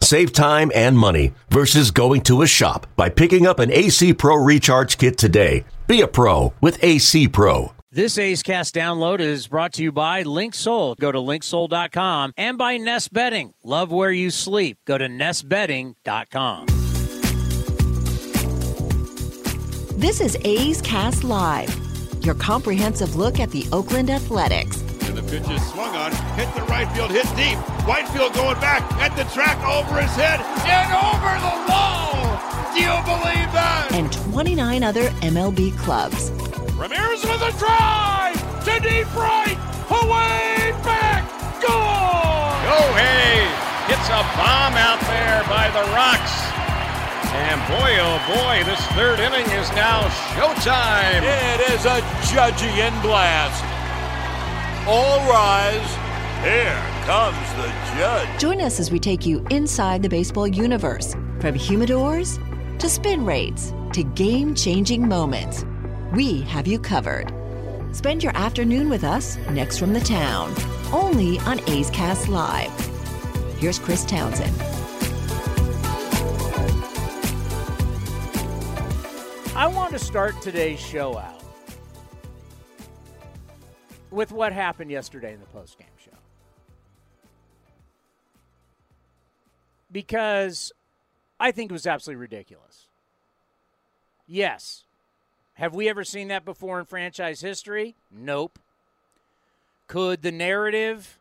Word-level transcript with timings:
Save 0.00 0.32
time 0.32 0.70
and 0.74 0.96
money 0.98 1.32
versus 1.50 1.90
going 1.90 2.22
to 2.22 2.42
a 2.42 2.46
shop 2.46 2.86
by 2.96 3.08
picking 3.08 3.46
up 3.46 3.58
an 3.58 3.70
AC 3.72 4.14
Pro 4.14 4.36
Recharge 4.36 4.98
Kit 4.98 5.18
today. 5.18 5.64
Be 5.86 6.00
a 6.00 6.08
pro 6.08 6.52
with 6.60 6.82
AC 6.82 7.28
Pro. 7.28 7.72
This 7.92 8.18
A's 8.18 8.42
Cast 8.42 8.74
download 8.74 9.20
is 9.20 9.46
brought 9.46 9.72
to 9.74 9.82
you 9.82 9.90
by 9.90 10.22
LinkSoul. 10.22 10.96
Go 10.98 11.10
to 11.10 11.18
linksoul.com 11.18 12.34
and 12.36 12.58
by 12.58 12.76
Nest 12.76 13.12
Bedding. 13.12 13.54
Love 13.64 13.90
where 13.90 14.10
you 14.10 14.30
sleep. 14.30 14.76
Go 14.84 14.98
to 14.98 15.06
nestbedding.com. 15.08 16.66
This 19.98 20.20
is 20.20 20.36
A's 20.44 20.82
Cast 20.82 21.24
Live, 21.24 21.74
your 22.22 22.34
comprehensive 22.34 23.16
look 23.16 23.40
at 23.40 23.50
the 23.50 23.66
Oakland 23.72 24.10
Athletics. 24.10 24.85
And 25.16 25.24
the 25.24 25.30
pitch 25.30 25.48
is 25.48 25.64
swung 25.70 25.96
on, 25.96 26.12
hit 26.36 26.52
the 26.54 26.60
right 26.68 26.90
field, 26.92 27.10
hit 27.10 27.24
deep. 27.36 27.56
Whitefield 27.88 28.34
going 28.34 28.60
back 28.60 28.84
at 29.00 29.16
the 29.16 29.24
track 29.32 29.56
over 29.64 29.96
his 29.96 30.12
head 30.12 30.40
and 30.68 30.92
over 30.92 31.32
the 31.40 31.56
wall. 31.64 32.36
Do 32.76 32.84
you 32.84 32.92
believe 33.00 33.48
that? 33.56 33.88
And 33.92 34.12
29 34.12 34.84
other 34.84 35.08
MLB 35.24 35.72
clubs. 35.78 36.28
Ramirez 36.76 37.24
with 37.24 37.40
a 37.40 37.52
drive 37.56 38.36
to 38.68 38.76
deep 38.84 39.08
right, 39.16 39.56
away 39.88 40.76
back, 40.84 41.24
goal! 41.64 41.72
Go 42.68 42.76
oh, 42.76 42.92
hey! 43.00 43.48
Hits 43.88 44.12
a 44.12 44.20
bomb 44.36 44.76
out 44.76 45.00
there 45.08 45.40
by 45.48 45.72
the 45.72 45.84
Rocks. 45.96 46.44
And 47.32 47.60
boy, 47.72 47.96
oh 48.04 48.20
boy, 48.28 48.68
this 48.68 48.84
third 48.92 49.20
inning 49.20 49.48
is 49.56 49.72
now 49.72 50.08
showtime. 50.36 51.24
It 51.24 51.72
is 51.72 51.86
a 51.86 52.04
Judgian 52.28 52.92
blast. 53.00 53.75
All 54.88 55.18
rise. 55.28 55.94
Here 56.44 56.80
comes 57.06 57.52
the 57.54 57.98
judge. 57.98 58.40
Join 58.40 58.60
us 58.60 58.78
as 58.78 58.92
we 58.92 59.00
take 59.00 59.26
you 59.26 59.44
inside 59.50 60.00
the 60.00 60.08
baseball 60.08 60.46
universe 60.46 61.14
from 61.40 61.56
humidors 61.56 62.38
to 62.78 62.88
spin 62.88 63.24
rates 63.24 63.74
to 63.94 64.04
game 64.04 64.54
changing 64.54 65.08
moments. 65.08 65.64
We 66.12 66.42
have 66.42 66.68
you 66.68 66.78
covered. 66.78 67.34
Spend 67.90 68.22
your 68.22 68.36
afternoon 68.36 68.88
with 68.88 69.02
us 69.02 69.36
next 69.50 69.78
from 69.78 69.92
the 69.92 69.98
town, 69.98 70.54
only 70.92 71.40
on 71.40 71.58
A's 71.68 71.90
Cast 71.90 72.28
Live. 72.28 72.70
Here's 73.58 73.80
Chris 73.80 74.04
Townsend. 74.04 74.54
I 79.56 79.66
want 79.66 79.94
to 79.94 79.98
start 79.98 80.40
today's 80.40 80.78
show 80.78 81.18
out 81.18 81.35
with 84.16 84.32
what 84.32 84.50
happened 84.50 84.90
yesterday 84.90 85.34
in 85.34 85.40
the 85.40 85.58
postgame 85.58 85.92
show. 86.02 86.10
Because 89.92 90.72
I 91.38 91.52
think 91.52 91.70
it 91.70 91.74
was 91.74 91.86
absolutely 91.86 92.22
ridiculous. 92.22 92.86
Yes. 94.26 94.84
Have 95.54 95.74
we 95.74 95.88
ever 95.88 96.02
seen 96.02 96.28
that 96.28 96.46
before 96.46 96.80
in 96.80 96.86
franchise 96.86 97.42
history? 97.42 97.94
Nope. 98.10 98.58
Could 99.86 100.22
the 100.22 100.32
narrative 100.32 101.18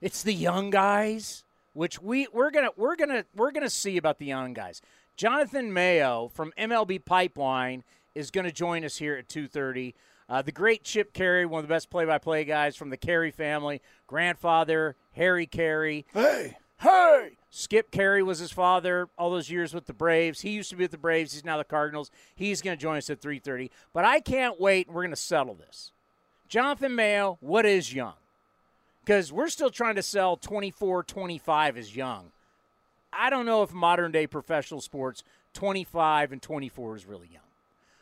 it's 0.00 0.22
the 0.22 0.32
young 0.32 0.70
guys, 0.70 1.44
which 1.74 2.00
we 2.00 2.26
we're 2.32 2.50
going 2.50 2.64
to 2.64 2.72
we're 2.74 2.96
going 2.96 3.10
to 3.10 3.26
we're 3.36 3.52
going 3.52 3.64
to 3.64 3.70
see 3.70 3.98
about 3.98 4.18
the 4.18 4.24
young 4.24 4.54
guys. 4.54 4.80
Jonathan 5.14 5.74
Mayo 5.74 6.28
from 6.32 6.54
MLB 6.58 7.04
Pipeline 7.04 7.84
is 8.14 8.30
going 8.30 8.46
to 8.46 8.52
join 8.52 8.82
us 8.82 8.96
here 8.96 9.14
at 9.14 9.28
2:30. 9.28 9.92
Uh, 10.30 10.40
the 10.40 10.52
great 10.52 10.84
Chip 10.84 11.12
Caray, 11.12 11.44
one 11.44 11.58
of 11.58 11.68
the 11.68 11.74
best 11.74 11.90
play-by-play 11.90 12.44
guys 12.44 12.76
from 12.76 12.90
the 12.90 12.96
Caray 12.96 13.32
family, 13.32 13.82
grandfather 14.06 14.94
Harry 15.12 15.46
Caray. 15.46 16.04
Hey, 16.14 16.56
Hey, 16.80 17.32
Skip 17.50 17.90
Caray 17.90 18.22
was 18.22 18.38
his 18.38 18.52
father 18.52 19.10
all 19.18 19.30
those 19.30 19.50
years 19.50 19.74
with 19.74 19.84
the 19.84 19.92
Braves. 19.92 20.40
He 20.40 20.50
used 20.50 20.70
to 20.70 20.76
be 20.76 20.84
with 20.84 20.92
the 20.92 20.96
Braves. 20.96 21.34
He's 21.34 21.44
now 21.44 21.58
the 21.58 21.64
Cardinals. 21.64 22.10
He's 22.34 22.62
going 22.62 22.78
to 22.78 22.80
join 22.80 22.96
us 22.96 23.10
at 23.10 23.20
3:30. 23.20 23.70
But 23.92 24.06
I 24.06 24.20
can't 24.20 24.58
wait. 24.58 24.88
We're 24.88 25.02
going 25.02 25.10
to 25.10 25.16
settle 25.16 25.54
this. 25.54 25.92
Jonathan 26.48 26.94
Mayo, 26.94 27.36
what 27.40 27.66
is 27.66 27.92
young? 27.92 28.14
Because 29.04 29.30
we're 29.30 29.50
still 29.50 29.68
trying 29.68 29.96
to 29.96 30.02
sell 30.02 30.38
24, 30.38 31.02
25 31.02 31.76
as 31.76 31.94
young. 31.94 32.32
I 33.12 33.28
don't 33.28 33.44
know 33.44 33.62
if 33.62 33.74
modern 33.74 34.10
day 34.10 34.26
professional 34.26 34.80
sports 34.80 35.22
25 35.52 36.32
and 36.32 36.40
24 36.40 36.96
is 36.96 37.04
really 37.04 37.28
young. 37.30 37.42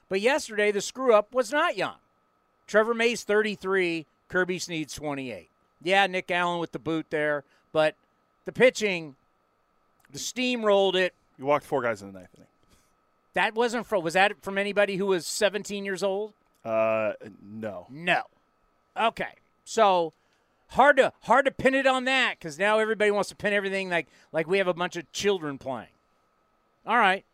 But 0.09 0.21
yesterday, 0.21 0.71
the 0.71 0.81
screw 0.81 1.13
up 1.15 1.35
was 1.35 1.51
not 1.51 1.77
young. 1.77 1.97
Trevor 2.69 2.95
May's 2.95 3.25
33, 3.25 4.07
Kirby 4.29 4.59
Snead's 4.61 4.95
28. 4.95 5.49
Yeah, 5.83 6.07
Nick 6.07 6.31
Allen 6.31 6.61
with 6.61 6.73
the 6.73 6.79
boot 6.79 7.07
there, 7.11 7.43
but 7.73 7.97
the 8.45 8.53
pitching, 8.53 9.17
the 10.13 10.19
steam 10.19 10.65
rolled 10.65 10.95
it. 10.95 11.15
You 11.39 11.47
walked 11.47 11.65
four 11.65 11.83
guys 11.83 12.03
in 12.03 12.13
the 12.13 12.19
ninth 12.19 12.31
inning. 12.37 12.47
That 13.35 13.55
wasn't 13.55 13.87
from, 13.87 14.05
was 14.05 14.15
that 14.15 14.43
from 14.43 14.59
anybody 14.59 14.97
who 14.97 15.07
was 15.07 15.27
17 15.27 15.85
years 15.85 16.03
old? 16.03 16.35
Uh, 16.65 17.13
no. 17.43 17.87
No. 17.91 18.23
Okay. 18.97 19.33
So 19.65 20.13
hard 20.71 20.97
to 20.99 21.13
hard 21.23 21.45
to 21.47 21.51
pin 21.51 21.75
it 21.75 21.87
on 21.87 22.05
that 22.05 22.35
because 22.39 22.59
now 22.59 22.79
everybody 22.79 23.11
wants 23.11 23.29
to 23.31 23.37
pin 23.37 23.53
everything 23.53 23.89
like 23.89 24.07
like 24.33 24.47
we 24.47 24.59
have 24.59 24.67
a 24.67 24.75
bunch 24.75 24.97
of 24.97 25.11
children 25.13 25.57
playing. 25.57 25.89
All 26.87 26.99
right. 26.99 27.25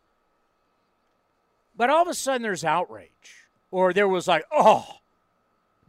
But 1.75 1.89
all 1.89 2.03
of 2.03 2.07
a 2.07 2.13
sudden 2.13 2.43
there's 2.43 2.63
outrage. 2.63 3.09
Or 3.71 3.91
there 3.91 4.07
was 4.07 4.27
like, 4.27 4.45
oh, 4.51 4.99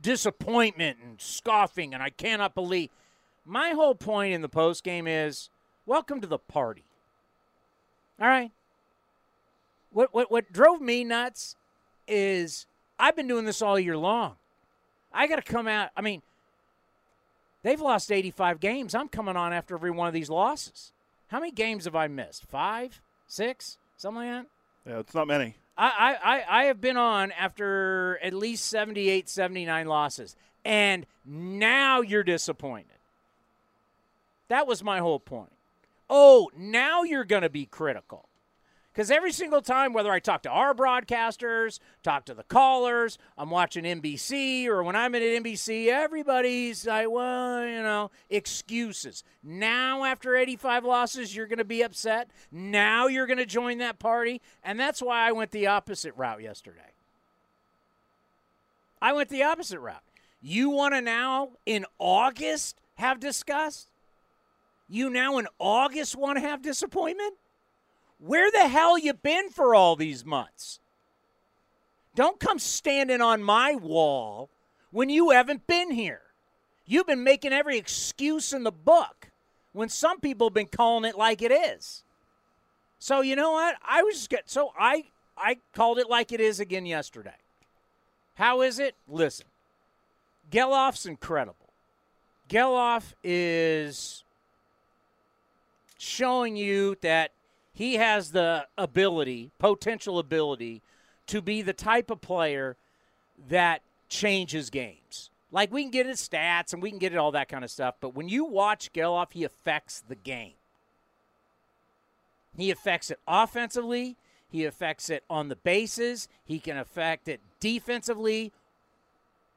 disappointment 0.07 0.99
and 1.03 1.21
scoffing, 1.21 1.93
and 1.93 2.01
I 2.01 2.11
cannot 2.11 2.55
believe. 2.55 2.91
My 3.45 3.71
whole 3.71 3.97
point 3.97 4.35
in 4.35 4.41
the 4.41 4.49
post 4.49 4.85
game 4.85 5.09
is 5.09 5.51
welcome 5.85 6.21
to 6.21 6.29
the 6.29 6.39
party. 6.39 6.85
All 8.21 8.29
right. 8.29 8.53
What 9.91 10.15
what 10.15 10.31
what 10.31 10.53
drove 10.53 10.81
me 10.81 11.03
nuts 11.03 11.57
is 12.07 12.67
I've 13.01 13.17
been 13.17 13.27
doing 13.27 13.47
this 13.47 13.61
all 13.61 13.81
year 13.81 13.97
long. 13.97 14.37
I 15.13 15.27
got 15.27 15.45
to 15.45 15.53
come 15.53 15.67
out. 15.67 15.91
I 15.97 16.03
mean, 16.03 16.23
they've 17.65 17.81
lost 17.81 18.13
85 18.13 18.61
games. 18.61 18.95
I'm 18.95 19.09
coming 19.09 19.37
on 19.37 19.53
after 19.53 19.75
every 19.75 19.91
one 19.91 20.07
of 20.07 20.15
these 20.15 20.31
losses. 20.31 20.93
How 21.29 21.41
many 21.41 21.51
games 21.51 21.85
have 21.87 21.97
I 21.97 22.07
missed? 22.07 22.45
Five, 22.45 23.03
six, 23.27 23.79
something 23.97 24.23
like 24.23 24.31
that. 24.31 24.47
Yeah, 24.89 24.99
it's 25.01 25.15
not 25.15 25.27
many. 25.27 25.57
I, 25.79 26.17
I, 26.23 26.45
I 26.49 26.65
have 26.65 26.81
been 26.81 26.97
on 26.97 27.33
after 27.33 28.19
at 28.23 28.33
least 28.33 28.67
78, 28.67 29.29
79 29.29 29.87
losses. 29.87 30.37
And 30.65 31.07
now 31.25 32.01
you're 32.01 32.23
disappointed. 32.23 32.87
That 34.49 34.67
was 34.67 34.83
my 34.83 34.99
whole 35.01 35.21
point. 35.21 35.53
Oh, 36.09 36.51
now 36.57 37.03
you're 37.03 37.25
going 37.25 37.43
to 37.43 37.51
be 37.51 37.67
critical. 37.67 38.29
Because 38.97 39.11
every 39.11 39.31
single 39.31 39.61
time, 39.61 39.93
whether 39.93 40.11
I 40.11 40.21
talk 40.21 40.41
to 40.45 40.49
our 40.49 40.73
broadcasters, 40.73 41.81
talk 42.03 42.25
to 42.25 42.33
the 42.33 42.45
callers, 42.45 43.19
I'm 43.37 43.51
watching 43.51 43.85
NBC, 43.85 44.69
or 44.69 44.83
when 44.83 44.97
I'm 44.97 45.15
at 45.15 45.21
NBC, 45.21 45.89
everybody's 45.89 46.87
like, 46.87 47.11
well, 47.11 47.63
you 47.67 47.83
know, 47.83 48.11
excuses. 48.31 49.23
Now, 49.45 50.05
after 50.05 50.35
85 50.35 50.87
losses, 50.87 51.37
you're 51.37 51.47
going 51.47 51.59
to 51.59 51.65
be 51.65 51.83
upset. 51.83 52.31
Now 52.51 53.07
you're 53.07 53.27
going 53.27 53.37
to 53.37 53.45
join 53.45 53.77
that 53.79 53.99
party. 53.99 54.41
And 54.65 54.81
that's 54.81 55.03
why 55.03 55.29
I 55.29 55.33
went 55.33 55.51
the 55.51 55.67
opposite 55.67 56.15
route 56.17 56.41
yesterday. 56.41 56.95
I 59.03 59.13
went 59.13 59.29
the 59.29 59.43
opposite 59.43 59.81
route. 59.81 60.05
You 60.41 60.71
want 60.71 60.95
to 60.95 61.03
now, 61.03 61.51
in 61.67 61.85
August, 61.99 62.81
have 62.95 63.21
disgust? 63.21 63.89
You 64.89 65.11
now 65.11 65.37
in 65.37 65.49
August 65.59 66.17
want 66.17 66.39
to 66.39 66.41
have 66.41 66.63
disappointment? 66.63 67.35
Where 68.19 68.51
the 68.51 68.69
hell 68.69 68.99
you 68.99 69.13
been 69.13 69.51
for 69.51 69.75
all 69.75 69.97
these 69.97 70.25
months? 70.25 70.81
Don't 72.15 72.41
come 72.41 72.59
standing 72.59 73.21
on 73.21 73.43
my 73.43 73.75
wall 73.75 74.49
when 74.91 75.11
you 75.11 75.31
haven't 75.31 75.67
been 75.67 75.91
here. 75.91 76.23
You've 76.87 77.07
been 77.07 77.25
making 77.25 77.53
every 77.53 77.77
excuse 77.77 78.53
in 78.53 78.65
the 78.65 78.73
book 78.73 79.31
when 79.73 79.89
some 79.89 80.21
people 80.21 80.47
have 80.49 80.55
been 80.55 80.69
calling 80.69 81.05
it 81.05 81.19
like 81.19 81.43
it 81.43 81.53
is. 81.53 82.05
So 82.99 83.21
you 83.21 83.37
know 83.37 83.53
what? 83.53 83.77
I 83.87 84.03
was 84.03 84.27
just 84.27 84.43
so 84.47 84.73
I 84.79 85.05
I 85.37 85.59
called 85.75 85.99
it 85.99 86.09
like 86.09 86.33
it 86.33 86.41
is 86.41 86.61
again 86.61 86.87
yesterday. 86.87 87.37
How 88.35 88.63
is 88.63 88.79
it? 88.79 88.95
Listen. 89.07 89.47
Gelof's 90.51 91.05
incredible. 91.05 91.69
Gelof 92.49 93.13
is 93.25 94.25
showing 95.99 96.57
you 96.57 96.97
that 97.03 97.33
he 97.77 97.97
has 97.97 98.33
the 98.33 98.67
ability, 98.79 99.51
potential 99.59 100.19
ability, 100.19 100.81
to 101.27 101.43
be 101.43 101.61
the 101.61 101.75
type 101.75 102.11
of 102.11 102.23
player 102.23 102.79
that 103.51 103.83
changes 104.09 104.71
games. 104.71 105.29
Like 105.53 105.71
we 105.71 105.83
can 105.83 105.91
get 105.91 106.07
his 106.07 106.27
stats 106.27 106.73
and 106.73 106.83
we 106.83 106.89
can 106.89 106.99
get 106.99 107.13
it 107.13 107.19
all 107.19 107.33
that 107.33 107.51
kind 107.51 107.63
of 107.63 107.71
stuff, 107.71 107.97
but 108.01 108.15
when 108.15 108.31
you 108.31 108.47
watch 108.47 108.95
Gelof, 108.95 109.33
he 109.33 109.45
affects 109.45 110.03
the 110.09 110.15
game. 110.15 110.55
He 112.57 112.71
affects 112.71 113.11
it 113.11 113.19
offensively. 113.29 114.17
He 114.49 114.65
affects 114.65 115.11
it 115.11 115.23
on 115.29 115.49
the 115.49 115.57
bases. 115.57 116.29
He 116.47 116.59
can 116.59 116.79
affect 116.79 117.29
it 117.29 117.41
defensively. 117.61 118.53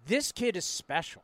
This 0.05 0.33
kid 0.33 0.57
is 0.57 0.65
special. 0.65 1.23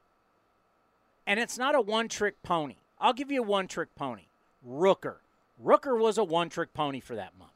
And 1.28 1.42
it's 1.42 1.58
not 1.58 1.76
a 1.76 1.82
one 1.82 2.08
trick 2.08 2.42
pony. 2.42 2.76
I'll 3.02 3.12
give 3.12 3.32
you 3.32 3.42
a 3.42 3.46
one 3.46 3.68
trick 3.68 3.94
pony. 3.96 4.28
Rooker. 4.66 5.18
Rooker 5.64 6.00
was 6.00 6.18
a 6.18 6.24
one 6.24 6.50
trick 6.50 6.74
pony 6.74 7.00
for 7.00 7.16
that 7.16 7.38
month. 7.38 7.52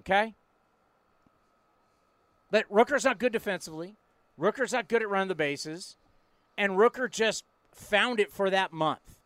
Okay? 0.00 0.34
But 2.50 2.70
Rooker's 2.70 3.04
not 3.04 3.18
good 3.18 3.32
defensively. 3.32 3.96
Rooker's 4.38 4.72
not 4.72 4.88
good 4.88 5.02
at 5.02 5.08
running 5.08 5.28
the 5.28 5.34
bases. 5.34 5.96
And 6.58 6.72
Rooker 6.72 7.10
just 7.10 7.44
found 7.72 8.20
it 8.20 8.32
for 8.32 8.50
that 8.50 8.72
month. 8.72 9.18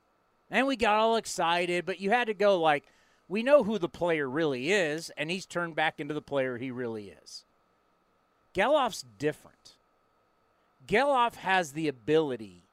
And 0.51 0.67
we 0.67 0.77
got 0.77 0.97
all 0.97 1.17
excited, 1.17 1.87
but 1.87 2.01
you 2.01 2.11
had 2.11 2.27
to 2.27 2.35
go 2.35 2.59
like, 2.59 2.85
we 3.29 3.43
know 3.45 3.63
who 3.63 3.79
the 3.79 3.89
player 3.89 4.29
really 4.29 4.73
is, 4.73 5.11
and 5.17 5.31
he's 5.31 5.47
turned 5.47 5.77
back 5.77 6.01
into 6.01 6.13
the 6.13 6.21
player 6.21 6.59
he 6.59 6.73
really 6.73 7.15
is. 7.23 7.45
Gelof's 8.55 9.05
different. 9.19 9.75
Gelof 10.89 11.37
has 11.37 11.73
the 11.73 11.87
ability 11.87 12.65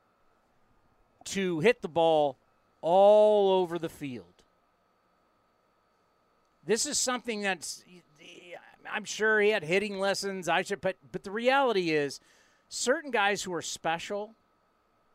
to 1.25 1.59
hit 1.59 1.83
the 1.83 1.87
ball 1.87 2.37
all 2.81 3.51
over 3.61 3.77
the 3.77 3.89
field. 3.89 4.36
This 6.67 6.85
is 6.85 6.97
something 6.97 7.41
that's 7.41 7.83
I'm 8.91 9.05
sure 9.05 9.39
he 9.39 9.49
had 9.49 9.63
hitting 9.63 9.99
lessons. 9.99 10.47
I 10.47 10.61
should, 10.61 10.81
but 10.81 10.97
but 11.11 11.23
the 11.23 11.31
reality 11.31 11.91
is, 11.91 12.19
certain 12.69 13.09
guys 13.09 13.41
who 13.41 13.53
are 13.53 13.61
special. 13.61 14.35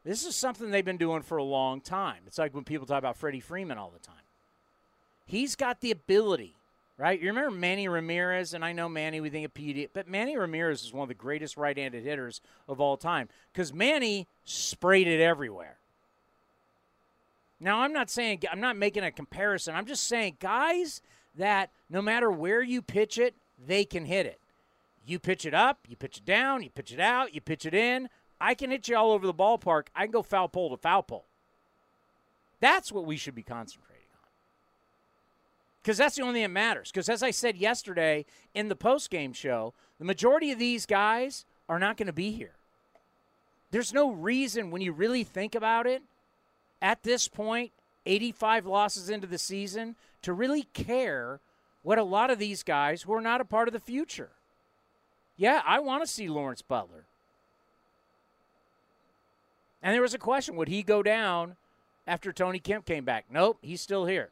This 0.05 0.27
is 0.27 0.35
something 0.35 0.71
they've 0.73 0.85
been 0.85 0.97
doing 0.97 1.23
for 1.23 1.37
a 1.37 1.45
long 1.45 1.81
time. 1.81 2.23
It's 2.27 2.39
like 2.39 2.55
when 2.55 2.65
people 2.65 2.89
talk 2.89 2.99
about 2.99 3.17
Freddie 3.17 3.39
Freeman 3.39 3.79
all 3.79 3.91
the 3.91 4.05
time. 4.05 4.17
He's 5.27 5.55
got 5.55 5.81
the 5.81 5.93
ability, 5.93 6.57
right? 6.99 7.21
You 7.21 7.29
remember 7.29 7.53
Manny 7.53 7.87
Ramirez, 7.87 8.53
and 8.53 8.65
I 8.65 8.73
know 8.73 8.89
Manny, 8.89 9.21
we 9.21 9.31
think 9.31 9.47
of 9.47 9.55
PD, 9.55 9.89
but 9.95 10.09
Manny 10.09 10.37
Ramirez 10.37 10.83
is 10.83 10.93
one 10.93 11.05
of 11.05 11.09
the 11.09 11.15
greatest 11.15 11.57
right 11.57 11.77
handed 11.77 12.03
hitters 12.03 12.41
of 12.67 12.81
all 12.81 12.97
time 12.97 13.29
because 13.53 13.73
Manny 13.73 14.27
sprayed 14.45 15.07
it 15.07 15.21
everywhere. 15.21 15.77
Now, 17.61 17.83
I'm 17.83 17.93
not 17.93 18.11
saying, 18.11 18.43
I'm 18.51 18.61
not 18.61 18.77
making 18.77 19.05
a 19.05 19.13
comparison. 19.13 19.77
I'm 19.77 19.87
just 19.87 20.09
saying, 20.09 20.39
guys 20.41 21.01
that 21.37 21.71
no 21.89 22.03
matter 22.03 22.31
where 22.31 22.63
you 22.63 22.83
pitch 22.83 23.19
it, 23.19 23.35
they 23.65 23.85
can 23.85 24.05
hit 24.05 24.27
it. 24.27 24.39
You 25.07 25.19
pitch 25.19 25.45
it 25.45 25.55
up, 25.55 25.81
you 25.89 25.97
pitch 25.97 26.19
it 26.19 26.25
down, 26.25 26.63
you 26.63 26.71
pitch 26.71 26.93
it 26.93 27.01
out, 27.01 27.35
you 27.35 27.41
pitch 27.41 27.67
it 27.67 27.75
in. 27.75 28.09
I 28.41 28.55
can 28.55 28.71
hit 28.71 28.89
you 28.89 28.97
all 28.97 29.13
over 29.13 29.27
the 29.27 29.35
ballpark. 29.35 29.87
I 29.95 30.03
can 30.05 30.13
go 30.13 30.23
foul 30.23 30.49
pole 30.49 30.71
to 30.71 30.77
foul 30.77 31.03
pole. 31.03 31.25
That's 32.61 32.93
what 32.93 33.07
we 33.07 33.17
should 33.17 33.35
be 33.35 33.43
concentrating 33.43 34.07
on. 34.15 34.29
because 35.83 35.99
that's 35.99 36.17
the 36.17 36.23
only 36.23 36.35
thing 36.35 36.43
that 36.43 36.49
matters. 36.51 36.91
Because 36.93 37.09
as 37.09 37.23
I 37.23 37.33
said 37.33 37.57
yesterday 37.57 38.25
in 38.55 38.69
the 38.69 38.77
post 38.77 39.11
game 39.11 39.33
show, 39.33 39.75
the 39.99 40.05
majority 40.05 40.53
of 40.53 40.59
these 40.59 40.87
guys 40.87 41.45
are 41.69 41.79
not 41.79 41.97
going 41.97 42.07
to 42.07 42.13
be 42.13 42.31
here. 42.31 42.55
There's 43.73 43.93
no 43.93 44.11
reason 44.11 44.71
when 44.71 44.83
you 44.83 44.93
really 44.93 45.25
think 45.25 45.55
about 45.55 45.87
it 45.87 46.03
at 46.81 47.03
this 47.05 47.29
point, 47.29 47.73
85 48.05 48.67
losses 48.67 49.09
into 49.09 49.27
the 49.27 49.39
season, 49.39 49.95
to 50.23 50.33
really 50.33 50.65
care 50.73 51.41
what 51.83 51.99
a 51.99 52.05
lot 52.05 52.31
of 52.31 52.39
these 52.39 52.63
guys 52.63 53.03
who 53.03 53.13
are 53.13 53.21
not 53.21 53.41
a 53.41 53.45
part 53.45 53.69
of 53.69 53.75
the 53.75 53.81
future. 53.81 54.31
Yeah, 55.37 55.63
I 55.67 55.81
want 55.81 56.03
to 56.03 56.11
see 56.11 56.29
Lawrence 56.29 56.63
Butler. 56.63 57.05
And 59.83 59.93
there 59.93 60.03
was 60.03 60.15
a 60.15 60.19
question 60.19 60.57
would 60.57 60.69
he 60.69 60.83
go 60.83 61.03
down 61.03 61.57
after 62.07 62.33
Tony 62.33 62.61
Kemp 62.61 62.85
came 62.85 63.05
back? 63.05 63.27
Nope, 63.31 63.59
he's 63.63 63.81
still 63.81 64.07
here. 64.07 64.31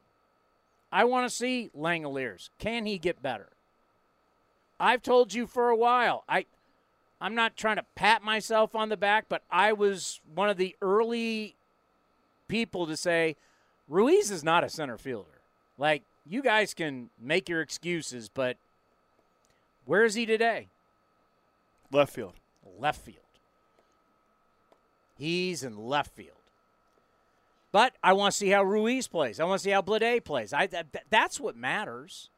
I 0.92 1.04
want 1.04 1.28
to 1.28 1.34
see 1.34 1.70
Langeliers. 1.76 2.50
Can 2.58 2.86
he 2.86 2.98
get 2.98 3.22
better? 3.22 3.48
I've 4.78 5.02
told 5.02 5.34
you 5.34 5.46
for 5.46 5.68
a 5.68 5.76
while. 5.76 6.24
I 6.28 6.46
I'm 7.20 7.34
not 7.34 7.56
trying 7.56 7.76
to 7.76 7.84
pat 7.94 8.22
myself 8.22 8.74
on 8.74 8.88
the 8.88 8.96
back, 8.96 9.26
but 9.28 9.42
I 9.50 9.72
was 9.72 10.20
one 10.34 10.48
of 10.48 10.56
the 10.56 10.74
early 10.80 11.54
people 12.48 12.86
to 12.86 12.96
say 12.96 13.36
Ruiz 13.88 14.30
is 14.30 14.42
not 14.42 14.64
a 14.64 14.70
center 14.70 14.96
fielder. 14.96 15.39
Like 15.80 16.02
you 16.28 16.42
guys 16.42 16.74
can 16.74 17.08
make 17.18 17.48
your 17.48 17.62
excuses, 17.62 18.28
but 18.28 18.58
where 19.86 20.04
is 20.04 20.14
he 20.14 20.26
today? 20.26 20.68
Left 21.90 22.12
field. 22.12 22.34
Left 22.78 23.00
field. 23.00 23.16
He's 25.16 25.64
in 25.64 25.88
left 25.88 26.14
field. 26.14 26.36
But 27.72 27.94
I 28.02 28.12
want 28.12 28.32
to 28.32 28.38
see 28.38 28.50
how 28.50 28.62
Ruiz 28.62 29.08
plays. 29.08 29.40
I 29.40 29.44
want 29.44 29.60
to 29.60 29.64
see 29.64 29.70
how 29.70 29.80
Bladay 29.80 30.22
plays. 30.22 30.52
I 30.52 30.66
that, 30.66 31.04
that's 31.08 31.40
what 31.40 31.56
matters. 31.56 32.28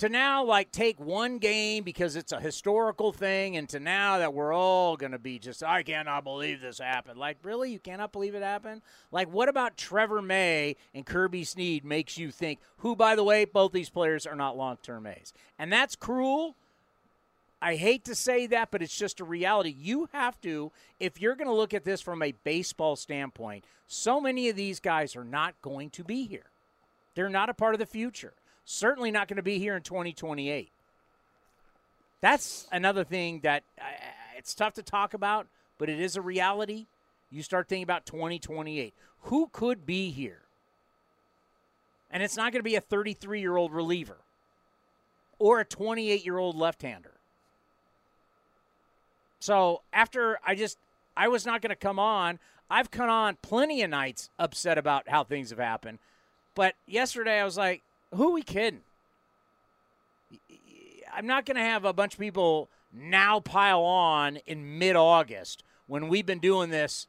To 0.00 0.08
now, 0.08 0.42
like, 0.42 0.72
take 0.72 0.98
one 0.98 1.36
game 1.36 1.84
because 1.84 2.16
it's 2.16 2.32
a 2.32 2.40
historical 2.40 3.12
thing, 3.12 3.58
and 3.58 3.68
to 3.68 3.78
now 3.78 4.16
that 4.16 4.32
we're 4.32 4.54
all 4.54 4.96
going 4.96 5.12
to 5.12 5.18
be 5.18 5.38
just, 5.38 5.62
I 5.62 5.82
cannot 5.82 6.24
believe 6.24 6.62
this 6.62 6.78
happened. 6.78 7.18
Like, 7.18 7.36
really? 7.42 7.70
You 7.70 7.78
cannot 7.78 8.10
believe 8.10 8.34
it 8.34 8.42
happened? 8.42 8.80
Like, 9.12 9.30
what 9.30 9.50
about 9.50 9.76
Trevor 9.76 10.22
May 10.22 10.76
and 10.94 11.04
Kirby 11.04 11.44
Snead 11.44 11.84
makes 11.84 12.16
you 12.16 12.30
think, 12.30 12.60
who, 12.78 12.96
by 12.96 13.14
the 13.14 13.22
way, 13.22 13.44
both 13.44 13.72
these 13.72 13.90
players 13.90 14.26
are 14.26 14.34
not 14.34 14.56
long 14.56 14.78
term 14.82 15.06
A's? 15.06 15.34
And 15.58 15.70
that's 15.70 15.96
cruel 15.96 16.56
I 17.62 17.76
hate 17.76 18.04
to 18.06 18.14
say 18.14 18.46
that, 18.46 18.70
but 18.70 18.82
it's 18.82 18.96
just 18.96 19.20
a 19.20 19.24
reality. 19.24 19.74
You 19.78 20.08
have 20.12 20.40
to, 20.40 20.72
if 20.98 21.20
you're 21.20 21.34
going 21.34 21.48
to 21.48 21.54
look 21.54 21.74
at 21.74 21.84
this 21.84 22.00
from 22.00 22.22
a 22.22 22.32
baseball 22.42 22.96
standpoint, 22.96 23.64
so 23.86 24.18
many 24.18 24.48
of 24.48 24.56
these 24.56 24.80
guys 24.80 25.14
are 25.14 25.24
not 25.24 25.60
going 25.60 25.90
to 25.90 26.02
be 26.02 26.26
here. 26.26 26.46
They're 27.14 27.28
not 27.28 27.50
a 27.50 27.54
part 27.54 27.74
of 27.74 27.78
the 27.78 27.86
future. 27.86 28.32
Certainly 28.64 29.10
not 29.10 29.28
going 29.28 29.36
to 29.36 29.42
be 29.42 29.58
here 29.58 29.76
in 29.76 29.82
2028. 29.82 30.70
That's 32.20 32.66
another 32.70 33.04
thing 33.04 33.40
that 33.40 33.62
uh, 33.80 33.84
it's 34.36 34.54
tough 34.54 34.74
to 34.74 34.82
talk 34.82 35.14
about, 35.14 35.46
but 35.78 35.88
it 35.88 36.00
is 36.00 36.16
a 36.16 36.22
reality. 36.22 36.86
You 37.30 37.42
start 37.42 37.68
thinking 37.68 37.82
about 37.82 38.06
2028. 38.06 38.94
Who 39.22 39.48
could 39.52 39.86
be 39.86 40.10
here? 40.10 40.42
And 42.10 42.22
it's 42.22 42.36
not 42.36 42.52
going 42.52 42.60
to 42.60 42.64
be 42.64 42.76
a 42.76 42.80
33 42.80 43.40
year 43.40 43.56
old 43.56 43.72
reliever 43.72 44.18
or 45.38 45.60
a 45.60 45.64
28 45.64 46.24
year 46.24 46.38
old 46.38 46.56
left 46.56 46.82
hander 46.82 47.20
so 49.40 49.80
after 49.92 50.38
I 50.46 50.54
just 50.54 50.78
I 51.16 51.28
was 51.28 51.44
not 51.44 51.62
going 51.62 51.70
to 51.70 51.76
come 51.76 51.98
on. 51.98 52.38
I've 52.70 52.90
come 52.90 53.10
on 53.10 53.36
plenty 53.42 53.82
of 53.82 53.90
nights 53.90 54.30
upset 54.38 54.78
about 54.78 55.08
how 55.08 55.24
things 55.24 55.50
have 55.50 55.58
happened. 55.58 55.98
But 56.54 56.74
yesterday 56.86 57.40
I 57.40 57.44
was 57.44 57.56
like, 57.56 57.82
who 58.14 58.28
are 58.28 58.32
we 58.32 58.42
kidding? 58.42 58.80
I'm 61.12 61.26
not 61.26 61.44
going 61.44 61.56
to 61.56 61.62
have 61.62 61.84
a 61.84 61.92
bunch 61.92 62.14
of 62.14 62.20
people 62.20 62.70
now 62.92 63.40
pile 63.40 63.82
on 63.82 64.36
in 64.46 64.78
mid 64.78 64.96
August 64.96 65.64
when 65.86 66.08
we've 66.08 66.26
been 66.26 66.38
doing 66.38 66.70
this 66.70 67.06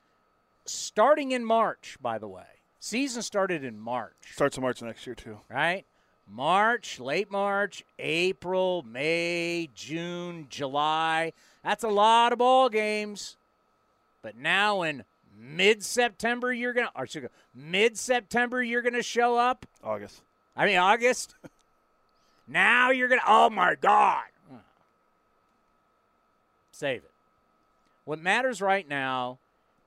starting 0.66 1.32
in 1.32 1.46
March, 1.46 1.98
by 2.02 2.18
the 2.18 2.28
way. 2.28 2.44
Season 2.80 3.22
started 3.22 3.64
in 3.64 3.80
March. 3.80 4.16
Starts 4.34 4.58
in 4.58 4.64
March 4.64 4.82
next 4.82 5.06
year, 5.06 5.16
too. 5.16 5.40
Right? 5.50 5.86
March, 6.28 7.00
late 7.00 7.30
March, 7.30 7.84
April, 8.00 8.84
May, 8.84 9.70
June, 9.76 10.48
July. 10.50 11.34
That's 11.64 11.84
a 11.84 11.90
lot 11.90 12.32
of 12.32 12.40
ball 12.40 12.70
games. 12.70 13.38
But 14.22 14.38
now 14.38 14.82
in 14.84 15.04
mid 15.38 15.84
September, 15.84 16.54
you're 16.54 16.74
gonna 16.74 16.92
or 16.96 17.08
mid 17.54 17.98
September 17.98 18.64
you're 18.64 18.82
gonna 18.82 19.04
show 19.04 19.38
up. 19.38 19.66
August. 19.84 20.22
I 20.56 20.66
mean 20.66 20.78
August. 20.78 21.36
now 22.48 22.92
you're 22.92 23.08
gonna. 23.08 23.22
Oh 23.28 23.50
my 23.50 23.76
God. 23.76 24.24
Save 26.72 27.04
it. 27.04 27.12
What 28.06 28.20
matters 28.20 28.60
right 28.60 28.88
now 28.88 29.38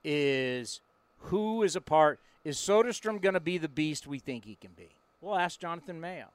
is 0.03 0.79
who 1.19 1.63
is 1.63 1.75
a 1.75 1.81
part. 1.81 2.19
Is 2.45 2.57
Soderstrom 2.57 3.21
going 3.21 3.33
to 3.33 3.39
be 3.39 3.57
the 3.57 3.67
beast 3.67 4.07
we 4.07 4.19
think 4.19 4.45
he 4.45 4.55
can 4.55 4.71
be? 4.77 4.89
We'll 5.19 5.35
ask 5.35 5.59
Jonathan 5.59 5.99
Mayo. 5.99 6.27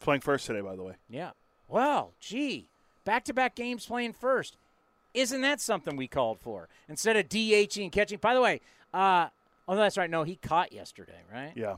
Playing 0.00 0.20
first 0.20 0.46
today, 0.46 0.60
by 0.60 0.76
the 0.76 0.82
way. 0.82 0.94
Yeah. 1.08 1.30
Well, 1.68 2.12
gee, 2.20 2.68
back 3.04 3.24
to 3.24 3.32
back 3.32 3.54
games 3.54 3.86
playing 3.86 4.12
first. 4.12 4.58
Isn't 5.14 5.40
that 5.42 5.60
something 5.60 5.96
we 5.96 6.08
called 6.08 6.40
for? 6.40 6.68
Instead 6.88 7.16
of 7.16 7.28
DHing 7.28 7.84
and 7.84 7.92
catching. 7.92 8.18
By 8.18 8.34
the 8.34 8.42
way, 8.42 8.60
uh, 8.92 9.28
oh, 9.68 9.76
that's 9.76 9.96
right. 9.96 10.10
No, 10.10 10.24
he 10.24 10.36
caught 10.36 10.72
yesterday, 10.72 11.22
right? 11.32 11.52
Yeah. 11.54 11.76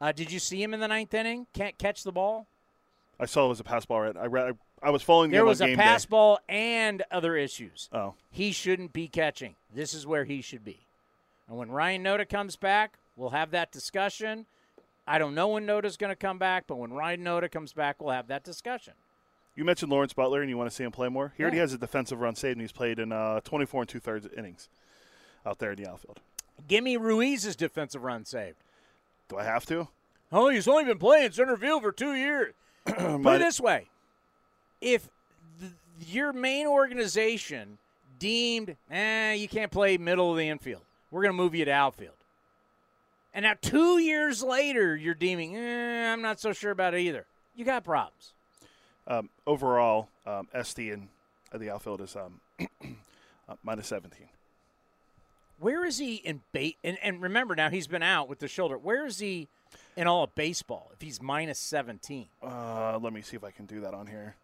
Uh, 0.00 0.12
did 0.12 0.30
you 0.30 0.38
see 0.38 0.62
him 0.62 0.74
in 0.74 0.80
the 0.80 0.88
ninth 0.88 1.12
inning? 1.14 1.46
Can't 1.52 1.76
catch 1.78 2.02
the 2.04 2.12
ball. 2.12 2.46
I 3.20 3.26
saw 3.26 3.46
it 3.46 3.48
was 3.48 3.60
a 3.60 3.64
pass 3.64 3.84
ball. 3.84 4.02
Right. 4.02 4.16
I 4.16 4.26
read. 4.26 4.54
I, 4.82 4.86
I 4.86 4.90
was 4.90 5.02
following. 5.02 5.30
The 5.30 5.34
game. 5.34 5.38
There 5.38 5.44
was 5.46 5.60
a 5.60 5.74
pass 5.74 6.04
day. 6.04 6.10
ball 6.10 6.38
and 6.48 7.02
other 7.10 7.36
issues. 7.36 7.88
Oh. 7.92 8.14
He 8.30 8.52
shouldn't 8.52 8.92
be 8.92 9.08
catching. 9.08 9.56
This 9.74 9.92
is 9.94 10.06
where 10.06 10.24
he 10.24 10.40
should 10.40 10.64
be. 10.64 10.78
And 11.48 11.56
when 11.56 11.70
Ryan 11.70 12.04
Noda 12.04 12.28
comes 12.28 12.54
back, 12.56 12.94
we'll 13.16 13.30
have 13.30 13.50
that 13.50 13.72
discussion. 13.72 14.46
I 15.06 15.18
don't 15.18 15.34
know 15.34 15.48
when 15.48 15.66
Noda's 15.66 15.96
going 15.96 16.10
to 16.12 16.16
come 16.16 16.38
back, 16.38 16.64
but 16.68 16.76
when 16.76 16.92
Ryan 16.92 17.24
Noda 17.24 17.50
comes 17.50 17.72
back, 17.72 18.00
we'll 18.00 18.12
have 18.12 18.28
that 18.28 18.44
discussion. 18.44 18.92
You 19.56 19.64
mentioned 19.64 19.90
Lawrence 19.90 20.12
Butler, 20.12 20.42
and 20.42 20.48
you 20.50 20.56
want 20.56 20.70
to 20.70 20.76
see 20.76 20.84
him 20.84 20.92
play 20.92 21.08
more. 21.08 21.32
He 21.36 21.42
already 21.42 21.56
Yeah. 21.56 21.62
has 21.62 21.72
a 21.72 21.78
defensive 21.78 22.20
run 22.20 22.36
saved, 22.36 22.52
and 22.52 22.60
he's 22.60 22.70
played 22.70 22.98
in 23.00 23.10
uh, 23.10 23.40
24 23.40 23.82
and 23.82 23.88
two 23.88 23.98
thirds 23.98 24.28
innings 24.36 24.68
out 25.44 25.58
there 25.58 25.72
in 25.72 25.82
the 25.82 25.90
outfield. 25.90 26.20
Give 26.68 26.84
me 26.84 26.96
Ruiz's 26.96 27.56
defensive 27.56 28.04
run 28.04 28.24
saved. 28.24 28.56
Do 29.28 29.38
I 29.38 29.44
have 29.44 29.66
to? 29.66 29.88
Oh, 30.30 30.48
he's 30.48 30.68
only 30.68 30.84
been 30.84 30.98
playing 30.98 31.32
center 31.32 31.56
field 31.56 31.82
for 31.82 31.92
two 31.92 32.14
years. 32.14 32.54
Put 32.84 33.36
it 33.36 33.38
this 33.38 33.60
way: 33.60 33.88
if 34.80 35.08
your 36.06 36.32
main 36.32 36.66
organization 36.66 37.78
deemed, 38.18 38.76
eh, 38.90 39.34
you 39.34 39.48
can't 39.48 39.70
play 39.70 39.96
middle 39.96 40.30
of 40.30 40.36
the 40.36 40.48
infield, 40.48 40.82
we're 41.10 41.22
going 41.22 41.32
to 41.32 41.36
move 41.36 41.54
you 41.54 41.64
to 41.64 41.70
outfield. 41.70 42.14
And 43.34 43.44
now 43.44 43.54
two 43.60 43.98
years 43.98 44.42
later, 44.42 44.96
you're 44.96 45.14
deeming, 45.14 45.56
eh, 45.56 46.12
I'm 46.12 46.22
not 46.22 46.40
so 46.40 46.52
sure 46.52 46.70
about 46.70 46.94
it 46.94 47.00
either. 47.00 47.26
You 47.54 47.64
got 47.64 47.84
problems. 47.84 48.32
Um, 49.06 49.30
overall, 49.46 50.08
um, 50.26 50.48
SD 50.54 50.92
in 50.92 51.08
uh, 51.52 51.58
the 51.58 51.70
outfield 51.70 52.00
is 52.00 52.16
um, 52.16 52.40
uh, 53.48 53.54
minus 53.62 53.86
17. 53.88 54.28
Where 55.60 55.84
is 55.84 55.98
he 55.98 56.16
in 56.16 56.42
bait? 56.52 56.76
And, 56.84 56.98
and 57.02 57.20
remember, 57.20 57.54
now 57.56 57.70
he's 57.70 57.86
been 57.86 58.02
out 58.02 58.28
with 58.28 58.38
the 58.38 58.48
shoulder. 58.48 58.78
Where 58.78 59.06
is 59.06 59.18
he 59.18 59.48
in 59.96 60.06
all 60.06 60.24
of 60.24 60.34
baseball 60.34 60.90
if 60.94 61.00
he's 61.00 61.20
minus 61.20 61.58
17? 61.58 62.26
Uh, 62.42 62.98
let 63.02 63.12
me 63.12 63.22
see 63.22 63.36
if 63.36 63.44
I 63.44 63.50
can 63.50 63.66
do 63.66 63.80
that 63.80 63.94
on 63.94 64.06
here. 64.06 64.36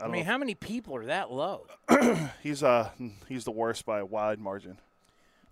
I, 0.00 0.04
I 0.04 0.08
mean, 0.08 0.24
how 0.24 0.38
many 0.38 0.54
people 0.54 0.96
are 0.96 1.06
that 1.06 1.30
low? 1.32 1.66
he's 2.42 2.62
uh 2.62 2.90
he's 3.28 3.44
the 3.44 3.52
worst 3.52 3.86
by 3.86 4.00
a 4.00 4.04
wide 4.04 4.40
margin, 4.40 4.78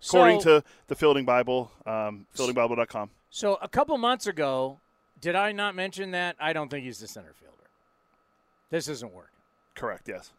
according 0.05 0.41
So- 0.41 0.59
to 0.59 0.65
the 0.87 0.95
Fielding 0.95 1.25
Bible, 1.25 1.71
um, 1.85 2.27
fieldingbible.com. 2.35 3.09
So 3.29 3.57
a 3.61 3.67
couple 3.69 3.97
months 3.97 4.27
ago, 4.27 4.79
did 5.19 5.35
I 5.35 5.53
not 5.53 5.75
mention 5.75 6.11
that? 6.11 6.35
I 6.39 6.53
don't 6.53 6.69
think 6.69 6.85
he's 6.85 6.99
the 6.99 7.07
center 7.07 7.33
fielder. 7.33 7.53
This 8.69 8.87
isn't 8.87 9.13
working. 9.13 9.29
Correct. 9.75 10.07
Yes. 10.07 10.31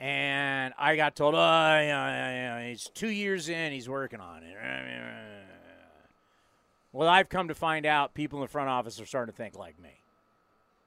And 0.00 0.74
I 0.76 0.96
got 0.96 1.16
told, 1.16 1.34
oh, 1.34 1.38
yeah, 1.38 2.58
yeah, 2.60 2.68
he's 2.68 2.90
two 2.94 3.08
years 3.08 3.48
in, 3.48 3.72
he's 3.72 3.88
working 3.88 4.20
on 4.20 4.42
it. 4.42 4.56
Well, 6.92 7.08
I've 7.08 7.28
come 7.28 7.48
to 7.48 7.54
find 7.54 7.86
out 7.86 8.14
people 8.14 8.38
in 8.38 8.42
the 8.42 8.48
front 8.48 8.68
office 8.68 9.00
are 9.00 9.06
starting 9.06 9.32
to 9.32 9.36
think 9.36 9.56
like 9.58 9.80
me. 9.80 10.00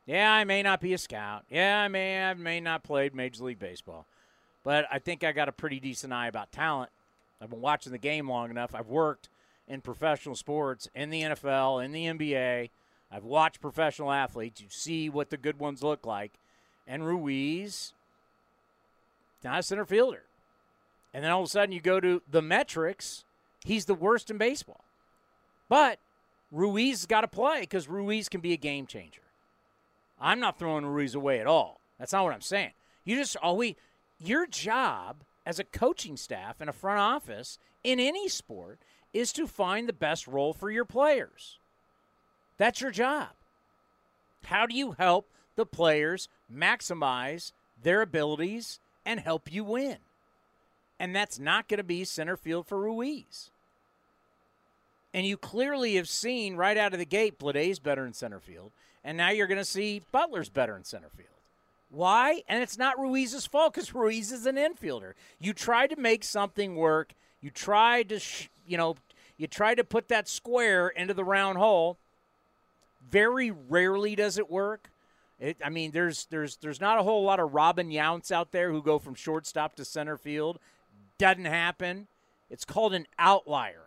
Yeah, 0.06 0.32
I 0.32 0.46
may 0.46 0.64
not 0.64 0.80
be 0.80 0.94
a 0.94 0.98
scout. 0.98 1.44
Yeah, 1.50 1.82
I 1.82 1.90
may 1.90 2.24
I 2.24 2.34
may 2.34 2.62
not 2.62 2.82
played 2.82 3.14
Major 3.14 3.44
League 3.44 3.60
Baseball, 3.60 4.06
but 4.64 4.86
I 4.90 5.00
think 5.00 5.26
I 5.26 5.34
got 5.34 5.50
a 5.50 5.52
pretty 5.52 5.82
decent 5.82 6.14
eye 6.14 6.28
about 6.28 6.54
talent. 6.54 6.92
I've 7.42 7.50
been 7.50 7.60
watching 7.60 7.92
the 7.92 7.98
game 7.98 8.30
long 8.30 8.50
enough. 8.50 8.74
I've 8.74 8.88
worked 8.88 9.28
in 9.68 9.82
professional 9.82 10.36
sports, 10.36 10.88
in 10.96 11.10
the 11.10 11.24
NFL, 11.24 11.84
in 11.84 11.92
the 11.92 12.06
NBA. 12.06 12.70
I've 13.12 13.26
watched 13.26 13.60
professional 13.60 14.12
athletes. 14.12 14.62
You 14.62 14.68
see 14.70 15.10
what 15.10 15.30
the 15.30 15.38
good 15.38 15.60
ones 15.60 15.84
look 15.84 16.06
like. 16.06 16.40
And 16.88 17.06
Ruiz, 17.06 17.94
not 19.44 19.60
a 19.60 19.64
center 19.64 19.86
fielder. 19.86 20.24
And 21.14 21.24
then 21.24 21.32
all 21.32 21.42
of 21.42 21.48
a 21.48 21.50
sudden 21.50 21.74
you 21.74 21.82
go 21.82 22.00
to 22.00 22.22
the 22.30 22.42
metrics, 22.42 23.24
he's 23.64 23.86
the 23.86 23.96
worst 23.96 24.30
in 24.30 24.38
baseball. 24.38 24.84
But 25.70 26.00
Ruiz 26.52 27.06
got 27.06 27.22
to 27.22 27.28
play 27.28 27.62
because 27.62 27.88
Ruiz 27.88 28.30
can 28.30 28.42
be 28.42 28.54
a 28.54 28.58
game 28.58 28.88
changer. 28.88 29.22
I'm 30.20 30.40
not 30.40 30.58
throwing 30.58 30.86
Ruiz 30.86 31.16
away 31.16 31.40
at 31.40 31.48
all. 31.48 31.80
That's 32.00 32.14
not 32.14 32.24
what 32.24 32.34
I'm 32.34 32.42
saying. 32.42 32.72
You 33.04 33.16
just 33.16 33.38
we 33.56 33.76
your 34.20 34.48
job 34.48 35.24
as 35.46 35.60
a 35.60 35.64
coaching 35.64 36.18
staff 36.18 36.60
and 36.60 36.70
a 36.70 36.74
front 36.74 37.00
office 37.00 37.60
in 37.84 38.00
any 38.00 38.28
sport 38.28 38.80
is 39.14 39.32
to 39.34 39.48
find 39.48 39.88
the 39.88 39.94
best 39.94 40.28
role 40.28 40.54
for 40.54 40.70
your 40.70 40.86
players. 40.86 41.60
That's 42.58 42.82
your 42.82 42.92
job. 42.92 43.30
How 44.46 44.66
do 44.66 44.76
you 44.76 44.92
help 44.94 45.30
the 45.56 45.66
players 45.66 46.28
maximize 46.54 47.52
their 47.82 48.02
abilities 48.02 48.80
and 49.08 49.22
help 49.22 49.52
you 49.52 49.64
win? 49.64 49.98
And 51.00 51.16
that's 51.16 51.40
not 51.40 51.68
going 51.68 51.78
to 51.78 51.84
be 51.84 52.04
center 52.04 52.36
field 52.36 52.68
for 52.68 52.78
Ruiz. 52.78 53.50
And 55.14 55.26
you 55.26 55.38
clearly 55.38 55.96
have 55.96 56.10
seen 56.10 56.58
right 56.58 56.78
out 56.78 56.94
of 56.94 57.00
the 57.00 57.06
gate, 57.06 57.40
Bladay's 57.40 57.80
better 57.80 58.06
in 58.06 58.14
center 58.14 58.40
field. 58.40 58.72
And 59.04 59.18
now 59.18 59.30
you're 59.30 59.48
going 59.48 59.58
to 59.58 59.66
see 59.66 60.02
Butler's 60.12 60.50
better 60.50 60.76
in 60.76 60.84
center 60.84 61.10
field. 61.16 61.30
Why? 61.90 62.44
And 62.50 62.62
it's 62.62 62.78
not 62.78 63.00
Ruiz's 63.00 63.46
fault 63.46 63.74
because 63.74 63.96
Ruiz 63.96 64.34
is 64.34 64.46
an 64.46 64.58
infielder. 64.58 65.14
You 65.40 65.54
tried 65.54 65.92
to 65.92 65.96
make 65.96 66.26
something 66.26 66.76
work. 66.76 67.14
You 67.40 67.50
tried 67.50 68.10
to, 68.10 68.20
sh- 68.20 68.50
you 68.68 68.78
know, 68.78 68.98
you 69.38 69.48
tried 69.48 69.76
to 69.76 69.86
put 69.86 70.10
that 70.10 70.28
square 70.28 70.90
into 70.90 71.14
the 71.14 71.24
round 71.24 71.58
hole. 71.58 71.98
Very 73.10 73.52
rarely 73.52 74.16
does 74.16 74.38
it 74.38 74.52
work. 74.52 74.90
It, 75.40 75.58
I 75.64 75.70
mean, 75.70 75.92
there's 75.92 76.26
there's 76.26 76.58
there's 76.58 76.82
not 76.82 77.00
a 77.00 77.04
whole 77.04 77.24
lot 77.24 77.40
of 77.40 77.54
Robin 77.54 77.90
Younts 77.90 78.32
out 78.32 78.52
there 78.52 78.72
who 78.72 78.82
go 78.82 78.98
from 78.98 79.14
shortstop 79.14 79.76
to 79.76 79.86
center 79.86 80.18
field. 80.18 80.60
Doesn't 81.18 81.46
happen. 81.46 82.08
It's 82.50 82.66
called 82.66 82.94
an 82.94 83.08
outlier. 83.20 83.84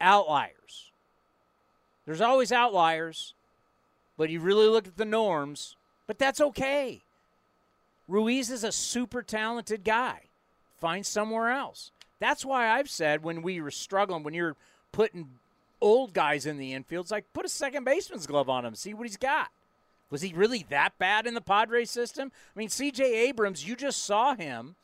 Outliers. 0.00 0.90
There's 2.06 2.20
always 2.20 2.52
outliers, 2.52 3.34
but 4.16 4.30
you 4.30 4.40
really 4.40 4.68
look 4.68 4.86
at 4.86 4.96
the 4.96 5.04
norms. 5.04 5.76
But 6.06 6.18
that's 6.18 6.40
okay. 6.40 7.02
Ruiz 8.08 8.50
is 8.50 8.62
a 8.62 8.70
super 8.70 9.22
talented 9.22 9.82
guy. 9.82 10.22
Find 10.78 11.04
somewhere 11.04 11.50
else. 11.50 11.90
That's 12.20 12.44
why 12.44 12.68
I've 12.68 12.88
said 12.88 13.22
when 13.22 13.42
we 13.42 13.60
were 13.60 13.70
struggling, 13.70 14.22
when 14.22 14.34
you're 14.34 14.56
putting 14.92 15.30
old 15.80 16.14
guys 16.14 16.46
in 16.46 16.58
the 16.58 16.72
infield, 16.72 17.06
it's 17.06 17.10
like 17.10 17.32
put 17.32 17.44
a 17.44 17.48
second 17.48 17.84
baseman's 17.84 18.26
glove 18.26 18.48
on 18.48 18.64
him, 18.64 18.74
see 18.74 18.94
what 18.94 19.06
he's 19.06 19.16
got. 19.16 19.50
Was 20.10 20.22
he 20.22 20.32
really 20.32 20.64
that 20.70 20.98
bad 20.98 21.26
in 21.26 21.34
the 21.34 21.40
Padres 21.40 21.90
system? 21.90 22.30
I 22.54 22.58
mean, 22.58 22.68
CJ 22.68 23.00
Abrams, 23.00 23.66
you 23.66 23.74
just 23.74 24.04
saw 24.04 24.34
him 24.34 24.76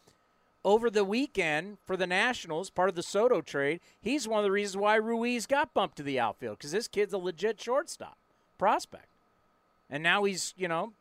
over 0.64 0.90
the 0.90 1.04
weekend 1.04 1.78
for 1.84 1.96
the 1.96 2.06
Nationals, 2.06 2.70
part 2.70 2.88
of 2.88 2.94
the 2.94 3.02
Soto 3.02 3.40
trade. 3.40 3.80
He's 4.00 4.28
one 4.28 4.40
of 4.40 4.44
the 4.44 4.50
reasons 4.50 4.76
why 4.76 4.96
Ruiz 4.96 5.46
got 5.46 5.74
bumped 5.74 5.96
to 5.96 6.02
the 6.02 6.20
outfield 6.20 6.58
because 6.58 6.72
this 6.72 6.88
kid's 6.88 7.12
a 7.12 7.18
legit 7.18 7.60
shortstop 7.60 8.18
prospect. 8.58 9.08
And 9.90 10.02
now 10.02 10.24
he's, 10.24 10.54
you 10.56 10.68
know, 10.68 10.92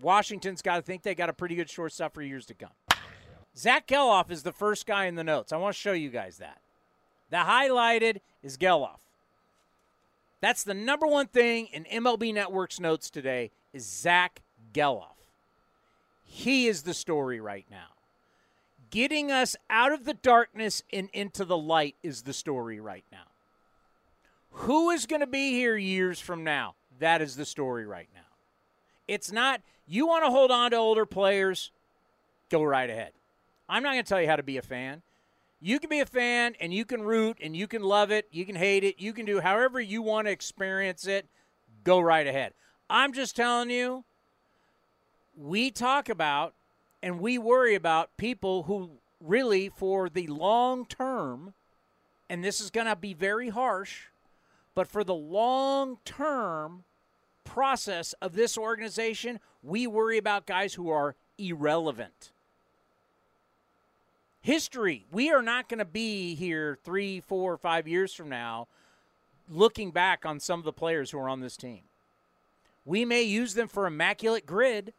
Washington's 0.00 0.62
got 0.62 0.76
to 0.76 0.82
think 0.82 1.02
they 1.02 1.14
got 1.14 1.28
a 1.28 1.32
pretty 1.32 1.54
good 1.54 1.68
shortstop 1.68 2.14
for 2.14 2.22
years 2.22 2.46
to 2.46 2.54
come. 2.54 2.70
Zack 3.56 3.88
Gelof 3.88 4.30
is 4.30 4.44
the 4.44 4.52
first 4.52 4.86
guy 4.86 5.06
in 5.06 5.16
the 5.16 5.24
notes. 5.24 5.52
I 5.52 5.56
want 5.56 5.74
to 5.74 5.80
show 5.80 5.92
you 5.92 6.10
guys 6.10 6.38
that. 6.38 6.60
The 7.30 7.38
highlighted 7.38 8.18
is 8.42 8.56
Gelof. 8.56 8.98
That's 10.40 10.62
the 10.62 10.74
number 10.74 11.06
one 11.06 11.26
thing 11.26 11.66
in 11.66 11.84
MLB 11.84 12.32
Network's 12.32 12.78
notes 12.78 13.10
today 13.10 13.50
is 13.72 13.84
Zack 13.84 14.42
Gelof. 14.72 15.16
He 16.22 16.68
is 16.68 16.82
the 16.82 16.94
story 16.94 17.40
right 17.40 17.66
now. 17.70 17.88
Getting 18.90 19.30
us 19.30 19.56
out 19.68 19.92
of 19.92 20.04
the 20.04 20.14
darkness 20.14 20.82
and 20.92 21.08
into 21.12 21.44
the 21.44 21.56
light 21.56 21.96
is 22.02 22.22
the 22.22 22.32
story 22.32 22.80
right 22.80 23.04
now. 23.10 23.26
Who 24.50 24.90
is 24.90 25.06
going 25.06 25.20
to 25.20 25.26
be 25.26 25.50
here 25.50 25.76
years 25.76 26.20
from 26.20 26.44
now? 26.44 26.74
That 27.00 27.20
is 27.20 27.36
the 27.36 27.44
story 27.44 27.86
right 27.86 28.08
now. 28.14 28.20
It's 29.06 29.32
not, 29.32 29.60
you 29.86 30.06
want 30.06 30.24
to 30.24 30.30
hold 30.30 30.50
on 30.50 30.70
to 30.70 30.76
older 30.76 31.06
players, 31.06 31.70
go 32.50 32.62
right 32.62 32.88
ahead. 32.88 33.12
I'm 33.68 33.82
not 33.82 33.92
going 33.92 34.04
to 34.04 34.08
tell 34.08 34.20
you 34.20 34.28
how 34.28 34.36
to 34.36 34.42
be 34.42 34.56
a 34.56 34.62
fan. 34.62 35.02
You 35.60 35.80
can 35.80 35.90
be 35.90 36.00
a 36.00 36.06
fan 36.06 36.54
and 36.60 36.72
you 36.72 36.84
can 36.84 37.02
root 37.02 37.38
and 37.42 37.56
you 37.56 37.66
can 37.66 37.82
love 37.82 38.10
it, 38.10 38.28
you 38.30 38.44
can 38.44 38.54
hate 38.54 38.84
it, 38.84 39.00
you 39.00 39.12
can 39.12 39.26
do 39.26 39.40
however 39.40 39.80
you 39.80 40.02
want 40.02 40.26
to 40.26 40.32
experience 40.32 41.06
it. 41.06 41.26
Go 41.84 41.98
right 42.00 42.26
ahead. 42.26 42.52
I'm 42.88 43.12
just 43.12 43.34
telling 43.34 43.70
you, 43.70 44.04
we 45.36 45.70
talk 45.70 46.08
about 46.08 46.54
and 47.02 47.20
we 47.20 47.38
worry 47.38 47.74
about 47.74 48.16
people 48.16 48.64
who 48.64 48.90
really, 49.20 49.68
for 49.68 50.08
the 50.08 50.26
long 50.28 50.86
term, 50.86 51.54
and 52.30 52.44
this 52.44 52.60
is 52.60 52.70
going 52.70 52.86
to 52.86 52.96
be 52.96 53.14
very 53.14 53.48
harsh, 53.48 54.06
but 54.74 54.86
for 54.86 55.02
the 55.02 55.14
long 55.14 55.98
term 56.04 56.84
process 57.44 58.12
of 58.20 58.34
this 58.34 58.56
organization, 58.56 59.40
we 59.62 59.86
worry 59.86 60.18
about 60.18 60.46
guys 60.46 60.74
who 60.74 60.90
are 60.90 61.16
irrelevant. 61.38 62.30
History. 64.40 65.04
We 65.10 65.30
are 65.30 65.42
not 65.42 65.68
going 65.68 65.78
to 65.78 65.84
be 65.84 66.34
here 66.34 66.78
three, 66.84 67.20
four, 67.20 67.56
five 67.56 67.86
years 67.88 68.14
from 68.14 68.28
now 68.28 68.68
looking 69.50 69.90
back 69.90 70.24
on 70.24 70.40
some 70.40 70.58
of 70.58 70.64
the 70.64 70.72
players 70.72 71.10
who 71.10 71.18
are 71.18 71.28
on 71.28 71.40
this 71.40 71.56
team. 71.56 71.80
We 72.84 73.04
may 73.04 73.22
use 73.22 73.54
them 73.54 73.68
for 73.68 73.86
immaculate 73.86 74.46
grid, 74.46 74.92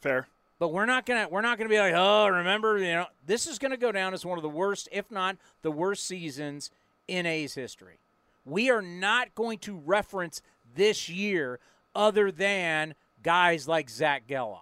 Fair. 0.00 0.26
but 0.58 0.68
we're 0.68 0.86
not 0.86 1.04
gonna 1.04 1.28
we're 1.28 1.42
not 1.42 1.58
gonna 1.58 1.68
be 1.68 1.78
like, 1.78 1.94
oh, 1.94 2.28
remember, 2.28 2.78
you 2.78 2.94
know, 2.94 3.06
this 3.26 3.46
is 3.46 3.58
gonna 3.58 3.76
go 3.76 3.92
down 3.92 4.14
as 4.14 4.24
one 4.24 4.38
of 4.38 4.42
the 4.42 4.48
worst, 4.48 4.88
if 4.90 5.10
not 5.10 5.36
the 5.62 5.70
worst 5.70 6.06
seasons 6.06 6.70
in 7.06 7.26
A's 7.26 7.54
history. 7.54 7.98
We 8.46 8.70
are 8.70 8.80
not 8.82 9.34
going 9.34 9.58
to 9.60 9.76
reference 9.76 10.40
this 10.74 11.08
year 11.08 11.58
other 11.94 12.30
than 12.30 12.94
guys 13.22 13.68
like 13.68 13.90
Zack 13.90 14.26
Gelof, 14.26 14.60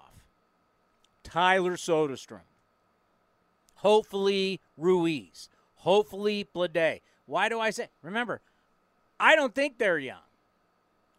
Tyler 1.23 1.76
Soderstrom, 1.76 2.40
hopefully 3.76 4.61
Ruiz, 4.76 5.49
hopefully 5.76 6.47
Bladay. 6.54 7.00
Why 7.26 7.49
do 7.49 7.59
I 7.61 7.71
say? 7.71 7.88
Remember, 8.02 8.40
I 9.18 9.35
don't 9.37 9.54
think 9.54 9.78
they're 9.78 9.99
young. 9.99 10.18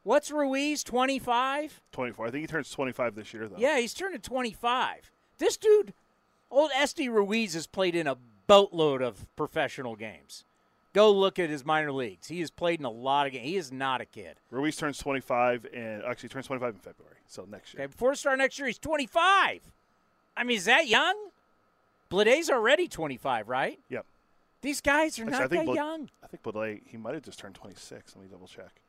What's 0.03 0.31
Ruiz? 0.31 0.83
Twenty 0.83 1.19
five. 1.19 1.81
24. 1.91 2.27
I 2.27 2.31
think 2.31 2.41
he 2.41 2.47
turns 2.47 2.71
25 2.71 3.15
this 3.15 3.33
year, 3.33 3.47
though. 3.47 3.57
Yeah, 3.57 3.77
he's 3.79 3.93
turning 3.93 4.21
twenty 4.21 4.51
five. 4.53 5.11
This 5.37 5.57
dude, 5.57 5.93
old 6.49 6.71
SD 6.71 7.09
Ruiz, 7.09 7.53
has 7.55 7.67
played 7.67 7.95
in 7.95 8.07
a 8.07 8.17
boatload 8.47 9.01
of 9.01 9.25
professional 9.35 9.95
games. 9.95 10.45
Go 10.93 11.11
look 11.11 11.37
at 11.37 11.49
his 11.49 11.65
minor 11.65 11.91
leagues. 11.91 12.27
He 12.27 12.39
has 12.39 12.49
played 12.49 12.79
in 12.79 12.85
a 12.85 12.89
lot 12.89 13.27
of 13.27 13.33
games. 13.33 13.45
He 13.45 13.57
is 13.57 13.71
not 13.71 14.01
a 14.01 14.05
kid. 14.05 14.37
Ruiz 14.49 14.77
turns 14.77 14.97
25 14.97 15.67
and 15.73 16.01
actually 16.03 16.29
turns 16.29 16.47
25 16.47 16.73
in 16.73 16.79
February, 16.79 17.17
so 17.27 17.45
next 17.47 17.73
year. 17.73 17.83
Okay, 17.83 17.91
before 17.91 18.11
the 18.11 18.15
start 18.15 18.37
next 18.39 18.57
year, 18.57 18.67
he's 18.67 18.79
twenty 18.79 19.05
five. 19.05 19.59
I 20.35 20.43
mean, 20.43 20.57
is 20.57 20.65
that 20.65 20.87
young? 20.87 21.15
Bladay's 22.09 22.49
already 22.49 22.87
twenty 22.87 23.17
five, 23.17 23.47
right? 23.49 23.79
Yep. 23.89 24.05
These 24.61 24.81
guys 24.81 25.19
are 25.19 25.23
Actually, 25.23 25.39
not 25.39 25.49
that 25.67 25.75
young. 25.75 26.09
I 26.23 26.27
think 26.27 26.41
Bladay, 26.43 26.81
he 26.85 26.97
might 26.97 27.13
have 27.13 27.21
just 27.23 27.37
turned 27.39 27.53
26. 27.53 28.15
Let 28.15 28.23
me 28.23 28.27
double 28.29 28.47
check. 28.47 28.81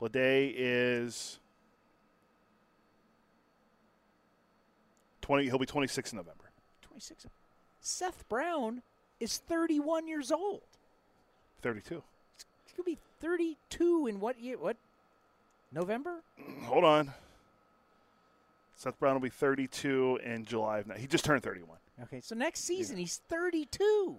Bladay 0.00 0.52
is 0.56 1.38
20. 5.20 5.44
He'll 5.44 5.58
be 5.58 5.66
26 5.66 6.12
in 6.12 6.16
November. 6.16 6.44
Twenty 6.82 7.00
six. 7.00 7.26
Seth 7.80 8.28
Brown 8.28 8.82
is 9.20 9.38
thirty 9.38 9.78
one 9.80 10.06
years 10.08 10.30
old. 10.32 10.62
32. 11.62 12.02
He 12.66 12.72
could 12.74 12.84
be 12.84 12.98
32 13.20 14.06
in 14.06 14.20
what 14.20 14.38
year? 14.40 14.56
What? 14.58 14.76
November? 15.72 16.22
Hold 16.64 16.84
on. 16.84 17.12
Seth 18.76 18.98
Brown 19.00 19.14
will 19.14 19.20
be 19.20 19.30
32 19.30 20.20
in 20.22 20.44
July 20.44 20.78
of. 20.78 20.86
ni- 20.86 20.98
He 20.98 21.06
just 21.06 21.24
turned 21.24 21.42
31. 21.42 21.78
Okay, 22.02 22.20
so 22.20 22.34
next 22.34 22.60
season 22.60 22.98
he's 22.98 23.20
32. 23.28 24.16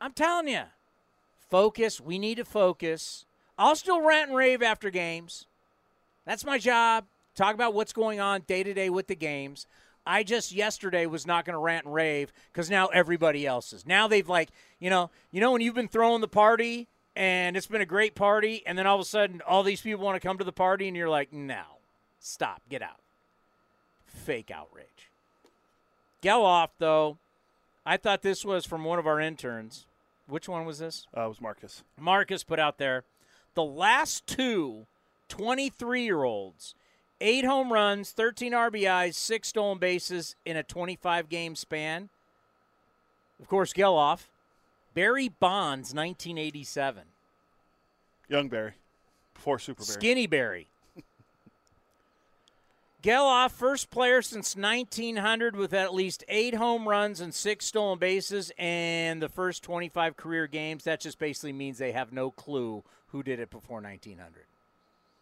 I'm 0.00 0.12
telling 0.12 0.48
you, 0.48 0.62
focus. 1.50 2.00
We 2.00 2.18
need 2.18 2.36
to 2.36 2.44
focus. 2.44 3.24
I'll 3.58 3.76
still 3.76 4.02
rant 4.02 4.28
and 4.28 4.36
rave 4.36 4.62
after 4.62 4.90
games. 4.90 5.46
That's 6.24 6.44
my 6.44 6.58
job. 6.58 7.04
Talk 7.34 7.54
about 7.54 7.74
what's 7.74 7.92
going 7.92 8.20
on 8.20 8.42
day 8.46 8.62
to 8.62 8.74
day 8.74 8.90
with 8.90 9.06
the 9.06 9.16
games. 9.16 9.66
I 10.06 10.22
just 10.22 10.52
yesterday 10.52 11.06
was 11.06 11.26
not 11.26 11.44
going 11.44 11.54
to 11.54 11.58
rant 11.58 11.84
and 11.86 11.94
rave 11.94 12.32
because 12.52 12.70
now 12.70 12.86
everybody 12.86 13.46
else 13.46 13.72
is. 13.72 13.84
Now 13.84 14.06
they've 14.06 14.28
like, 14.28 14.50
you 14.78 14.88
know, 14.88 15.10
you 15.32 15.40
know 15.40 15.50
when 15.50 15.60
you've 15.60 15.74
been 15.74 15.88
throwing 15.88 16.20
the 16.20 16.28
party 16.28 16.86
and 17.16 17.56
it's 17.56 17.66
been 17.66 17.80
a 17.80 17.86
great 17.86 18.14
party, 18.14 18.62
and 18.66 18.78
then 18.78 18.86
all 18.86 18.96
of 18.96 19.00
a 19.00 19.04
sudden 19.04 19.40
all 19.46 19.62
these 19.62 19.80
people 19.80 20.04
want 20.04 20.20
to 20.20 20.26
come 20.26 20.36
to 20.36 20.44
the 20.44 20.52
party, 20.52 20.86
and 20.86 20.94
you're 20.94 21.08
like, 21.08 21.32
no, 21.32 21.62
stop, 22.20 22.60
get 22.68 22.82
out. 22.82 23.00
Fake 24.04 24.50
outrage. 24.50 25.10
Gelof, 26.22 26.68
though, 26.78 27.18
I 27.84 27.96
thought 27.96 28.22
this 28.22 28.44
was 28.44 28.66
from 28.66 28.84
one 28.84 28.98
of 28.98 29.06
our 29.06 29.20
interns. 29.20 29.86
Which 30.26 30.48
one 30.48 30.66
was 30.66 30.78
this? 30.78 31.06
Uh, 31.16 31.26
it 31.26 31.28
was 31.28 31.40
Marcus. 31.40 31.84
Marcus 31.98 32.42
put 32.42 32.58
out 32.58 32.78
there 32.78 33.04
the 33.54 33.64
last 33.64 34.26
two 34.26 34.86
23 35.28 36.02
year 36.02 36.24
olds, 36.24 36.74
eight 37.20 37.44
home 37.44 37.72
runs, 37.72 38.10
13 38.10 38.52
RBIs, 38.52 39.14
six 39.14 39.48
stolen 39.48 39.78
bases 39.78 40.36
in 40.44 40.56
a 40.56 40.62
25 40.62 41.28
game 41.28 41.54
span. 41.54 42.08
Of 43.40 43.48
course, 43.48 43.72
Gelof. 43.72 44.26
Barry 44.94 45.28
Bonds, 45.28 45.92
1987. 45.92 47.02
Young 48.28 48.48
Barry. 48.48 48.72
Before 49.34 49.58
Super 49.58 49.84
Barry. 49.84 49.92
Skinny 49.92 50.26
Barry. 50.26 50.68
Gelof, 53.06 53.52
first 53.52 53.88
player 53.90 54.20
since 54.20 54.56
1900 54.56 55.54
with 55.54 55.72
at 55.72 55.94
least 55.94 56.24
eight 56.26 56.56
home 56.56 56.88
runs 56.88 57.20
and 57.20 57.32
six 57.32 57.64
stolen 57.64 58.00
bases 58.00 58.50
in 58.58 59.20
the 59.20 59.28
first 59.28 59.62
25 59.62 60.16
career 60.16 60.48
games. 60.48 60.82
That 60.82 60.98
just 60.98 61.20
basically 61.20 61.52
means 61.52 61.78
they 61.78 61.92
have 61.92 62.12
no 62.12 62.32
clue 62.32 62.82
who 63.10 63.22
did 63.22 63.38
it 63.38 63.48
before 63.48 63.80
1900, 63.80 64.46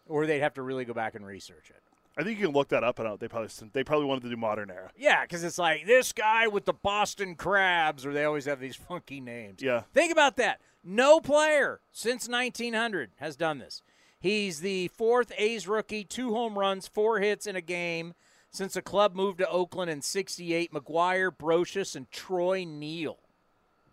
or 0.09 0.27
they'd 0.27 0.41
have 0.41 0.55
to 0.55 0.63
really 0.63 0.87
go 0.87 0.95
back 0.95 1.15
and 1.15 1.27
research 1.27 1.69
it. 1.69 1.83
I 2.17 2.23
think 2.23 2.39
you 2.39 2.47
can 2.47 2.55
look 2.55 2.69
that 2.69 2.83
up, 2.83 2.99
and 3.01 3.19
they 3.19 3.29
probably 3.29 3.51
they 3.75 3.85
probably 3.85 4.07
wanted 4.07 4.23
to 4.23 4.31
do 4.31 4.37
modern 4.39 4.71
era. 4.71 4.91
Yeah, 4.97 5.21
because 5.21 5.45
it's 5.45 5.59
like 5.59 5.85
this 5.85 6.15
guy 6.15 6.47
with 6.47 6.65
the 6.65 6.73
Boston 6.73 7.35
Crabs, 7.35 8.07
or 8.07 8.15
they 8.15 8.25
always 8.25 8.47
have 8.47 8.61
these 8.61 8.77
funky 8.77 9.21
names. 9.21 9.61
Yeah. 9.61 9.83
Think 9.93 10.11
about 10.11 10.37
that. 10.37 10.63
No 10.83 11.21
player 11.21 11.81
since 11.93 12.31
1900 12.31 13.11
has 13.17 13.37
done 13.37 13.59
this. 13.59 13.83
He's 14.25 14.61
the 14.61 14.89
fourth 14.89 15.33
A's 15.37 15.69
rookie, 15.69 16.03
two 16.03 16.33
home 16.33 16.59
runs, 16.59 16.89
four 16.89 17.21
hits 17.21 17.47
in 17.47 17.57
a 17.57 17.61
game 17.61 18.15
since 18.51 18.73
the 18.73 18.81
club 18.81 19.15
moved 19.15 19.37
to 19.41 19.49
Oakland 19.51 19.91
in 19.91 20.01
68. 20.01 20.73
McGwire, 20.73 21.31
Brosius, 21.31 21.95
and 21.95 22.11
Troy 22.11 22.65
Neel. 22.65 23.19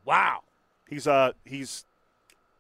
Wow. 0.06 0.44
He's 0.88 1.06
uh 1.06 1.34
he's 1.44 1.84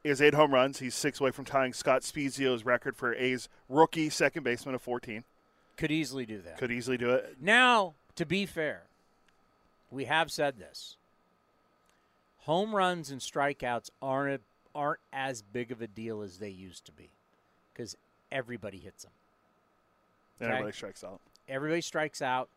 he 0.03 0.10
has 0.10 0.21
eight 0.21 0.34
home 0.34 0.53
runs. 0.53 0.79
He's 0.79 0.95
six 0.95 1.21
away 1.21 1.31
from 1.31 1.45
tying 1.45 1.71
Scott 1.71 2.01
Spiezio's 2.01 2.65
record 2.65 2.97
for 2.97 3.15
A's 3.15 3.47
rookie 3.69 4.10
second 4.10 4.43
baseman 4.43 4.75
of 4.75 4.81
14. 4.81 5.23
Could 5.77 5.91
easily 5.91 6.25
do 6.25 6.41
that. 6.41 6.57
Could 6.57 6.73
easily 6.73 6.97
do 6.97 7.12
it. 7.12 7.38
Now, 7.39 7.93
to 8.17 8.25
be 8.25 8.45
fair, 8.45 8.81
we 9.89 10.03
have 10.03 10.29
said 10.29 10.60
this. 10.60 10.97
Home 12.39 12.75
runs 12.75 13.10
and 13.10 13.21
strikeouts 13.21 13.91
aren't 14.01 14.41
aren't 14.75 14.99
as 15.13 15.41
big 15.41 15.71
of 15.71 15.81
a 15.81 15.88
deal 15.88 16.21
as 16.21 16.39
they 16.39 16.49
used 16.49 16.84
to 16.88 16.91
be 16.91 17.12
because 17.73 17.95
everybody 18.31 18.77
hits 18.77 19.03
them. 19.03 19.12
Okay. 20.41 20.51
everybody 20.51 20.75
strikes 20.75 21.03
out. 21.03 21.19
Everybody 21.47 21.81
strikes 21.81 22.21
out. 22.21 22.49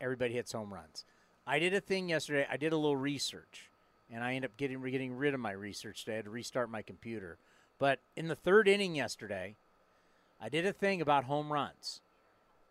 Everybody 0.00 0.34
hits 0.34 0.52
home 0.52 0.72
runs. 0.72 1.04
I 1.46 1.58
did 1.58 1.74
a 1.74 1.80
thing 1.80 2.08
yesterday. 2.08 2.46
I 2.50 2.56
did 2.56 2.72
a 2.72 2.76
little 2.76 2.96
research, 2.96 3.68
and 4.12 4.22
I 4.22 4.34
ended 4.34 4.50
up 4.50 4.56
getting 4.56 4.82
getting 4.82 5.16
rid 5.16 5.34
of 5.34 5.40
my 5.40 5.52
research 5.52 6.04
today. 6.04 6.14
I 6.14 6.16
had 6.16 6.24
to 6.26 6.30
restart 6.30 6.70
my 6.70 6.82
computer. 6.82 7.38
But 7.78 8.00
in 8.16 8.28
the 8.28 8.34
third 8.34 8.68
inning 8.68 8.94
yesterday, 8.94 9.54
I 10.40 10.48
did 10.48 10.66
a 10.66 10.72
thing 10.72 11.00
about 11.00 11.24
home 11.24 11.52
runs 11.52 12.00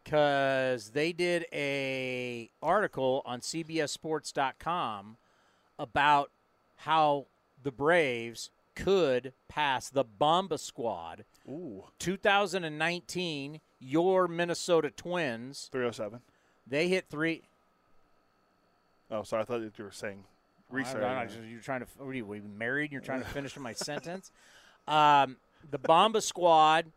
because 0.03 0.91
they 0.91 1.12
did 1.12 1.45
a 1.51 2.49
article 2.62 3.21
on 3.25 3.41
CBSSports.com 3.41 5.17
about 5.79 6.31
how 6.77 7.25
the 7.62 7.71
Braves 7.71 8.49
could 8.75 9.33
pass 9.49 9.89
the 9.89 10.03
Bomba 10.03 10.57
Squad 10.57 11.25
Ooh, 11.49 11.86
2019, 11.99 13.62
your 13.79 14.27
Minnesota 14.27 14.89
Twins. 14.89 15.69
307. 15.71 16.19
They 16.65 16.89
hit 16.89 17.05
three. 17.10 17.43
Oh, 19.10 19.23
sorry. 19.23 19.43
I 19.43 19.45
thought 19.45 19.62
you 19.62 19.71
were 19.79 19.91
saying 19.91 20.23
restart. 20.69 21.03
I 21.03 21.25
don't 21.25 21.41
know, 21.41 21.47
You're 21.47 21.62
trying 21.62 21.79
to. 21.81 21.88
What 21.97 22.10
are 22.10 22.13
you, 22.13 22.25
were 22.25 22.36
you 22.36 22.41
married? 22.57 22.91
You're 22.91 23.01
trying 23.01 23.21
to 23.21 23.27
finish 23.27 23.57
my 23.57 23.73
sentence. 23.73 24.31
Um, 24.88 25.38
the 25.69 25.77
Bomba 25.77 26.21
Squad. 26.21 26.88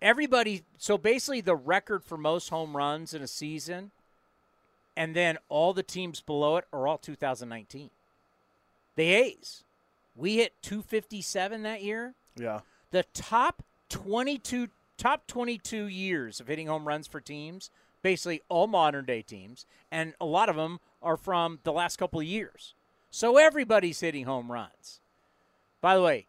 Everybody. 0.00 0.62
So 0.78 0.98
basically, 0.98 1.40
the 1.40 1.54
record 1.54 2.02
for 2.02 2.16
most 2.16 2.48
home 2.48 2.76
runs 2.76 3.14
in 3.14 3.22
a 3.22 3.28
season, 3.28 3.92
and 4.96 5.14
then 5.14 5.38
all 5.48 5.72
the 5.72 5.84
teams 5.84 6.20
below 6.20 6.56
it 6.56 6.64
are 6.72 6.88
all 6.88 6.98
2019. 6.98 7.90
The 8.96 9.04
A's. 9.04 9.62
We 10.16 10.36
hit 10.36 10.54
257 10.62 11.62
that 11.62 11.82
year. 11.82 12.14
Yeah. 12.36 12.60
the 12.90 13.04
top 13.14 13.62
22 13.92 14.68
top 14.96 15.26
22 15.26 15.84
years 15.84 16.40
of 16.40 16.48
hitting 16.48 16.66
home 16.66 16.88
runs 16.88 17.06
for 17.06 17.20
teams 17.20 17.70
basically 18.02 18.40
all 18.48 18.66
modern 18.66 19.04
day 19.04 19.20
teams 19.20 19.66
and 19.90 20.14
a 20.20 20.24
lot 20.24 20.48
of 20.48 20.56
them 20.56 20.80
are 21.02 21.16
from 21.16 21.60
the 21.62 21.72
last 21.72 21.98
couple 21.98 22.18
of 22.18 22.26
years. 22.26 22.74
So 23.10 23.36
everybody's 23.36 24.00
hitting 24.00 24.24
home 24.24 24.50
runs. 24.50 25.00
By 25.82 25.94
the 25.94 26.02
way 26.02 26.26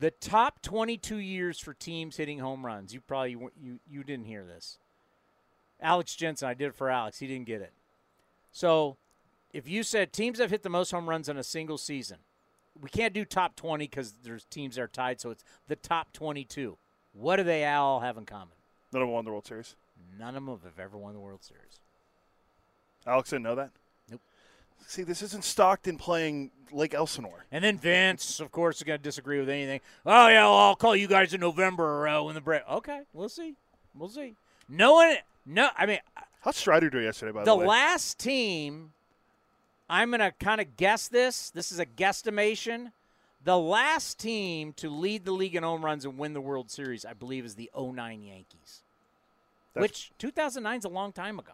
the 0.00 0.10
top 0.10 0.62
22 0.62 1.16
years 1.16 1.60
for 1.60 1.74
teams 1.74 2.16
hitting 2.16 2.38
home 2.38 2.64
runs 2.64 2.94
you 2.94 3.00
probably 3.02 3.36
you 3.60 3.80
you 3.88 4.02
didn't 4.02 4.26
hear 4.26 4.44
this. 4.44 4.78
Alex 5.80 6.16
jensen 6.16 6.48
i 6.48 6.54
did 6.54 6.68
it 6.68 6.74
for 6.74 6.88
alex 6.88 7.18
he 7.18 7.26
didn't 7.26 7.46
get 7.46 7.60
it. 7.60 7.74
So 8.50 8.96
if 9.52 9.68
you 9.68 9.82
said 9.82 10.12
teams 10.12 10.38
have 10.38 10.50
hit 10.50 10.62
the 10.62 10.70
most 10.70 10.90
home 10.90 11.08
runs 11.08 11.28
in 11.28 11.36
a 11.36 11.44
single 11.44 11.78
season 11.78 12.18
we 12.80 12.88
can't 12.88 13.14
do 13.14 13.24
top 13.24 13.56
20 13.56 13.86
because 13.86 14.14
there's 14.24 14.44
teams 14.44 14.76
that 14.76 14.82
are 14.82 14.88
tied, 14.88 15.20
so 15.20 15.30
it's 15.30 15.44
the 15.66 15.76
top 15.76 16.12
22. 16.12 16.76
What 17.12 17.36
do 17.36 17.42
they 17.42 17.64
all 17.66 18.00
have 18.00 18.16
in 18.16 18.26
common? 18.26 18.54
None 18.92 19.02
of 19.02 19.08
them 19.08 19.14
won 19.14 19.24
the 19.24 19.30
World 19.30 19.46
Series. 19.46 19.74
None 20.18 20.28
of 20.36 20.44
them 20.46 20.60
have 20.64 20.78
ever 20.78 20.96
won 20.96 21.14
the 21.14 21.20
World 21.20 21.42
Series. 21.42 21.80
Alex 23.06 23.30
didn't 23.30 23.42
know 23.44 23.54
that? 23.54 23.70
Nope. 24.10 24.20
See, 24.86 25.02
this 25.02 25.22
isn't 25.22 25.44
Stockton 25.44 25.96
playing 25.98 26.50
Lake 26.72 26.94
Elsinore. 26.94 27.46
And 27.50 27.64
then 27.64 27.78
Vince, 27.78 28.40
of 28.40 28.50
course, 28.52 28.76
is 28.76 28.82
going 28.82 28.98
to 28.98 29.02
disagree 29.02 29.38
with 29.40 29.48
anything. 29.48 29.80
Oh, 30.06 30.28
yeah, 30.28 30.44
well, 30.44 30.56
I'll 30.56 30.76
call 30.76 30.94
you 30.94 31.08
guys 31.08 31.34
in 31.34 31.40
November 31.40 32.06
uh, 32.08 32.22
when 32.22 32.34
the 32.34 32.40
break. 32.40 32.62
Okay, 32.70 33.02
we'll 33.12 33.28
see. 33.28 33.54
We'll 33.94 34.08
see. 34.08 34.34
No 34.68 34.94
one, 34.94 35.16
no, 35.46 35.70
I 35.76 35.86
mean, 35.86 35.98
How'd 36.40 36.54
Strider 36.54 36.90
do 36.90 37.00
yesterday, 37.00 37.32
by 37.32 37.40
the, 37.40 37.52
the 37.52 37.56
way? 37.56 37.66
last 37.66 38.18
team, 38.18 38.92
I'm 39.88 40.10
going 40.10 40.20
to 40.20 40.32
kind 40.32 40.60
of 40.60 40.76
guess 40.76 41.08
this. 41.08 41.50
This 41.50 41.72
is 41.72 41.78
a 41.78 41.86
guesstimation. 41.86 42.92
The 43.44 43.56
last 43.56 44.18
team 44.18 44.72
to 44.74 44.90
lead 44.90 45.24
the 45.24 45.32
league 45.32 45.54
in 45.54 45.62
home 45.62 45.84
runs 45.84 46.04
and 46.04 46.18
win 46.18 46.34
the 46.34 46.40
World 46.40 46.70
Series, 46.70 47.04
I 47.04 47.14
believe, 47.14 47.44
is 47.44 47.54
the 47.54 47.70
09 47.74 48.22
Yankees. 48.22 48.82
That's- 49.74 49.82
which 49.90 50.12
2009 50.18 50.78
is 50.78 50.84
a 50.84 50.88
long 50.88 51.12
time 51.12 51.38
ago. 51.38 51.52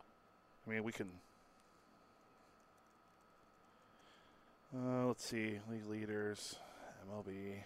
I 0.67 0.71
mean, 0.71 0.83
we 0.83 0.93
can. 0.93 1.11
Uh, 4.75 5.07
let's 5.07 5.25
see. 5.25 5.59
League 5.71 5.87
leaders, 5.87 6.57
MLB. 7.09 7.59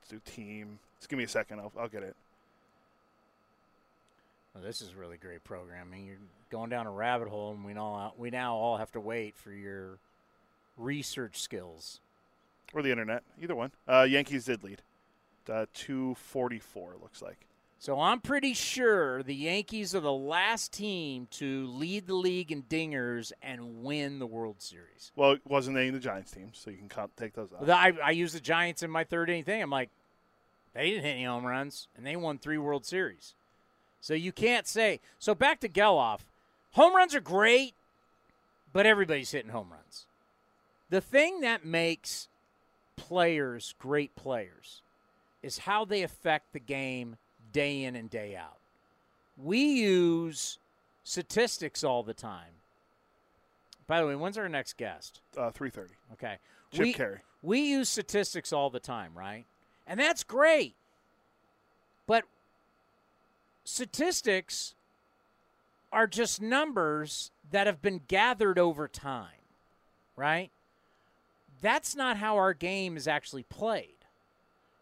Let's 0.00 0.08
do 0.10 0.20
team. 0.24 0.78
Just 0.98 1.08
give 1.08 1.18
me 1.18 1.24
a 1.24 1.28
second. 1.28 1.60
I'll, 1.60 1.72
I'll 1.78 1.88
get 1.88 2.02
it. 2.02 2.16
Well, 4.54 4.64
this 4.64 4.80
is 4.80 4.94
really 4.94 5.16
great 5.16 5.44
programming. 5.44 6.06
You're 6.06 6.16
going 6.50 6.70
down 6.70 6.86
a 6.86 6.90
rabbit 6.90 7.28
hole, 7.28 7.52
and 7.52 7.64
we 7.64 7.74
now 7.74 8.12
we 8.16 8.30
now 8.30 8.54
all 8.56 8.76
have 8.76 8.92
to 8.92 9.00
wait 9.00 9.36
for 9.36 9.52
your 9.52 9.98
research 10.76 11.40
skills. 11.40 12.00
Or 12.74 12.82
the 12.82 12.90
internet. 12.90 13.22
Either 13.40 13.54
one. 13.54 13.72
Uh, 13.86 14.06
Yankees 14.08 14.44
did 14.44 14.62
lead. 14.62 14.82
Uh, 15.48 15.64
244, 15.72 16.96
looks 17.00 17.22
like. 17.22 17.46
So 17.78 18.00
I'm 18.00 18.20
pretty 18.20 18.54
sure 18.54 19.22
the 19.22 19.34
Yankees 19.34 19.94
are 19.94 20.00
the 20.00 20.12
last 20.12 20.72
team 20.72 21.28
to 21.32 21.66
lead 21.68 22.06
the 22.06 22.14
league 22.14 22.50
in 22.50 22.64
dingers 22.64 23.32
and 23.40 23.82
win 23.84 24.18
the 24.18 24.26
World 24.26 24.60
Series. 24.60 25.12
Well, 25.14 25.32
it 25.32 25.40
wasn't 25.46 25.76
named 25.76 25.94
the 25.94 26.00
Giants 26.00 26.32
team, 26.32 26.50
so 26.52 26.70
you 26.70 26.76
can 26.76 26.88
count, 26.88 27.16
take 27.16 27.34
those 27.34 27.50
out. 27.52 27.70
I, 27.70 27.92
I 28.04 28.10
use 28.10 28.32
the 28.32 28.40
Giants 28.40 28.82
in 28.82 28.90
my 28.90 29.04
third 29.04 29.30
inning 29.30 29.44
thing. 29.44 29.62
I'm 29.62 29.70
like, 29.70 29.90
they 30.74 30.90
didn't 30.90 31.04
hit 31.04 31.12
any 31.12 31.24
home 31.24 31.46
runs, 31.46 31.86
and 31.96 32.04
they 32.04 32.16
won 32.16 32.38
three 32.38 32.58
World 32.58 32.84
Series. 32.84 33.34
So 34.00 34.14
you 34.14 34.32
can't 34.32 34.66
say. 34.66 35.00
So 35.18 35.34
back 35.34 35.60
to 35.60 35.68
Gelof. 35.68 36.20
Home 36.72 36.94
runs 36.94 37.14
are 37.14 37.20
great, 37.20 37.74
but 38.72 38.86
everybody's 38.86 39.30
hitting 39.30 39.50
home 39.50 39.68
runs. 39.70 40.06
The 40.90 41.00
thing 41.00 41.40
that 41.40 41.64
makes 41.64 42.28
players 42.96 43.74
great 43.78 44.14
players 44.16 44.82
is 45.42 45.58
how 45.58 45.84
they 45.84 46.02
affect 46.02 46.52
the 46.52 46.60
game 46.60 47.16
day 47.52 47.84
in 47.84 47.96
and 47.96 48.10
day 48.10 48.36
out. 48.36 48.58
We 49.36 49.60
use 49.60 50.58
statistics 51.04 51.84
all 51.84 52.02
the 52.02 52.14
time. 52.14 52.58
By 53.86 54.00
the 54.00 54.06
way, 54.06 54.16
when's 54.16 54.36
our 54.36 54.48
next 54.48 54.76
guest? 54.76 55.20
Uh, 55.36 55.50
330. 55.50 55.94
Okay. 56.14 56.36
Chip 56.72 56.80
we, 56.80 56.92
Caray. 56.92 57.18
We 57.42 57.60
use 57.60 57.88
statistics 57.88 58.52
all 58.52 58.68
the 58.68 58.80
time, 58.80 59.12
right? 59.14 59.46
And 59.86 59.98
that's 59.98 60.22
great. 60.24 60.74
But 62.06 62.24
statistics 63.68 64.74
are 65.92 66.06
just 66.06 66.40
numbers 66.40 67.30
that 67.50 67.66
have 67.66 67.82
been 67.82 68.00
gathered 68.08 68.58
over 68.58 68.88
time, 68.88 69.44
right? 70.16 70.50
That's 71.60 71.94
not 71.94 72.16
how 72.16 72.36
our 72.36 72.54
game 72.54 72.96
is 72.96 73.06
actually 73.06 73.42
played. 73.42 73.94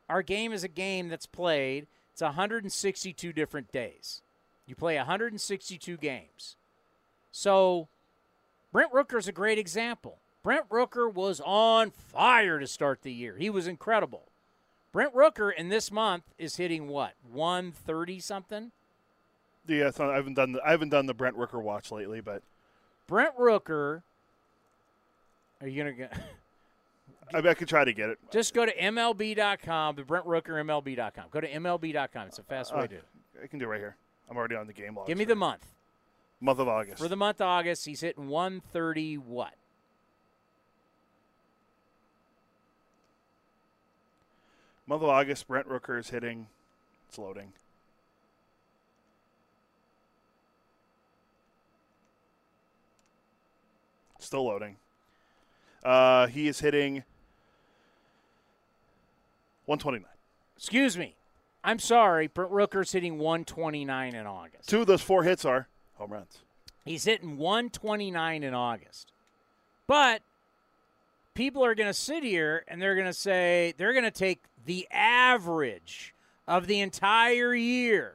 Our 0.08 0.22
game 0.22 0.52
is 0.52 0.62
a 0.62 0.68
game 0.68 1.08
that's 1.08 1.26
played, 1.26 1.86
it's 2.12 2.22
162 2.22 3.32
different 3.32 3.72
days. 3.72 4.22
You 4.66 4.74
play 4.74 4.96
162 4.96 5.96
games. 5.96 6.56
So, 7.32 7.88
Brent 8.72 8.92
Rooker 8.92 9.18
is 9.18 9.28
a 9.28 9.32
great 9.32 9.58
example. 9.58 10.18
Brent 10.42 10.68
Rooker 10.68 11.12
was 11.12 11.40
on 11.44 11.90
fire 11.90 12.58
to 12.60 12.66
start 12.66 13.02
the 13.02 13.12
year. 13.12 13.36
He 13.36 13.50
was 13.50 13.66
incredible. 13.66 14.28
Brent 14.96 15.14
Rooker 15.14 15.52
in 15.54 15.68
this 15.68 15.92
month 15.92 16.22
is 16.38 16.56
hitting 16.56 16.88
what? 16.88 17.12
130 17.30 18.18
something? 18.18 18.72
Yeah, 19.68 19.90
not, 19.98 20.08
I 20.08 20.14
haven't 20.16 20.32
done 20.32 20.52
the 20.52 20.62
I 20.66 20.70
haven't 20.70 20.88
done 20.88 21.04
the 21.04 21.12
Brent 21.12 21.36
Rooker 21.36 21.62
watch 21.62 21.92
lately, 21.92 22.22
but 22.22 22.42
Brent 23.06 23.36
Rooker 23.36 24.04
Are 25.60 25.68
you 25.68 25.82
going 25.84 25.94
to 25.94 26.00
get 26.00 26.18
I, 27.34 27.46
I 27.46 27.52
could 27.52 27.68
try 27.68 27.84
to 27.84 27.92
get 27.92 28.08
it. 28.08 28.18
Just 28.30 28.54
go 28.54 28.64
to 28.64 28.74
MLB.com, 28.74 29.96
the 29.96 30.02
Brent 30.02 30.24
Rooker 30.24 30.64
MLB.com. 30.64 31.24
Go 31.30 31.42
to 31.42 31.50
MLB.com. 31.50 32.28
It's 32.28 32.38
a 32.38 32.42
fast 32.42 32.74
way 32.74 32.78
Uh, 32.78 32.82
to 32.86 32.88
do 32.88 32.94
it. 32.94 33.04
I 33.44 33.46
can 33.48 33.58
do 33.58 33.66
it 33.66 33.68
right 33.68 33.78
here. 33.78 33.96
I'm 34.30 34.38
already 34.38 34.54
on 34.56 34.66
the 34.66 34.72
game 34.72 34.96
log. 34.96 35.08
Give 35.08 35.18
me 35.18 35.26
the 35.26 35.36
month. 35.36 35.66
month 36.40 36.58
of 36.58 36.68
August. 36.68 37.02
For 37.02 37.08
the 37.08 37.16
month 37.16 37.42
of 37.42 37.48
August, 37.48 37.84
he's 37.84 38.00
hitting 38.00 38.28
130 38.30 39.18
what? 39.18 39.52
Month 44.86 45.02
of 45.02 45.08
August, 45.08 45.48
Brent 45.48 45.68
Rooker 45.68 45.98
is 45.98 46.10
hitting. 46.10 46.46
It's 47.08 47.18
loading. 47.18 47.52
Still 54.18 54.46
loading. 54.46 54.76
Uh, 55.84 56.26
he 56.26 56.48
is 56.48 56.60
hitting 56.60 57.04
129. 59.66 60.04
Excuse 60.56 60.96
me. 60.96 61.14
I'm 61.62 61.78
sorry. 61.78 62.28
Brent 62.28 62.50
Rooker's 62.50 62.92
hitting 62.92 63.18
129 63.18 64.14
in 64.14 64.26
August. 64.26 64.68
Two 64.68 64.80
of 64.80 64.86
those 64.86 65.02
four 65.02 65.24
hits 65.24 65.44
are 65.44 65.68
home 65.94 66.12
runs. 66.12 66.38
He's 66.84 67.04
hitting 67.04 67.38
129 67.38 68.42
in 68.42 68.54
August. 68.54 69.12
But 69.86 70.22
people 71.34 71.64
are 71.64 71.74
going 71.74 71.88
to 71.88 71.94
sit 71.94 72.22
here 72.22 72.64
and 72.68 72.80
they're 72.80 72.94
going 72.94 73.06
to 73.06 73.12
say 73.12 73.74
they're 73.76 73.92
going 73.92 74.04
to 74.04 74.10
take 74.10 74.42
the 74.66 74.86
average 74.90 76.14
of 76.46 76.66
the 76.66 76.80
entire 76.80 77.54
year 77.54 78.14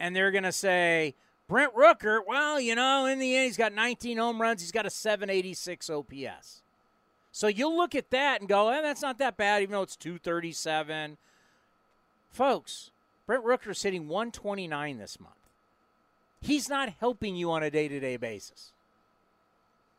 and 0.00 0.14
they're 0.14 0.30
going 0.30 0.44
to 0.44 0.52
say 0.52 1.14
Brent 1.48 1.74
Rooker, 1.74 2.20
well, 2.26 2.60
you 2.60 2.74
know, 2.74 3.06
in 3.06 3.18
the 3.18 3.36
end 3.36 3.46
he's 3.46 3.56
got 3.56 3.72
19 3.72 4.18
home 4.18 4.40
runs, 4.40 4.62
he's 4.62 4.72
got 4.72 4.86
a 4.86 4.90
786 4.90 5.90
OPS. 5.90 6.62
So 7.32 7.48
you'll 7.48 7.76
look 7.76 7.94
at 7.94 8.10
that 8.10 8.40
and 8.40 8.48
go, 8.48 8.70
eh, 8.70 8.80
that's 8.80 9.02
not 9.02 9.18
that 9.18 9.36
bad, 9.36 9.62
even 9.62 9.72
though 9.72 9.82
it's 9.82 9.96
237. 9.96 11.16
Folks, 12.30 12.90
Brent 13.26 13.44
Rooker's 13.44 13.82
hitting 13.82 14.08
129 14.08 14.98
this 14.98 15.18
month. 15.18 15.34
He's 16.40 16.68
not 16.68 16.94
helping 17.00 17.36
you 17.36 17.50
on 17.50 17.62
a 17.62 17.70
day 17.70 17.88
to 17.88 17.98
day 17.98 18.16
basis. 18.16 18.72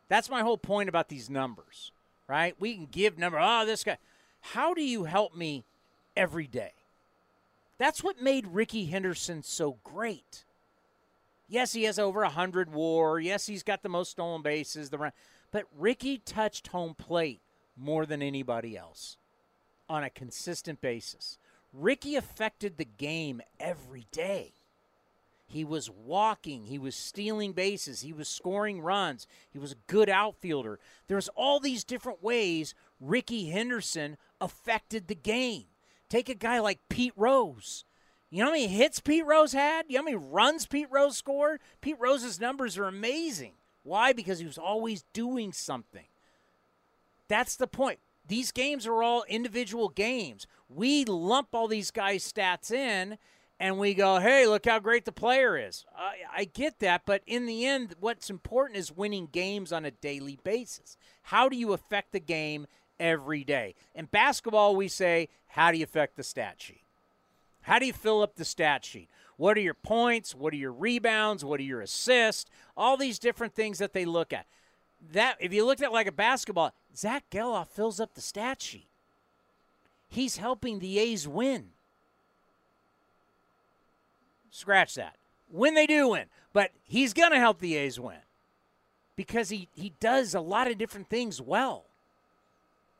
That's 0.07 0.29
my 0.29 0.41
whole 0.41 0.57
point 0.57 0.89
about 0.89 1.09
these 1.09 1.29
numbers, 1.29 1.91
right? 2.27 2.55
We 2.59 2.75
can 2.75 2.87
give 2.91 3.17
number, 3.17 3.39
oh, 3.41 3.65
this 3.65 3.83
guy. 3.83 3.97
How 4.53 4.73
do 4.73 4.83
you 4.83 5.05
help 5.05 5.35
me 5.35 5.65
every 6.15 6.47
day? 6.47 6.73
That's 7.77 8.03
what 8.03 8.21
made 8.21 8.47
Rickey 8.47 8.85
Henderson 8.85 9.43
so 9.43 9.77
great. 9.83 10.45
Yes, 11.49 11.73
he 11.73 11.83
has 11.83 11.99
over 11.99 12.21
100 12.21 12.71
war. 12.71 13.19
Yes, 13.19 13.47
he's 13.47 13.63
got 13.63 13.83
the 13.83 13.89
most 13.89 14.11
stolen 14.11 14.41
bases. 14.41 14.89
The 14.89 14.97
run. 14.97 15.11
But 15.51 15.65
Rickey 15.77 16.19
touched 16.19 16.67
home 16.67 16.93
plate 16.93 17.41
more 17.75 18.05
than 18.05 18.21
anybody 18.21 18.77
else 18.77 19.17
on 19.89 20.03
a 20.03 20.09
consistent 20.09 20.79
basis. 20.79 21.37
Rickey 21.73 22.15
affected 22.15 22.77
the 22.77 22.85
game 22.85 23.41
every 23.59 24.05
day. 24.11 24.53
He 25.47 25.63
was 25.63 25.89
walking, 25.89 26.65
he 26.65 26.79
was 26.79 26.95
stealing 26.95 27.53
bases, 27.53 28.01
he 28.01 28.11
was 28.11 28.27
scoring 28.27 28.81
runs, 28.81 29.27
he 29.51 29.59
was 29.59 29.73
a 29.73 29.87
good 29.87 30.09
outfielder. 30.09 30.79
There's 31.07 31.29
all 31.29 31.59
these 31.59 31.83
different 31.83 32.23
ways 32.23 32.73
Rickey 32.99 33.49
Henderson 33.49 34.17
affected 34.41 35.07
the 35.07 35.15
game. 35.15 35.65
Take 36.09 36.29
a 36.29 36.35
guy 36.35 36.59
like 36.59 36.79
Pete 36.89 37.13
Rose. 37.15 37.85
You 38.29 38.39
know 38.39 38.45
how 38.45 38.51
many 38.51 38.67
hits 38.67 38.99
Pete 38.99 39.25
Rose 39.25 39.53
had? 39.53 39.85
You 39.87 39.95
know 39.95 40.01
how 40.01 40.05
many 40.05 40.17
runs 40.17 40.65
Pete 40.65 40.87
Rose 40.91 41.17
scored? 41.17 41.61
Pete 41.81 41.97
Rose's 41.99 42.39
numbers 42.39 42.77
are 42.77 42.85
amazing. 42.85 43.53
Why? 43.83 44.13
Because 44.13 44.39
he 44.39 44.45
was 44.45 44.57
always 44.57 45.03
doing 45.13 45.53
something. 45.53 46.05
That's 47.27 47.55
the 47.55 47.67
point. 47.67 47.99
These 48.27 48.51
games 48.51 48.87
are 48.87 49.03
all 49.03 49.23
individual 49.27 49.89
games. 49.89 50.47
We 50.67 51.05
lump 51.05 51.49
all 51.53 51.67
these 51.67 51.91
guys' 51.91 52.31
stats 52.31 52.71
in 52.71 53.17
and 53.59 53.77
we 53.77 53.93
go, 53.93 54.19
hey, 54.19 54.47
look 54.47 54.65
how 54.65 54.79
great 54.79 55.05
the 55.05 55.11
player 55.11 55.57
is. 55.57 55.85
I, 55.95 56.41
I 56.41 56.43
get 56.45 56.79
that, 56.79 57.03
but 57.05 57.21
in 57.25 57.45
the 57.45 57.65
end, 57.65 57.95
what's 57.99 58.29
important 58.29 58.77
is 58.77 58.91
winning 58.91 59.29
games 59.31 59.71
on 59.71 59.85
a 59.85 59.91
daily 59.91 60.39
basis. 60.43 60.97
How 61.23 61.47
do 61.47 61.55
you 61.55 61.71
affect 61.71 62.11
the 62.11 62.19
game 62.19 62.67
every 62.99 63.43
day? 63.43 63.75
In 63.93 64.05
basketball, 64.05 64.75
we 64.75 64.87
say, 64.87 65.29
how 65.47 65.71
do 65.71 65.77
you 65.77 65.83
affect 65.83 66.15
the 66.15 66.23
stat 66.23 66.55
sheet? 66.57 66.83
How 67.61 67.79
do 67.79 67.85
you 67.85 67.93
fill 67.93 68.21
up 68.21 68.35
the 68.35 68.45
stat 68.45 68.85
sheet? 68.85 69.09
What 69.37 69.57
are 69.57 69.61
your 69.61 69.73
points? 69.73 70.35
What 70.35 70.53
are 70.53 70.57
your 70.57 70.71
rebounds? 70.71 71.43
What 71.43 71.59
are 71.59 71.63
your 71.63 71.81
assists? 71.81 72.49
All 72.77 72.95
these 72.95 73.19
different 73.19 73.53
things 73.53 73.79
that 73.79 73.93
they 73.93 74.05
look 74.05 74.31
at. 74.31 74.45
That 75.11 75.37
if 75.39 75.53
you 75.53 75.65
looked 75.65 75.81
at 75.81 75.91
like 75.91 76.07
a 76.07 76.11
basketball, 76.11 76.73
Zack 76.95 77.25
Gelof 77.31 77.67
fills 77.67 77.99
up 77.99 78.13
the 78.13 78.21
stat 78.21 78.61
sheet. 78.61 78.87
He's 80.07 80.37
helping 80.37 80.79
the 80.79 80.99
A's 80.99 81.27
win. 81.27 81.69
Scratch 84.51 84.95
that. 84.95 85.17
When 85.51 85.73
they 85.73 85.85
do 85.85 86.09
win, 86.09 86.25
but 86.53 86.71
he's 86.83 87.13
to 87.13 87.29
help 87.37 87.59
the 87.59 87.75
A's 87.75 87.99
win 87.99 88.17
because 89.15 89.49
he, 89.49 89.67
he 89.75 89.93
does 89.99 90.33
a 90.33 90.39
lot 90.39 90.69
of 90.69 90.77
different 90.77 91.09
things 91.09 91.41
well. 91.41 91.85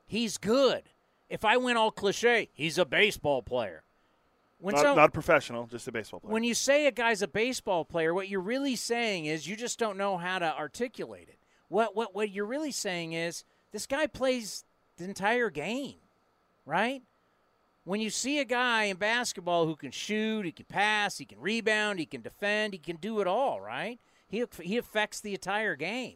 He's 0.05 0.37
good. 0.37 0.83
If 1.29 1.43
I 1.43 1.57
went 1.57 1.77
all 1.77 1.91
cliche, 1.91 2.49
he's 2.53 2.77
a 2.77 2.85
baseball 2.85 3.41
player. 3.41 3.83
When 4.59 4.73
Not, 4.75 4.81
so- 4.81 4.95
not 4.95 5.09
a 5.09 5.11
professional, 5.11 5.65
just 5.67 5.87
a 5.87 5.91
baseball 5.91 6.19
player. 6.21 6.31
when 6.31 6.43
you 6.43 6.53
say 6.53 6.87
a 6.87 6.91
guy's 6.91 7.21
a 7.21 7.27
baseball 7.27 7.83
player, 7.83 8.13
what 8.13 8.29
you're 8.29 8.39
really 8.39 8.75
saying 8.75 9.25
is 9.25 9.47
you 9.47 9.55
just 9.55 9.77
don't 9.77 9.97
know 9.97 10.17
how 10.17 10.39
to 10.39 10.57
articulate 10.57 11.27
it. 11.29 11.39
What 11.67 11.95
what 11.95 12.13
what 12.15 12.29
you're 12.29 12.45
really 12.45 12.71
saying 12.71 13.13
is 13.13 13.43
this 13.71 13.85
guy 13.87 14.07
plays 14.07 14.63
the 14.97 15.03
entire 15.05 15.49
game, 15.49 15.95
right? 16.65 17.01
When 17.83 18.01
you 18.01 18.09
see 18.09 18.39
a 18.39 18.45
guy 18.45 18.85
in 18.85 18.97
basketball 18.97 19.65
who 19.65 19.75
can 19.75 19.91
shoot, 19.91 20.45
he 20.45 20.51
can 20.51 20.65
pass, 20.65 21.17
he 21.17 21.25
can 21.25 21.39
rebound, 21.39 21.99
he 21.99 22.05
can 22.05 22.21
defend, 22.21 22.73
he 22.73 22.79
can 22.79 22.95
do 22.95 23.19
it 23.19 23.27
all, 23.27 23.59
right? 23.59 23.99
He 24.27 24.43
he 24.61 24.77
affects 24.77 25.19
the 25.19 25.33
entire 25.33 25.75
game. 25.75 26.15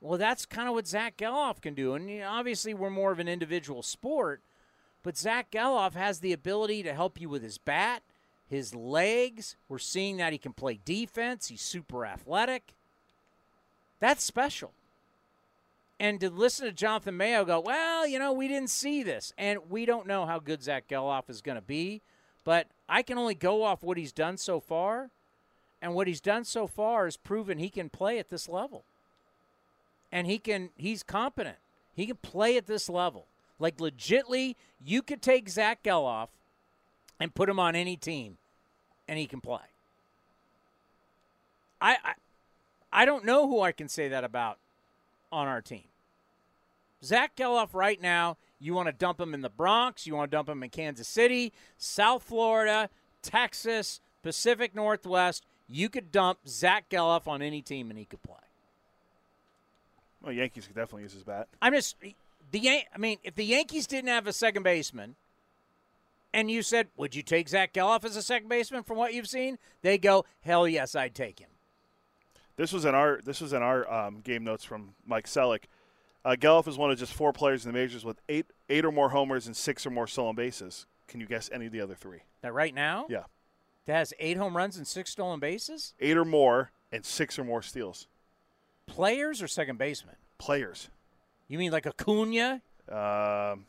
Well, 0.00 0.18
that's 0.18 0.46
kind 0.46 0.66
of 0.66 0.74
what 0.74 0.86
Zack 0.86 1.18
Gelof 1.18 1.60
can 1.60 1.74
do, 1.74 1.94
and 1.94 2.22
obviously 2.22 2.72
we're 2.72 2.90
more 2.90 3.12
of 3.12 3.18
an 3.18 3.28
individual 3.28 3.82
sport, 3.82 4.40
But 5.02 5.16
Zack 5.16 5.50
Gelof 5.50 5.94
has 5.94 6.20
the 6.20 6.32
ability 6.32 6.82
to 6.82 6.94
help 6.94 7.20
you 7.20 7.28
with 7.28 7.42
his 7.42 7.58
bat, 7.58 8.02
his 8.48 8.74
legs. 8.74 9.56
We're 9.68 9.78
seeing 9.78 10.18
that 10.18 10.32
he 10.32 10.38
can 10.38 10.52
play 10.52 10.78
defense. 10.84 11.48
He's 11.48 11.62
super 11.62 12.04
athletic. 12.04 12.74
That's 13.98 14.24
special. 14.24 14.72
And 15.98 16.20
to 16.20 16.30
listen 16.30 16.66
to 16.66 16.72
Jonathan 16.72 17.16
Mayo 17.16 17.44
go, 17.44 17.60
well, 17.60 18.06
you 18.06 18.18
know, 18.18 18.32
we 18.32 18.48
didn't 18.48 18.70
see 18.70 19.02
this. 19.02 19.32
And 19.36 19.58
we 19.68 19.84
don't 19.84 20.06
know 20.06 20.24
how 20.26 20.38
good 20.38 20.62
Zack 20.62 20.88
Gelof 20.88 21.28
is 21.28 21.42
going 21.42 21.56
to 21.56 21.62
be. 21.62 22.00
But 22.42 22.68
I 22.88 23.02
can 23.02 23.18
only 23.18 23.34
go 23.34 23.62
off 23.62 23.82
what 23.82 23.98
he's 23.98 24.12
done 24.12 24.38
so 24.38 24.60
far. 24.60 25.10
And 25.82 25.94
what 25.94 26.06
he's 26.06 26.20
done 26.20 26.44
so 26.44 26.66
far 26.66 27.06
is 27.06 27.16
proven 27.16 27.58
he 27.58 27.68
can 27.68 27.90
play 27.90 28.18
at 28.18 28.30
this 28.30 28.48
level. 28.48 28.84
And 30.12 30.26
he 30.26 30.38
can 30.38 30.70
he's 30.76 31.02
competent. 31.02 31.56
He 31.94 32.06
can 32.06 32.16
play 32.16 32.56
at 32.56 32.66
this 32.66 32.88
level. 32.88 33.26
Like 33.58 33.76
legitly, 33.76 34.56
you 34.84 35.02
could 35.02 35.22
take 35.22 35.48
Zack 35.48 35.82
Gelof 35.82 36.28
and 37.20 37.34
put 37.34 37.48
him 37.48 37.60
on 37.60 37.76
any 37.76 37.96
team 37.96 38.38
and 39.06 39.18
he 39.18 39.26
can 39.26 39.40
play. 39.40 39.60
I, 41.80 41.96
I 42.04 42.12
I 42.92 43.04
don't 43.04 43.24
know 43.24 43.46
who 43.46 43.60
I 43.60 43.72
can 43.72 43.88
say 43.88 44.08
that 44.08 44.24
about 44.24 44.58
on 45.30 45.46
our 45.46 45.60
team. 45.60 45.84
Zack 47.04 47.36
Gelof 47.36 47.68
right 47.72 48.00
now, 48.00 48.36
you 48.58 48.74
want 48.74 48.86
to 48.86 48.92
dump 48.92 49.20
him 49.20 49.32
in 49.32 49.42
the 49.42 49.48
Bronx, 49.48 50.06
you 50.06 50.14
want 50.14 50.30
to 50.30 50.36
dump 50.36 50.48
him 50.48 50.62
in 50.62 50.70
Kansas 50.70 51.08
City, 51.08 51.52
South 51.78 52.22
Florida, 52.22 52.90
Texas, 53.22 54.00
Pacific 54.22 54.74
Northwest. 54.74 55.44
You 55.68 55.88
could 55.88 56.10
dump 56.10 56.40
Zack 56.46 56.88
Gelof 56.90 57.28
on 57.28 57.42
any 57.42 57.62
team 57.62 57.90
and 57.90 57.98
he 57.98 58.04
could 58.04 58.22
play. 58.22 58.36
Well, 60.22 60.32
Yankees 60.32 60.66
could 60.66 60.76
definitely 60.76 61.02
use 61.04 61.12
his 61.14 61.24
bat. 61.24 61.48
I'm 61.62 61.72
just 61.72 61.96
the 62.50 62.58
Yan- 62.58 62.82
I 62.94 62.98
mean, 62.98 63.18
if 63.24 63.34
the 63.34 63.44
Yankees 63.44 63.86
didn't 63.86 64.08
have 64.08 64.26
a 64.26 64.32
second 64.32 64.62
baseman, 64.62 65.16
and 66.32 66.50
you 66.50 66.62
said, 66.62 66.88
"Would 66.96 67.14
you 67.14 67.22
take 67.22 67.48
Zack 67.48 67.72
Gelof 67.72 68.04
as 68.04 68.16
a 68.16 68.22
second 68.22 68.48
baseman?" 68.48 68.82
From 68.82 68.96
what 68.98 69.14
you've 69.14 69.28
seen, 69.28 69.58
they 69.82 69.98
go, 69.98 70.24
"Hell 70.42 70.68
yes, 70.68 70.94
I'd 70.94 71.14
take 71.14 71.38
him." 71.38 71.50
This 72.56 72.72
was 72.72 72.84
in 72.84 72.94
our 72.94 73.20
this 73.24 73.40
was 73.40 73.52
in 73.52 73.62
our 73.62 73.90
um, 73.90 74.20
game 74.20 74.44
notes 74.44 74.64
from 74.64 74.94
Mike 75.06 75.26
Selleck. 75.26 75.64
Uh, 76.22 76.36
Gelof 76.38 76.68
is 76.68 76.76
one 76.76 76.90
of 76.90 76.98
just 76.98 77.14
four 77.14 77.32
players 77.32 77.64
in 77.64 77.72
the 77.72 77.78
majors 77.78 78.04
with 78.04 78.20
eight 78.28 78.46
eight 78.68 78.84
or 78.84 78.92
more 78.92 79.08
homers 79.10 79.46
and 79.46 79.56
six 79.56 79.86
or 79.86 79.90
more 79.90 80.06
stolen 80.06 80.36
bases. 80.36 80.86
Can 81.08 81.20
you 81.20 81.26
guess 81.26 81.48
any 81.52 81.66
of 81.66 81.72
the 81.72 81.80
other 81.80 81.94
three? 81.94 82.20
That 82.42 82.52
right 82.52 82.74
now, 82.74 83.06
Yeah, 83.08 83.24
that 83.86 83.94
has 83.94 84.12
eight 84.20 84.36
home 84.36 84.56
runs 84.56 84.76
and 84.76 84.86
six 84.86 85.10
stolen 85.10 85.40
bases. 85.40 85.94
eight 85.98 86.16
or 86.16 86.24
more 86.26 86.70
and 86.92 87.04
six 87.04 87.38
or 87.38 87.44
more 87.44 87.62
steals. 87.62 88.06
Players 88.90 89.40
or 89.40 89.48
second 89.48 89.78
baseman? 89.78 90.16
Players. 90.38 90.88
You 91.48 91.58
mean 91.58 91.70
like 91.70 91.86
Acuna? 91.86 92.60
Um, 92.88 93.66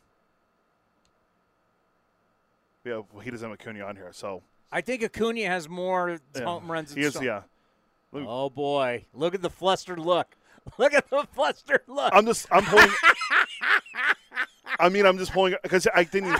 yeah, 2.83 3.01
well, 3.11 3.21
he 3.23 3.29
doesn't 3.29 3.47
have 3.47 3.59
Acuna 3.59 3.83
on 3.85 3.95
here, 3.95 4.09
so 4.11 4.41
I 4.71 4.81
think 4.81 5.03
Acuna 5.03 5.47
has 5.47 5.69
more 5.69 6.19
yeah. 6.35 6.43
home 6.43 6.71
runs. 6.71 6.93
He 6.93 7.01
is, 7.01 7.21
yeah. 7.21 7.41
Look, 8.11 8.25
Oh 8.27 8.49
boy, 8.49 9.05
look 9.13 9.35
at 9.35 9.41
the 9.41 9.49
flustered 9.49 9.99
look. 9.99 10.35
Look 10.77 10.93
at 10.93 11.09
the 11.09 11.25
flustered 11.33 11.81
look. 11.87 12.13
I'm 12.13 12.23
just 12.23 12.45
I'm 12.51 12.63
pulling. 12.63 12.87
I 14.79 14.89
mean, 14.89 15.07
I'm 15.07 15.17
just 15.17 15.31
pulling 15.33 15.55
because 15.63 15.87
I 15.91 16.03
didn't. 16.03 16.37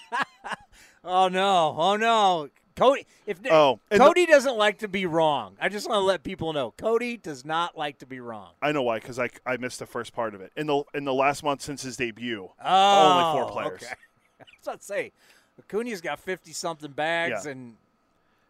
oh 1.04 1.28
no! 1.28 1.76
Oh 1.78 1.94
no! 1.94 2.48
Cody, 2.80 3.06
if 3.26 3.38
Oh, 3.50 3.78
and 3.90 4.00
the- 4.00 4.04
Cody 4.06 4.24
doesn't 4.24 4.56
like 4.56 4.78
to 4.78 4.88
be 4.88 5.04
wrong, 5.04 5.54
I 5.60 5.68
just 5.68 5.86
want 5.88 5.98
to 6.00 6.04
let 6.04 6.22
people 6.22 6.52
know 6.54 6.70
Cody 6.78 7.18
does 7.18 7.44
not 7.44 7.76
like 7.76 7.98
to 7.98 8.06
be 8.06 8.20
wrong. 8.20 8.52
I 8.62 8.72
know 8.72 8.80
why 8.82 8.98
because 9.00 9.18
I, 9.18 9.28
I 9.44 9.58
missed 9.58 9.78
the 9.80 9.86
first 9.86 10.14
part 10.14 10.34
of 10.34 10.40
it 10.40 10.50
in 10.56 10.66
the 10.66 10.82
in 10.94 11.04
the 11.04 11.12
last 11.12 11.42
month 11.44 11.60
since 11.60 11.82
his 11.82 11.96
debut. 11.98 12.48
Oh, 12.64 13.10
only 13.12 13.40
four 13.42 13.50
players. 13.52 13.82
Okay. 13.82 13.92
I 14.40 14.44
was 14.58 14.66
about 14.66 14.78
to 14.80 14.84
say, 14.86 15.12
Acuna's 15.58 16.00
got 16.00 16.18
fifty 16.18 16.52
something 16.52 16.90
bags, 16.92 17.44
Yeah. 17.44 17.50
and 17.52 17.76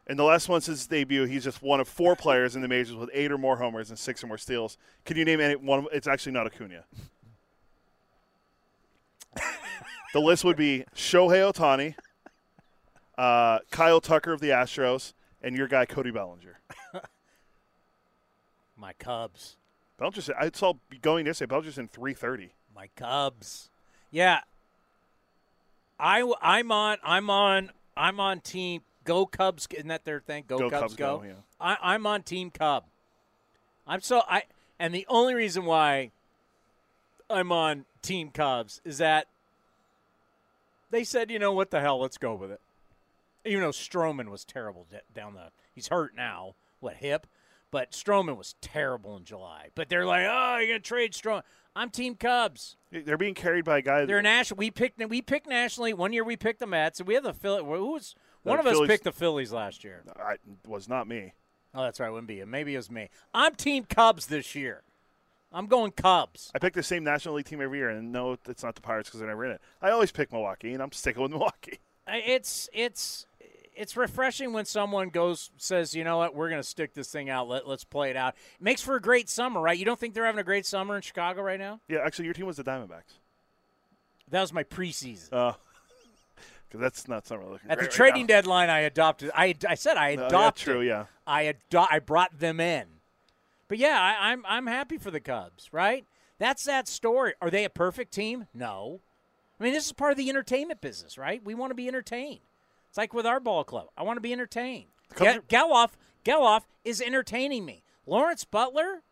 In 0.07 0.17
the 0.17 0.23
last 0.25 0.49
month 0.49 0.63
since 0.65 0.79
his 0.79 0.87
debut, 0.87 1.25
he's 1.25 1.43
just 1.43 1.61
one 1.61 1.81
of 1.81 1.89
four 1.89 2.15
players 2.15 2.55
in 2.55 2.63
the 2.63 2.69
majors 2.69 2.95
with 2.95 3.11
eight 3.13 3.33
or 3.33 3.39
more 3.39 3.57
homers 3.57 3.91
and 3.91 3.99
six 3.99 4.23
or 4.23 4.29
more 4.29 4.39
steals. 4.39 4.79
Can 5.05 5.17
you 5.17 5.25
name 5.25 5.41
any 5.41 5.57
one? 5.57 5.81
of- 5.81 5.89
It's 5.93 6.07
actually 6.07 6.33
not 6.33 6.47
Acuna. 6.47 6.85
the 10.15 10.21
list 10.21 10.45
would 10.45 10.57
be 10.57 10.85
Shohei 10.95 11.53
Ohtani, 11.53 11.95
uh, 13.21 13.59
Kyle 13.71 14.01
Tucker 14.01 14.33
of 14.33 14.41
the 14.41 14.49
Astros, 14.49 15.13
and 15.43 15.55
your 15.55 15.69
guy 15.69 15.85
Cody 15.85 16.11
Bellinger. 16.11 16.59
my 18.79 18.95
Cubs, 18.95 19.57
Bellinger, 19.99 20.23
I 20.39 20.51
saw 20.55 20.75
going 21.03 21.27
yesterday. 21.27 21.51
Bellinger's 21.51 21.77
in 21.77 21.89
three 21.89 22.15
thirty. 22.15 22.55
my 22.75 22.89
Cubs. 22.97 23.69
Yeah, 24.11 24.41
I 25.99 26.33
I'm 26.41 26.73
on 26.73 26.97
I'm 27.05 27.29
on 27.29 27.71
I'm 27.95 28.19
on 28.21 28.41
team 28.41 28.81
Go 29.05 29.27
Cubs. 29.27 29.69
Isn't 29.71 29.89
that 29.89 30.07
their 30.07 30.21
thing? 30.21 30.45
Go, 30.47 30.59
Go 30.59 30.71
Cubs, 30.71 30.81
Cubs, 30.83 30.97
go. 30.97 31.19
go, 31.19 31.25
yeah. 31.25 31.33
I, 31.61 31.77
I'm 31.83 32.07
on 32.07 32.23
Team 32.23 32.51
Cub. 32.51 32.85
I'm 33.87 34.01
so 34.01 34.23
I 34.27 34.45
and 34.79 34.95
the 34.95 35.05
only 35.11 35.35
reason 35.35 35.67
why 35.67 36.11
I'm 37.29 37.53
on 37.53 37.85
Team 38.01 38.31
Cubs 38.31 38.81
is 38.83 38.97
that 38.97 39.27
they 40.91 41.05
said, 41.05 41.31
you 41.31 41.39
know 41.39 41.53
what 41.53 41.71
the 41.71 41.81
hell, 41.83 42.01
let's 42.01 42.17
go 42.17 42.35
with 42.35 42.51
it. 42.51 42.61
Even 43.45 43.63
though 43.63 43.71
Stroman 43.71 44.29
was 44.29 44.45
terrible 44.45 44.87
down 45.15 45.35
the, 45.35 45.51
he's 45.75 45.89
hurt 45.89 46.15
now. 46.15 46.55
What 46.81 46.97
hip? 46.97 47.27
But 47.71 47.93
Stroman 47.93 48.37
was 48.37 48.55
terrible 48.61 49.17
in 49.17 49.25
July. 49.25 49.69
But 49.75 49.89
they're 49.89 50.07
like, 50.07 50.27
oh, 50.29 50.59
you're 50.59 50.69
gonna 50.69 50.81
trade 50.81 51.13
Stroman. 51.13 51.43
I'm 51.77 51.91
Team 51.91 52.17
Cubs. 52.17 52.77
They're 52.91 53.17
being 53.17 53.35
carried 53.35 53.65
by 53.65 53.79
a 53.79 53.83
guy. 53.83 54.05
They're 54.05 54.23
national. 54.23 54.59
We 54.59 54.71
picked. 54.71 55.01
We 55.09 55.23
picked 55.23 55.49
nationally. 55.49 55.93
One 55.95 56.13
year 56.13 56.25
we 56.25 56.37
picked 56.37 56.59
the 56.59 56.67
Mets, 56.67 56.99
and 56.99 57.07
we 57.07 57.15
have 57.15 57.23
the 57.23 57.33
Philly. 57.33 57.63
Who 57.63 57.93
was 57.93 58.15
one 58.43 58.59
of 58.59 58.67
us 58.67 58.79
picked 58.87 59.05
the 59.05 59.13
Phillies 59.13 59.53
last 59.53 59.85
year? 59.85 60.03
I, 60.19 60.37
was 60.67 60.89
not 60.89 61.07
me. 61.07 61.35
Oh, 61.73 61.85
that's 61.85 62.01
right. 62.01 62.09
It 62.09 62.13
wouldn't 62.13 62.27
be 62.27 62.37
you. 62.37 62.47
Maybe 62.47 62.75
it 62.75 62.79
was 62.79 62.91
me. 62.91 63.09
I'm 63.33 63.55
Team 63.55 63.85
Cubs 63.85 64.27
this 64.27 64.57
year. 64.57 64.83
I'm 65.53 65.67
going 65.67 65.93
Cubs. 65.93 66.51
I 66.55 66.59
pick 66.59 66.75
the 66.75 66.83
same 66.83 67.05
National 67.05 67.35
League 67.37 67.47
team 67.47 67.61
every 67.61 67.79
year, 67.79 67.91
and 67.91 68.11
no, 68.13 68.37
it's 68.49 68.63
not 68.63 68.75
the 68.75 68.81
Pirates 68.81 69.09
because 69.09 69.21
they're 69.21 69.29
never 69.29 69.45
in 69.45 69.53
it. 69.53 69.61
I 69.81 69.91
always 69.91 70.11
pick 70.11 70.33
Milwaukee, 70.33 70.73
and 70.75 70.83
I'm 70.83 70.93
sticking 70.93 71.23
with 71.23 71.31
Milwaukee. 71.31 71.79
It's 72.09 72.69
it's 72.73 73.27
it's 73.81 73.97
refreshing 73.97 74.53
when 74.53 74.65
someone 74.67 75.09
goes 75.09 75.51
says, 75.57 75.95
you 75.95 76.05
know 76.05 76.19
what, 76.19 76.35
we're 76.35 76.51
going 76.51 76.61
to 76.63 76.69
stick 76.69 76.93
this 76.95 77.11
thing 77.11 77.31
out. 77.31 77.49
Let 77.49 77.67
let's 77.67 77.85
play 77.85 78.11
it 78.11 78.17
out. 78.17 78.35
It 78.59 78.63
makes 78.63 78.83
for 78.83 78.95
a 78.97 79.01
great 79.01 79.29
summer, 79.29 79.61
right? 79.61 79.77
You 79.79 79.85
don't 79.85 79.99
think 79.99 80.15
they're 80.15 80.27
having 80.27 80.39
a 80.41 80.45
great 80.45 80.67
summer 80.67 80.97
in 80.97 81.03
Chicago 81.03 81.43
right 81.43 81.59
now? 81.59 81.81
Yeah, 81.89 81.99
actually, 82.05 82.27
your 82.27 82.35
team 82.35 82.47
was 82.47 82.57
the 82.59 82.65
Diamondbacks. 82.65 83.19
That 84.31 84.41
was 84.43 84.53
my 84.53 84.65
preseason. 84.65 85.29
Uh, 85.33 85.53
because 86.69 86.81
that's 86.83 87.09
not 87.09 87.27
summer 87.27 87.45
looking 87.45 87.69
At 87.69 87.79
the 87.79 87.83
right 87.87 87.91
trading 87.91 88.23
now. 88.23 88.35
deadline, 88.37 88.71
I 88.71 88.81
adopted. 88.81 89.33
I, 89.35 89.57
I 89.69 89.75
said 89.75 89.97
I 89.97 90.15
No, 90.15 90.21
yeah, 90.23 90.27
adopted. 90.29 90.65
true, 90.65 90.81
yeah. 90.83 91.07
I 91.27 91.43
ado- 91.43 91.87
I 91.91 91.99
brought 91.99 92.39
them 92.39 92.61
in. 92.61 92.85
But 93.67 93.79
yeah, 93.79 93.99
I, 94.01 94.31
I'm 94.31 94.45
I'm 94.47 94.69
happy 94.69 94.97
for 94.97 95.11
the 95.11 95.19
Cubs. 95.19 95.69
Right? 95.73 96.05
That's 96.39 96.63
that 96.65 96.87
story. 96.87 97.35
Are 97.43 97.51
they 97.51 97.65
a 97.65 97.71
perfect 97.71 98.13
team? 98.15 98.47
No. 98.55 99.01
I 99.59 99.65
mean, 99.65 99.73
this 99.73 99.87
is 99.87 99.93
part 99.93 100.13
of 100.13 100.17
the 100.17 100.29
entertainment 100.31 100.81
business, 100.81 101.19
right? 101.19 101.45
We 101.45 101.55
want 101.55 101.71
to 101.73 101.75
be 101.75 101.89
entertained. 101.89 102.41
It's 102.91 102.99
like 102.99 103.15
with 103.15 103.27
our 103.27 103.41
ball 103.41 103.65
club. 103.65 103.87
I 103.97 104.03
want 104.03 104.19
to 104.19 104.21
be 104.21 104.33
entertained. 104.33 104.89
Gelof 105.15 105.91
Gelof 106.25 106.63
is 106.85 107.01
entertaining 107.01 107.65
me. 107.65 107.83
Lawrence 108.07 108.45
Butler. 108.45 109.03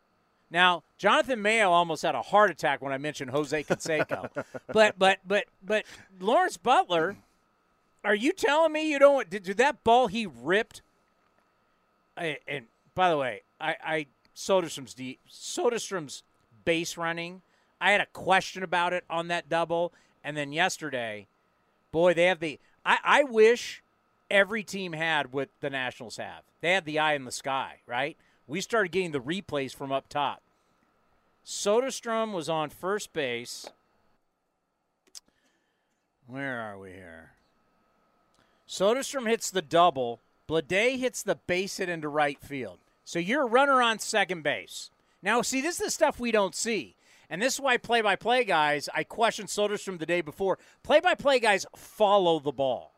Now, 0.51 0.83
Jonathan 0.97 1.41
Mayo 1.41 1.71
almost 1.71 2.01
had 2.01 2.15
a 2.15 2.21
heart 2.21 2.51
attack 2.51 2.81
when 2.81 2.93
I 2.93 2.97
mentioned 2.97 3.31
Jose 3.31 3.63
Canseco. 3.63 4.29
but 4.67 4.99
but 4.99 5.19
but 5.25 5.45
but 5.63 5.85
Lawrence 6.19 6.57
Butler, 6.57 7.15
are 8.03 8.15
you 8.15 8.33
telling 8.33 8.73
me 8.73 8.89
you 8.89 8.99
don't 8.99 9.29
did, 9.29 9.43
did 9.43 9.57
that 9.57 9.83
ball 9.83 10.07
he 10.07 10.25
ripped 10.25 10.81
I, 12.19 12.37
and 12.47 12.65
by 12.95 13.09
the 13.09 13.17
way, 13.17 13.41
I, 13.59 13.75
I 13.83 14.05
Soderstrom's 14.35 14.93
deep 14.93 15.19
Soderstrom's 15.29 16.23
base 16.65 16.97
running. 16.97 17.41
I 17.79 17.91
had 17.91 18.01
a 18.01 18.07
question 18.07 18.61
about 18.61 18.91
it 18.91 19.05
on 19.09 19.29
that 19.29 19.47
double, 19.47 19.93
and 20.23 20.35
then 20.35 20.51
yesterday, 20.51 21.27
boy, 21.91 22.13
they 22.13 22.25
have 22.25 22.39
the. 22.39 22.59
I, 22.85 22.97
I 23.03 23.23
wish 23.23 23.83
every 24.29 24.63
team 24.63 24.93
had 24.93 25.33
what 25.33 25.49
the 25.59 25.69
Nationals 25.69 26.17
have. 26.17 26.43
They 26.61 26.73
had 26.73 26.85
the 26.85 26.99
eye 26.99 27.13
in 27.13 27.25
the 27.25 27.31
sky, 27.31 27.77
right? 27.85 28.17
We 28.47 28.61
started 28.61 28.91
getting 28.91 29.11
the 29.11 29.19
replays 29.19 29.75
from 29.75 29.91
up 29.91 30.09
top. 30.09 30.41
Soderstrom 31.45 32.33
was 32.33 32.49
on 32.49 32.69
first 32.69 33.13
base. 33.13 33.69
Where 36.27 36.59
are 36.59 36.77
we 36.77 36.91
here? 36.91 37.31
Soderstrom 38.67 39.27
hits 39.27 39.49
the 39.49 39.61
double. 39.61 40.19
Bladay 40.47 40.97
hits 40.97 41.23
the 41.23 41.35
base 41.35 41.77
hit 41.77 41.89
into 41.89 42.07
right 42.07 42.39
field. 42.39 42.79
So 43.03 43.17
you're 43.17 43.43
a 43.43 43.47
runner 43.47 43.81
on 43.81 43.97
second 43.99 44.43
base. 44.43 44.91
Now, 45.23 45.41
see, 45.41 45.61
this 45.61 45.79
is 45.79 45.85
the 45.85 45.91
stuff 45.91 46.19
we 46.19 46.31
don't 46.31 46.55
see. 46.55 46.95
And 47.29 47.41
this 47.41 47.55
is 47.55 47.61
why 47.61 47.77
play 47.77 48.01
by 48.01 48.15
play 48.15 48.43
guys, 48.43 48.89
I 48.93 49.03
questioned 49.03 49.49
Soderstrom 49.49 49.99
the 49.99 50.05
day 50.05 50.21
before. 50.21 50.57
Play 50.83 50.99
by 50.99 51.13
play 51.13 51.39
guys 51.39 51.65
follow 51.75 52.39
the 52.39 52.51
ball. 52.51 52.93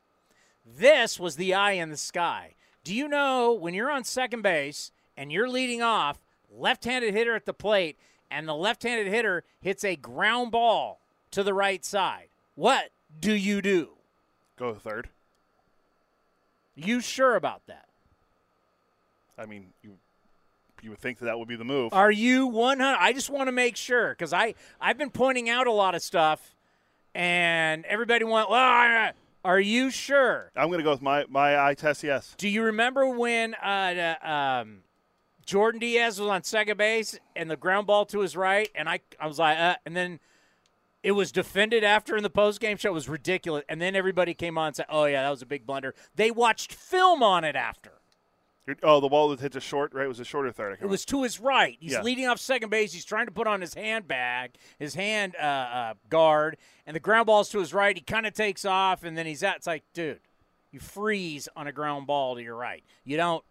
This 0.65 1.19
was 1.19 1.35
the 1.35 1.53
eye 1.53 1.73
in 1.73 1.89
the 1.89 1.97
sky. 1.97 2.55
Do 2.83 2.95
you 2.95 3.07
know 3.07 3.51
when 3.51 3.73
you're 3.73 3.91
on 3.91 4.03
second 4.03 4.41
base 4.41 4.91
and 5.17 5.31
you're 5.31 5.49
leading 5.49 5.81
off, 5.81 6.23
left 6.49 6.85
handed 6.85 7.13
hitter 7.13 7.35
at 7.35 7.45
the 7.45 7.53
plate, 7.53 7.97
and 8.29 8.47
the 8.47 8.55
left 8.55 8.83
handed 8.83 9.07
hitter 9.07 9.43
hits 9.59 9.83
a 9.83 9.95
ground 9.95 10.51
ball 10.51 11.01
to 11.31 11.43
the 11.43 11.53
right 11.53 11.83
side? 11.83 12.29
What 12.55 12.91
do 13.19 13.33
you 13.33 13.61
do? 13.61 13.89
Go 14.57 14.73
third. 14.73 15.09
You 16.75 17.01
sure 17.01 17.35
about 17.35 17.65
that? 17.67 17.85
I 19.37 19.45
mean, 19.45 19.73
you 19.83 19.97
you 20.83 20.89
would 20.91 20.99
think 20.99 21.19
that 21.19 21.25
that 21.25 21.39
would 21.39 21.47
be 21.47 21.55
the 21.55 21.63
move. 21.63 21.93
Are 21.93 22.11
you 22.11 22.47
100? 22.47 22.97
I 22.99 23.13
just 23.13 23.29
want 23.29 23.47
to 23.47 23.51
make 23.51 23.75
sure 23.75 24.09
because 24.09 24.33
I 24.33 24.55
I've 24.79 24.97
been 24.97 25.09
pointing 25.11 25.49
out 25.49 25.67
a 25.67 25.71
lot 25.71 25.95
of 25.95 26.01
stuff, 26.01 26.55
and 27.13 27.85
everybody 27.85 28.25
went, 28.25 28.49
well, 28.49 29.11
are 29.43 29.59
you 29.59 29.89
sure? 29.89 30.51
I'm 30.55 30.67
going 30.67 30.79
to 30.79 30.83
go 30.83 30.91
with 30.91 31.01
my 31.01 31.25
my 31.29 31.59
eye 31.59 31.73
test. 31.73 32.03
Yes. 32.03 32.35
Do 32.37 32.47
you 32.47 32.63
remember 32.63 33.07
when 33.07 33.55
uh, 33.55 34.15
uh, 34.23 34.27
um, 34.27 34.79
Jordan 35.45 35.79
Diaz 35.79 36.19
was 36.19 36.29
on 36.29 36.43
second 36.43 36.77
base 36.77 37.17
and 37.35 37.49
the 37.49 37.57
ground 37.57 37.87
ball 37.87 38.05
to 38.07 38.19
his 38.19 38.35
right, 38.35 38.69
and 38.75 38.87
I 38.87 38.99
I 39.19 39.27
was 39.27 39.39
like, 39.39 39.57
uh, 39.57 39.75
and 39.85 39.95
then 39.95 40.19
it 41.03 41.13
was 41.13 41.31
defended 41.31 41.83
after 41.83 42.15
in 42.15 42.23
the 42.23 42.29
post 42.29 42.59
game 42.59 42.77
show. 42.77 42.89
It 42.89 42.93
was 42.93 43.09
ridiculous, 43.09 43.63
and 43.67 43.81
then 43.81 43.95
everybody 43.95 44.33
came 44.33 44.57
on 44.57 44.67
and 44.67 44.75
said, 44.75 44.85
"Oh 44.89 45.05
yeah, 45.05 45.23
that 45.23 45.29
was 45.29 45.41
a 45.41 45.47
big 45.47 45.65
blunder." 45.65 45.95
They 46.15 46.29
watched 46.29 46.73
film 46.73 47.23
on 47.23 47.43
it 47.43 47.55
after. 47.55 48.00
Oh, 48.83 48.99
the 48.99 49.09
ball 49.09 49.29
that 49.29 49.39
hit 49.39 49.53
the 49.53 49.59
short. 49.59 49.93
Right, 49.93 50.05
it 50.05 50.07
was 50.07 50.19
a 50.19 50.25
shorter 50.25 50.51
third. 50.51 50.77
It 50.81 50.85
was 50.85 51.03
to 51.05 51.23
his 51.23 51.39
right. 51.39 51.77
He's 51.79 51.93
Yeah. 51.93 52.03
leading 52.03 52.27
off 52.27 52.39
second 52.39 52.69
base. 52.69 52.93
He's 52.93 53.03
trying 53.03 53.25
to 53.25 53.31
put 53.31 53.47
on 53.47 53.59
his 53.59 53.73
handbag, 53.73 54.51
his 54.77 54.93
hand 54.93 55.35
uh, 55.35 55.43
uh, 55.43 55.93
guard, 56.09 56.57
and 56.85 56.95
the 56.95 56.99
ground 56.99 57.25
ball's 57.25 57.49
to 57.49 57.59
his 57.59 57.73
right. 57.73 57.95
He 57.97 58.03
kind 58.03 58.25
of 58.27 58.33
takes 58.33 58.63
off, 58.63 59.03
and 59.03 59.17
then 59.17 59.25
he's 59.25 59.41
at. 59.43 59.57
It's 59.57 59.67
like, 59.67 59.83
dude, 59.93 60.19
you 60.71 60.79
freeze 60.79 61.49
on 61.55 61.65
a 61.67 61.71
ground 61.71 62.05
ball 62.07 62.35
to 62.35 62.41
your 62.41 62.55
right. 62.55 62.83
You 63.03 63.17
don't. 63.17 63.43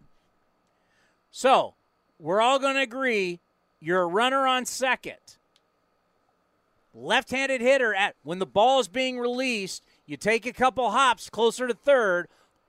So 1.32 1.74
we're 2.18 2.40
all 2.40 2.58
going 2.58 2.76
to 2.76 2.82
agree 2.82 3.40
you're 3.80 4.02
a 4.02 4.06
runner 4.06 4.46
on 4.46 4.64
second. 4.64 5.16
Left-handed 6.94 7.60
hitter 7.60 7.94
at 7.94 8.16
when 8.22 8.38
the 8.40 8.46
ball 8.46 8.80
is 8.80 8.88
being 8.88 9.18
released, 9.18 9.84
you 10.06 10.16
take 10.16 10.44
a 10.44 10.52
couple 10.52 10.90
hops 10.90 11.30
closer 11.30 11.68
to 11.68 11.74
third. 11.74 12.28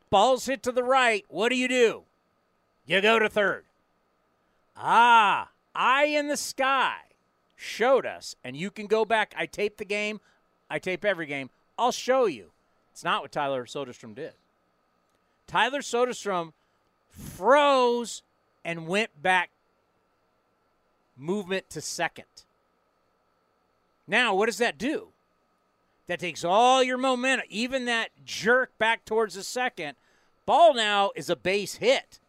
Ball's 0.10 0.46
hit 0.46 0.62
to 0.64 0.72
the 0.72 0.84
right. 0.84 1.26
What 1.28 1.50
do 1.50 1.56
you 1.56 1.68
do? 1.68 2.04
You 2.92 3.00
go 3.00 3.20
to 3.20 3.30
third. 3.30 3.64
Ah, 4.76 5.48
eye 5.74 6.08
in 6.08 6.28
the 6.28 6.36
sky 6.36 6.98
showed 7.56 8.06
us, 8.06 8.36
and 8.44 8.58
you 8.58 8.70
can 8.70 8.86
go 8.86 9.06
back. 9.06 9.34
I 9.38 9.46
tape 9.46 9.78
the 9.78 9.86
game. 9.86 10.20
I 10.70 10.78
tape 10.78 11.06
every 11.06 11.26
game. 11.26 11.52
I'll 11.78 11.94
show 11.94 12.26
you. 12.26 12.52
It's 12.92 13.06
not 13.06 13.22
what 13.22 13.32
Tyler 13.32 13.64
Soderstrom 13.64 14.14
did. 14.14 14.34
Tyler 15.48 15.80
Soderstrom 15.80 16.52
froze 17.08 18.24
and 18.66 18.90
went 18.90 19.24
back 19.24 19.52
movement 21.16 21.70
to 21.70 21.80
second. 21.80 22.44
Now, 24.06 24.36
what 24.36 24.48
does 24.48 24.58
that 24.58 24.78
do? 24.78 25.08
That 26.08 26.20
takes 26.20 26.44
all 26.44 26.84
your 26.84 26.98
momentum, 26.98 27.48
even 27.50 27.86
that 27.86 28.10
jerk 28.26 28.78
back 28.78 29.06
towards 29.06 29.36
the 29.36 29.44
second. 29.44 29.96
Ball 30.46 30.74
now 30.74 31.12
is 31.16 31.30
a 31.30 31.38
base 31.38 31.76
hit 31.76 32.20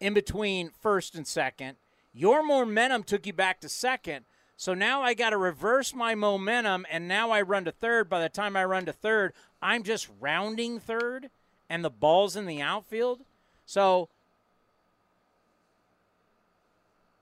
in 0.00 0.14
between 0.14 0.70
first 0.80 1.14
and 1.14 1.26
second. 1.26 1.76
Your 2.12 2.42
momentum 2.42 3.04
took 3.04 3.26
you 3.26 3.32
back 3.32 3.60
to 3.60 3.68
second. 3.68 4.24
So 4.56 4.74
now 4.74 5.02
I 5.02 5.14
got 5.14 5.30
to 5.30 5.38
reverse 5.38 5.94
my 5.94 6.14
momentum, 6.14 6.84
and 6.90 7.08
now 7.08 7.30
I 7.30 7.40
run 7.40 7.64
to 7.64 7.72
third. 7.72 8.10
By 8.10 8.20
the 8.20 8.28
time 8.28 8.56
I 8.56 8.64
run 8.64 8.84
to 8.86 8.92
third, 8.92 9.32
I'm 9.62 9.82
just 9.82 10.08
rounding 10.20 10.80
third, 10.80 11.30
and 11.68 11.84
the 11.84 11.90
ball's 11.90 12.36
in 12.36 12.46
the 12.46 12.60
outfield. 12.60 13.20
So 13.64 14.08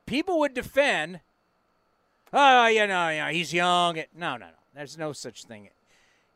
people 0.06 0.38
would 0.40 0.54
defend, 0.54 1.20
oh, 2.32 2.66
you 2.66 2.86
know, 2.86 3.08
you 3.10 3.18
know, 3.18 3.28
he's 3.28 3.52
young. 3.52 3.96
No, 4.16 4.36
no, 4.36 4.46
no. 4.46 4.52
There's 4.74 4.98
no 4.98 5.12
such 5.12 5.44
thing. 5.44 5.68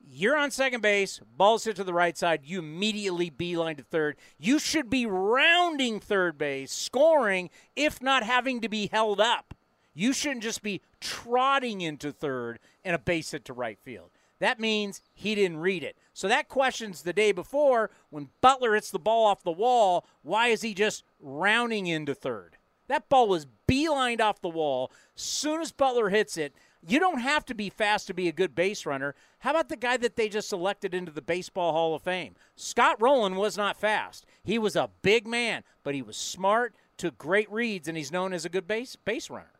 You're 0.04 0.36
on 0.36 0.50
second 0.50 0.82
base, 0.82 1.20
ball's 1.36 1.64
hit 1.64 1.76
to 1.76 1.84
the 1.84 1.94
right 1.94 2.16
side, 2.16 2.40
you 2.44 2.58
immediately 2.58 3.30
beeline 3.30 3.76
to 3.76 3.82
third. 3.82 4.16
You 4.38 4.58
should 4.58 4.90
be 4.90 5.06
rounding 5.06 6.00
third 6.00 6.36
base, 6.36 6.72
scoring, 6.72 7.50
if 7.76 8.02
not 8.02 8.22
having 8.22 8.60
to 8.60 8.68
be 8.68 8.88
held 8.92 9.20
up. 9.20 9.54
You 9.94 10.12
shouldn't 10.12 10.42
just 10.42 10.62
be 10.62 10.82
trotting 11.00 11.80
into 11.80 12.12
third 12.12 12.58
and 12.84 12.94
a 12.94 12.98
base 12.98 13.30
hit 13.30 13.44
to 13.46 13.52
right 13.52 13.78
field. 13.78 14.10
That 14.38 14.58
means 14.58 15.02
he 15.14 15.34
didn't 15.34 15.58
read 15.58 15.84
it. 15.84 15.96
So 16.12 16.26
that 16.28 16.48
questions 16.48 17.02
the 17.02 17.12
day 17.12 17.30
before 17.30 17.90
when 18.10 18.30
Butler 18.40 18.74
hits 18.74 18.90
the 18.90 18.98
ball 18.98 19.26
off 19.26 19.44
the 19.44 19.52
wall, 19.52 20.04
why 20.22 20.48
is 20.48 20.62
he 20.62 20.74
just 20.74 21.04
rounding 21.20 21.86
into 21.86 22.14
third? 22.14 22.56
That 22.88 23.08
ball 23.08 23.28
was 23.28 23.46
beelined 23.68 24.20
off 24.20 24.42
the 24.42 24.48
wall. 24.48 24.90
Soon 25.14 25.60
as 25.60 25.70
Butler 25.70 26.08
hits 26.08 26.36
it, 26.36 26.54
you 26.86 26.98
don't 26.98 27.20
have 27.20 27.44
to 27.46 27.54
be 27.54 27.70
fast 27.70 28.06
to 28.08 28.14
be 28.14 28.28
a 28.28 28.32
good 28.32 28.54
base 28.54 28.84
runner. 28.86 29.14
How 29.40 29.50
about 29.50 29.68
the 29.68 29.76
guy 29.76 29.96
that 29.98 30.16
they 30.16 30.28
just 30.28 30.52
elected 30.52 30.94
into 30.94 31.12
the 31.12 31.22
Baseball 31.22 31.72
Hall 31.72 31.94
of 31.94 32.02
Fame? 32.02 32.34
Scott 32.56 33.00
Rolen 33.00 33.36
was 33.36 33.56
not 33.56 33.76
fast. 33.76 34.26
He 34.42 34.58
was 34.58 34.76
a 34.76 34.90
big 35.02 35.26
man, 35.26 35.62
but 35.84 35.94
he 35.94 36.02
was 36.02 36.16
smart, 36.16 36.74
took 36.96 37.18
great 37.18 37.50
reads, 37.50 37.88
and 37.88 37.96
he's 37.96 38.12
known 38.12 38.32
as 38.32 38.44
a 38.44 38.48
good 38.48 38.66
base 38.66 38.96
base 38.96 39.30
runner. 39.30 39.52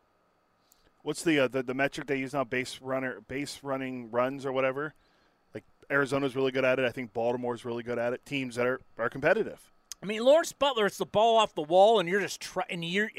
What's 1.01 1.23
the, 1.23 1.39
uh, 1.39 1.47
the 1.49 1.63
the 1.63 1.73
metric 1.73 2.07
they 2.07 2.17
use 2.17 2.33
now? 2.33 2.43
Base 2.43 2.79
runner, 2.81 3.21
base 3.27 3.59
running 3.61 4.09
runs 4.11 4.45
or 4.45 4.51
whatever. 4.51 4.93
Like 5.53 5.63
Arizona's 5.89 6.35
really 6.35 6.51
good 6.51 6.65
at 6.65 6.79
it. 6.79 6.85
I 6.85 6.91
think 6.91 7.13
Baltimore's 7.13 7.65
really 7.65 7.83
good 7.83 7.99
at 7.99 8.13
it. 8.13 8.25
Teams 8.25 8.55
that 8.55 8.65
are 8.65 8.81
are 8.97 9.09
competitive. 9.09 9.71
I 10.01 10.05
mean, 10.05 10.23
Lawrence 10.23 10.51
Butler, 10.51 10.85
it's 10.85 10.97
the 10.97 11.05
ball 11.05 11.37
off 11.37 11.55
the 11.55 11.61
wall, 11.61 11.99
and 11.99 12.09
you're 12.09 12.19
just 12.19 12.41
trying. 12.41 12.67
And 12.69 12.83
you're 12.83 13.09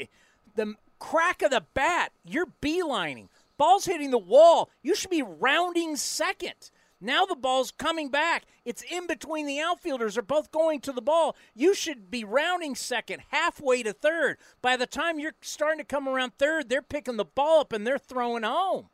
the 0.55 0.75
crack 0.99 1.41
of 1.41 1.51
the 1.51 1.63
bat. 1.73 2.11
You're 2.23 2.47
beelining. 2.61 3.27
Ball's 3.57 3.85
hitting 3.85 4.11
the 4.11 4.17
wall. 4.17 4.69
You 4.81 4.95
should 4.95 5.09
be 5.09 5.21
rounding 5.21 5.95
second. 5.95 6.71
Now 7.01 7.25
the 7.25 7.35
ball's 7.35 7.71
coming 7.71 8.09
back. 8.09 8.45
It's 8.63 8.83
in 8.83 9.05
between 9.05 9.45
the 9.45 9.59
outfielders. 9.59 10.15
They're 10.15 10.23
both 10.23 10.51
going 10.51 10.81
to 10.81 10.91
the 10.91 11.01
ball. 11.01 11.35
You 11.53 11.73
should 11.73 12.09
be 12.09 12.23
rounding 12.23 12.73
second, 12.75 13.21
halfway 13.29 13.83
to 13.83 13.93
third. 13.93 14.37
By 14.61 14.77
the 14.77 14.87
time 14.87 15.19
you're 15.19 15.35
starting 15.41 15.79
to 15.79 15.85
come 15.85 16.07
around 16.07 16.33
third, 16.37 16.69
they're 16.69 16.81
picking 16.81 17.17
the 17.17 17.25
ball 17.25 17.61
up 17.61 17.73
and 17.73 17.85
they're 17.85 17.97
throwing 17.97 18.43
home. 18.43 18.87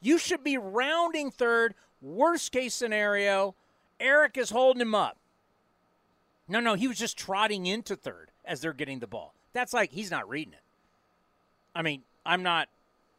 You 0.00 0.18
should 0.18 0.42
be 0.42 0.58
rounding 0.58 1.30
third. 1.30 1.74
Worst 2.00 2.52
case 2.52 2.74
scenario, 2.74 3.54
Eric 4.00 4.36
is 4.36 4.50
holding 4.50 4.82
him 4.82 4.94
up. 4.94 5.18
No, 6.48 6.60
no, 6.60 6.74
he 6.74 6.88
was 6.88 6.98
just 6.98 7.18
trotting 7.18 7.66
into 7.66 7.96
third 7.96 8.30
as 8.44 8.60
they're 8.60 8.72
getting 8.72 9.00
the 9.00 9.06
ball. 9.06 9.34
That's 9.52 9.72
like 9.72 9.90
he's 9.90 10.10
not 10.10 10.28
reading 10.28 10.52
it. 10.52 10.62
I 11.74 11.82
mean, 11.82 12.02
I'm 12.24 12.42
not 12.42 12.68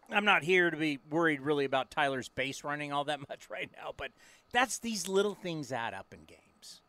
I'm 0.09 0.25
not 0.25 0.43
here 0.43 0.69
to 0.69 0.77
be 0.77 0.99
worried 1.09 1.41
really 1.41 1.65
about 1.65 1.91
Tyler's 1.91 2.29
base 2.29 2.63
running 2.63 2.91
all 2.91 3.03
that 3.05 3.19
much 3.29 3.49
right 3.49 3.69
now, 3.75 3.93
but 3.95 4.11
that's 4.51 4.79
these 4.79 5.07
little 5.07 5.35
things 5.35 5.71
add 5.71 5.93
up 5.93 6.07
in 6.11 6.19
games. 6.25 6.81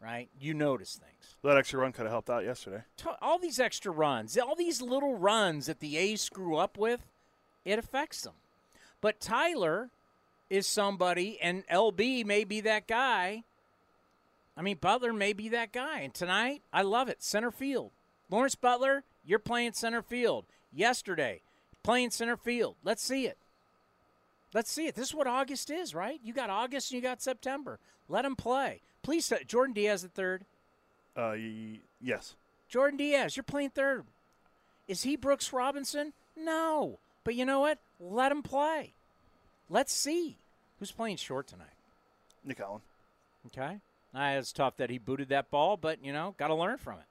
Right? 0.00 0.28
You 0.38 0.52
notice 0.52 0.94
things. 0.94 1.36
That 1.42 1.56
extra 1.56 1.80
run 1.80 1.92
could 1.92 2.02
have 2.02 2.12
helped 2.12 2.30
out 2.30 2.44
yesterday. 2.44 2.82
All 3.22 3.38
these 3.38 3.58
extra 3.58 3.90
runs, 3.90 4.36
all 4.36 4.54
these 4.54 4.82
little 4.82 5.14
runs 5.16 5.66
that 5.66 5.80
the 5.80 5.96
A's 5.96 6.20
screw 6.20 6.56
up 6.56 6.76
with, 6.76 7.00
it 7.64 7.78
affects 7.78 8.22
them. 8.22 8.34
But 9.00 9.20
Tyler 9.20 9.90
is 10.50 10.66
somebody, 10.66 11.38
and 11.40 11.66
LB 11.68 12.24
may 12.24 12.44
be 12.44 12.60
that 12.62 12.86
guy. 12.86 13.44
I 14.56 14.62
mean, 14.62 14.78
Butler 14.80 15.12
may 15.12 15.32
be 15.32 15.48
that 15.50 15.72
guy. 15.72 16.00
And 16.00 16.14
tonight, 16.14 16.62
I 16.72 16.82
love 16.82 17.08
it. 17.08 17.22
Center 17.22 17.50
field. 17.50 17.90
Lawrence 18.30 18.54
Butler, 18.54 19.04
you're 19.24 19.38
playing 19.38 19.72
center 19.72 20.02
field. 20.02 20.44
Yesterday, 20.72 21.40
playing 21.84 22.10
center 22.10 22.36
field. 22.36 22.74
Let's 22.82 23.02
see 23.02 23.26
it. 23.26 23.38
Let's 24.52 24.70
see 24.70 24.86
it. 24.86 24.96
This 24.96 25.08
is 25.08 25.14
what 25.14 25.28
August 25.28 25.70
is, 25.70 25.94
right? 25.94 26.18
You 26.24 26.32
got 26.32 26.50
August 26.50 26.90
and 26.90 26.96
you 26.96 27.02
got 27.02 27.22
September. 27.22 27.78
Let 28.08 28.24
him 28.24 28.34
play. 28.34 28.80
Please, 29.02 29.32
Jordan 29.46 29.74
Diaz 29.74 30.04
at 30.04 30.12
third. 30.12 30.44
Uh, 31.16 31.36
yes. 32.00 32.34
Jordan 32.68 32.96
Diaz, 32.96 33.36
you're 33.36 33.44
playing 33.44 33.70
third. 33.70 34.04
Is 34.88 35.02
he 35.02 35.16
Brooks 35.16 35.52
Robinson? 35.52 36.12
No. 36.36 36.98
But 37.22 37.34
you 37.34 37.44
know 37.44 37.60
what? 37.60 37.78
Let 38.00 38.32
him 38.32 38.42
play. 38.42 38.94
Let's 39.70 39.92
see 39.92 40.36
who's 40.78 40.90
playing 40.90 41.16
short 41.16 41.46
tonight. 41.46 41.66
Nick 42.44 42.60
Allen. 42.60 42.82
Okay. 43.46 43.78
Nah, 44.12 44.30
it's 44.32 44.52
tough 44.52 44.76
that 44.76 44.90
he 44.90 44.98
booted 44.98 45.30
that 45.30 45.50
ball, 45.50 45.76
but 45.76 46.04
you 46.04 46.12
know, 46.12 46.34
got 46.38 46.48
to 46.48 46.54
learn 46.54 46.78
from 46.78 46.98
it. 46.98 47.06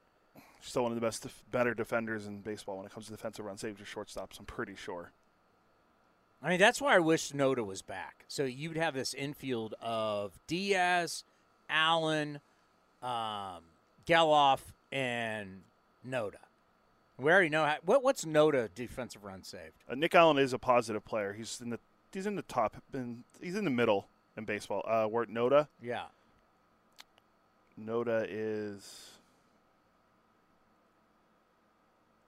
Still 0.65 0.83
one 0.83 0.93
of 0.93 0.95
the 0.95 1.05
best, 1.05 1.23
def- 1.23 1.43
better 1.51 1.73
defenders 1.73 2.25
in 2.25 2.39
baseball 2.39 2.77
when 2.77 2.85
it 2.85 2.93
comes 2.93 3.07
to 3.07 3.11
defensive 3.11 3.43
run 3.43 3.57
saves 3.57 3.81
or 3.81 3.83
shortstops. 3.83 4.39
I'm 4.39 4.45
pretty 4.45 4.75
sure. 4.75 5.11
I 6.41 6.49
mean, 6.49 6.59
that's 6.59 6.81
why 6.81 6.95
I 6.95 6.99
wish 6.99 7.31
Noda 7.31 7.65
was 7.65 7.81
back. 7.81 8.23
So 8.29 8.45
you'd 8.45 8.77
have 8.77 8.93
this 8.93 9.13
infield 9.13 9.75
of 9.81 10.31
Diaz, 10.47 11.25
Allen, 11.69 12.39
um, 13.01 13.63
Gelof, 14.07 14.59
and 14.91 15.63
Noda. 16.07 16.35
We 17.19 17.29
already 17.29 17.49
know 17.49 17.65
how, 17.65 17.75
what 17.85 18.01
what's 18.03 18.23
Noda 18.25 18.69
defensive 18.73 19.23
run 19.23 19.43
saved. 19.43 19.73
Uh, 19.89 19.95
Nick 19.95 20.15
Allen 20.15 20.37
is 20.37 20.53
a 20.53 20.57
positive 20.59 21.03
player. 21.05 21.33
He's 21.33 21.59
in 21.61 21.69
the 21.71 21.79
he's 22.13 22.25
in 22.25 22.35
the 22.35 22.41
top. 22.41 22.77
In, 22.93 23.23
he's 23.41 23.55
in 23.55 23.65
the 23.65 23.69
middle 23.71 24.07
in 24.37 24.45
baseball. 24.45 24.81
Uh, 24.87 25.05
where 25.05 25.25
Noda 25.25 25.67
Yeah. 25.81 26.05
Noda 27.79 28.25
is. 28.29 29.09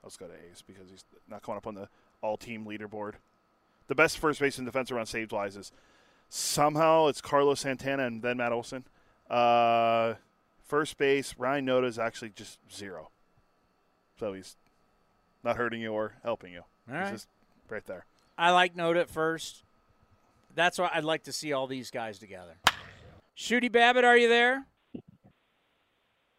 Let's 0.06 0.18
go 0.18 0.28
to 0.28 0.34
Ace 0.34 0.64
because 0.66 0.90
he's 0.90 1.04
not 1.28 1.42
coming 1.42 1.58
up 1.58 1.68
on 1.68 1.76
the 1.76 1.90
all-team 2.22 2.64
leaderboard. 2.66 3.14
The 3.88 3.96
best 3.96 4.20
first 4.20 4.40
base 4.40 4.58
and 4.58 4.66
defensive 4.66 4.96
run 4.96 5.06
saved 5.06 5.32
wise 5.32 5.58
is 5.58 5.72
Somehow 6.30 7.08
it's 7.08 7.22
Carlos 7.22 7.62
Santana 7.62 8.06
and 8.06 8.22
then 8.22 8.38
Matt 8.38 8.52
Olson. 8.52 8.84
Uh, 9.30 10.16
first 10.64 10.98
base, 10.98 11.36
Ryan 11.38 11.66
Noda 11.66 11.86
is 11.86 12.00
actually 12.00 12.30
just 12.30 12.60
zero. 12.72 13.10
So 14.20 14.34
he's 14.34 14.56
not 15.44 15.58
hurting 15.58 15.82
you 15.82 15.94
or 15.94 16.14
helping 16.24 16.54
you. 16.54 16.62
All 16.90 16.96
he's 16.96 17.04
right. 17.04 17.12
just 17.12 17.28
right 17.70 17.86
there. 17.86 18.06
I 18.38 18.52
like 18.52 18.76
Noda 18.76 19.02
at 19.02 19.10
first. 19.10 19.64
That's 20.56 20.78
why 20.78 20.90
I'd 20.94 21.04
like 21.04 21.24
to 21.24 21.34
see 21.34 21.54
all 21.54 21.68
these 21.68 21.92
guys 21.92 22.18
together. 22.18 22.58
Shooty 23.38 23.72
Babitt, 23.72 24.06
are 24.06 24.18
you 24.18 24.30
there? 24.30 24.66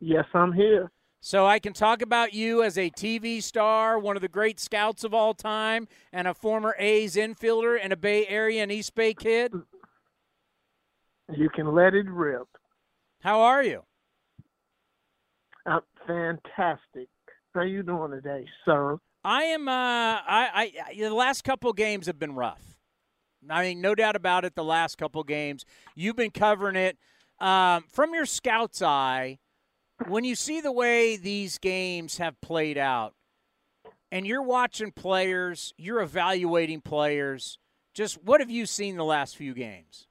Yes, 0.00 0.24
I'm 0.34 0.52
here. 0.52 0.90
So 1.20 1.46
I 1.46 1.58
can 1.58 1.72
talk 1.72 2.02
about 2.02 2.34
you 2.34 2.62
as 2.62 2.78
a 2.78 2.90
TV 2.90 3.42
star, 3.42 3.98
one 3.98 4.16
of 4.16 4.22
the 4.22 4.28
great 4.28 4.60
scouts 4.60 5.02
of 5.02 5.12
all 5.12 5.34
time, 5.34 5.88
and 6.12 6.28
a 6.28 6.34
former 6.34 6.74
A's 6.78 7.16
infielder 7.16 7.78
and 7.82 7.92
a 7.92 7.96
Bay 7.96 8.26
Area 8.26 8.62
and 8.62 8.70
East 8.70 8.94
Bay 8.94 9.12
kid. 9.14 9.52
You 11.34 11.48
can 11.50 11.74
let 11.74 11.94
it 11.94 12.08
rip. 12.08 12.46
How 13.20 13.40
are 13.40 13.62
you? 13.62 13.82
Uh, 15.64 15.80
fantastic. 16.06 17.08
How 17.54 17.60
are 17.62 17.66
you 17.66 17.82
doing 17.82 18.12
today, 18.12 18.46
sir? 18.64 18.98
I 19.24 19.44
am. 19.44 19.66
Uh, 19.66 19.72
I, 19.72 20.72
I. 20.86 20.94
The 20.96 21.12
last 21.12 21.42
couple 21.42 21.72
games 21.72 22.06
have 22.06 22.18
been 22.18 22.36
rough. 22.36 22.62
I 23.50 23.62
mean, 23.62 23.80
no 23.80 23.94
doubt 23.94 24.14
about 24.14 24.44
it. 24.44 24.54
The 24.54 24.64
last 24.64 24.98
couple 24.98 25.24
games, 25.24 25.64
you've 25.96 26.16
been 26.16 26.30
covering 26.30 26.76
it 26.76 26.98
um, 27.40 27.84
from 27.88 28.14
your 28.14 28.26
scout's 28.26 28.82
eye. 28.82 29.38
When 30.04 30.24
you 30.24 30.34
see 30.34 30.60
the 30.60 30.72
way 30.72 31.16
these 31.16 31.58
games 31.58 32.18
have 32.18 32.40
played 32.40 32.76
out, 32.76 33.14
and 34.12 34.26
you're 34.26 34.42
watching 34.42 34.92
players, 34.92 35.72
you're 35.76 36.00
evaluating 36.00 36.80
players. 36.80 37.58
Just 37.94 38.22
what 38.22 38.40
have 38.40 38.50
you 38.50 38.66
seen 38.66 38.96
the 38.96 39.04
last 39.04 39.36
few 39.36 39.54
games? 39.54 40.06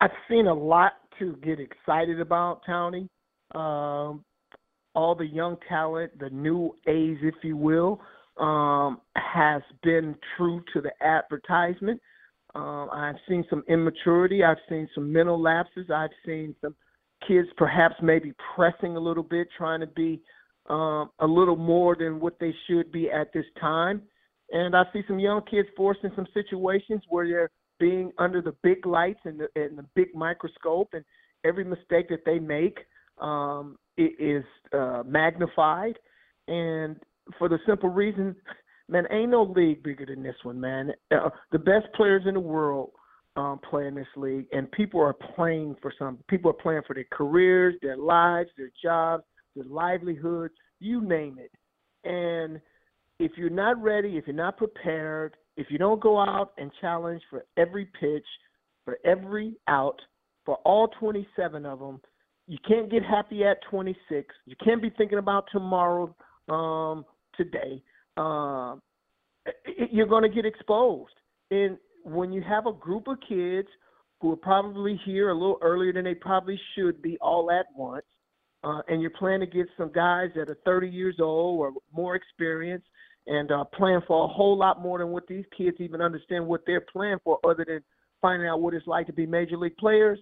I've 0.00 0.10
seen 0.28 0.46
a 0.46 0.54
lot 0.54 0.92
to 1.18 1.36
get 1.42 1.58
excited 1.58 2.20
about, 2.20 2.60
Tony. 2.66 3.08
Um, 3.54 4.24
all 4.94 5.14
the 5.16 5.26
young 5.26 5.56
talent, 5.68 6.18
the 6.18 6.30
new 6.30 6.76
A's, 6.86 7.18
if 7.22 7.34
you 7.42 7.56
will, 7.56 8.00
um, 8.38 9.00
has 9.16 9.62
been 9.82 10.14
true 10.36 10.62
to 10.72 10.80
the 10.80 10.92
advertisement. 11.04 12.00
Um, 12.54 12.88
I've 12.92 13.16
seen 13.28 13.44
some 13.50 13.64
immaturity. 13.68 14.44
I've 14.44 14.58
seen 14.68 14.88
some 14.94 15.12
mental 15.12 15.40
lapses. 15.40 15.90
I've 15.94 16.10
seen 16.26 16.54
some 16.60 16.74
kids 17.26 17.48
perhaps 17.56 17.96
maybe 18.02 18.32
pressing 18.54 18.96
a 18.96 19.00
little 19.00 19.22
bit, 19.22 19.48
trying 19.56 19.80
to 19.80 19.86
be 19.86 20.20
um, 20.68 21.10
a 21.18 21.26
little 21.26 21.56
more 21.56 21.96
than 21.96 22.20
what 22.20 22.38
they 22.38 22.54
should 22.66 22.92
be 22.92 23.10
at 23.10 23.32
this 23.32 23.44
time. 23.60 24.02
And 24.52 24.76
I 24.76 24.84
see 24.92 25.02
some 25.06 25.18
young 25.18 25.42
kids 25.50 25.68
forced 25.76 26.00
in 26.02 26.12
some 26.16 26.26
situations 26.34 27.02
where 27.08 27.26
they're 27.26 27.50
being 27.78 28.12
under 28.18 28.42
the 28.42 28.54
big 28.62 28.84
lights 28.84 29.20
and 29.24 29.40
the, 29.40 29.48
and 29.60 29.78
the 29.78 29.86
big 29.94 30.08
microscope, 30.14 30.88
and 30.92 31.04
every 31.44 31.64
mistake 31.64 32.08
that 32.08 32.24
they 32.26 32.38
make 32.38 32.78
um, 33.20 33.78
is 33.96 34.44
uh, 34.72 35.02
magnified. 35.06 35.98
And 36.48 36.96
for 37.38 37.48
the 37.48 37.58
simple 37.66 37.88
reason, 37.88 38.34
man, 38.88 39.04
ain't 39.10 39.30
no 39.30 39.44
league 39.44 39.82
bigger 39.82 40.06
than 40.06 40.22
this 40.22 40.36
one, 40.42 40.60
man. 40.60 40.92
Uh, 41.10 41.30
the 41.52 41.58
best 41.58 41.86
players 41.94 42.22
in 42.26 42.34
the 42.34 42.40
world 42.40 42.90
um, 43.36 43.60
play 43.68 43.86
in 43.86 43.94
this 43.94 44.06
league, 44.16 44.46
and 44.52 44.70
people 44.72 45.00
are 45.00 45.12
playing 45.12 45.76
for 45.80 45.92
some. 45.98 46.18
People 46.28 46.50
are 46.50 46.54
playing 46.54 46.82
for 46.86 46.94
their 46.94 47.06
careers, 47.12 47.74
their 47.82 47.96
lives, 47.96 48.50
their 48.56 48.70
jobs, 48.82 49.24
their 49.54 49.64
livelihoods, 49.64 50.54
you 50.80 51.00
name 51.00 51.38
it. 51.38 51.52
And 52.08 52.60
if 53.18 53.32
you're 53.36 53.50
not 53.50 53.80
ready, 53.80 54.16
if 54.16 54.26
you're 54.26 54.34
not 54.34 54.56
prepared, 54.56 55.36
if 55.56 55.66
you 55.70 55.78
don't 55.78 56.00
go 56.00 56.18
out 56.18 56.52
and 56.58 56.70
challenge 56.80 57.22
for 57.30 57.44
every 57.56 57.86
pitch, 57.98 58.26
for 58.84 58.98
every 59.04 59.54
out, 59.68 60.00
for 60.44 60.56
all 60.64 60.88
27 60.98 61.66
of 61.66 61.78
them, 61.78 62.00
you 62.46 62.58
can't 62.66 62.90
get 62.90 63.04
happy 63.04 63.44
at 63.44 63.58
26. 63.70 64.34
You 64.46 64.56
can't 64.64 64.82
be 64.82 64.90
thinking 64.96 65.18
about 65.18 65.44
tomorrow, 65.52 66.14
um, 66.48 67.04
today. 67.36 67.82
Um, 68.16 68.82
you're 69.90 70.06
going 70.06 70.22
to 70.22 70.28
get 70.28 70.44
exposed. 70.44 71.12
And 71.50 71.76
when 72.04 72.32
you 72.32 72.42
have 72.42 72.66
a 72.66 72.72
group 72.72 73.08
of 73.08 73.18
kids 73.28 73.68
who 74.20 74.32
are 74.32 74.36
probably 74.36 75.00
here 75.04 75.30
a 75.30 75.34
little 75.34 75.58
earlier 75.62 75.92
than 75.92 76.04
they 76.04 76.14
probably 76.14 76.60
should 76.74 77.00
be 77.00 77.16
all 77.20 77.50
at 77.50 77.66
once, 77.74 78.04
uh, 78.62 78.82
and 78.88 79.00
you're 79.00 79.10
playing 79.10 79.42
against 79.42 79.72
some 79.78 79.90
guys 79.92 80.28
that 80.34 80.50
are 80.50 80.58
30 80.64 80.88
years 80.88 81.16
old 81.20 81.60
or 81.60 81.72
more 81.92 82.14
experienced 82.14 82.86
and 83.26 83.50
uh, 83.50 83.64
playing 83.64 84.00
for 84.06 84.24
a 84.24 84.28
whole 84.28 84.56
lot 84.56 84.82
more 84.82 84.98
than 84.98 85.08
what 85.08 85.26
these 85.26 85.44
kids 85.56 85.76
even 85.80 86.00
understand 86.00 86.46
what 86.46 86.62
they're 86.66 86.84
playing 86.92 87.18
for, 87.24 87.38
other 87.44 87.64
than 87.66 87.80
finding 88.20 88.48
out 88.48 88.60
what 88.60 88.74
it's 88.74 88.86
like 88.86 89.06
to 89.06 89.12
be 89.12 89.26
major 89.26 89.56
league 89.56 89.76
players. 89.76 90.18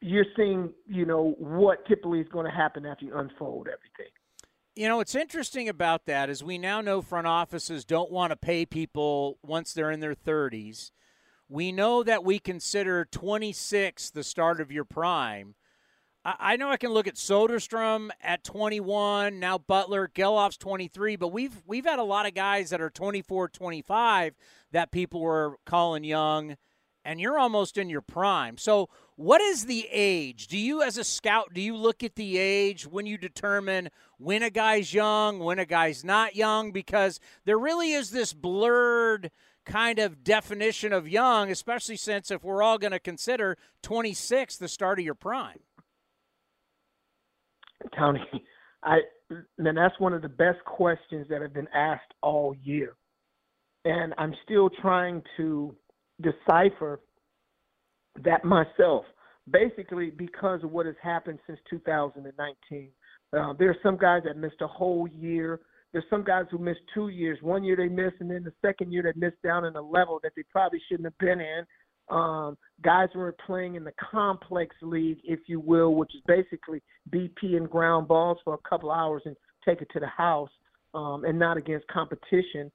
You're 0.00 0.26
seeing, 0.36 0.72
you 0.86 1.06
know, 1.06 1.34
what 1.38 1.86
typically 1.86 2.20
is 2.20 2.28
going 2.28 2.46
to 2.46 2.52
happen 2.52 2.86
after 2.86 3.04
you 3.06 3.16
unfold 3.16 3.66
everything. 3.66 4.12
You 4.78 4.88
know, 4.88 4.98
what's 4.98 5.14
interesting 5.14 5.70
about 5.70 6.04
that 6.04 6.28
is 6.28 6.44
we 6.44 6.58
now 6.58 6.82
know 6.82 7.00
front 7.00 7.26
offices 7.26 7.86
don't 7.86 8.10
want 8.12 8.30
to 8.30 8.36
pay 8.36 8.66
people 8.66 9.38
once 9.42 9.72
they're 9.72 9.90
in 9.90 10.00
their 10.00 10.14
30s. 10.14 10.90
We 11.48 11.72
know 11.72 12.02
that 12.02 12.24
we 12.24 12.38
consider 12.38 13.06
26 13.06 14.10
the 14.10 14.22
start 14.22 14.60
of 14.60 14.70
your 14.70 14.84
prime. 14.84 15.54
I, 16.26 16.56
know 16.56 16.68
I 16.68 16.76
can 16.76 16.90
look 16.90 17.06
at 17.06 17.14
Soderstrom 17.14 18.10
at 18.20 18.44
21, 18.44 19.38
now 19.38 19.56
Butler, 19.56 20.10
Gelof's 20.14 20.58
23, 20.58 21.16
but 21.16 21.28
we've 21.28 21.62
we've 21.66 21.86
had 21.86 22.00
a 22.00 22.04
lot 22.04 22.26
of 22.26 22.34
guys 22.34 22.68
that 22.68 22.80
are 22.80 22.90
24, 22.90 23.48
25 23.48 24.34
that 24.72 24.90
people 24.90 25.22
were 25.22 25.56
calling 25.64 26.04
young, 26.04 26.56
and 27.06 27.20
you're 27.20 27.38
almost 27.38 27.78
in 27.78 27.88
your 27.88 28.02
prime. 28.02 28.58
So, 28.58 28.90
what 29.14 29.40
is 29.40 29.64
the 29.64 29.88
age? 29.90 30.48
Do 30.48 30.58
you, 30.58 30.82
as 30.82 30.98
a 30.98 31.04
scout, 31.04 31.54
do 31.54 31.60
you 31.62 31.74
look 31.74 32.02
at 32.02 32.16
the 32.16 32.36
age 32.36 32.86
when 32.86 33.06
you 33.06 33.16
determine 33.16 33.88
when 34.18 34.42
a 34.42 34.50
guy's 34.50 34.92
young, 34.92 35.38
when 35.38 35.58
a 35.58 35.64
guy's 35.64 36.04
not 36.04 36.36
young? 36.36 36.70
Because 36.70 37.18
there 37.46 37.58
really 37.58 37.92
is 37.92 38.10
this 38.10 38.34
blurred 38.34 39.30
kind 39.64 39.98
of 39.98 40.22
definition 40.22 40.92
of 40.92 41.08
young, 41.08 41.50
especially 41.50 41.96
since 41.96 42.30
if 42.30 42.44
we're 42.44 42.62
all 42.62 42.76
going 42.76 42.92
to 42.92 43.00
consider 43.00 43.56
26 43.82 44.56
the 44.58 44.68
start 44.68 44.98
of 44.98 45.04
your 45.04 45.14
prime. 45.14 45.60
Tony, 47.96 48.20
I 48.82 48.98
man, 49.58 49.74
that's 49.74 49.98
one 49.98 50.12
of 50.12 50.22
the 50.22 50.28
best 50.28 50.62
questions 50.66 51.26
that 51.30 51.40
have 51.40 51.54
been 51.54 51.68
asked 51.74 52.12
all 52.22 52.54
year, 52.62 52.96
and 53.84 54.12
I'm 54.18 54.34
still 54.44 54.68
trying 54.82 55.22
to 55.36 55.74
decipher 56.20 57.00
that 58.24 58.44
myself. 58.44 59.04
Basically, 59.50 60.10
because 60.10 60.64
of 60.64 60.72
what 60.72 60.86
has 60.86 60.96
happened 61.00 61.38
since 61.46 61.60
2019, 61.70 62.88
uh, 63.32 63.52
there 63.58 63.70
are 63.70 63.76
some 63.82 63.96
guys 63.96 64.22
that 64.24 64.36
missed 64.36 64.60
a 64.60 64.66
whole 64.66 65.06
year. 65.06 65.60
There's 65.92 66.04
some 66.10 66.24
guys 66.24 66.46
who 66.50 66.58
missed 66.58 66.80
two 66.92 67.08
years. 67.08 67.38
One 67.42 67.62
year 67.62 67.76
they 67.76 67.88
missed, 67.88 68.16
and 68.20 68.30
then 68.30 68.42
the 68.42 68.52
second 68.60 68.92
year 68.92 69.02
they 69.02 69.18
missed 69.18 69.40
down 69.42 69.64
in 69.64 69.76
a 69.76 69.80
level 69.80 70.18
that 70.22 70.32
they 70.34 70.42
probably 70.50 70.80
shouldn't 70.88 71.06
have 71.06 71.18
been 71.18 71.40
in. 71.40 71.64
Um, 72.08 72.56
guys 72.82 73.08
were 73.14 73.34
playing 73.46 73.74
in 73.74 73.84
the 73.84 73.92
complex 74.10 74.74
league, 74.82 75.18
if 75.24 75.40
you 75.46 75.60
will, 75.60 75.94
which 75.94 76.14
is 76.14 76.22
basically 76.26 76.82
BP 77.10 77.56
and 77.56 77.68
ground 77.68 78.08
balls 78.08 78.38
for 78.44 78.54
a 78.54 78.68
couple 78.68 78.90
hours 78.90 79.22
and 79.26 79.36
take 79.64 79.80
it 79.80 79.88
to 79.92 80.00
the 80.00 80.06
house, 80.06 80.50
um, 80.94 81.24
and 81.24 81.38
not 81.38 81.56
against 81.56 81.86
competition. 81.88 82.70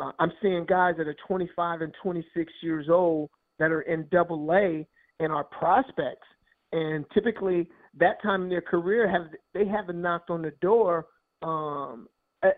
Uh, 0.00 0.12
I'm 0.18 0.32
seeing 0.40 0.64
guys 0.66 0.94
that 0.98 1.06
are 1.06 1.16
25 1.26 1.80
and 1.80 1.94
26 2.02 2.52
years 2.62 2.86
old 2.90 3.30
that 3.58 3.70
are 3.70 3.82
in 3.82 4.06
Double 4.10 4.50
A 4.52 4.86
and 5.20 5.32
are 5.32 5.44
prospects, 5.44 6.26
and 6.72 7.04
typically 7.12 7.68
that 7.98 8.22
time 8.22 8.44
in 8.44 8.48
their 8.48 8.60
career 8.60 9.10
have 9.10 9.32
they 9.54 9.66
haven't 9.66 10.00
knocked 10.00 10.30
on 10.30 10.42
the 10.42 10.52
door. 10.60 11.06
Um, 11.42 12.08
uh, 12.44 12.50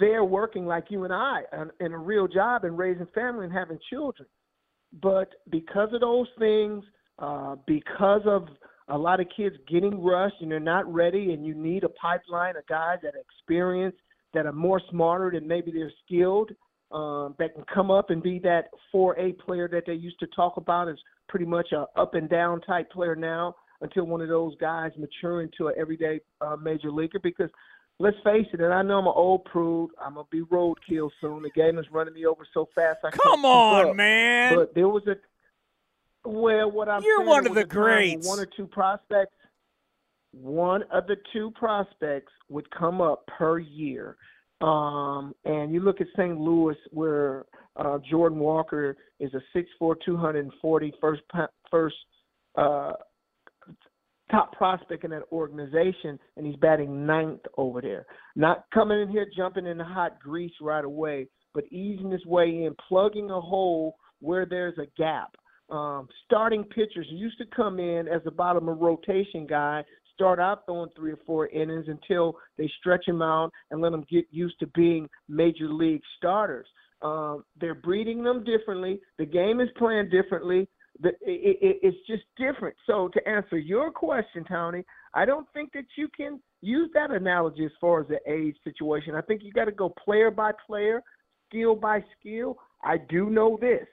they're 0.00 0.24
working 0.24 0.66
like 0.66 0.86
you 0.88 1.04
and 1.04 1.12
I 1.12 1.42
in 1.78 1.92
a 1.92 1.98
real 1.98 2.26
job 2.26 2.64
and 2.64 2.76
raising 2.76 3.06
family 3.14 3.44
and 3.44 3.52
having 3.52 3.78
children 3.88 4.26
but 5.00 5.34
because 5.50 5.90
of 5.92 6.00
those 6.00 6.28
things, 6.38 6.84
uh, 7.18 7.56
because 7.66 8.22
of 8.26 8.48
a 8.88 8.96
lot 8.96 9.20
of 9.20 9.26
kids 9.36 9.56
getting 9.68 10.02
rushed 10.02 10.36
and 10.40 10.50
they're 10.50 10.60
not 10.60 10.92
ready, 10.92 11.32
and 11.32 11.44
you 11.44 11.54
need 11.54 11.84
a 11.84 11.88
pipeline 11.90 12.56
of 12.56 12.66
guys 12.66 12.98
that 13.02 13.14
are 13.14 13.20
experienced, 13.20 13.98
that 14.34 14.46
are 14.46 14.52
more 14.52 14.80
smarter 14.90 15.30
than 15.30 15.46
maybe 15.46 15.70
they're 15.70 15.92
skilled, 16.04 16.50
um, 16.90 17.34
that 17.38 17.54
can 17.54 17.64
come 17.72 17.90
up 17.90 18.10
and 18.10 18.22
be 18.22 18.38
that 18.40 18.70
4A 18.94 19.38
player 19.38 19.68
that 19.68 19.84
they 19.86 19.94
used 19.94 20.18
to 20.20 20.26
talk 20.28 20.56
about 20.56 20.88
as 20.88 20.96
pretty 21.28 21.44
much 21.44 21.72
a 21.72 21.86
up 22.00 22.14
and 22.14 22.28
down 22.28 22.60
type 22.62 22.90
player 22.90 23.14
now 23.14 23.54
until 23.80 24.04
one 24.04 24.20
of 24.20 24.28
those 24.28 24.54
guys 24.60 24.90
mature 24.98 25.42
into 25.42 25.68
an 25.68 25.74
everyday 25.78 26.20
uh, 26.40 26.56
major 26.56 26.90
leaguer 26.90 27.18
because 27.22 27.50
let's 27.98 28.16
face 28.24 28.46
it, 28.52 28.60
and 28.60 28.72
I 28.72 28.82
know 28.82 28.98
I'm 28.98 29.06
an 29.06 29.12
old 29.14 29.44
prude. 29.44 29.90
I'm 30.02 30.14
gonna 30.14 30.26
be 30.30 30.42
roadkill 30.42 31.10
soon. 31.20 31.42
The 31.42 31.50
game 31.54 31.78
is 31.78 31.86
running 31.90 32.14
me 32.14 32.26
over 32.26 32.46
so 32.54 32.68
fast. 32.74 32.98
I 33.04 33.10
Come 33.10 33.44
on, 33.44 33.90
up. 33.90 33.96
man. 33.96 34.54
But 34.56 34.74
there 34.74 34.88
was 34.88 35.06
a 35.06 35.16
well, 36.28 36.70
what 36.70 36.88
I'm 36.88 37.02
You're 37.02 37.24
one 37.24 37.46
of 37.46 37.54
the 37.54 37.64
greats. 37.64 38.26
One 38.26 38.40
or 38.40 38.46
two 38.46 38.66
prospects, 38.66 39.36
one 40.32 40.82
of 40.90 41.06
the 41.06 41.16
two 41.32 41.50
prospects 41.52 42.32
would 42.48 42.70
come 42.70 43.00
up 43.00 43.26
per 43.26 43.58
year. 43.58 44.16
Um, 44.60 45.34
and 45.44 45.72
you 45.72 45.80
look 45.80 46.00
at 46.00 46.08
St. 46.16 46.38
Louis, 46.38 46.76
where 46.90 47.44
Uh, 47.78 47.98
Jordan 48.10 48.40
Walker 48.40 48.96
is 49.20 49.32
a 49.34 49.42
6'4", 49.56 49.94
240 50.04 50.92
first 51.00 51.22
first 51.70 51.96
uh, 52.56 52.92
top 54.30 54.52
prospect 54.52 55.04
in 55.04 55.10
that 55.12 55.22
organization, 55.30 56.18
and 56.36 56.44
he's 56.44 56.56
batting 56.56 57.06
ninth 57.06 57.40
over 57.56 57.80
there. 57.80 58.04
Not 58.34 58.64
coming 58.74 59.00
in 59.00 59.08
here 59.08 59.26
jumping 59.36 59.66
in 59.66 59.78
the 59.78 59.84
hot 59.84 60.18
grease 60.20 60.52
right 60.60 60.84
away, 60.84 61.28
but 61.54 61.64
easing 61.70 62.10
his 62.10 62.26
way 62.26 62.64
in, 62.64 62.74
plugging 62.88 63.30
a 63.30 63.40
hole 63.40 63.96
where 64.20 64.44
there's 64.44 64.76
a 64.78 64.86
gap. 65.00 65.36
Um, 65.70 66.08
starting 66.24 66.64
pitchers 66.64 67.06
used 67.10 67.38
to 67.38 67.44
come 67.54 67.78
in 67.78 68.08
as 68.08 68.22
the 68.24 68.30
bottom 68.30 68.68
of 68.68 68.78
rotation 68.78 69.46
guy, 69.46 69.84
start 70.18 70.40
out 70.40 70.66
throwing 70.66 70.90
three 70.96 71.12
or 71.12 71.18
four 71.24 71.46
innings 71.46 71.86
until 71.86 72.36
they 72.56 72.68
stretch 72.80 73.06
him 73.06 73.22
out 73.22 73.52
and 73.70 73.80
let 73.80 73.92
them 73.92 74.04
get 74.10 74.24
used 74.32 74.58
to 74.58 74.66
being 74.68 75.08
major 75.28 75.68
league 75.72 76.02
starters. 76.16 76.66
Um, 77.02 77.44
they're 77.60 77.76
breeding 77.76 78.24
them 78.24 78.42
differently. 78.42 78.98
The 79.18 79.26
game 79.26 79.60
is 79.60 79.68
playing 79.78 80.10
differently. 80.10 80.68
The, 81.00 81.10
it, 81.20 81.58
it, 81.62 81.76
it's 81.82 82.06
just 82.08 82.24
different. 82.36 82.74
So 82.84 83.08
to 83.14 83.28
answer 83.28 83.56
your 83.56 83.92
question, 83.92 84.44
Tony, 84.48 84.82
I 85.14 85.24
don't 85.24 85.46
think 85.54 85.72
that 85.74 85.84
you 85.96 86.08
can 86.16 86.40
use 86.62 86.90
that 86.94 87.12
analogy 87.12 87.64
as 87.64 87.70
far 87.80 88.00
as 88.00 88.08
the 88.08 88.18
age 88.28 88.56
situation. 88.64 89.14
I 89.14 89.20
think 89.20 89.44
you 89.44 89.52
got 89.52 89.66
to 89.66 89.72
go 89.72 89.94
player 90.04 90.32
by 90.32 90.50
player, 90.66 91.00
skill 91.48 91.76
by 91.76 92.04
skill. 92.18 92.56
I 92.82 92.96
do 93.08 93.30
know 93.30 93.56
this, 93.60 93.86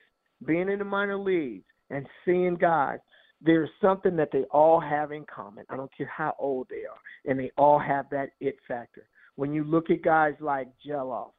being 0.48 0.70
in 0.70 0.80
the 0.80 0.86
minor 0.86 1.20
leagues 1.20 1.66
and 1.92 2.08
seeing 2.26 2.56
guys, 2.56 2.98
there's 3.42 3.70
something 3.82 4.16
that 4.16 4.30
they 4.32 4.44
all 4.52 4.80
have 4.80 5.12
in 5.12 5.26
common. 5.34 5.66
I 5.70 5.76
don't 5.76 5.92
care 5.96 6.12
how 6.16 6.36
old 6.40 6.68
they 6.70 6.86
are, 6.86 7.30
and 7.30 7.40
they 7.40 7.52
all 7.58 7.80
have 7.80 8.10
that 8.12 8.30
it 8.40 8.58
factor. 8.68 9.08
When 9.36 9.54
you 9.54 9.64
look 9.64 9.90
at 9.90 10.02
guys 10.02 10.34
like 10.40 10.70
Gelof, 10.86 11.32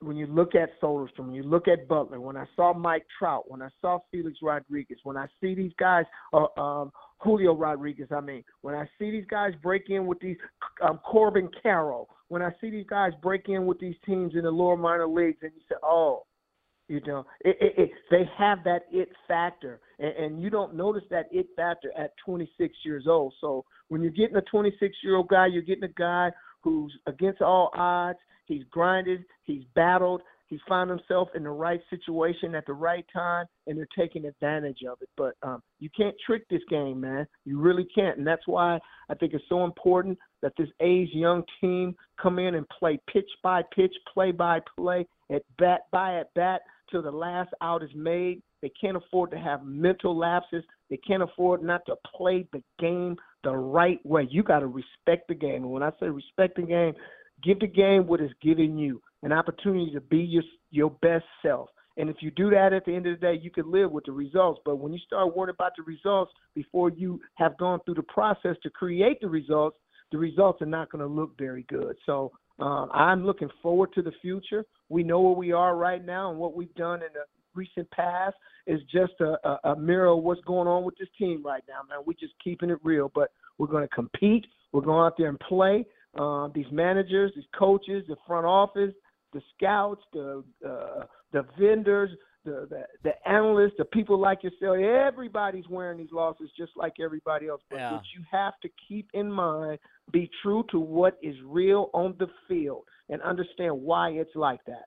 when 0.00 0.16
you 0.16 0.26
look 0.26 0.54
at 0.54 0.80
Soderstrom, 0.80 1.26
when 1.26 1.34
you 1.34 1.42
look 1.42 1.68
at 1.68 1.86
Butler, 1.88 2.20
when 2.20 2.36
I 2.36 2.44
saw 2.56 2.74
Mike 2.74 3.06
Trout, 3.18 3.50
when 3.50 3.62
I 3.62 3.68
saw 3.80 4.00
Felix 4.10 4.38
Rodriguez, 4.42 4.98
when 5.04 5.16
I 5.16 5.26
see 5.40 5.54
these 5.54 5.72
guys, 5.78 6.04
uh, 6.32 6.46
um, 6.60 6.92
Julio 7.18 7.54
Rodriguez, 7.54 8.08
I 8.10 8.20
mean, 8.20 8.42
when 8.62 8.74
I 8.74 8.84
see 8.98 9.10
these 9.10 9.26
guys 9.30 9.52
break 9.62 9.90
in 9.90 10.06
with 10.06 10.18
these 10.20 10.36
um, 10.82 10.98
Corbin 11.04 11.48
Carroll, 11.62 12.08
when 12.28 12.42
I 12.42 12.50
see 12.60 12.70
these 12.70 12.86
guys 12.88 13.12
break 13.22 13.48
in 13.48 13.66
with 13.66 13.78
these 13.78 13.94
teams 14.04 14.34
in 14.34 14.42
the 14.42 14.50
lower 14.50 14.76
minor 14.76 15.06
leagues, 15.06 15.38
and 15.42 15.52
you 15.54 15.60
say, 15.68 15.76
oh, 15.82 16.24
you 16.88 17.00
know, 17.06 17.24
it, 17.40 17.56
it, 17.60 17.74
it, 17.78 17.90
they 18.10 18.28
have 18.36 18.58
that 18.64 18.82
it 18.90 19.08
factor, 19.28 19.80
and, 19.98 20.16
and 20.16 20.42
you 20.42 20.50
don't 20.50 20.74
notice 20.74 21.04
that 21.10 21.26
it 21.30 21.46
factor 21.56 21.90
at 21.96 22.12
26 22.24 22.74
years 22.84 23.06
old. 23.08 23.32
So 23.40 23.64
when 23.88 24.02
you're 24.02 24.10
getting 24.10 24.36
a 24.36 24.42
26 24.42 24.96
year 25.02 25.16
old 25.16 25.28
guy, 25.28 25.46
you're 25.46 25.62
getting 25.62 25.84
a 25.84 25.88
guy 25.88 26.30
who's 26.62 26.96
against 27.06 27.42
all 27.42 27.70
odds. 27.74 28.18
He's 28.46 28.64
grinded, 28.70 29.24
he's 29.44 29.62
battled, 29.74 30.20
he's 30.52 30.60
found 30.68 30.90
himself 30.90 31.28
in 31.34 31.44
the 31.44 31.50
right 31.50 31.80
situation 31.88 32.54
at 32.54 32.66
the 32.66 32.74
right 32.74 33.06
time, 33.10 33.46
and 33.66 33.78
they're 33.78 33.88
taking 33.96 34.26
advantage 34.26 34.80
of 34.86 34.98
it. 35.00 35.08
But 35.16 35.34
um, 35.42 35.62
you 35.78 35.88
can't 35.96 36.14
trick 36.26 36.46
this 36.50 36.60
game, 36.68 37.00
man. 37.00 37.26
You 37.46 37.58
really 37.58 37.86
can't, 37.94 38.18
and 38.18 38.26
that's 38.26 38.46
why 38.46 38.78
I 39.08 39.14
think 39.14 39.32
it's 39.32 39.44
so 39.48 39.64
important 39.64 40.18
that 40.42 40.52
this 40.58 40.68
age 40.80 41.08
young 41.14 41.44
team 41.60 41.94
come 42.20 42.38
in 42.38 42.56
and 42.56 42.68
play 42.68 43.00
pitch 43.10 43.30
by 43.42 43.62
pitch, 43.74 43.94
play 44.12 44.32
by 44.32 44.60
play, 44.76 45.06
at 45.32 45.42
bat 45.58 45.82
by 45.90 46.18
at 46.18 46.32
bat 46.34 46.62
till 46.90 47.02
the 47.02 47.10
last 47.10 47.50
out 47.60 47.82
is 47.82 47.90
made. 47.94 48.42
They 48.60 48.70
can't 48.80 48.96
afford 48.96 49.30
to 49.32 49.38
have 49.38 49.64
mental 49.64 50.16
lapses. 50.16 50.64
They 50.90 50.98
can't 50.98 51.22
afford 51.22 51.62
not 51.62 51.84
to 51.86 51.96
play 52.14 52.46
the 52.52 52.62
game 52.78 53.16
the 53.42 53.56
right 53.56 54.04
way. 54.04 54.28
You 54.30 54.42
got 54.42 54.60
to 54.60 54.66
respect 54.66 55.28
the 55.28 55.34
game. 55.34 55.64
And 55.64 55.70
when 55.70 55.82
I 55.82 55.90
say 55.98 56.08
respect 56.08 56.56
the 56.56 56.62
game, 56.62 56.94
give 57.42 57.58
the 57.58 57.66
game 57.66 58.06
what 58.06 58.20
it's 58.20 58.34
giving 58.40 58.76
you 58.76 59.02
an 59.22 59.32
opportunity 59.32 59.90
to 59.92 60.00
be 60.00 60.18
your 60.18 60.44
your 60.70 60.90
best 61.02 61.24
self. 61.42 61.70
And 61.96 62.08
if 62.08 62.16
you 62.20 62.30
do 62.30 62.50
that 62.50 62.72
at 62.72 62.86
the 62.86 62.94
end 62.94 63.06
of 63.06 63.20
the 63.20 63.26
day, 63.26 63.38
you 63.42 63.50
can 63.50 63.70
live 63.70 63.90
with 63.90 64.04
the 64.04 64.12
results. 64.12 64.60
But 64.64 64.76
when 64.76 64.92
you 64.92 64.98
start 65.00 65.36
worrying 65.36 65.54
about 65.54 65.72
the 65.76 65.82
results 65.82 66.32
before 66.54 66.90
you 66.90 67.20
have 67.34 67.58
gone 67.58 67.80
through 67.84 67.94
the 67.94 68.02
process 68.04 68.56
to 68.62 68.70
create 68.70 69.20
the 69.20 69.28
results, 69.28 69.76
the 70.10 70.18
results 70.18 70.62
are 70.62 70.66
not 70.66 70.90
going 70.90 71.00
to 71.00 71.06
look 71.06 71.36
very 71.38 71.64
good. 71.68 71.96
So 72.06 72.32
um, 72.62 72.90
I'm 72.94 73.26
looking 73.26 73.50
forward 73.60 73.92
to 73.94 74.02
the 74.02 74.12
future. 74.22 74.64
We 74.88 75.02
know 75.02 75.20
where 75.20 75.34
we 75.34 75.50
are 75.50 75.76
right 75.76 76.04
now, 76.04 76.30
and 76.30 76.38
what 76.38 76.54
we've 76.54 76.74
done 76.74 77.00
in 77.02 77.08
the 77.12 77.24
recent 77.54 77.90
past 77.90 78.36
is 78.68 78.80
just 78.92 79.14
a, 79.20 79.36
a, 79.44 79.72
a 79.72 79.76
mirror 79.76 80.16
of 80.16 80.22
what's 80.22 80.40
going 80.42 80.68
on 80.68 80.84
with 80.84 80.96
this 80.96 81.08
team 81.18 81.42
right 81.44 81.64
now, 81.68 81.80
man. 81.88 82.04
We're 82.06 82.12
just 82.14 82.34
keeping 82.42 82.70
it 82.70 82.78
real, 82.84 83.10
but 83.14 83.32
we're 83.58 83.66
going 83.66 83.82
to 83.82 83.92
compete. 83.92 84.46
We're 84.70 84.82
going 84.82 85.04
out 85.04 85.14
there 85.18 85.28
and 85.28 85.40
play. 85.40 85.84
Uh, 86.16 86.48
these 86.54 86.66
managers, 86.70 87.32
these 87.34 87.44
coaches, 87.58 88.04
the 88.06 88.16
front 88.28 88.46
office, 88.46 88.92
the 89.32 89.42
scouts, 89.56 90.02
the 90.12 90.44
uh, 90.64 91.04
the 91.32 91.44
vendors, 91.58 92.10
the, 92.44 92.66
the 92.68 92.84
the 93.02 93.28
analysts, 93.28 93.74
the 93.78 93.84
people 93.84 94.18
like 94.18 94.42
yourself, 94.42 94.76
everybody's 94.78 95.68
wearing 95.68 95.98
these 95.98 96.12
losses 96.12 96.50
just 96.56 96.72
like 96.76 96.94
everybody 97.02 97.48
else. 97.48 97.62
But 97.70 97.76
yeah. 97.78 97.92
what 97.92 98.02
you 98.16 98.24
have 98.30 98.54
to 98.62 98.68
keep 98.88 99.08
in 99.14 99.30
mind, 99.30 99.78
be 100.12 100.30
true 100.42 100.64
to 100.70 100.78
what 100.78 101.18
is 101.22 101.36
real 101.44 101.90
on 101.94 102.14
the 102.18 102.28
field, 102.48 102.84
and 103.08 103.22
understand 103.22 103.80
why 103.80 104.10
it's 104.10 104.34
like 104.34 104.60
that. 104.66 104.86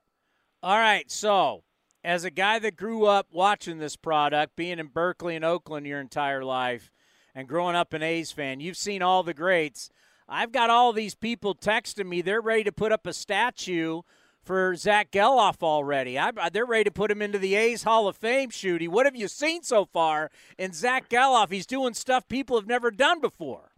All 0.61 0.77
right, 0.77 1.09
so 1.09 1.63
as 2.03 2.23
a 2.23 2.31
guy 2.31 2.59
that 2.59 2.75
grew 2.75 3.05
up 3.05 3.27
watching 3.31 3.79
this 3.79 3.95
product, 3.95 4.55
being 4.55 4.79
in 4.79 4.87
Berkeley 4.87 5.35
and 5.35 5.45
Oakland 5.45 5.85
your 5.85 5.99
entire 5.99 6.43
life, 6.43 6.91
and 7.33 7.47
growing 7.47 7.75
up 7.75 7.93
an 7.93 8.03
A's 8.03 8.31
fan, 8.31 8.59
you've 8.59 8.77
seen 8.77 9.01
all 9.01 9.23
the 9.23 9.33
greats. 9.33 9.89
I've 10.27 10.51
got 10.51 10.69
all 10.69 10.93
these 10.93 11.15
people 11.15 11.55
texting 11.55 12.07
me; 12.07 12.21
they're 12.21 12.41
ready 12.41 12.63
to 12.63 12.71
put 12.71 12.91
up 12.91 13.05
a 13.05 13.13
statue 13.13 14.01
for 14.45 14.75
Zack 14.75 15.11
Gelof 15.11 15.63
already. 15.63 16.17
I, 16.19 16.31
they're 16.49 16.65
ready 16.65 16.85
to 16.85 16.91
put 16.91 17.11
him 17.11 17.21
into 17.21 17.39
the 17.39 17.55
A's 17.55 17.83
Hall 17.83 18.07
of 18.07 18.15
Fame, 18.15 18.51
Shooty. 18.51 18.87
What 18.87 19.05
have 19.05 19.15
you 19.15 19.27
seen 19.27 19.63
so 19.63 19.85
far 19.85 20.29
in 20.57 20.71
Zack 20.71 21.09
Gelof? 21.09 21.51
He's 21.51 21.65
doing 21.65 21.93
stuff 21.95 22.27
people 22.27 22.57
have 22.57 22.67
never 22.67 22.91
done 22.91 23.19
before. 23.19 23.71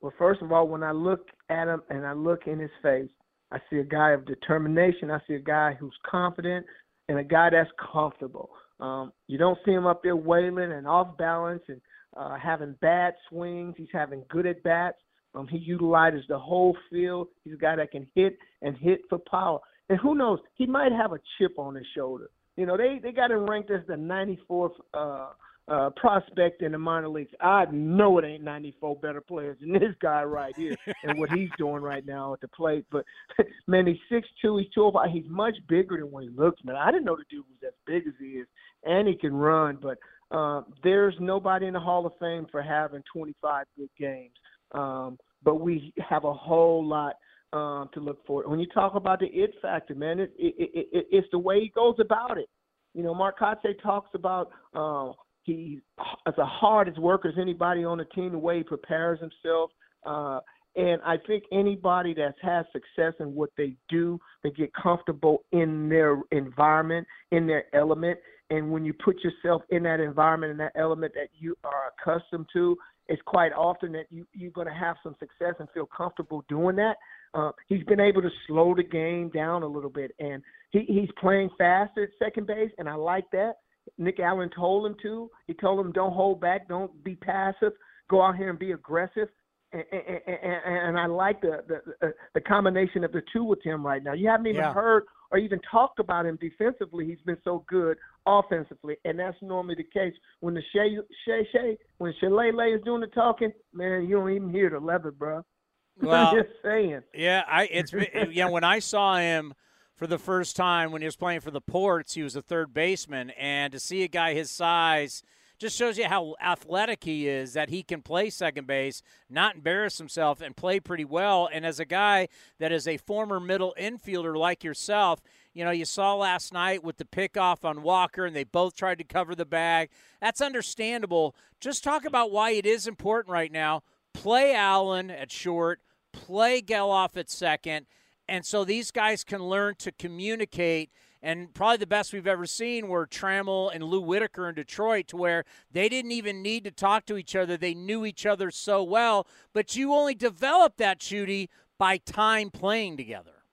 Well, 0.00 0.12
first 0.18 0.42
of 0.42 0.52
all, 0.52 0.68
when 0.68 0.82
I 0.82 0.92
look 0.92 1.28
at 1.48 1.68
him 1.68 1.82
and 1.88 2.06
I 2.06 2.12
look 2.12 2.46
in 2.46 2.58
his 2.58 2.70
face, 2.82 3.08
I 3.50 3.58
see 3.70 3.78
a 3.78 3.84
guy 3.84 4.10
of 4.10 4.26
determination. 4.26 5.10
I 5.10 5.20
see 5.26 5.34
a 5.34 5.40
guy 5.40 5.76
who's 5.78 5.96
confident 6.08 6.66
and 7.08 7.18
a 7.18 7.24
guy 7.24 7.50
that's 7.50 7.70
comfortable. 7.92 8.50
Um, 8.80 9.12
you 9.28 9.38
don't 9.38 9.58
see 9.64 9.70
him 9.72 9.86
up 9.86 10.02
there 10.02 10.16
wailing 10.16 10.72
and 10.72 10.86
off 10.86 11.16
balance 11.16 11.62
and 11.68 11.80
uh, 12.16 12.36
having 12.36 12.74
bad 12.80 13.14
swings. 13.28 13.74
He's 13.76 13.88
having 13.92 14.24
good 14.28 14.46
at 14.46 14.62
bats. 14.62 14.98
Um, 15.34 15.46
he 15.48 15.58
utilizes 15.58 16.24
the 16.28 16.38
whole 16.38 16.76
field. 16.90 17.28
He's 17.44 17.54
a 17.54 17.58
guy 17.58 17.76
that 17.76 17.90
can 17.90 18.06
hit 18.14 18.38
and 18.60 18.76
hit 18.76 19.00
for 19.08 19.18
power. 19.18 19.58
And 19.88 19.98
who 19.98 20.14
knows, 20.14 20.40
he 20.54 20.66
might 20.66 20.92
have 20.92 21.12
a 21.12 21.18
chip 21.38 21.58
on 21.58 21.74
his 21.74 21.86
shoulder. 21.96 22.30
You 22.56 22.66
know, 22.66 22.76
they 22.76 23.00
they 23.02 23.12
got 23.12 23.30
him 23.30 23.48
ranked 23.48 23.70
as 23.70 23.80
the 23.86 23.94
94th 23.94 24.72
uh, 24.92 25.28
uh, 25.68 25.90
prospect 25.96 26.62
in 26.62 26.72
the 26.72 26.78
minor 26.78 27.08
leagues. 27.08 27.32
I 27.40 27.64
know 27.70 28.18
it 28.18 28.24
ain't 28.24 28.42
94 28.42 28.96
better 28.96 29.20
players 29.20 29.56
than 29.60 29.72
this 29.72 29.94
guy 30.00 30.22
right 30.24 30.54
here 30.56 30.76
and 31.04 31.18
what 31.18 31.30
he's 31.30 31.48
doing 31.56 31.82
right 31.82 32.04
now 32.04 32.34
at 32.34 32.40
the 32.40 32.48
plate. 32.48 32.84
But 32.90 33.04
man, 33.66 33.86
he's 33.86 33.96
6'2", 34.10 34.60
he's 34.60 34.72
205. 34.74 35.10
He's 35.10 35.30
much 35.30 35.54
bigger 35.68 35.96
than 35.98 36.10
what 36.10 36.24
he 36.24 36.30
looks, 36.30 36.62
man. 36.64 36.76
I 36.76 36.90
didn't 36.90 37.04
know 37.04 37.16
the 37.16 37.24
dude 37.30 37.44
was 37.48 37.66
as 37.66 37.74
big 37.86 38.06
as 38.06 38.14
he 38.20 38.38
is, 38.38 38.46
and 38.84 39.08
he 39.08 39.14
can 39.14 39.34
run. 39.34 39.78
But 39.80 39.98
uh, 40.30 40.62
there's 40.82 41.14
nobody 41.20 41.66
in 41.66 41.74
the 41.74 41.80
Hall 41.80 42.06
of 42.06 42.12
Fame 42.20 42.46
for 42.50 42.62
having 42.62 43.02
25 43.12 43.66
good 43.76 43.90
games. 43.98 44.32
Um, 44.72 45.18
but 45.42 45.56
we 45.60 45.92
have 46.08 46.24
a 46.24 46.32
whole 46.32 46.84
lot 46.84 47.16
um, 47.52 47.90
to 47.94 48.00
look 48.00 48.24
for. 48.26 48.48
When 48.48 48.60
you 48.60 48.66
talk 48.66 48.94
about 48.94 49.20
the 49.20 49.26
it 49.26 49.52
factor, 49.60 49.94
man, 49.94 50.20
it, 50.20 50.32
it, 50.38 50.54
it, 50.58 50.88
it, 50.92 51.06
it's 51.10 51.28
the 51.32 51.38
way 51.38 51.60
he 51.60 51.72
goes 51.74 51.96
about 52.00 52.38
it. 52.38 52.48
You 52.94 53.02
know, 53.02 53.14
Mark 53.14 53.38
Kotsay 53.38 53.80
talks 53.82 54.10
about 54.14 54.50
uh, 54.74 55.12
he's 55.44 55.80
as 56.26 56.34
a 56.38 56.44
hard 56.44 56.88
as 56.88 56.96
worker 56.96 57.28
as 57.28 57.34
anybody 57.40 57.84
on 57.84 57.98
the 57.98 58.04
team, 58.06 58.32
the 58.32 58.38
way 58.38 58.58
he 58.58 58.64
prepares 58.64 59.18
himself. 59.20 59.70
Uh, 60.04 60.40
and 60.74 61.02
I 61.04 61.16
think 61.26 61.44
anybody 61.52 62.14
that's 62.14 62.38
had 62.40 62.64
success 62.72 63.12
in 63.20 63.34
what 63.34 63.50
they 63.58 63.76
do, 63.88 64.18
they 64.42 64.50
get 64.50 64.72
comfortable 64.74 65.44
in 65.52 65.88
their 65.88 66.18
environment, 66.30 67.06
in 67.30 67.46
their 67.46 67.64
element. 67.74 68.18
And 68.48 68.70
when 68.70 68.84
you 68.84 68.94
put 68.94 69.16
yourself 69.22 69.62
in 69.70 69.82
that 69.84 70.00
environment, 70.00 70.52
in 70.52 70.56
that 70.58 70.72
element 70.74 71.12
that 71.14 71.28
you 71.38 71.56
are 71.64 71.92
accustomed 71.98 72.46
to, 72.54 72.76
it's 73.08 73.22
quite 73.26 73.52
often 73.52 73.92
that 73.92 74.06
you, 74.10 74.26
you're 74.32 74.52
going 74.52 74.66
to 74.66 74.72
have 74.74 74.96
some 75.02 75.14
success 75.18 75.54
and 75.58 75.68
feel 75.74 75.86
comfortable 75.86 76.44
doing 76.48 76.76
that. 76.76 76.96
Uh, 77.34 77.50
he's 77.68 77.82
been 77.84 78.00
able 78.00 78.22
to 78.22 78.30
slow 78.46 78.74
the 78.74 78.82
game 78.82 79.30
down 79.30 79.62
a 79.62 79.66
little 79.66 79.90
bit, 79.90 80.12
and 80.18 80.42
he, 80.70 80.84
he's 80.86 81.08
playing 81.20 81.48
faster 81.58 82.04
at 82.04 82.10
second 82.18 82.46
base, 82.46 82.70
and 82.78 82.88
I 82.88 82.94
like 82.94 83.24
that. 83.32 83.54
Nick 83.98 84.20
Allen 84.20 84.50
told 84.54 84.86
him 84.86 84.94
to. 85.02 85.30
He 85.46 85.54
told 85.54 85.84
him, 85.84 85.92
"Don't 85.92 86.12
hold 86.12 86.40
back, 86.40 86.68
don't 86.68 87.02
be 87.02 87.16
passive, 87.16 87.72
go 88.08 88.22
out 88.22 88.36
here 88.36 88.50
and 88.50 88.58
be 88.58 88.72
aggressive." 88.72 89.28
And, 89.72 89.82
and, 89.90 90.20
and, 90.26 90.88
and 90.88 90.98
I 90.98 91.06
like 91.06 91.40
the, 91.40 91.64
the 91.66 92.12
the 92.34 92.40
combination 92.40 93.02
of 93.02 93.12
the 93.12 93.22
two 93.32 93.42
with 93.42 93.62
him 93.64 93.84
right 93.84 94.04
now. 94.04 94.12
You 94.12 94.28
haven't 94.28 94.46
even 94.46 94.60
Yeah. 94.60 94.72
heard 94.72 95.04
or 95.32 95.38
even 95.38 95.58
talked 95.68 95.98
about 95.98 96.26
him 96.26 96.38
defensively. 96.40 97.06
He's 97.06 97.20
been 97.24 97.38
so 97.42 97.64
good 97.66 97.96
offensively, 98.26 98.96
and 99.04 99.18
that's 99.18 99.36
normally 99.42 99.74
the 99.74 99.84
case 99.84 100.14
when 100.40 100.54
the 100.54 100.62
Shay 100.72 100.96
Shay 101.26 101.48
Shay 101.52 101.78
when 101.98 102.14
Shalele 102.22 102.76
is 102.76 102.84
doing 102.84 103.00
the 103.00 103.08
talking. 103.08 103.52
Man, 103.72 104.06
you 104.06 104.16
don't 104.16 104.30
even 104.30 104.50
hear 104.50 104.70
the 104.70 104.78
leather, 104.78 105.10
bro. 105.10 105.44
Well, 106.00 106.28
I'm 106.28 106.36
just 106.36 106.48
saying. 106.64 107.02
Yeah, 107.12 107.42
I 107.46 107.64
it's 107.64 107.92
yeah. 108.30 108.48
When 108.48 108.64
I 108.64 108.78
saw 108.78 109.18
him 109.18 109.52
for 109.94 110.06
the 110.06 110.18
first 110.18 110.56
time 110.56 110.90
when 110.90 111.02
he 111.02 111.06
was 111.06 111.16
playing 111.16 111.40
for 111.40 111.50
the 111.50 111.60
Ports. 111.60 112.14
He 112.14 112.22
was 112.22 112.34
a 112.34 112.42
third 112.42 112.72
baseman, 112.72 113.30
and 113.30 113.72
to 113.72 113.78
see 113.78 114.02
a 114.02 114.08
guy 114.08 114.34
his 114.34 114.50
size 114.50 115.22
just 115.62 115.78
shows 115.78 115.96
you 115.96 116.08
how 116.08 116.34
athletic 116.42 117.04
he 117.04 117.28
is 117.28 117.52
that 117.52 117.68
he 117.70 117.84
can 117.84 118.02
play 118.02 118.28
second 118.28 118.66
base, 118.66 119.00
not 119.30 119.54
embarrass 119.54 119.96
himself, 119.96 120.40
and 120.40 120.56
play 120.56 120.80
pretty 120.80 121.04
well. 121.04 121.48
And 121.50 121.64
as 121.64 121.78
a 121.78 121.84
guy 121.84 122.26
that 122.58 122.72
is 122.72 122.88
a 122.88 122.96
former 122.96 123.38
middle 123.38 123.72
infielder 123.78 124.36
like 124.36 124.64
yourself, 124.64 125.22
you 125.54 125.64
know, 125.64 125.70
you 125.70 125.84
saw 125.84 126.16
last 126.16 126.52
night 126.52 126.82
with 126.82 126.96
the 126.96 127.04
pickoff 127.04 127.64
on 127.64 127.82
Walker, 127.82 128.26
and 128.26 128.34
they 128.34 128.42
both 128.42 128.74
tried 128.74 128.98
to 128.98 129.04
cover 129.04 129.36
the 129.36 129.46
bag. 129.46 129.90
That's 130.20 130.40
understandable. 130.40 131.36
Just 131.60 131.84
talk 131.84 132.04
about 132.04 132.32
why 132.32 132.50
it 132.50 132.66
is 132.66 132.88
important 132.88 133.32
right 133.32 133.52
now. 133.52 133.84
Play 134.12 134.56
Allen 134.56 135.12
at 135.12 135.30
short, 135.30 135.80
play 136.12 136.60
Gelof 136.60 137.16
at 137.16 137.30
second, 137.30 137.86
and 138.28 138.44
so 138.44 138.64
these 138.64 138.90
guys 138.90 139.22
can 139.22 139.44
learn 139.44 139.76
to 139.76 139.92
communicate 139.92 140.90
and 141.22 141.54
probably 141.54 141.76
the 141.76 141.86
best 141.86 142.12
we've 142.12 142.26
ever 142.26 142.46
seen 142.46 142.88
were 142.88 143.06
Trammell 143.06 143.70
and 143.72 143.84
Lou 143.84 144.00
Whitaker 144.00 144.48
in 144.48 144.54
Detroit, 144.54 145.08
to 145.08 145.16
where 145.16 145.44
they 145.70 145.88
didn't 145.88 146.12
even 146.12 146.42
need 146.42 146.64
to 146.64 146.70
talk 146.70 147.06
to 147.06 147.16
each 147.16 147.36
other. 147.36 147.56
They 147.56 147.74
knew 147.74 148.04
each 148.04 148.26
other 148.26 148.50
so 148.50 148.82
well, 148.82 149.26
but 149.52 149.76
you 149.76 149.94
only 149.94 150.14
develop 150.14 150.76
that, 150.78 150.98
Shooty, 150.98 151.48
by 151.78 151.98
time 151.98 152.50
playing 152.50 152.96
together. 152.96 153.44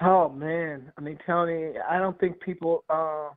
Oh 0.00 0.28
man, 0.28 0.92
I 0.96 1.00
mean, 1.00 1.18
Tony, 1.26 1.72
I 1.88 1.98
don't 1.98 2.18
think 2.18 2.40
people 2.40 2.84
uh, 2.90 3.28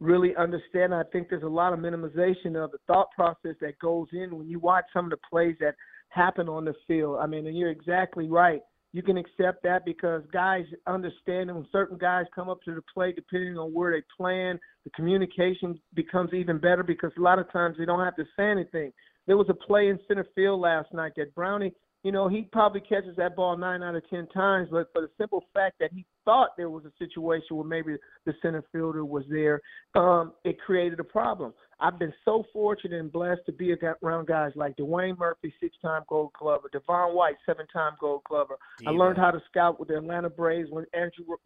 really 0.00 0.34
understand. 0.36 0.94
I 0.94 1.04
think 1.12 1.28
there's 1.28 1.42
a 1.42 1.48
lot 1.48 1.72
of 1.72 1.78
minimization 1.78 2.56
of 2.62 2.72
the 2.72 2.78
thought 2.86 3.08
process 3.14 3.54
that 3.60 3.78
goes 3.78 4.08
in 4.12 4.36
when 4.36 4.48
you 4.48 4.58
watch 4.58 4.84
some 4.92 5.06
of 5.06 5.10
the 5.10 5.18
plays 5.30 5.56
that 5.60 5.74
happen 6.08 6.48
on 6.48 6.64
the 6.64 6.74
field. 6.86 7.18
I 7.20 7.26
mean, 7.26 7.46
and 7.46 7.56
you're 7.56 7.70
exactly 7.70 8.28
right 8.28 8.62
you 8.92 9.02
can 9.02 9.18
accept 9.18 9.62
that 9.62 9.84
because 9.84 10.22
guys 10.32 10.64
understand 10.86 11.54
when 11.54 11.66
certain 11.70 11.98
guys 11.98 12.24
come 12.34 12.48
up 12.48 12.62
to 12.62 12.74
the 12.74 12.82
plate, 12.92 13.16
depending 13.16 13.58
on 13.58 13.72
where 13.72 13.92
they 13.92 14.02
plan, 14.16 14.58
the 14.84 14.90
communication 14.90 15.78
becomes 15.94 16.32
even 16.32 16.58
better 16.58 16.82
because 16.82 17.12
a 17.18 17.20
lot 17.20 17.38
of 17.38 17.50
times 17.52 17.76
they 17.78 17.84
don't 17.84 18.04
have 18.04 18.16
to 18.16 18.24
say 18.36 18.50
anything. 18.50 18.92
There 19.26 19.36
was 19.36 19.48
a 19.50 19.54
play 19.54 19.88
in 19.88 19.98
center 20.08 20.26
field 20.34 20.60
last 20.60 20.92
night 20.94 21.12
that 21.16 21.34
Brownie 21.34 21.74
you 22.04 22.12
know, 22.12 22.28
he 22.28 22.42
probably 22.52 22.80
catches 22.80 23.16
that 23.16 23.34
ball 23.34 23.56
nine 23.56 23.82
out 23.82 23.96
of 23.96 24.08
ten 24.08 24.28
times, 24.28 24.68
but 24.70 24.88
for 24.92 25.02
the 25.02 25.10
simple 25.18 25.44
fact 25.52 25.76
that 25.80 25.90
he 25.92 26.06
thought 26.24 26.56
there 26.56 26.70
was 26.70 26.84
a 26.84 26.92
situation 26.98 27.56
where 27.56 27.66
maybe 27.66 27.96
the 28.24 28.32
center 28.40 28.62
fielder 28.70 29.04
was 29.04 29.24
there, 29.28 29.60
um, 29.96 30.32
it 30.44 30.60
created 30.60 31.00
a 31.00 31.04
problem. 31.04 31.52
I've 31.80 31.98
been 31.98 32.12
so 32.24 32.44
fortunate 32.52 32.98
and 32.98 33.12
blessed 33.12 33.42
to 33.46 33.52
be 33.52 33.72
around 34.02 34.26
guys 34.26 34.52
like 34.56 34.76
Dwayne 34.76 35.16
Murphy, 35.16 35.54
six-time 35.60 36.02
Gold 36.08 36.32
Glover, 36.38 36.68
Devon 36.72 37.14
White, 37.14 37.36
seven-time 37.46 37.92
Gold 38.00 38.22
Glover. 38.28 38.56
Diva. 38.78 38.90
I 38.90 38.94
learned 38.94 39.18
how 39.18 39.30
to 39.30 39.40
scout 39.48 39.78
with 39.78 39.88
the 39.88 39.98
Atlanta 39.98 40.28
Braves 40.28 40.70
when 40.70 40.86
Andruw 40.94 41.36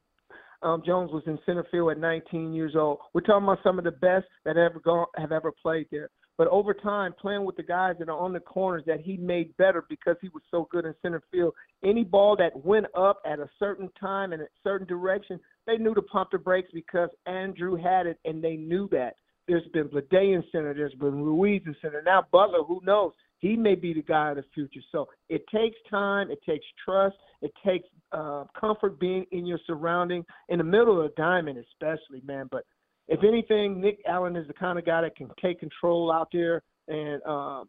um, 0.62 0.82
Jones 0.86 1.10
was 1.12 1.22
in 1.26 1.38
center 1.44 1.66
field 1.70 1.90
at 1.90 1.98
19 1.98 2.54
years 2.54 2.74
old. 2.76 2.98
We're 3.12 3.22
talking 3.22 3.44
about 3.44 3.58
some 3.62 3.78
of 3.78 3.84
the 3.84 3.90
best 3.90 4.26
that 4.44 4.56
ever 4.56 4.80
gone, 4.80 5.06
have 5.16 5.32
ever 5.32 5.52
played 5.52 5.86
there. 5.90 6.08
But 6.38 6.48
over 6.48 6.72
time, 6.72 7.14
playing 7.20 7.44
with 7.44 7.56
the 7.56 7.62
guys 7.62 7.96
that 7.98 8.08
are 8.08 8.18
on 8.18 8.32
the 8.32 8.40
corners 8.40 8.84
that 8.86 9.00
he 9.00 9.16
made 9.18 9.54
better 9.58 9.84
because 9.88 10.16
he 10.22 10.28
was 10.30 10.42
so 10.50 10.66
good 10.70 10.86
in 10.86 10.94
center 11.02 11.22
field, 11.30 11.52
any 11.84 12.04
ball 12.04 12.36
that 12.36 12.64
went 12.64 12.86
up 12.96 13.20
at 13.26 13.38
a 13.38 13.50
certain 13.58 13.90
time 14.00 14.32
and 14.32 14.40
a 14.40 14.46
certain 14.64 14.86
direction, 14.86 15.38
they 15.66 15.76
knew 15.76 15.94
to 15.94 16.02
pump 16.02 16.30
the 16.32 16.38
brakes 16.38 16.70
because 16.72 17.10
Andruw 17.28 17.80
had 17.80 18.06
it 18.06 18.18
and 18.24 18.42
they 18.42 18.56
knew 18.56 18.88
that. 18.92 19.16
There's 19.48 19.66
been 19.72 19.88
Bleday 19.88 20.34
in 20.34 20.44
center, 20.52 20.72
there's 20.72 20.94
been 20.94 21.22
Ruiz 21.22 21.62
center. 21.80 22.02
Now 22.04 22.26
Butler, 22.30 22.62
who 22.62 22.80
knows? 22.84 23.12
He 23.38 23.56
may 23.56 23.74
be 23.74 23.92
the 23.92 24.02
guy 24.02 24.30
of 24.30 24.36
the 24.36 24.44
future. 24.54 24.80
So 24.92 25.08
it 25.28 25.44
takes 25.52 25.76
time, 25.90 26.30
it 26.30 26.38
takes 26.48 26.64
trust, 26.84 27.16
it 27.40 27.52
takes 27.66 27.88
uh, 28.12 28.44
comfort 28.58 29.00
being 29.00 29.26
in 29.32 29.46
your 29.46 29.58
surrounding, 29.66 30.24
in 30.48 30.58
the 30.58 30.64
middle 30.64 31.00
of 31.00 31.06
a 31.06 31.14
diamond 31.16 31.58
especially, 31.58 32.22
man. 32.24 32.48
But 32.50 32.64
if 33.08 33.24
anything, 33.24 33.80
Nick 33.80 33.98
Allen 34.06 34.36
is 34.36 34.46
the 34.46 34.54
kind 34.54 34.78
of 34.78 34.86
guy 34.86 35.02
that 35.02 35.16
can 35.16 35.28
take 35.42 35.58
control 35.58 36.12
out 36.12 36.28
there, 36.32 36.62
and 36.86 37.20
um, 37.24 37.68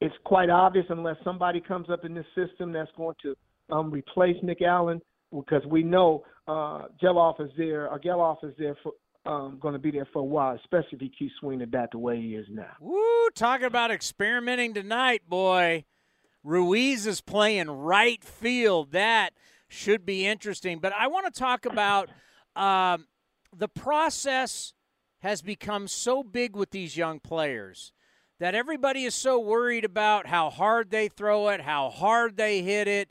it's 0.00 0.14
quite 0.24 0.48
obvious 0.48 0.86
unless 0.90 1.16
somebody 1.24 1.60
comes 1.60 1.90
up 1.90 2.04
in 2.04 2.14
this 2.14 2.26
system 2.36 2.70
that's 2.70 2.90
going 2.96 3.16
to 3.22 3.34
um, 3.70 3.90
replace 3.90 4.36
Nick 4.44 4.62
Allen, 4.62 5.00
because 5.34 5.64
we 5.66 5.82
know 5.82 6.24
uh, 6.46 6.86
Gelof 7.02 7.40
is 7.40 7.50
there. 7.58 7.90
Or 7.90 7.98
Gelof 7.98 8.44
is 8.44 8.54
there 8.58 8.76
for 8.82 8.92
um, 9.28 9.58
going 9.60 9.74
to 9.74 9.78
be 9.78 9.90
there 9.90 10.08
for 10.12 10.20
a 10.20 10.24
while, 10.24 10.56
especially 10.56 10.92
if 10.92 11.00
he 11.00 11.10
keeps 11.10 11.34
swinging 11.38 11.60
the 11.60 11.66
bat 11.66 11.90
the 11.92 11.98
way 11.98 12.20
he 12.20 12.34
is 12.34 12.46
now. 12.50 12.72
Woo! 12.80 13.28
Talking 13.34 13.66
about 13.66 13.90
experimenting 13.90 14.72
tonight, 14.72 15.22
boy. 15.28 15.84
Ruiz 16.42 17.06
is 17.06 17.20
playing 17.20 17.70
right 17.70 18.24
field. 18.24 18.92
That 18.92 19.34
should 19.68 20.06
be 20.06 20.26
interesting. 20.26 20.78
But 20.78 20.94
I 20.94 21.08
want 21.08 21.32
to 21.32 21.38
talk 21.38 21.66
about 21.66 22.08
um, 22.56 23.06
the 23.54 23.68
process 23.68 24.72
has 25.18 25.42
become 25.42 25.88
so 25.88 26.22
big 26.22 26.56
with 26.56 26.70
these 26.70 26.96
young 26.96 27.20
players 27.20 27.92
that 28.40 28.54
everybody 28.54 29.04
is 29.04 29.14
so 29.14 29.38
worried 29.38 29.84
about 29.84 30.28
how 30.28 30.48
hard 30.48 30.90
they 30.90 31.08
throw 31.08 31.48
it, 31.48 31.60
how 31.60 31.90
hard 31.90 32.36
they 32.36 32.62
hit 32.62 32.88
it, 32.88 33.10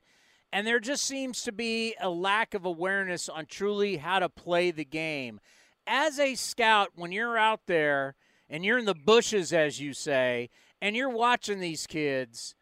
and 0.51 0.65
there 0.65 0.80
just 0.80 1.03
seems 1.03 1.43
to 1.43 1.51
be 1.51 1.93
a 1.99 2.09
lack 2.09 2.53
of 2.53 2.65
awareness 2.65 3.28
on 3.28 3.45
truly 3.45 3.97
how 3.97 4.20
to 4.20 4.30
play 4.30 4.72
the 4.72 4.86
game. 4.86 5.41
As 5.88 6.19
a 6.19 6.35
scout, 6.35 6.89
when 6.95 7.13
you're 7.13 7.38
out 7.38 7.61
there 7.65 8.15
and 8.49 8.65
you're 8.65 8.77
in 8.77 8.85
the 8.85 8.93
bushes, 8.93 9.53
as 9.53 9.79
you 9.79 9.93
say, 9.93 10.49
and 10.81 10.95
you're 10.95 11.09
watching 11.09 11.59
these 11.59 11.88
kids, 11.88 12.55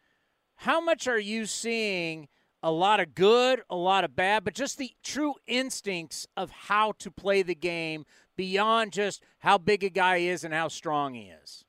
how 0.56 0.80
much 0.80 1.08
are 1.08 1.18
you 1.18 1.44
seeing 1.44 2.28
a 2.62 2.70
lot 2.70 3.00
of 3.00 3.14
good, 3.14 3.62
a 3.68 3.76
lot 3.76 4.04
of 4.04 4.14
bad, 4.14 4.44
but 4.44 4.54
just 4.54 4.78
the 4.78 4.92
true 5.02 5.34
instincts 5.46 6.26
of 6.36 6.50
how 6.50 6.92
to 6.98 7.10
play 7.10 7.42
the 7.42 7.54
game 7.54 8.06
beyond 8.36 8.92
just 8.92 9.22
how 9.40 9.58
big 9.58 9.82
a 9.82 9.90
guy 9.90 10.16
is 10.18 10.44
and 10.44 10.54
how 10.54 10.68
strong 10.68 11.14
he 11.14 11.32
is? 11.42 11.64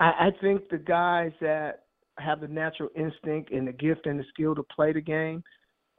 I, 0.00 0.04
I 0.04 0.30
think 0.40 0.68
the 0.68 0.78
guys 0.78 1.32
that 1.40 1.84
have 2.18 2.40
the 2.40 2.48
natural 2.48 2.88
instinct 2.96 3.52
and 3.52 3.68
the 3.68 3.72
gift 3.72 4.06
and 4.06 4.18
the 4.18 4.24
skill 4.34 4.54
to 4.54 4.62
play 4.64 4.92
the 4.92 5.00
game 5.00 5.42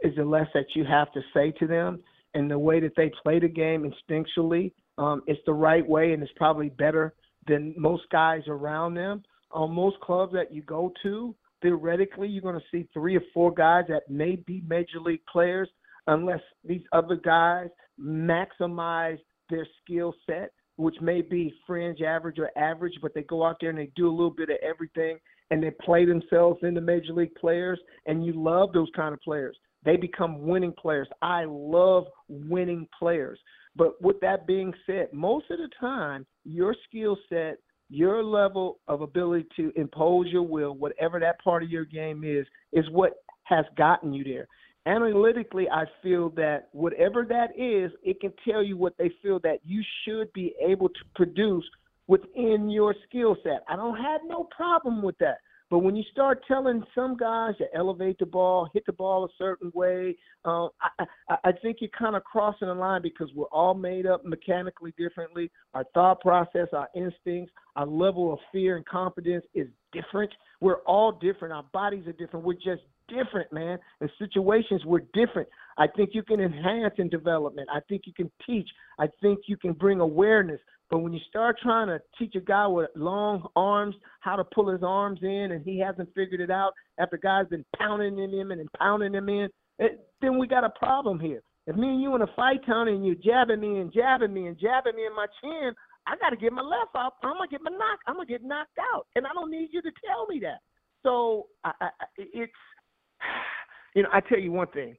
is 0.01 0.15
the 0.15 0.25
less 0.25 0.47
that 0.53 0.65
you 0.75 0.83
have 0.83 1.11
to 1.13 1.21
say 1.33 1.51
to 1.59 1.67
them. 1.67 2.03
And 2.33 2.49
the 2.51 2.59
way 2.59 2.79
that 2.79 2.93
they 2.95 3.11
play 3.23 3.39
the 3.39 3.47
game 3.47 3.91
instinctually, 3.91 4.71
um, 4.97 5.21
it's 5.27 5.41
the 5.45 5.53
right 5.53 5.87
way 5.87 6.13
and 6.13 6.21
it's 6.21 6.31
probably 6.35 6.69
better 6.69 7.13
than 7.47 7.73
most 7.77 8.03
guys 8.11 8.43
around 8.47 8.95
them. 8.95 9.23
On 9.51 9.73
most 9.73 9.99
clubs 10.01 10.33
that 10.33 10.53
you 10.53 10.61
go 10.63 10.91
to, 11.03 11.33
theoretically 11.61 12.27
you're 12.27 12.41
going 12.41 12.59
to 12.59 12.65
see 12.71 12.87
three 12.93 13.15
or 13.15 13.23
four 13.33 13.53
guys 13.53 13.85
that 13.87 14.09
may 14.09 14.35
be 14.35 14.61
major 14.67 14.99
league 14.99 15.25
players 15.31 15.69
unless 16.07 16.41
these 16.63 16.83
other 16.91 17.15
guys 17.15 17.69
maximize 17.99 19.17
their 19.49 19.67
skill 19.81 20.13
set, 20.25 20.51
which 20.75 20.95
may 21.01 21.21
be 21.21 21.53
fringe 21.65 22.01
average 22.01 22.39
or 22.39 22.51
average, 22.57 22.93
but 23.01 23.13
they 23.13 23.23
go 23.23 23.45
out 23.45 23.57
there 23.59 23.69
and 23.69 23.79
they 23.79 23.91
do 23.95 24.07
a 24.07 24.11
little 24.11 24.31
bit 24.31 24.49
of 24.49 24.57
everything 24.61 25.17
and 25.49 25.63
they 25.63 25.71
play 25.81 26.05
themselves 26.05 26.59
into 26.63 26.81
major 26.81 27.13
league 27.13 27.33
players 27.35 27.79
and 28.05 28.25
you 28.25 28.33
love 28.33 28.73
those 28.73 28.89
kind 28.95 29.13
of 29.13 29.21
players. 29.21 29.57
They 29.83 29.97
become 29.97 30.41
winning 30.41 30.73
players. 30.73 31.07
I 31.21 31.45
love 31.47 32.05
winning 32.27 32.87
players. 32.97 33.39
But 33.75 34.01
with 34.01 34.19
that 34.21 34.47
being 34.47 34.73
said, 34.85 35.09
most 35.13 35.45
of 35.51 35.59
the 35.59 35.69
time, 35.79 36.25
your 36.43 36.75
skill 36.87 37.17
set 37.29 37.59
your 37.89 38.23
level 38.23 38.79
of 38.87 39.01
ability 39.01 39.47
to 39.55 39.71
impose 39.75 40.27
your 40.27 40.43
will, 40.43 40.75
whatever 40.75 41.19
that 41.19 41.39
part 41.41 41.63
of 41.63 41.69
your 41.69 41.85
game 41.85 42.23
is, 42.23 42.45
is 42.73 42.85
what 42.91 43.13
has 43.43 43.65
gotten 43.77 44.13
you 44.13 44.23
there. 44.23 44.47
Analytically, 44.85 45.69
I 45.69 45.83
feel 46.01 46.29
that 46.31 46.69
whatever 46.71 47.25
that 47.25 47.51
is, 47.57 47.91
it 48.03 48.19
can 48.19 48.33
tell 48.47 48.63
you 48.63 48.77
what 48.77 48.97
they 48.97 49.11
feel 49.21 49.39
that 49.39 49.59
you 49.63 49.83
should 50.03 50.31
be 50.33 50.53
able 50.65 50.89
to 50.89 50.99
produce 51.15 51.65
within 52.07 52.69
your 52.69 52.95
skill 53.07 53.35
set. 53.43 53.63
I 53.69 53.75
don't 53.75 53.97
have 53.97 54.21
no 54.25 54.47
problem 54.55 55.01
with 55.01 55.17
that. 55.19 55.39
But 55.69 55.79
when 55.79 55.95
you 55.95 56.03
start 56.11 56.43
telling 56.47 56.81
some 56.95 57.17
guys 57.17 57.57
to 57.57 57.65
elevate 57.75 58.19
the 58.19 58.25
ball, 58.25 58.69
hit 58.73 58.85
the 58.85 58.93
ball 58.93 59.25
a 59.25 59.29
certain 59.37 59.71
way, 59.73 60.15
uh, 60.45 60.67
I, 60.67 61.05
I, 61.29 61.37
I 61.45 61.51
think 61.61 61.77
you're 61.81 61.89
kind 61.97 62.15
of 62.15 62.23
crossing 62.23 62.69
the 62.69 62.73
line 62.73 63.01
because 63.01 63.29
we're 63.35 63.47
all 63.47 63.73
made 63.73 64.05
up 64.05 64.23
mechanically 64.23 64.93
differently. 64.97 65.51
Our 65.73 65.83
thought 65.93 66.21
process, 66.21 66.67
our 66.71 66.87
instincts, 66.95 67.51
our 67.75 67.85
level 67.85 68.31
of 68.31 68.39
fear 68.51 68.77
and 68.77 68.85
confidence 68.85 69.43
is 69.53 69.67
different. 69.91 70.31
We're 70.61 70.81
all 70.85 71.11
different. 71.11 71.53
Our 71.53 71.65
bodies 71.73 72.07
are 72.07 72.13
different. 72.13 72.45
We're 72.45 72.53
just 72.53 72.83
different, 73.07 73.51
man. 73.51 73.77
In 74.01 74.09
situations, 74.19 74.83
we're 74.85 75.03
different. 75.13 75.47
I 75.77 75.87
think 75.87 76.11
you 76.13 76.23
can 76.23 76.39
enhance 76.39 76.93
in 76.97 77.09
development. 77.09 77.69
I 77.73 77.79
think 77.87 78.03
you 78.05 78.13
can 78.13 78.31
teach. 78.45 78.67
I 78.99 79.07
think 79.21 79.39
you 79.47 79.57
can 79.57 79.73
bring 79.73 79.99
awareness. 79.99 80.59
But 80.89 80.99
when 80.99 81.11
you 81.13 81.19
start 81.27 81.57
trying 81.61 81.87
to 81.87 81.99
teach 82.17 82.35
a 82.35 82.39
guy 82.39 82.65
with 82.67 82.89
long 82.95 83.47
arms 83.55 83.95
how 84.21 84.35
to 84.35 84.43
pull 84.43 84.69
his 84.69 84.83
arms 84.83 85.19
in 85.21 85.51
and 85.51 85.63
he 85.63 85.79
hasn't 85.79 86.13
figured 86.15 86.39
it 86.39 86.51
out 86.51 86.71
after 86.97 87.17
guys 87.17 87.45
been 87.49 87.65
pounding 87.77 88.17
him 88.17 88.51
in 88.51 88.59
and 88.59 88.69
pounding 88.79 89.13
him 89.13 89.27
in, 89.27 89.49
it, 89.79 90.07
then 90.21 90.37
we 90.39 90.47
got 90.47 90.63
a 90.63 90.69
problem 90.69 91.19
here. 91.19 91.41
If 91.67 91.75
me 91.75 91.89
and 91.89 92.01
you 92.01 92.15
in 92.15 92.21
a 92.21 92.27
fight, 92.35 92.61
Tony, 92.65 92.93
and 92.93 93.05
you 93.05 93.15
jabbing 93.15 93.59
me 93.59 93.79
and 93.79 93.91
jabbing 93.91 94.33
me 94.33 94.47
and 94.47 94.57
jabbing 94.57 94.95
me 94.95 95.05
in 95.05 95.15
my 95.15 95.27
chin, 95.41 95.73
I 96.07 96.15
got 96.15 96.29
to 96.29 96.37
get 96.37 96.53
my 96.53 96.61
left 96.61 96.95
up. 96.95 97.17
I'm 97.21 97.33
gonna 97.33 97.49
get 97.49 97.59
my 97.61 97.71
knock. 97.71 97.99
I'm 98.07 98.15
gonna 98.15 98.25
get 98.25 98.41
knocked 98.41 98.79
out, 98.79 99.07
and 99.15 99.27
I 99.27 99.33
don't 99.33 99.51
need 99.51 99.69
you 99.73 99.81
to 99.81 99.91
tell 100.05 100.25
me 100.27 100.39
that. 100.43 100.59
So 101.03 101.47
I, 101.65 101.73
I, 101.81 101.89
it's, 102.17 102.53
you 103.95 104.03
know, 104.03 104.09
I 104.13 104.21
tell 104.21 104.39
you 104.39 104.53
one 104.53 104.67
thing 104.67 104.95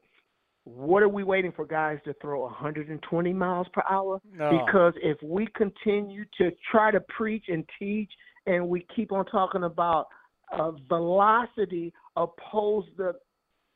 what 0.74 1.02
are 1.02 1.08
we 1.08 1.24
waiting 1.24 1.52
for 1.52 1.64
guys 1.64 1.98
to 2.04 2.14
throw 2.20 2.42
120 2.42 3.32
miles 3.32 3.66
per 3.72 3.82
hour? 3.88 4.20
No. 4.32 4.50
Because 4.50 4.92
if 5.02 5.16
we 5.22 5.46
continue 5.56 6.24
to 6.38 6.50
try 6.70 6.90
to 6.90 7.00
preach 7.00 7.44
and 7.48 7.64
teach, 7.78 8.10
and 8.46 8.68
we 8.68 8.86
keep 8.94 9.12
on 9.12 9.24
talking 9.26 9.64
about 9.64 10.08
uh, 10.52 10.72
velocity 10.88 11.92
opposed 12.16 12.88
the 12.96 13.12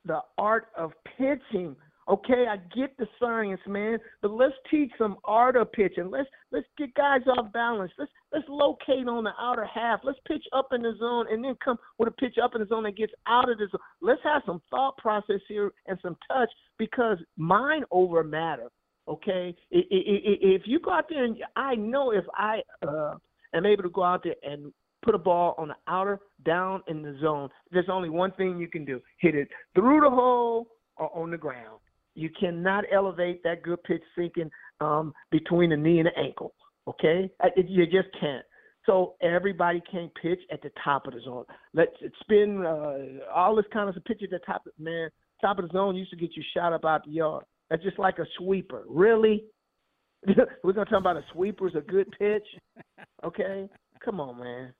the 0.04 0.20
art 0.36 0.66
of 0.76 0.92
pitching, 1.16 1.76
Okay, 2.08 2.46
I 2.50 2.56
get 2.76 2.96
the 2.98 3.06
science, 3.20 3.60
man, 3.66 3.98
but 4.22 4.32
let's 4.32 4.54
teach 4.68 4.90
some 4.98 5.18
art 5.24 5.54
of 5.54 5.70
pitching. 5.70 6.10
Let's 6.10 6.28
let's 6.50 6.66
get 6.76 6.92
guys 6.94 7.20
off 7.28 7.52
balance. 7.52 7.92
Let's 7.96 8.10
let's 8.32 8.44
locate 8.48 9.06
on 9.06 9.22
the 9.22 9.30
outer 9.40 9.64
half. 9.64 10.00
Let's 10.02 10.18
pitch 10.26 10.44
up 10.52 10.68
in 10.72 10.82
the 10.82 10.94
zone 10.98 11.26
and 11.30 11.44
then 11.44 11.54
come 11.64 11.76
with 11.98 12.08
a 12.08 12.12
pitch 12.12 12.38
up 12.42 12.56
in 12.56 12.60
the 12.60 12.66
zone 12.66 12.82
that 12.84 12.96
gets 12.96 13.12
out 13.28 13.48
of 13.48 13.58
the 13.58 13.68
zone. 13.70 13.80
Let's 14.00 14.20
have 14.24 14.42
some 14.46 14.60
thought 14.68 14.96
process 14.98 15.40
here 15.46 15.70
and 15.86 15.96
some 16.02 16.16
touch 16.26 16.48
because 16.76 17.18
mind 17.36 17.84
over 17.92 18.24
matter. 18.24 18.68
Okay, 19.06 19.54
if 19.70 20.62
you 20.64 20.80
go 20.80 20.92
out 20.92 21.06
there 21.08 21.24
and 21.24 21.36
I 21.54 21.76
know 21.76 22.12
if 22.12 22.24
I 22.34 22.62
uh, 22.86 23.14
am 23.54 23.66
able 23.66 23.84
to 23.84 23.90
go 23.90 24.02
out 24.02 24.24
there 24.24 24.36
and 24.42 24.72
put 25.02 25.14
a 25.14 25.18
ball 25.18 25.54
on 25.56 25.68
the 25.68 25.76
outer 25.86 26.18
down 26.44 26.82
in 26.88 27.02
the 27.02 27.16
zone, 27.20 27.48
there's 27.70 27.88
only 27.88 28.10
one 28.10 28.32
thing 28.32 28.58
you 28.58 28.68
can 28.68 28.84
do: 28.84 29.00
hit 29.18 29.36
it 29.36 29.48
through 29.74 30.00
the 30.00 30.10
hole 30.10 30.66
or 30.96 31.16
on 31.16 31.30
the 31.30 31.38
ground. 31.38 31.78
You 32.14 32.30
cannot 32.38 32.84
elevate 32.92 33.42
that 33.44 33.62
good 33.62 33.82
pitch 33.84 34.02
sinking 34.16 34.50
um, 34.80 35.12
between 35.30 35.70
the 35.70 35.76
knee 35.76 35.98
and 35.98 36.08
the 36.08 36.18
ankle. 36.18 36.54
Okay, 36.88 37.30
you 37.56 37.86
just 37.86 38.08
can't. 38.20 38.44
So 38.86 39.14
everybody 39.22 39.80
can't 39.90 40.10
pitch 40.20 40.40
at 40.52 40.60
the 40.62 40.70
top 40.82 41.06
of 41.06 41.14
the 41.14 41.20
zone. 41.20 41.44
Let's 41.72 41.92
spin 42.20 42.64
uh, 42.66 43.30
all 43.32 43.54
this 43.54 43.64
kind 43.72 43.88
of 43.88 44.04
pitch 44.04 44.20
at 44.24 44.30
the 44.30 44.40
top. 44.40 44.66
Of, 44.66 44.72
the 44.76 44.84
man, 44.84 45.10
top 45.40 45.58
of 45.58 45.68
the 45.68 45.72
zone 45.72 45.94
used 45.94 46.10
to 46.10 46.16
get 46.16 46.30
you 46.34 46.42
shot 46.54 46.72
up 46.72 46.84
out 46.84 47.04
the 47.04 47.12
yard. 47.12 47.44
That's 47.70 47.82
just 47.82 47.98
like 47.98 48.18
a 48.18 48.26
sweeper. 48.38 48.82
Really? 48.88 49.44
We're 50.64 50.72
gonna 50.72 50.90
talk 50.90 51.00
about 51.00 51.16
a 51.16 51.24
sweeper's 51.32 51.74
a 51.76 51.80
good 51.80 52.08
pitch? 52.18 52.46
Okay, 53.24 53.68
come 54.04 54.18
on, 54.18 54.36
man. 54.40 54.74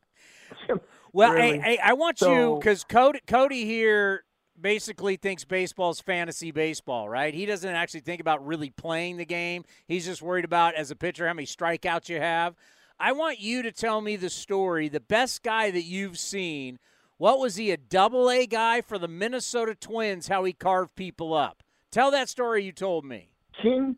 well, 1.13 1.33
really? 1.33 1.61
hey, 1.61 1.77
hey, 1.77 1.79
I 1.79 1.93
want 1.93 2.19
so, 2.19 2.33
you 2.33 2.59
because 2.59 2.83
Cody, 2.83 3.21
Cody 3.25 3.65
here 3.65 4.25
basically 4.63 5.17
thinks 5.17 5.45
baseball's 5.45 6.01
fantasy 6.01 6.53
baseball, 6.53 7.09
right? 7.09 7.35
He 7.35 7.45
doesn't 7.45 7.69
actually 7.69 8.01
think 8.01 8.21
about 8.21 8.47
really 8.47 8.71
playing 8.71 9.17
the 9.17 9.25
game. 9.25 9.65
He's 9.87 10.07
just 10.07 10.23
worried 10.23 10.45
about, 10.45 10.75
as 10.75 10.91
a 10.91 10.97
pitcher, 10.97 11.27
how 11.27 11.35
many 11.35 11.47
strikeouts 11.47 12.09
you 12.09 12.19
have. 12.19 12.55
I 12.99 13.13
want 13.13 13.41
you 13.41 13.63
to 13.63 13.73
tell 13.73 14.01
me 14.01 14.17
the 14.17 14.31
story, 14.31 14.89
the 14.89 15.01
best 15.01 15.43
guy 15.43 15.71
that 15.71 15.83
you've 15.83 16.19
seen. 16.19 16.79
What 17.19 17.41
was 17.41 17.57
he, 17.57 17.71
a 17.71 17.77
double 17.77 18.31
A 18.31 18.47
guy 18.47 18.81
for 18.81 18.99
the 18.99 19.09
Minnesota 19.09 19.75
Twins, 19.75 20.29
how 20.29 20.45
he 20.45 20.53
carved 20.53 20.95
people 20.95 21.35
up? 21.35 21.63
Tell 21.91 22.11
that 22.13 22.29
story 22.29 22.65
you 22.65 22.73
told 22.73 23.05
me. 23.05 23.31
King, 23.61 23.97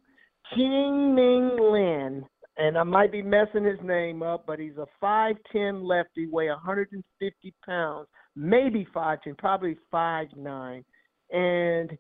King-Ming 0.55 1.57
Lin, 1.61 2.25
and 2.57 2.79
I 2.79 2.83
might 2.83 3.13
be 3.13 3.23
messing 3.23 3.65
his 3.65 3.79
name 3.83 4.23
up, 4.23 4.45
but 4.47 4.59
he's 4.59 4.77
a 4.79 4.87
5'10 5.03 5.85
lefty, 5.85 6.27
weigh 6.27 6.49
150 6.49 7.55
pounds 7.65 8.09
maybe 8.37 8.87
five 8.93 9.23
ten, 9.23 9.35
probably 9.37 9.77
five 9.91 10.29
nine, 10.37 10.85
and 11.31 11.97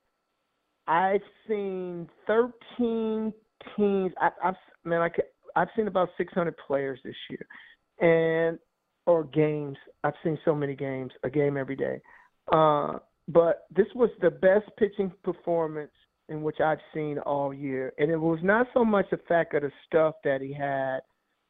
I've 0.86 1.22
seen 1.48 2.08
thirteen 2.26 3.32
teams. 3.76 4.12
I, 4.20 4.30
I've 4.42 4.54
man, 4.84 5.00
I 5.00 5.10
I've 5.56 5.68
seen 5.76 5.86
about 5.86 6.10
six 6.16 6.32
hundred 6.32 6.56
players 6.66 6.98
this 7.04 7.16
year, 7.30 7.46
and 8.00 8.58
or 9.06 9.24
games. 9.24 9.76
I've 10.02 10.14
seen 10.22 10.38
so 10.44 10.54
many 10.54 10.74
games, 10.74 11.12
a 11.22 11.30
game 11.30 11.56
every 11.56 11.76
day. 11.76 12.00
Uh, 12.52 12.98
but 13.28 13.66
this 13.74 13.86
was 13.94 14.10
the 14.20 14.30
best 14.30 14.66
pitching 14.78 15.12
performance 15.22 15.92
in 16.28 16.42
which 16.42 16.60
I've 16.60 16.78
seen 16.94 17.18
all 17.18 17.52
year, 17.52 17.92
and 17.98 18.10
it 18.10 18.16
was 18.16 18.38
not 18.42 18.66
so 18.74 18.84
much 18.84 19.06
the 19.10 19.18
fact 19.28 19.54
of 19.54 19.62
the 19.62 19.70
stuff 19.86 20.14
that 20.24 20.40
he 20.40 20.52
had, 20.52 21.00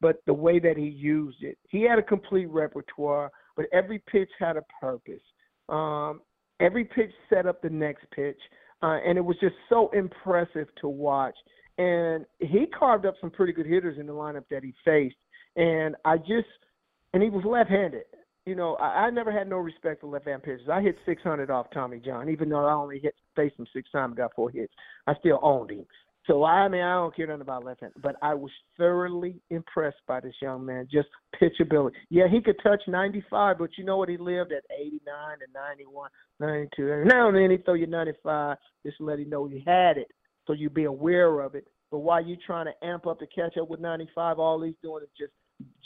but 0.01 0.17
the 0.25 0.33
way 0.33 0.59
that 0.59 0.77
he 0.77 0.85
used 0.85 1.41
it. 1.41 1.57
He 1.69 1.83
had 1.83 1.97
a 1.97 2.03
complete 2.03 2.49
repertoire 2.49 3.31
but 3.55 3.65
every 3.73 3.99
pitch 3.99 4.29
had 4.39 4.57
a 4.57 4.63
purpose. 4.81 5.21
Um, 5.69 6.21
every 6.59 6.85
pitch 6.85 7.11
set 7.29 7.45
up 7.45 7.61
the 7.61 7.69
next 7.69 8.05
pitch, 8.15 8.39
uh, 8.81 8.97
and 9.05 9.17
it 9.17 9.21
was 9.21 9.37
just 9.39 9.55
so 9.69 9.89
impressive 9.93 10.67
to 10.81 10.87
watch. 10.87 11.35
And 11.77 12.25
he 12.39 12.65
carved 12.67 13.05
up 13.05 13.15
some 13.19 13.31
pretty 13.31 13.53
good 13.53 13.65
hitters 13.65 13.97
in 13.99 14.05
the 14.05 14.13
lineup 14.13 14.45
that 14.49 14.63
he 14.63 14.73
faced. 14.85 15.15
And 15.55 15.95
I 16.05 16.17
just, 16.17 16.47
and 17.13 17.21
he 17.21 17.29
was 17.29 17.43
left-handed. 17.45 18.03
You 18.45 18.55
know, 18.55 18.75
I, 18.75 19.05
I 19.05 19.09
never 19.09 19.31
had 19.31 19.49
no 19.49 19.57
respect 19.57 20.01
for 20.01 20.07
left-hand 20.07 20.43
pitchers. 20.43 20.69
I 20.71 20.81
hit 20.81 20.97
600 21.05 21.49
off 21.49 21.67
Tommy 21.73 21.99
John, 21.99 22.29
even 22.29 22.49
though 22.49 22.65
I 22.65 22.73
only 22.73 22.99
hit 22.99 23.15
faced 23.35 23.59
him 23.59 23.67
six 23.73 23.89
times, 23.91 24.11
and 24.11 24.17
got 24.17 24.35
four 24.35 24.49
hits. 24.49 24.73
I 25.07 25.15
still 25.19 25.39
owned 25.41 25.71
him. 25.71 25.85
So 26.27 26.43
I 26.43 26.67
mean, 26.67 26.81
I 26.81 26.95
don't 26.95 27.15
care 27.15 27.27
nothing 27.27 27.41
about 27.41 27.63
left 27.63 27.81
hand, 27.81 27.93
but 28.01 28.15
I 28.21 28.33
was 28.33 28.51
thoroughly 28.77 29.41
impressed 29.51 30.01
by 30.07 30.19
this 30.19 30.33
young 30.41 30.65
man. 30.65 30.87
Just 30.91 31.09
pitchability. 31.39 31.91
Yeah, 32.09 32.27
he 32.27 32.41
could 32.41 32.57
touch 32.63 32.81
95, 32.87 33.59
but 33.59 33.69
you 33.77 33.83
know 33.83 33.97
what? 33.97 34.09
He 34.09 34.17
lived 34.17 34.51
at 34.51 34.63
89 34.75 35.01
and 35.33 35.53
91, 35.53 36.09
92. 36.39 36.91
And 36.91 37.07
now 37.07 37.27
and 37.27 37.37
then 37.37 37.51
he 37.51 37.57
throw 37.57 37.75
you 37.75 37.85
95 37.85 38.57
just 38.85 39.01
let 39.01 39.19
him 39.19 39.29
know 39.29 39.47
he 39.47 39.63
had 39.65 39.97
it, 39.97 40.07
so 40.45 40.53
you 40.53 40.69
be 40.69 40.85
aware 40.85 41.39
of 41.39 41.55
it. 41.55 41.67
But 41.91 41.99
while 41.99 42.23
you 42.23 42.37
trying 42.45 42.65
to 42.65 42.87
amp 42.87 43.07
up 43.07 43.19
to 43.19 43.27
catch 43.27 43.57
up 43.57 43.69
with 43.69 43.79
95, 43.79 44.39
all 44.39 44.61
he's 44.61 44.75
doing 44.81 45.03
is 45.03 45.09
just 45.17 45.31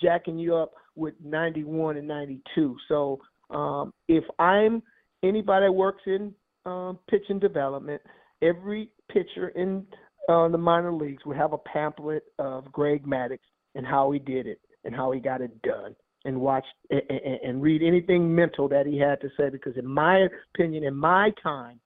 jacking 0.01 0.39
you 0.39 0.55
up 0.55 0.71
with 0.95 1.13
91 1.23 1.97
and 1.97 2.07
92. 2.07 2.75
So 2.87 3.19
um, 3.49 3.93
if 4.07 4.23
I'm 4.37 4.81
anybody 5.23 5.67
that 5.67 5.71
works 5.71 6.03
in 6.05 6.33
um, 6.65 6.99
pitching 7.09 7.39
development, 7.39 8.01
every 8.41 8.89
pitcher 9.11 9.49
in 9.49 9.85
uh, 10.27 10.47
the 10.47 10.57
minor 10.57 10.93
leagues 10.93 11.25
we 11.25 11.35
have 11.35 11.53
a 11.53 11.57
pamphlet 11.57 12.23
of 12.37 12.71
Greg 12.71 13.05
Maddux 13.05 13.39
and 13.75 13.85
how 13.85 14.11
he 14.11 14.19
did 14.19 14.47
it 14.47 14.59
and 14.83 14.95
how 14.95 15.11
he 15.11 15.19
got 15.19 15.41
it 15.41 15.61
done 15.61 15.95
and 16.25 16.39
watch 16.39 16.65
and, 16.89 17.01
and 17.43 17.61
read 17.61 17.81
anything 17.81 18.33
mental 18.33 18.67
that 18.67 18.85
he 18.85 18.97
had 18.97 19.21
to 19.21 19.29
say 19.37 19.49
because 19.49 19.77
in 19.77 19.85
my 19.85 20.27
opinion 20.53 20.83
in 20.83 20.95
my 20.95 21.31
time 21.41 21.79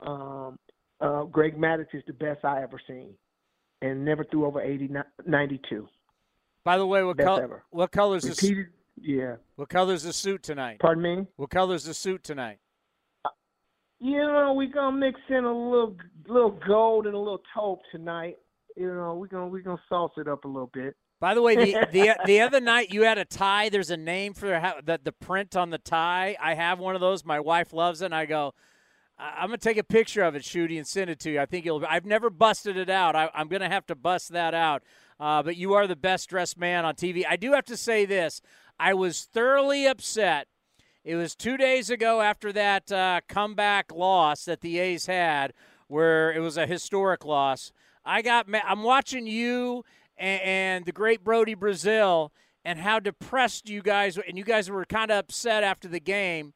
um, 0.00 0.58
uh, 1.00 1.24
Greg 1.24 1.58
Maddux 1.58 1.86
is 1.92 2.02
the 2.06 2.12
best 2.12 2.44
I 2.44 2.62
ever 2.62 2.80
seen 2.86 3.14
and 3.82 4.04
never 4.04 4.24
threw 4.24 4.46
over 4.46 4.60
80 4.60 4.90
92 5.26 5.88
by 6.64 6.78
the 6.78 6.86
way 6.86 7.02
what, 7.02 7.18
color? 7.18 7.64
what 7.70 7.90
colors 7.90 8.28
Repeated, 8.28 8.66
the 8.66 8.80
yeah. 9.02 9.36
What 9.56 9.70
color's 9.70 10.02
the 10.02 10.12
suit 10.12 10.42
tonight? 10.42 10.78
Pardon 10.78 11.02
me? 11.02 11.26
What 11.36 11.48
color's 11.48 11.84
the 11.84 11.94
suit 11.94 12.22
tonight 12.22 12.58
you 14.00 14.18
know, 14.18 14.54
we 14.54 14.66
gonna 14.66 14.96
mix 14.96 15.20
in 15.28 15.44
a 15.44 15.52
little 15.52 15.96
little 16.26 16.58
gold 16.66 17.06
and 17.06 17.14
a 17.14 17.18
little 17.18 17.42
taupe 17.54 17.82
tonight. 17.92 18.36
You 18.76 18.92
know, 18.94 19.14
we 19.14 19.28
gonna 19.28 19.48
we 19.48 19.62
gonna 19.62 19.80
sauce 19.88 20.12
it 20.16 20.26
up 20.26 20.44
a 20.44 20.48
little 20.48 20.70
bit. 20.72 20.96
By 21.20 21.34
the 21.34 21.42
way, 21.42 21.54
the 21.54 21.86
the 21.92 22.16
the 22.24 22.40
other 22.40 22.60
night 22.60 22.90
you 22.90 23.02
had 23.02 23.18
a 23.18 23.26
tie. 23.26 23.68
There's 23.68 23.90
a 23.90 23.96
name 23.96 24.32
for 24.32 24.48
the 24.84 24.98
the 25.02 25.12
print 25.12 25.54
on 25.54 25.70
the 25.70 25.78
tie. 25.78 26.36
I 26.40 26.54
have 26.54 26.78
one 26.78 26.94
of 26.94 27.00
those. 27.02 27.24
My 27.24 27.40
wife 27.40 27.72
loves 27.74 28.00
it. 28.00 28.06
and 28.06 28.14
I 28.14 28.24
go, 28.24 28.54
I'm 29.18 29.48
gonna 29.48 29.58
take 29.58 29.76
a 29.76 29.84
picture 29.84 30.22
of 30.22 30.34
it, 30.34 30.42
Shooty, 30.42 30.78
and 30.78 30.86
send 30.86 31.10
it 31.10 31.20
to 31.20 31.30
you. 31.30 31.40
I 31.40 31.46
think 31.46 31.66
you'll. 31.66 31.84
I've 31.86 32.06
never 32.06 32.30
busted 32.30 32.78
it 32.78 32.88
out. 32.88 33.14
I, 33.14 33.28
am 33.34 33.48
gonna 33.48 33.68
have 33.68 33.86
to 33.86 33.94
bust 33.94 34.32
that 34.32 34.54
out. 34.54 34.82
Uh, 35.18 35.42
but 35.42 35.56
you 35.56 35.74
are 35.74 35.86
the 35.86 35.96
best 35.96 36.30
dressed 36.30 36.56
man 36.56 36.86
on 36.86 36.94
TV. 36.94 37.24
I 37.28 37.36
do 37.36 37.52
have 37.52 37.66
to 37.66 37.76
say 37.76 38.06
this. 38.06 38.40
I 38.78 38.94
was 38.94 39.24
thoroughly 39.24 39.86
upset 39.86 40.48
it 41.04 41.16
was 41.16 41.34
two 41.34 41.56
days 41.56 41.88
ago 41.88 42.20
after 42.20 42.52
that 42.52 42.92
uh, 42.92 43.20
comeback 43.28 43.92
loss 43.92 44.44
that 44.44 44.60
the 44.60 44.78
A's 44.78 45.06
had, 45.06 45.54
where 45.88 46.32
it 46.32 46.40
was 46.40 46.56
a 46.56 46.66
historic 46.66 47.24
loss. 47.24 47.72
I 48.04 48.22
got. 48.22 48.46
I'm 48.52 48.82
watching 48.82 49.26
you 49.26 49.84
and, 50.16 50.42
and 50.42 50.84
the 50.84 50.92
great 50.92 51.24
Brodie 51.24 51.54
Brazil 51.54 52.32
and 52.64 52.78
how 52.78 53.00
depressed 53.00 53.68
you 53.68 53.80
guys 53.80 54.16
were 54.18 54.24
and 54.28 54.36
you 54.36 54.44
guys 54.44 54.70
were 54.70 54.84
kind 54.84 55.10
of 55.10 55.18
upset 55.18 55.64
after 55.64 55.88
the 55.88 56.00
game, 56.00 56.52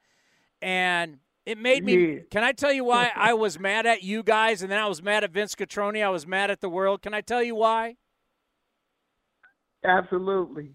and 0.61 1.19
it 1.47 1.57
made 1.57 1.85
me. 1.85 2.21
Can 2.31 2.45
I 2.45 2.53
tell 2.53 2.73
you 2.73 2.85
why 2.85 3.13
I 3.17 3.33
was 3.33 3.59
mad 3.59 3.87
at 3.87 4.03
you 4.03 4.23
guys, 4.23 4.61
and 4.61 4.71
then 4.71 4.79
I 4.79 4.87
was 4.87 5.03
mad 5.03 5.25
at 5.25 5.31
Vince 5.31 5.55
Cotroneo. 5.55 6.05
I 6.05 6.11
was 6.11 6.27
mad 6.27 6.51
at 6.51 6.61
the 6.61 6.69
world. 6.69 7.01
Can 7.01 7.15
I 7.15 7.23
tell 7.23 7.43
you 7.43 7.55
why? 7.55 7.97
Absolutely 9.83 10.75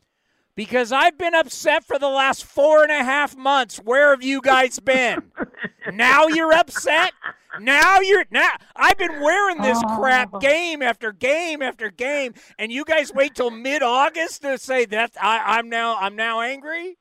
because 0.59 0.91
I've 0.91 1.17
been 1.17 1.35
upset 1.35 1.85
for 1.85 1.97
the 1.97 2.09
last 2.09 2.43
four 2.43 2.83
and 2.83 2.91
a 2.91 3.01
half 3.01 3.37
months. 3.37 3.77
Where 3.77 4.09
have 4.09 4.21
you 4.21 4.41
guys 4.41 4.77
been? 4.77 5.31
now 5.93 6.27
you're 6.27 6.51
upset. 6.51 7.13
Now 7.61 8.01
you're 8.01 8.25
now. 8.29 8.49
I've 8.75 8.97
been 8.97 9.21
wearing 9.21 9.61
this 9.61 9.81
crap 9.95 10.31
oh. 10.33 10.39
game 10.39 10.81
after 10.81 11.13
game 11.13 11.61
after 11.61 11.89
game, 11.89 12.33
and 12.57 12.73
you 12.73 12.83
guys 12.83 13.13
wait 13.13 13.35
till 13.35 13.51
mid 13.51 13.81
August 13.81 14.41
to 14.41 14.57
say 14.57 14.83
that 14.87 15.13
I, 15.21 15.59
I'm 15.59 15.69
now 15.69 15.95
I'm 15.97 16.17
now 16.17 16.41
angry. 16.41 16.97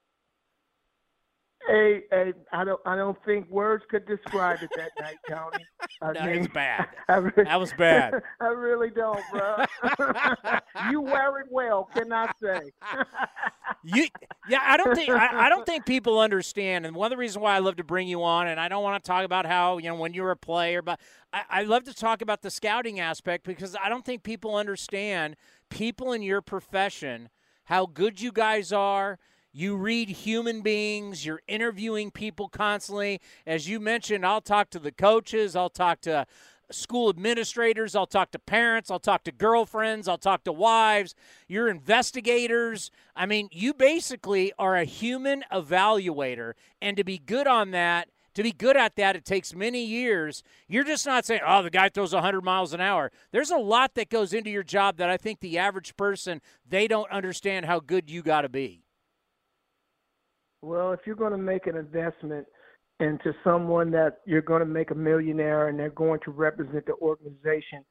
Hey, 1.69 2.05
hey, 2.11 2.33
I 2.51 2.65
don't, 2.65 2.81
I 2.87 2.97
don't 2.97 3.19
think 3.27 3.51
words 3.51 3.85
could 3.91 4.07
describe 4.07 4.63
it 4.63 4.71
that 4.77 4.91
night, 4.99 5.19
Tony. 5.29 5.67
I 6.03 6.13
no, 6.13 6.39
was 6.39 6.49
bad. 6.49 6.89
Really, 7.09 7.45
that 7.45 7.61
was 7.61 7.73
bad. 7.75 8.23
I 8.41 8.47
really 8.47 8.89
don't, 8.89 9.21
bro. 9.31 9.65
you 10.91 11.03
wear 11.03 11.41
it 11.41 11.49
well, 11.51 11.89
can 11.95 12.11
I 12.11 12.31
say? 12.41 12.61
you, 13.85 14.07
yeah, 14.49 14.61
I 14.63 14.79
don't 14.79 14.95
think 14.95 15.11
I, 15.11 15.47
I, 15.47 15.49
don't 15.51 15.67
think 15.67 15.85
people 15.85 16.19
understand, 16.19 16.87
and 16.87 16.97
one 16.97 17.07
of 17.07 17.11
the 17.11 17.17
reasons 17.19 17.43
why 17.43 17.55
I 17.55 17.59
love 17.59 17.77
to 17.77 17.85
bring 17.85 18.09
you 18.09 18.23
on, 18.23 18.47
and 18.49 18.59
I 18.59 18.69
don't 18.69 18.83
want 18.83 19.03
to 19.03 19.07
talk 19.07 19.25
about 19.25 19.45
how 19.45 19.77
you 19.79 19.89
know 19.89 19.97
when 19.97 20.15
you 20.15 20.23
were 20.23 20.31
a 20.31 20.37
player, 20.37 20.81
but 20.81 20.99
I, 21.33 21.43
I 21.51 21.63
love 21.65 21.85
to 21.85 21.95
talk 21.95 22.23
about 22.23 22.41
the 22.43 22.51
scouting 22.51 22.99
aspect 22.99 23.45
because 23.45 23.77
I 23.83 23.89
don't 23.91 24.05
think 24.05 24.23
people 24.23 24.57
understand 24.57 25.37
people 25.69 26.13
in 26.13 26.23
your 26.23 26.41
profession 26.41 27.29
how 27.65 27.85
good 27.85 28.21
you 28.21 28.33
guys 28.33 28.73
are 28.73 29.19
you 29.53 29.77
read 29.77 30.09
human 30.09 30.63
beings, 30.63 31.25
you're 31.25 31.43
interviewing 31.49 32.11
people 32.11 32.49
constantly. 32.49 33.21
As 33.47 33.69
you 33.69 33.81
mentioned, 33.81 34.25
I'll 34.25 34.41
talk 34.41 34.71
to 34.71 34.79
the 34.79 34.93
coaches, 34.93 35.57
I'll 35.57 35.71
talk 35.71 36.01
to 36.03 36.27
school 36.71 37.09
administrators, 37.09 37.95
I'll 37.97 38.07
talk 38.07 38.31
to 38.33 38.39
parents, 38.39 38.91
I'll 38.91 38.99
talk 38.99 39.25
to 39.25 39.33
girlfriends, 39.33 40.07
I'll 40.07 40.19
talk 40.19 40.45
to 40.45 40.53
wives, 40.53 41.15
you're 41.47 41.69
investigators. 41.69 42.91
I 43.17 43.27
mean, 43.27 43.49
you 43.51 43.73
basically 43.73 44.53
are 44.59 44.77
a 44.77 44.85
human 44.85 45.45
evaluator. 45.53 46.53
And 46.81 46.97
to 46.97 47.05
be 47.05 47.19
good 47.19 47.47
on 47.47 47.71
that, 47.71 48.09
to 48.35 48.43
be 48.43 48.53
good 48.53 48.77
at 48.77 48.97
that, 48.97 49.17
it 49.17 49.25
takes 49.25 49.55
many 49.55 49.85
years. 49.85 50.43
You're 50.69 50.85
just 50.85 51.07
not 51.07 51.25
saying, 51.25 51.41
oh, 51.45 51.63
the 51.63 51.71
guy 51.71 51.89
throws 51.89 52.13
100 52.13 52.43
miles 52.43 52.73
an 52.73 52.81
hour. 52.81 53.11
There's 53.33 53.51
a 53.51 53.57
lot 53.57 53.95
that 53.95 54.11
goes 54.11 54.33
into 54.33 54.51
your 54.51 54.63
job 54.63 54.99
that 54.99 55.11
I 55.11 55.17
think 55.17 55.41
the 55.41 55.59
average 55.59 55.97
person, 55.97 56.41
they 56.69 56.87
don't 56.87 57.11
understand 57.11 57.67
how 57.67 57.81
good 57.81 58.11
you 58.11 58.23
got 58.23 58.43
to 58.43 58.49
be. 58.49 58.83
Well, 60.63 60.93
if 60.93 61.01
you're 61.05 61.17
going 61.17 61.33
to 61.33 61.39
make 61.39 61.67
an 61.67 61.77
investment 61.77 62.47
into 63.01 63.33
someone 63.45 63.91
that 63.93 64.19
you're 64.27 64.43
going 64.43 64.61
to 64.61 64.67
make 64.67 64.91
a 64.91 64.95
millionaire 64.95 65.69
and 65.69 65.79
they're 65.79 65.91
going 65.91 66.21
to 66.25 66.33
represent 66.33 66.85
the 66.87 66.95
organization 66.95 67.85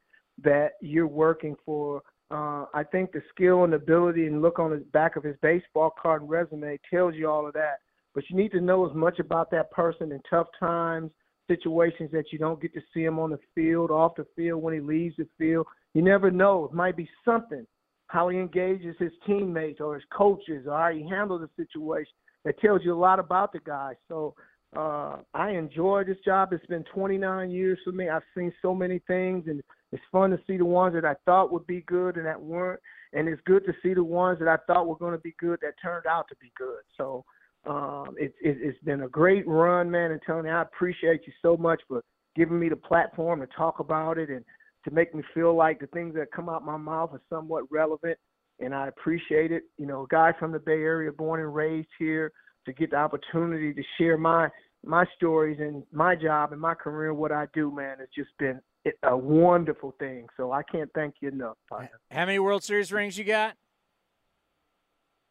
that 0.44 0.72
you're 0.82 1.08
working 1.08 1.56
for, 1.66 2.02
uh, 2.30 2.66
I 2.74 2.84
think 2.92 3.14
the 3.14 3.22
skill 3.34 3.64
and 3.64 3.74
ability 3.74 4.28
and 4.28 4.42
look 4.42 4.60
on 4.60 4.72
the 4.72 4.86
back 4.92 5.16
of 5.16 5.24
his 5.24 5.38
baseball 5.42 5.94
card 6.02 6.24
and 6.24 6.30
resume 6.30 6.78
tells 6.90 7.16
you 7.16 7.30
all 7.30 7.48
of 7.48 7.54
that. 7.54 7.78
But 8.14 8.26
you 8.30 8.36
need 8.36 8.52
to 8.52 8.60
know 8.60 8.90
as 8.90 8.96
much 8.96 9.20
about 9.20 9.50
that 9.52 9.72
person 9.72 10.12
in 10.12 10.20
tough 10.30 10.48
times, 10.60 11.12
situations 11.48 12.10
that 12.12 12.34
you 12.34 12.40
don't 12.40 12.62
get 12.62 12.74
to 12.74 12.82
see 12.94 13.04
him 13.04 13.18
on 13.18 13.30
the 13.30 13.40
field, 13.56 13.92
off 13.92 14.16
the 14.18 14.26
field, 14.36 14.62
when 14.62 14.74
he 14.74 14.82
leaves 14.82 15.16
the 15.18 15.28
field. 15.38 15.68
You 15.94 16.02
never 16.02 16.30
know. 16.30 16.66
It 16.66 16.74
might 16.74 16.98
be 16.98 17.10
something 17.24 17.66
how 18.08 18.30
he 18.30 18.38
engages 18.38 18.96
his 19.00 19.12
teammates 19.26 19.82
or 19.82 19.96
his 19.96 20.04
coaches 20.12 20.66
or 20.68 20.78
how 20.78 20.92
he 20.92 21.08
handles 21.08 21.42
the 21.42 21.64
situation 21.64 22.14
that 22.48 22.58
tells 22.62 22.82
you 22.82 22.94
a 22.94 22.96
lot 22.96 23.20
about 23.20 23.52
the 23.52 23.60
guy. 23.60 23.94
So 24.08 24.34
uh, 24.74 25.18
I 25.34 25.52
enjoy 25.52 26.06
this 26.06 26.16
job. 26.24 26.54
It's 26.54 26.66
been 26.68 26.86
29 26.96 27.52
years 27.52 27.78
for 27.84 27.92
me. 27.92 28.08
I've 28.08 28.22
seen 28.34 28.54
so 28.62 28.74
many 28.74 29.00
things, 29.06 29.44
and 29.48 29.62
it's 29.92 30.04
fun 30.14 30.30
to 30.30 30.40
see 30.48 30.56
the 30.56 30.64
ones 30.64 30.96
that 30.96 31.04
I 31.04 31.16
thought 31.26 31.52
would 31.52 31.68
be 31.68 31.82
good 31.82 32.16
and 32.16 32.26
that 32.26 32.42
weren't. 32.42 32.80
And 33.12 33.28
it's 33.28 33.42
good 33.46 33.66
to 33.66 33.74
see 33.84 33.94
the 33.94 34.04
ones 34.04 34.40
that 34.40 34.48
I 34.48 34.56
thought 34.66 34.88
were 34.88 34.96
going 34.96 35.12
to 35.12 35.20
be 35.20 35.36
good 35.38 35.60
that 35.62 35.74
turned 35.82 36.06
out 36.06 36.30
to 36.30 36.36
be 36.40 36.54
good. 36.58 36.80
So 36.96 37.26
um, 37.66 38.16
it, 38.18 38.34
it, 38.42 38.58
it's 38.62 38.82
been 38.86 39.04
a 39.04 39.10
great 39.10 39.46
run, 39.46 39.92
man. 39.92 40.12
And 40.12 40.22
Tony, 40.26 40.50
I 40.50 40.62
appreciate 40.62 41.28
you 41.28 41.34
so 41.42 41.58
much 41.58 41.82
for 41.90 42.02
giving 42.38 42.60
me 42.60 42.70
the 42.70 42.78
platform 42.78 43.42
to 43.42 43.48
talk 43.48 43.80
about 43.80 44.18
it 44.18 44.30
and 44.30 44.46
to 44.86 44.92
make 44.92 45.14
me 45.14 45.22
feel 45.34 45.54
like 45.54 45.82
the 45.82 45.88
things 45.88 46.16
that 46.16 46.32
come 46.32 46.48
out 46.48 46.66
my 46.66 46.78
mouth 46.78 47.10
are 47.12 47.22
somewhat 47.30 47.66
relevant 47.70 48.18
and 48.60 48.74
I 48.74 48.88
appreciate 48.88 49.52
it. 49.52 49.64
You 49.78 49.86
know, 49.86 50.04
a 50.04 50.08
guy 50.08 50.34
from 50.40 50.52
the 50.52 50.60
Bay 50.60 50.74
Area, 50.74 51.12
born 51.12 51.42
and 51.42 51.54
raised 51.54 51.90
here, 52.00 52.32
to 52.66 52.74
get 52.74 52.92
the 52.92 52.98
opportunity 52.98 53.74
to 53.74 53.84
share 53.98 54.18
my 54.18 54.50
my 54.86 55.06
stories 55.16 55.58
and 55.60 55.84
my 55.92 56.16
job 56.16 56.52
and 56.52 56.62
my 56.62 56.74
career, 56.74 57.14
what 57.14 57.32
I 57.32 57.48
do, 57.54 57.72
man, 57.72 57.98
it's 58.00 58.14
just 58.14 58.30
been 58.40 58.62
a 59.04 59.18
wonderful 59.18 59.96
thing. 60.00 60.28
So 60.38 60.52
I 60.52 60.62
can't 60.64 60.90
thank 60.96 61.16
you 61.20 61.30
enough. 61.30 61.58
Partner. 61.70 62.00
How 62.12 62.26
many 62.26 62.40
World 62.40 62.64
Series 62.64 62.92
rings 62.92 63.18
you 63.18 63.24
got? 63.24 63.56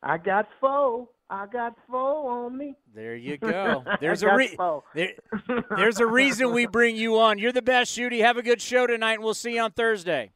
I 0.03 0.19
got 0.19 0.47
four. 0.61 1.09
I 1.29 1.47
got 1.47 1.75
four 1.91 2.47
on 2.47 2.57
me. 2.57 2.75
There 2.95 3.17
you 3.17 3.37
go. 3.37 3.83
There's 4.01 4.23
a 4.23 4.35
re- 4.35 4.57
there, 4.95 5.13
there's 5.77 5.99
a 5.99 6.07
reason 6.07 6.53
we 6.53 6.67
bring 6.67 6.95
you 6.95 7.19
on. 7.19 7.39
You're 7.39 7.53
the 7.53 7.63
best, 7.63 7.97
Shooty. 7.97 8.21
Have 8.21 8.37
a 8.37 8.43
good 8.43 8.61
show 8.61 8.87
tonight, 8.87 9.15
and 9.15 9.25
we'll 9.25 9.35
see 9.35 9.55
you 9.55 9.63
on 9.63 9.73
Thursday. 9.73 10.31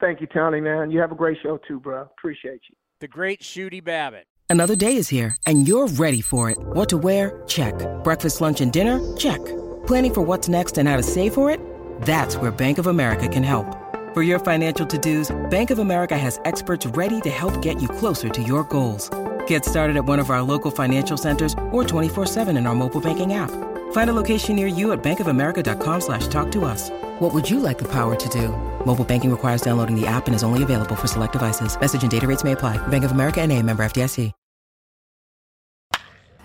Thank 0.00 0.20
you, 0.20 0.26
Tony, 0.28 0.60
man. 0.60 0.90
You 0.90 1.00
have 1.00 1.12
a 1.12 1.16
great 1.16 1.38
show 1.42 1.58
too, 1.66 1.80
bro. 1.80 2.02
Appreciate 2.02 2.60
you. 2.68 2.76
The 3.00 3.08
great 3.08 3.40
Shooty 3.40 3.82
Babitt. 3.82 4.26
Another 4.50 4.74
day 4.74 4.96
is 4.96 5.08
here, 5.08 5.36
and 5.46 5.68
you're 5.68 5.88
ready 5.88 6.22
for 6.22 6.48
it. 6.50 6.56
What 6.58 6.88
to 6.88 6.98
wear? 6.98 7.42
Check. 7.46 7.74
Breakfast, 8.02 8.40
lunch, 8.40 8.60
and 8.60 8.72
dinner? 8.72 8.98
Check. 9.16 9.44
Planning 9.86 10.14
for 10.14 10.22
what's 10.22 10.48
next 10.48 10.78
and 10.78 10.88
how 10.88 10.96
to 10.96 11.02
save 11.02 11.34
for 11.34 11.50
it? 11.50 11.60
That's 12.02 12.36
where 12.36 12.50
Bank 12.50 12.78
of 12.78 12.86
America 12.86 13.28
can 13.28 13.42
help. 13.42 13.66
For 14.14 14.22
your 14.22 14.38
financial 14.38 14.86
to-dos, 14.86 15.36
Bank 15.50 15.70
of 15.70 15.78
America 15.78 16.16
has 16.16 16.40
experts 16.44 16.86
ready 16.86 17.20
to 17.22 17.30
help 17.30 17.60
get 17.60 17.82
you 17.82 17.88
closer 17.88 18.30
to 18.30 18.42
your 18.42 18.64
goals. 18.64 19.10
Get 19.46 19.64
started 19.64 19.96
at 19.96 20.06
one 20.06 20.18
of 20.18 20.30
our 20.30 20.42
local 20.42 20.70
financial 20.70 21.18
centers 21.18 21.52
or 21.70 21.84
24-7 21.84 22.56
in 22.56 22.66
our 22.66 22.74
mobile 22.74 23.02
banking 23.02 23.34
app. 23.34 23.50
Find 23.92 24.10
a 24.10 24.14
location 24.14 24.56
near 24.56 24.66
you 24.66 24.92
at 24.92 25.02
bankofamerica.com 25.02 26.00
slash 26.00 26.26
talk 26.28 26.50
to 26.52 26.64
us. 26.64 26.90
What 27.18 27.34
would 27.34 27.48
you 27.48 27.60
like 27.60 27.78
the 27.78 27.88
power 27.88 28.16
to 28.16 28.28
do? 28.30 28.48
Mobile 28.88 29.04
banking 29.04 29.30
requires 29.30 29.60
downloading 29.60 30.00
the 30.00 30.06
app 30.06 30.26
and 30.28 30.34
is 30.34 30.42
only 30.42 30.62
available 30.62 30.96
for 30.96 31.06
select 31.06 31.34
devices. 31.34 31.78
Message 31.78 32.00
and 32.00 32.10
data 32.10 32.26
rates 32.26 32.42
may 32.42 32.52
apply. 32.52 32.78
Bank 32.88 33.04
of 33.04 33.12
America 33.12 33.42
and 33.42 33.52
a 33.52 33.62
member 33.62 33.84
FDIC. 33.84 34.32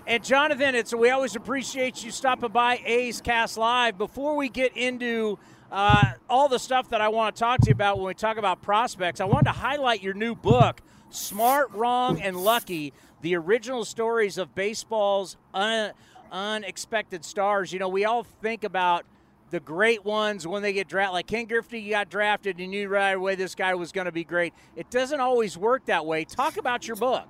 And 0.06 0.22
Jonathan, 0.22 0.76
it's 0.76 0.94
we 0.94 1.10
always 1.10 1.38
appreciate 1.38 2.04
you 2.04 2.12
stopping 2.12 2.52
by 2.52 2.82
A's 2.86 3.22
Cast 3.22 3.58
Live. 3.58 3.98
Before 3.98 4.36
we 4.36 4.50
get 4.50 4.76
into 4.76 5.40
uh, 5.72 6.04
all 6.30 6.50
the 6.50 6.60
stuff 6.60 6.90
that 6.90 7.00
I 7.00 7.08
want 7.08 7.34
to 7.34 7.40
talk 7.40 7.62
to 7.62 7.68
you 7.68 7.72
about 7.72 7.98
when 7.98 8.08
we 8.08 8.14
talk 8.14 8.36
about 8.36 8.62
prospects, 8.62 9.22
I 9.22 9.26
wanted 9.26 9.46
to 9.46 9.52
highlight 9.58 10.04
your 10.04 10.14
new 10.14 10.36
book, 10.36 10.82
Smart, 11.10 11.72
Wrong, 11.72 12.22
and 12.22 12.36
Lucky: 12.36 12.92
The 13.22 13.38
Original 13.38 13.86
Stories 13.86 14.38
of 14.38 14.54
Baseball's 14.54 15.38
Un- 15.54 15.94
Unexpected 16.30 17.24
Stars. 17.24 17.72
You 17.72 17.80
know, 17.80 17.88
we 17.88 18.04
all 18.04 18.26
think 18.26 18.66
about 18.66 19.06
the 19.54 19.60
great 19.60 20.04
ones 20.04 20.48
when 20.48 20.64
they 20.64 20.74
get 20.74 20.88
drafted. 20.88 21.14
Like 21.14 21.28
Ken 21.28 21.46
Griffey 21.46 21.88
got 21.88 22.10
drafted, 22.10 22.60
and 22.60 22.74
you 22.74 22.82
knew 22.82 22.90
right 22.90 23.12
away 23.12 23.36
this 23.36 23.54
guy 23.54 23.76
was 23.76 23.92
going 23.92 24.06
to 24.06 24.12
be 24.12 24.24
great. 24.24 24.52
It 24.76 24.90
doesn't 24.90 25.20
always 25.20 25.56
work 25.58 25.86
that 25.86 26.08
way. 26.08 26.26
Talk 26.26 26.58
about 26.58 26.88
your 26.88 26.98
book. 26.98 27.28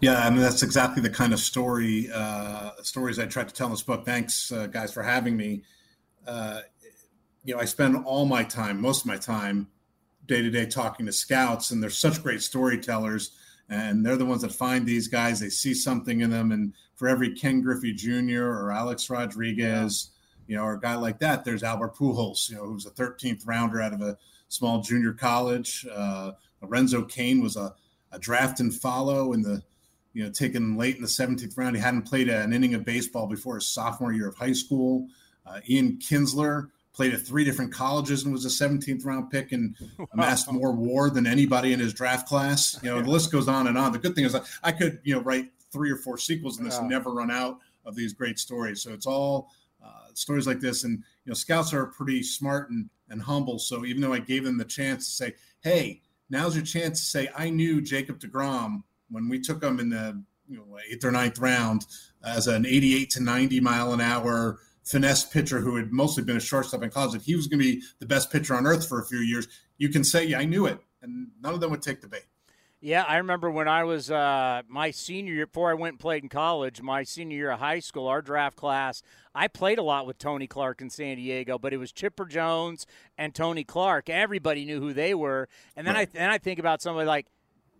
Yeah, 0.00 0.26
I 0.26 0.30
mean 0.30 0.40
that's 0.40 0.62
exactly 0.62 1.02
the 1.02 1.10
kind 1.10 1.34
of 1.34 1.38
story 1.38 2.08
uh, 2.12 2.70
stories 2.82 3.18
I 3.18 3.26
tried 3.26 3.48
to 3.48 3.54
tell 3.54 3.66
in 3.66 3.74
this 3.74 3.82
book. 3.82 4.06
Thanks, 4.06 4.50
uh, 4.50 4.68
guys, 4.68 4.90
for 4.90 5.02
having 5.02 5.36
me. 5.36 5.62
Uh, 6.26 6.62
you 7.44 7.54
know, 7.54 7.60
I 7.60 7.66
spend 7.66 7.94
all 8.06 8.24
my 8.24 8.42
time, 8.42 8.80
most 8.80 9.02
of 9.02 9.06
my 9.06 9.18
time, 9.18 9.68
day 10.24 10.40
to 10.40 10.50
day, 10.50 10.64
talking 10.64 11.04
to 11.04 11.12
scouts, 11.12 11.70
and 11.70 11.82
they're 11.82 11.90
such 11.90 12.22
great 12.22 12.42
storytellers. 12.42 13.32
And 13.68 14.04
they're 14.04 14.16
the 14.16 14.24
ones 14.24 14.40
that 14.40 14.52
find 14.52 14.86
these 14.86 15.08
guys. 15.08 15.40
They 15.40 15.50
see 15.50 15.74
something 15.74 16.22
in 16.22 16.30
them, 16.30 16.52
and 16.52 16.72
for 16.94 17.06
every 17.06 17.34
Ken 17.34 17.60
Griffey 17.60 17.92
Jr. 17.92 18.44
or 18.44 18.72
Alex 18.72 19.10
Rodriguez, 19.10 20.12
you 20.48 20.56
know, 20.56 20.64
or 20.64 20.74
a 20.74 20.80
guy 20.80 20.96
like 20.96 21.20
that. 21.20 21.44
There's 21.44 21.62
Albert 21.62 21.94
Pujols, 21.94 22.50
you 22.50 22.56
know, 22.56 22.64
who's 22.64 22.86
a 22.86 22.90
13th 22.90 23.46
rounder 23.46 23.80
out 23.80 23.92
of 23.92 24.00
a 24.00 24.18
small 24.48 24.80
junior 24.80 25.12
college. 25.12 25.86
Uh, 25.92 26.32
Lorenzo 26.60 27.02
Cain 27.02 27.40
was 27.40 27.56
a, 27.56 27.74
a 28.10 28.18
draft 28.18 28.58
and 28.58 28.74
follow 28.74 29.32
in 29.32 29.42
the, 29.42 29.62
you 30.14 30.24
know, 30.24 30.30
taken 30.30 30.76
late 30.76 30.96
in 30.96 31.02
the 31.02 31.08
17th 31.08 31.56
round. 31.56 31.76
He 31.76 31.82
hadn't 31.82 32.02
played 32.02 32.28
an 32.28 32.52
inning 32.52 32.74
of 32.74 32.84
baseball 32.84 33.26
before 33.26 33.56
his 33.56 33.68
sophomore 33.68 34.12
year 34.12 34.26
of 34.26 34.36
high 34.36 34.54
school. 34.54 35.06
Uh, 35.46 35.60
Ian 35.68 35.98
Kinsler 35.98 36.70
played 36.94 37.12
at 37.12 37.20
three 37.20 37.44
different 37.44 37.72
colleges 37.72 38.24
and 38.24 38.32
was 38.32 38.44
a 38.44 38.48
17th 38.48 39.04
round 39.04 39.30
pick 39.30 39.52
and 39.52 39.76
amassed 40.12 40.50
more 40.50 40.72
WAR 40.72 41.10
than 41.10 41.26
anybody 41.26 41.74
in 41.74 41.78
his 41.78 41.92
draft 41.92 42.26
class. 42.26 42.78
You 42.82 42.90
know, 42.90 43.02
the 43.02 43.10
list 43.10 43.30
goes 43.30 43.48
on 43.48 43.66
and 43.66 43.76
on. 43.76 43.92
The 43.92 43.98
good 43.98 44.14
thing 44.14 44.24
is 44.24 44.34
I 44.64 44.72
could, 44.72 44.98
you 45.04 45.14
know, 45.14 45.20
write 45.20 45.50
three 45.70 45.90
or 45.90 45.96
four 45.96 46.16
sequels 46.16 46.58
in 46.58 46.64
this 46.64 46.78
and 46.78 46.88
never 46.88 47.12
run 47.12 47.30
out 47.30 47.58
of 47.84 47.94
these 47.94 48.14
great 48.14 48.38
stories. 48.38 48.82
So 48.82 48.92
it's 48.92 49.06
all 49.06 49.50
stories 50.18 50.46
like 50.46 50.60
this. 50.60 50.84
And 50.84 50.98
you 51.24 51.30
know, 51.30 51.34
scouts 51.34 51.72
are 51.72 51.86
pretty 51.86 52.22
smart 52.22 52.70
and, 52.70 52.88
and 53.08 53.22
humble. 53.22 53.58
So 53.58 53.84
even 53.84 54.02
though 54.02 54.12
I 54.12 54.18
gave 54.18 54.44
them 54.44 54.58
the 54.58 54.64
chance 54.64 55.06
to 55.06 55.12
say, 55.12 55.34
"Hey, 55.60 56.02
now's 56.30 56.56
your 56.56 56.64
chance 56.64 57.00
to 57.00 57.06
say 57.06 57.28
I 57.36 57.50
knew 57.50 57.80
Jacob 57.80 58.18
Degrom 58.18 58.82
when 59.10 59.28
we 59.28 59.40
took 59.40 59.62
him 59.62 59.80
in 59.80 59.90
the 59.90 60.22
you 60.48 60.58
know 60.58 60.78
eighth 60.90 61.04
or 61.04 61.10
ninth 61.10 61.38
round 61.38 61.86
as 62.24 62.46
an 62.46 62.66
88 62.66 63.10
to 63.10 63.22
90 63.22 63.60
mile 63.60 63.92
an 63.92 64.00
hour." 64.00 64.60
finesse 64.88 65.26
pitcher 65.26 65.60
who 65.60 65.76
had 65.76 65.92
mostly 65.92 66.24
been 66.24 66.38
a 66.38 66.40
shortstop 66.40 66.82
in 66.82 66.88
college, 66.88 67.12
that 67.12 67.20
he 67.20 67.36
was 67.36 67.46
going 67.46 67.60
to 67.60 67.76
be 67.76 67.82
the 67.98 68.06
best 68.06 68.32
pitcher 68.32 68.54
on 68.54 68.66
earth 68.66 68.88
for 68.88 69.00
a 69.00 69.04
few 69.04 69.18
years, 69.18 69.46
you 69.76 69.90
can 69.90 70.02
say, 70.02 70.24
yeah, 70.24 70.38
I 70.38 70.46
knew 70.46 70.64
it. 70.64 70.80
And 71.02 71.28
none 71.42 71.52
of 71.52 71.60
them 71.60 71.70
would 71.70 71.82
take 71.82 72.00
the 72.00 72.08
bait. 72.08 72.24
Yeah, 72.80 73.02
I 73.02 73.16
remember 73.16 73.50
when 73.50 73.66
I 73.66 73.82
was 73.82 74.08
uh, 74.08 74.62
my 74.68 74.92
senior 74.92 75.34
year, 75.34 75.46
before 75.46 75.68
I 75.70 75.74
went 75.74 75.94
and 75.94 76.00
played 76.00 76.22
in 76.22 76.28
college, 76.28 76.80
my 76.80 77.02
senior 77.02 77.36
year 77.36 77.50
of 77.50 77.58
high 77.58 77.80
school, 77.80 78.06
our 78.06 78.22
draft 78.22 78.56
class, 78.56 79.02
I 79.34 79.48
played 79.48 79.78
a 79.78 79.82
lot 79.82 80.06
with 80.06 80.18
Tony 80.18 80.46
Clark 80.46 80.80
in 80.80 80.88
San 80.88 81.16
Diego, 81.16 81.58
but 81.58 81.72
it 81.72 81.78
was 81.78 81.90
Chipper 81.90 82.24
Jones 82.24 82.86
and 83.16 83.34
Tony 83.34 83.64
Clark. 83.64 84.08
Everybody 84.08 84.64
knew 84.64 84.80
who 84.80 84.92
they 84.92 85.12
were. 85.12 85.48
And 85.74 85.88
then 85.88 85.94
right. 85.94 86.08
I 86.08 86.18
then 86.18 86.30
I 86.30 86.38
think 86.38 86.60
about 86.60 86.80
somebody 86.80 87.06
like 87.06 87.26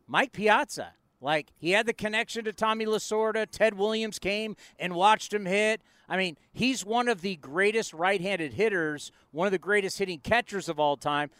Mike 0.09 0.33
Piazza. 0.33 0.95
Like 1.21 1.53
he 1.57 1.71
had 1.71 1.87
the 1.87 1.93
connection 1.93 2.45
to 2.47 2.53
Tommy 2.53 2.85
Lasorda. 2.85 3.47
Ted 3.49 3.75
Williams 3.75 4.19
came 4.19 4.57
and 4.81 4.95
watched 4.95 5.33
him 5.33 5.47
hit. 5.47 5.81
I 6.09 6.17
mean, 6.17 6.37
he's 6.53 6.85
one 6.85 7.07
of 7.07 7.21
the 7.21 7.37
greatest 7.37 7.93
right-handed 7.93 8.55
hitters, 8.55 9.13
one 9.31 9.47
of 9.47 9.53
the 9.53 9.59
greatest 9.59 9.99
hitting 9.99 10.21
catchers 10.21 10.69
of 10.69 10.81
all 10.81 10.97
time. 10.97 11.31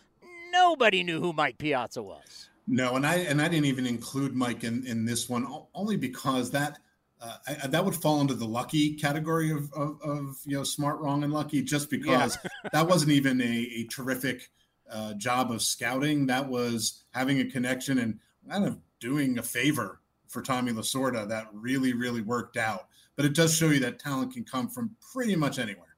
Nobody 0.53 1.03
knew 1.03 1.21
who 1.21 1.33
Mike 1.33 1.59
Piazza 1.59 2.03
was. 2.03 2.48
No, 2.71 2.97
and 2.97 3.07
I 3.07 3.17
and 3.17 3.41
I 3.41 3.49
didn't 3.49 3.65
even 3.65 3.87
include 3.87 4.35
Mike 4.35 4.63
in, 4.63 4.87
in 4.87 5.07
this 5.07 5.29
one 5.29 5.47
only 5.75 5.97
because 5.97 6.51
that 6.51 6.79
uh, 7.21 7.37
I, 7.47 7.67
that 7.67 7.83
would 7.83 7.95
fall 7.95 8.21
into 8.21 8.35
the 8.35 8.47
lucky 8.47 8.95
category 8.95 9.51
of, 9.51 9.73
of, 9.73 9.99
of, 10.03 10.37
you 10.45 10.57
know 10.57 10.65
smart, 10.65 11.01
wrong, 11.01 11.25
and 11.25 11.33
lucky. 11.33 11.63
Just 11.63 11.89
because 11.89 12.37
yeah. 12.45 12.69
that 12.73 12.87
wasn't 12.87 13.13
even 13.13 13.41
a, 13.41 13.45
a 13.45 13.85
terrific 13.85 14.51
uh, 14.91 15.15
job 15.15 15.51
of 15.51 15.63
scouting. 15.63 16.27
That 16.27 16.47
was 16.47 17.05
having 17.11 17.41
a 17.41 17.47
connection 17.47 17.99
and 17.99 18.19
kind 18.49 18.67
of 18.67 18.79
doing 19.01 19.39
a 19.39 19.43
favor 19.43 20.01
for 20.29 20.43
Tommy 20.43 20.73
Lasorda 20.73 21.27
that 21.29 21.49
really, 21.53 21.95
really 21.95 22.21
worked 22.21 22.59
out. 22.59 22.89
But 23.17 23.25
it 23.25 23.35
does 23.35 23.57
show 23.57 23.71
you 23.71 23.81
that 23.81 23.99
talent 23.99 24.35
can 24.35 24.45
come 24.45 24.69
from 24.69 24.95
pretty 25.13 25.37
much 25.37 25.59
anywhere. 25.59 25.97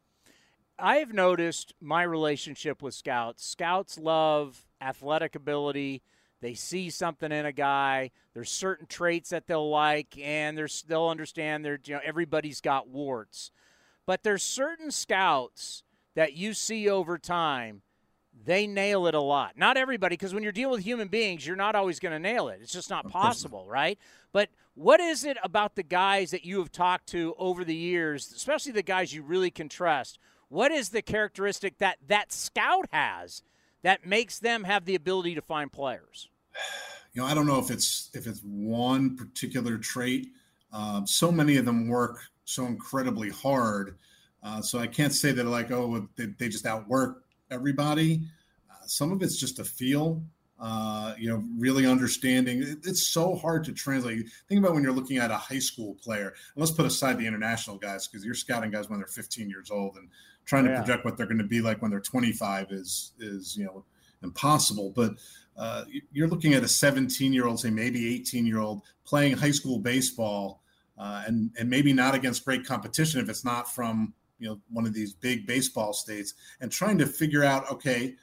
I've 0.79 1.13
noticed 1.13 1.75
my 1.81 2.05
relationship 2.05 2.81
with 2.81 2.95
scouts. 2.95 3.45
Scouts 3.47 3.99
love 3.99 4.65
athletic 4.81 5.35
ability. 5.35 6.03
They 6.41 6.55
see 6.55 6.91
something 6.91 7.31
in 7.31 7.47
a 7.47 7.53
guy. 7.53 8.11
There's 8.35 8.51
certain 8.51 8.87
traits 8.87 9.31
that 9.31 9.47
they'll 9.47 9.69
like, 9.69 10.19
and 10.19 10.59
they'll 10.89 11.09
understand. 11.09 11.65
They're 11.65 11.79
you 11.85 11.95
know 11.95 12.01
everybody's 12.05 12.61
got 12.61 12.89
warts, 12.89 13.51
but 14.07 14.23
there's 14.23 14.43
certain 14.43 14.91
scouts 14.91 15.83
that 16.15 16.35
you 16.35 16.55
see 16.55 16.89
over 16.89 17.19
time 17.19 17.83
they 18.45 18.67
nail 18.67 19.07
it 19.07 19.15
a 19.15 19.21
lot. 19.21 19.59
Not 19.59 19.77
everybody, 19.77 20.15
because 20.15 20.33
when 20.33 20.43
you're 20.43 20.53
dealing 20.53 20.73
with 20.73 20.85
human 20.85 21.09
beings, 21.09 21.47
you're 21.47 21.57
not 21.57 21.75
always 21.75 22.01
going 22.01 22.13
to 22.13 22.19
nail 22.19 22.49
it. 22.49 22.61
It's 22.63 22.73
just 22.73 22.91
not 22.91 23.09
possible, 23.09 23.67
right? 23.69 23.99
But 24.33 24.49
what 24.75 25.01
is 25.01 25.25
it 25.25 25.37
about 25.43 25.75
the 25.75 25.83
guys 25.83 26.31
that 26.31 26.45
you 26.45 26.59
have 26.59 26.73
talked 26.73 27.09
to 27.09 27.35
over 27.39 27.65
the 27.65 27.75
years, 27.75 28.33
especially 28.35 28.73
the 28.73 28.83
guys 28.83 29.13
you 29.13 29.23
really 29.23 29.51
can 29.51 29.69
trust? 29.69 30.19
What 30.49 30.73
is 30.73 30.89
the 30.89 31.03
characteristic 31.03 31.79
that 31.79 31.99
that 32.09 32.33
scout 32.33 32.87
has 32.93 33.43
that 33.83 34.07
makes 34.07 34.39
them 34.39 34.65
have 34.65 34.85
the 34.85 34.95
ability 34.95 35.35
to 35.35 35.43
find 35.43 35.73
players? 35.73 36.29
You 37.13 37.23
know, 37.23 37.27
I 37.27 37.35
don't 37.35 37.49
know 37.49 37.59
if 37.59 37.73
it's 37.73 38.09
if 38.15 38.29
it's 38.29 38.39
one 38.45 39.17
particular 39.17 39.79
trait. 39.79 40.29
Um, 40.73 41.09
so 41.09 41.33
many 41.33 41.57
of 41.57 41.65
them 41.65 41.89
work 41.89 42.21
so 42.45 42.67
incredibly 42.67 43.31
hard. 43.31 43.97
Uh, 44.43 44.63
so 44.63 44.79
I 44.79 44.87
can't 44.87 45.13
say 45.13 45.33
that 45.33 45.45
like, 45.45 45.71
oh, 45.71 46.09
they, 46.17 46.27
they 46.39 46.49
just 46.49 46.67
outwork 46.67 47.25
everybody. 47.51 48.23
Uh, 48.71 48.87
some 48.87 49.13
of 49.13 49.23
it's 49.23 49.37
just 49.37 49.59
a 49.59 49.65
feel. 49.65 50.23
Uh, 50.59 51.15
you 51.19 51.29
know, 51.29 51.43
really 51.59 51.87
understanding. 51.87 52.63
It, 52.63 52.79
it's 52.85 53.07
so 53.07 53.35
hard 53.35 53.65
to 53.65 53.73
translate. 53.73 54.29
Think 54.49 54.59
about 54.59 54.75
when 54.75 54.83
you're 54.83 54.93
looking 54.93 55.17
at 55.17 55.31
a 55.31 55.37
high 55.37 55.59
school 55.59 55.97
player. 56.03 56.29
And 56.29 56.57
let's 56.57 56.71
put 56.71 56.85
aside 56.85 57.19
the 57.19 57.27
international 57.27 57.79
guys 57.79 58.07
because 58.07 58.27
you're 58.27 58.35
scouting 58.35 58.71
guys 58.71 58.91
when 58.91 58.99
they're 58.99 59.09
15 59.09 59.49
years 59.49 59.71
old 59.71 59.97
and 59.97 60.09
trying 60.51 60.65
to 60.65 60.71
yeah. 60.71 60.79
project 60.79 61.05
what 61.05 61.17
they're 61.17 61.27
going 61.27 61.39
to 61.39 61.45
be 61.45 61.61
like 61.61 61.81
when 61.81 61.93
they're 61.93 62.01
25 62.01 62.73
is 62.73 63.13
is 63.21 63.57
you 63.57 63.65
know 63.65 63.85
impossible. 64.23 64.93
But 64.95 65.13
uh, 65.57 65.85
you're 66.13 66.29
looking 66.29 66.55
at 66.55 66.65
a 66.65 66.69
17 66.69 67.33
year 67.33 67.47
old, 67.47 67.61
say 67.61 67.71
maybe 67.71 68.15
18 68.17 68.45
year 68.45 68.59
old, 68.59 68.83
playing 69.05 69.37
high 69.37 69.53
school 69.53 69.79
baseball, 69.79 70.61
uh, 70.99 71.23
and 71.27 71.51
and 71.57 71.71
maybe 71.71 71.93
not 71.93 72.17
against 72.17 72.45
great 72.45 72.67
competition 72.67 73.21
if 73.21 73.29
it's 73.29 73.45
not 73.45 73.73
from 73.73 74.13
you 74.41 74.49
know 74.49 74.61
one 74.71 74.87
of 74.87 74.93
these 74.93 75.13
big 75.13 75.47
baseball 75.47 75.93
states 75.93 76.35
and 76.61 76.73
trying 76.73 76.99
to 76.99 77.07
figure 77.07 77.45
out 77.45 77.71
okay 77.71 78.17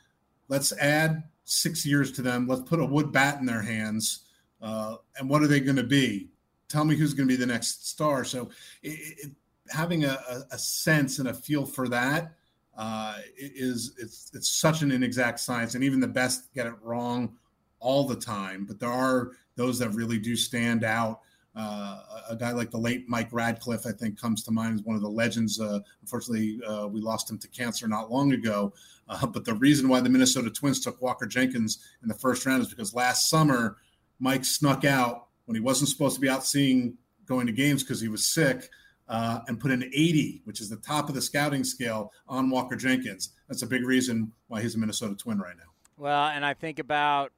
let's 0.50 0.74
add 0.80 1.24
six 1.46 1.86
years 1.86 2.12
to 2.12 2.22
them 2.22 2.48
let's 2.48 2.64
put 2.64 2.80
a 2.80 2.86
wood 2.86 3.12
bat 3.12 3.40
in 3.40 3.46
their 3.46 3.62
hands 3.62 4.26
uh, 4.62 4.96
and 5.18 5.30
what 5.30 5.42
are 5.42 5.48
they 5.48 5.60
going 5.60 5.76
to 5.78 5.84
be 5.84 6.30
tell 6.68 6.84
me 6.84 6.96
who's 6.96 7.14
going 7.14 7.28
to 7.28 7.34
be 7.34 7.40
the 7.40 7.46
next 7.46 7.88
star 7.88 8.24
so 8.24 8.50
it, 8.82 9.16
it, 9.26 9.32
having 9.70 10.06
a, 10.06 10.18
a, 10.52 10.58
sense 10.58 11.20
and 11.20 11.30
a 11.30 11.34
feel 11.34 11.66
for 11.66 11.88
that 11.88 12.34
uh, 12.78 13.16
is 13.38 13.94
it's 13.98 14.32
it's 14.34 14.50
such 14.50 14.82
an 14.82 14.92
inexact 14.92 15.40
science 15.40 15.76
and 15.76 15.84
even 15.84 16.00
the 16.00 16.08
best 16.08 16.54
get 16.54 16.68
it 16.68 16.74
wrong 16.82 17.36
all 17.80 18.06
the 18.06 18.16
time 18.16 18.66
but 18.66 18.80
there 18.80 18.92
are 18.92 19.32
those 19.56 19.80
that 19.80 19.90
really 19.90 20.20
do 20.20 20.36
stand 20.36 20.84
out 20.84 21.22
uh, 21.58 22.00
a 22.30 22.36
guy 22.36 22.52
like 22.52 22.70
the 22.70 22.78
late 22.78 23.10
Mike 23.10 23.30
Radcliffe, 23.32 23.88
I 23.88 23.92
think, 23.92 24.22
comes 24.22 24.44
to 24.44 24.52
mind 24.52 24.76
as 24.76 24.86
one 24.86 24.96
of 24.96 25.02
the 25.02 25.10
legends. 25.10 25.60
Uh, 25.60 25.80
unfortunately, 26.02 26.60
uh, 26.64 26.88
we 26.88 27.02
lost 27.02 27.32
him 27.32 27.40
to 27.40 27.48
cancer 27.48 27.88
not 27.88 28.12
long 28.12 28.32
ago. 28.34 28.74
Uh, 29.10 29.26
but 29.26 29.44
the 29.44 29.56
reason 29.56 29.90
why 29.90 30.00
the 30.00 30.10
Minnesota 30.10 30.52
Twins 30.52 30.80
took 30.80 31.02
Walker 31.02 31.26
Jenkins 31.26 31.80
in 32.04 32.10
the 32.10 32.14
first 32.14 32.46
round 32.46 32.62
is 32.62 32.70
because 32.70 32.94
last 32.94 33.28
summer 33.28 33.78
Mike 34.20 34.46
snuck 34.46 34.86
out 34.86 35.30
when 35.46 35.56
he 35.56 35.62
wasn't 35.62 35.90
supposed 35.90 36.14
to 36.14 36.22
be 36.22 36.30
out 36.30 36.46
seeing 36.46 36.96
going 37.26 37.48
to 37.48 37.54
games 37.54 37.84
because 37.84 38.00
he 38.00 38.08
was 38.08 38.26
sick. 38.28 38.70
Uh, 39.10 39.40
and 39.48 39.58
put 39.58 39.72
an 39.72 39.84
80, 39.84 40.42
which 40.44 40.60
is 40.60 40.70
the 40.70 40.76
top 40.78 41.08
of 41.08 41.16
the 41.16 41.22
scouting 41.22 41.64
scale, 41.64 42.12
on 42.28 42.50
Walker 42.50 42.76
Jenkins. 42.76 43.30
That's 43.48 43.62
a 43.62 43.66
big 43.66 43.86
reason 43.86 44.34
why 44.48 44.62
he's 44.62 44.76
a 44.76 44.78
Minnesota 44.78 45.16
Twin 45.16 45.40
right 45.40 45.56
now. 45.56 45.64
Well, 45.98 46.28
and 46.28 46.46
I 46.46 46.54
think 46.54 46.78
about, 46.78 47.32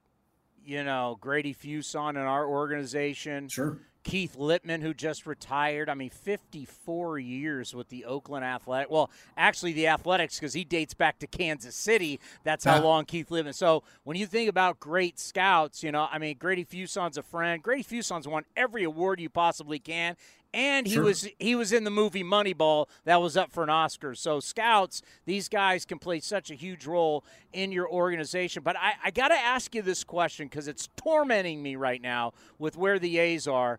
you 0.64 0.82
know, 0.82 1.16
Grady 1.20 1.54
Fuson 1.54 2.10
in 2.10 2.16
our 2.16 2.44
organization. 2.44 3.48
Sure 3.48 3.78
Keith 4.02 4.36
Lieppman, 4.38 4.80
who 4.80 4.94
just 4.94 5.26
retired. 5.26 5.88
I 5.88 5.94
mean, 5.94 6.10
54 6.10 7.18
years 7.18 7.74
with 7.74 7.88
the 7.88 8.04
Oakland 8.06 8.44
Athletic. 8.44 8.90
Well, 8.90 9.10
actually, 9.36 9.72
the 9.72 9.88
Athletics, 9.88 10.38
because 10.38 10.54
he 10.54 10.64
dates 10.64 10.94
back 10.94 11.18
to 11.18 11.26
Kansas 11.26 11.76
City. 11.76 12.18
That's 12.42 12.64
how 12.64 12.82
long 12.82 13.04
Keith 13.04 13.28
Lieppman. 13.28 13.54
So 13.54 13.82
when 14.04 14.16
you 14.16 14.26
think 14.26 14.48
about 14.48 14.80
great 14.80 15.18
scouts, 15.18 15.82
you 15.82 15.92
know, 15.92 16.08
I 16.10 16.18
mean, 16.18 16.38
Grady 16.38 16.64
Fuson's 16.64 17.18
a 17.18 17.22
friend. 17.22 17.62
Grady 17.62 17.84
Fuson's 17.84 18.26
won 18.26 18.44
every 18.56 18.84
award 18.84 19.20
you 19.20 19.28
possibly 19.28 19.78
can, 19.78 20.16
and 20.52 20.86
he 20.86 20.94
sure. 20.94 21.04
was 21.04 21.28
he 21.38 21.54
was 21.54 21.72
in 21.72 21.84
the 21.84 21.90
movie 21.90 22.24
Moneyball 22.24 22.86
that 23.04 23.20
was 23.20 23.36
up 23.36 23.52
for 23.52 23.62
an 23.62 23.70
Oscar. 23.70 24.14
So 24.14 24.40
scouts, 24.40 25.02
these 25.24 25.48
guys 25.48 25.84
can 25.84 25.98
play 25.98 26.20
such 26.20 26.50
a 26.50 26.54
huge 26.54 26.86
role 26.86 27.24
in 27.52 27.72
your 27.72 27.88
organization. 27.88 28.62
But 28.62 28.76
I, 28.76 28.94
I 29.04 29.10
got 29.10 29.28
to 29.28 29.38
ask 29.38 29.74
you 29.74 29.82
this 29.82 30.02
question 30.04 30.48
because 30.48 30.68
it's 30.68 30.88
tormenting 30.96 31.62
me 31.62 31.76
right 31.76 32.02
now 32.02 32.32
with 32.58 32.76
where 32.76 32.98
the 32.98 33.18
A's 33.18 33.46
are. 33.46 33.78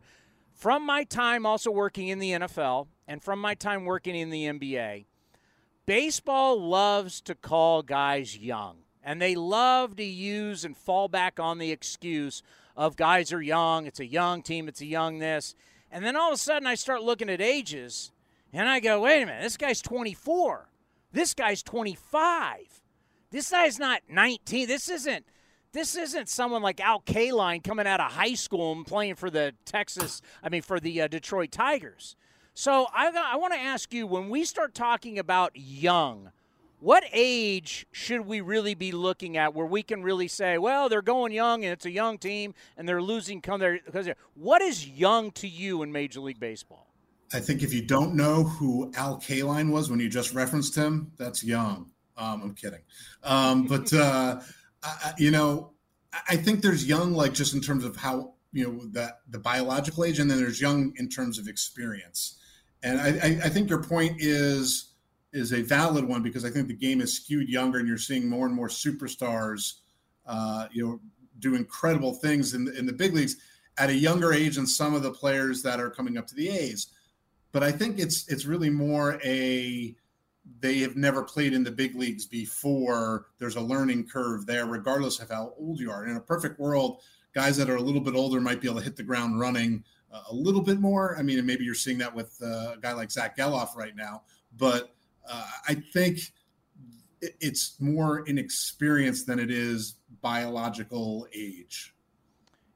From 0.53 0.85
my 0.85 1.03
time 1.03 1.45
also 1.45 1.71
working 1.71 2.07
in 2.09 2.19
the 2.19 2.31
NFL 2.31 2.87
and 3.07 3.21
from 3.21 3.39
my 3.39 3.55
time 3.55 3.85
working 3.85 4.15
in 4.15 4.29
the 4.29 4.45
NBA, 4.45 5.05
baseball 5.85 6.61
loves 6.61 7.19
to 7.21 7.35
call 7.35 7.81
guys 7.81 8.37
young. 8.37 8.77
And 9.03 9.19
they 9.19 9.33
love 9.33 9.95
to 9.95 10.03
use 10.03 10.63
and 10.63 10.77
fall 10.77 11.07
back 11.07 11.39
on 11.39 11.57
the 11.57 11.71
excuse 11.71 12.43
of 12.77 12.95
guys 12.95 13.33
are 13.33 13.41
young, 13.41 13.87
it's 13.87 13.99
a 13.99 14.05
young 14.05 14.43
team, 14.43 14.67
it's 14.67 14.81
a 14.81 14.85
young 14.85 15.19
this. 15.19 15.55
And 15.91 16.05
then 16.05 16.15
all 16.15 16.29
of 16.29 16.35
a 16.35 16.37
sudden, 16.37 16.67
I 16.67 16.75
start 16.75 17.03
looking 17.03 17.29
at 17.29 17.41
ages, 17.41 18.11
and 18.53 18.69
I 18.69 18.79
go, 18.79 19.01
wait 19.01 19.23
a 19.23 19.25
minute, 19.25 19.43
this 19.43 19.57
guy's 19.57 19.81
24. 19.81 20.69
This 21.11 21.33
guy's 21.33 21.61
25. 21.61 22.81
This 23.29 23.51
guy's 23.51 23.77
not 23.77 24.01
19. 24.09 24.67
This 24.67 24.89
isn't. 24.89 25.25
This 25.73 25.95
isn't 25.95 26.27
someone 26.27 26.61
like 26.61 26.81
Al 26.81 26.99
Kaline 27.01 27.63
coming 27.63 27.87
out 27.87 28.01
of 28.01 28.11
high 28.11 28.33
school 28.33 28.73
and 28.73 28.85
playing 28.85 29.15
for 29.15 29.29
the 29.29 29.53
Texas, 29.63 30.21
I 30.43 30.49
mean, 30.49 30.61
for 30.61 30.81
the 30.81 31.01
uh, 31.01 31.07
Detroit 31.07 31.51
Tigers. 31.51 32.17
So 32.53 32.87
I, 32.93 33.09
I 33.09 33.37
want 33.37 33.53
to 33.53 33.59
ask 33.59 33.93
you 33.93 34.05
when 34.05 34.29
we 34.29 34.43
start 34.43 34.73
talking 34.73 35.17
about 35.17 35.51
young, 35.55 36.31
what 36.81 37.03
age 37.13 37.85
should 37.91 38.21
we 38.21 38.41
really 38.41 38.73
be 38.73 38.91
looking 38.91 39.37
at 39.37 39.53
where 39.53 39.67
we 39.67 39.83
can 39.83 40.01
really 40.01 40.27
say, 40.27 40.57
well, 40.57 40.89
they're 40.89 41.03
going 41.03 41.31
young 41.31 41.63
and 41.63 41.71
it's 41.71 41.85
a 41.85 41.91
young 41.91 42.17
team 42.17 42.55
and 42.75 42.89
they're 42.89 43.01
losing 43.01 43.39
come 43.39 43.59
there 43.59 43.79
because 43.85 44.09
what 44.33 44.63
is 44.63 44.87
young 44.87 45.29
to 45.31 45.47
you 45.47 45.83
in 45.83 45.91
Major 45.91 46.19
League 46.19 46.39
Baseball? 46.39 46.87
I 47.33 47.39
think 47.39 47.61
if 47.61 47.71
you 47.71 47.83
don't 47.83 48.15
know 48.15 48.43
who 48.43 48.91
Al 48.95 49.17
Kaline 49.17 49.71
was 49.71 49.91
when 49.91 49.99
you 49.99 50.09
just 50.09 50.33
referenced 50.33 50.75
him, 50.75 51.11
that's 51.17 51.43
young. 51.43 51.91
Um, 52.17 52.41
I'm 52.41 52.55
kidding, 52.55 52.81
um, 53.23 53.67
but 53.67 53.93
uh, 53.93 54.41
I, 54.83 55.13
you 55.17 55.29
know, 55.29 55.71
I 56.27 56.35
think 56.35 56.61
there's 56.61 56.85
young, 56.85 57.13
like 57.13 57.33
just 57.33 57.53
in 57.53 57.61
terms 57.61 57.85
of 57.85 57.95
how 57.95 58.33
you 58.51 58.67
know 58.67 58.85
that 58.91 59.19
the 59.29 59.39
biological 59.39 60.03
age, 60.03 60.19
and 60.19 60.29
then 60.29 60.39
there's 60.39 60.59
young 60.59 60.93
in 60.97 61.07
terms 61.07 61.37
of 61.37 61.47
experience. 61.47 62.37
And 62.83 62.99
I, 62.99 63.39
I 63.45 63.49
think 63.49 63.69
your 63.69 63.83
point 63.83 64.15
is 64.17 64.90
is 65.33 65.53
a 65.53 65.61
valid 65.61 66.05
one 66.05 66.21
because 66.21 66.45
I 66.45 66.49
think 66.49 66.67
the 66.67 66.73
game 66.73 67.01
is 67.01 67.13
skewed 67.13 67.49
younger, 67.49 67.79
and 67.79 67.87
you're 67.87 67.97
seeing 67.97 68.27
more 68.27 68.45
and 68.45 68.55
more 68.55 68.67
superstars, 68.67 69.79
uh, 70.25 70.67
you 70.71 70.85
know, 70.85 70.99
do 71.39 71.55
incredible 71.55 72.13
things 72.13 72.53
in 72.53 72.65
the, 72.65 72.77
in 72.77 72.85
the 72.85 72.93
big 72.93 73.13
leagues 73.13 73.37
at 73.77 73.89
a 73.89 73.95
younger 73.95 74.33
age 74.33 74.55
than 74.55 74.67
some 74.67 74.93
of 74.93 75.03
the 75.03 75.11
players 75.11 75.63
that 75.63 75.79
are 75.79 75.89
coming 75.89 76.17
up 76.17 76.27
to 76.27 76.35
the 76.35 76.49
A's. 76.49 76.87
But 77.51 77.63
I 77.63 77.71
think 77.71 77.99
it's 77.99 78.27
it's 78.29 78.45
really 78.45 78.69
more 78.69 79.19
a 79.23 79.95
they 80.59 80.79
have 80.79 80.95
never 80.95 81.23
played 81.23 81.53
in 81.53 81.63
the 81.63 81.71
big 81.71 81.95
leagues 81.95 82.25
before. 82.25 83.27
There's 83.39 83.55
a 83.55 83.61
learning 83.61 84.07
curve 84.07 84.45
there, 84.45 84.65
regardless 84.65 85.19
of 85.19 85.29
how 85.29 85.53
old 85.57 85.79
you 85.79 85.91
are. 85.91 86.07
In 86.07 86.17
a 86.17 86.21
perfect 86.21 86.59
world, 86.59 87.01
guys 87.33 87.57
that 87.57 87.69
are 87.69 87.75
a 87.75 87.81
little 87.81 88.01
bit 88.01 88.15
older 88.15 88.41
might 88.41 88.61
be 88.61 88.67
able 88.67 88.79
to 88.79 88.83
hit 88.83 88.95
the 88.95 89.03
ground 89.03 89.39
running 89.39 89.83
a 90.29 90.33
little 90.33 90.61
bit 90.61 90.79
more. 90.79 91.17
I 91.17 91.23
mean, 91.23 91.45
maybe 91.45 91.63
you're 91.63 91.75
seeing 91.75 91.97
that 91.99 92.13
with 92.13 92.37
uh, 92.41 92.73
a 92.73 92.77
guy 92.81 92.93
like 92.93 93.11
Zack 93.11 93.37
Gelof 93.37 93.75
right 93.75 93.95
now, 93.95 94.23
but 94.57 94.93
uh, 95.29 95.45
I 95.67 95.75
think 95.75 96.19
it's 97.21 97.75
more 97.79 98.25
inexperience 98.27 99.23
than 99.23 99.39
it 99.39 99.51
is 99.51 99.95
biological 100.21 101.27
age. 101.33 101.93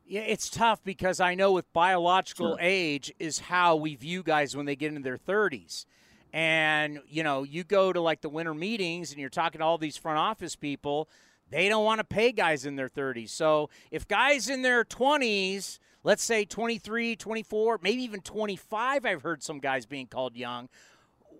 Yeah, 0.07 0.21
it's 0.21 0.49
tough 0.49 0.83
because 0.83 1.19
I 1.19 1.33
know 1.33 1.51
with 1.51 1.71
biological 1.73 2.51
sure. 2.51 2.57
age 2.59 3.11
is 3.17 3.39
how 3.39 3.75
we 3.75 3.95
view 3.95 4.21
guys 4.21 4.55
when 4.55 4.67
they 4.67 4.75
get 4.75 4.89
into 4.89 5.01
their 5.01 5.17
30s. 5.17 5.85
And, 6.31 6.99
you 7.07 7.23
know, 7.23 7.43
you 7.43 7.63
go 7.63 7.91
to 7.91 8.01
like 8.01 8.21
the 8.21 8.29
winter 8.29 8.53
meetings 8.53 9.11
and 9.11 9.19
you're 9.19 9.29
talking 9.29 9.59
to 9.59 9.65
all 9.65 9.77
these 9.77 9.97
front 9.97 10.19
office 10.19 10.55
people, 10.55 11.09
they 11.49 11.69
don't 11.69 11.85
want 11.85 11.99
to 11.99 12.03
pay 12.03 12.31
guys 12.31 12.65
in 12.65 12.75
their 12.75 12.89
30s. 12.89 13.29
So 13.29 13.69
if 13.89 14.07
guys 14.07 14.49
in 14.49 14.61
their 14.61 14.83
20s, 14.83 15.79
let's 16.03 16.23
say 16.23 16.45
23, 16.45 17.15
24, 17.15 17.79
maybe 17.81 18.03
even 18.03 18.21
25, 18.21 19.05
I've 19.05 19.21
heard 19.21 19.41
some 19.41 19.59
guys 19.59 19.85
being 19.85 20.07
called 20.07 20.35
young. 20.35 20.69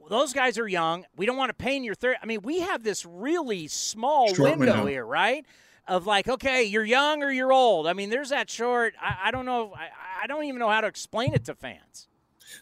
Those 0.09 0.33
guys 0.33 0.57
are 0.57 0.67
young. 0.67 1.05
We 1.15 1.25
don't 1.25 1.37
want 1.37 1.49
to 1.49 1.53
pay 1.55 1.75
in 1.75 1.83
your 1.83 1.95
30. 1.95 2.19
I 2.21 2.25
mean, 2.25 2.41
we 2.43 2.59
have 2.61 2.83
this 2.83 3.05
really 3.05 3.67
small 3.67 4.27
window, 4.27 4.57
window 4.57 4.85
here, 4.85 5.05
right? 5.05 5.45
of 5.87 6.07
like, 6.07 6.27
okay, 6.27 6.63
you're 6.63 6.85
young 6.85 7.23
or 7.23 7.31
you're 7.31 7.53
old. 7.53 7.87
I 7.87 7.93
mean, 7.93 8.09
there's 8.09 8.29
that 8.29 8.49
short. 8.49 8.95
I, 9.01 9.17
I 9.25 9.31
don't 9.31 9.45
know. 9.45 9.73
I, 9.75 10.23
I 10.23 10.27
don't 10.27 10.45
even 10.45 10.59
know 10.59 10.69
how 10.69 10.81
to 10.81 10.87
explain 10.87 11.33
it 11.33 11.45
to 11.45 11.55
fans. 11.55 12.07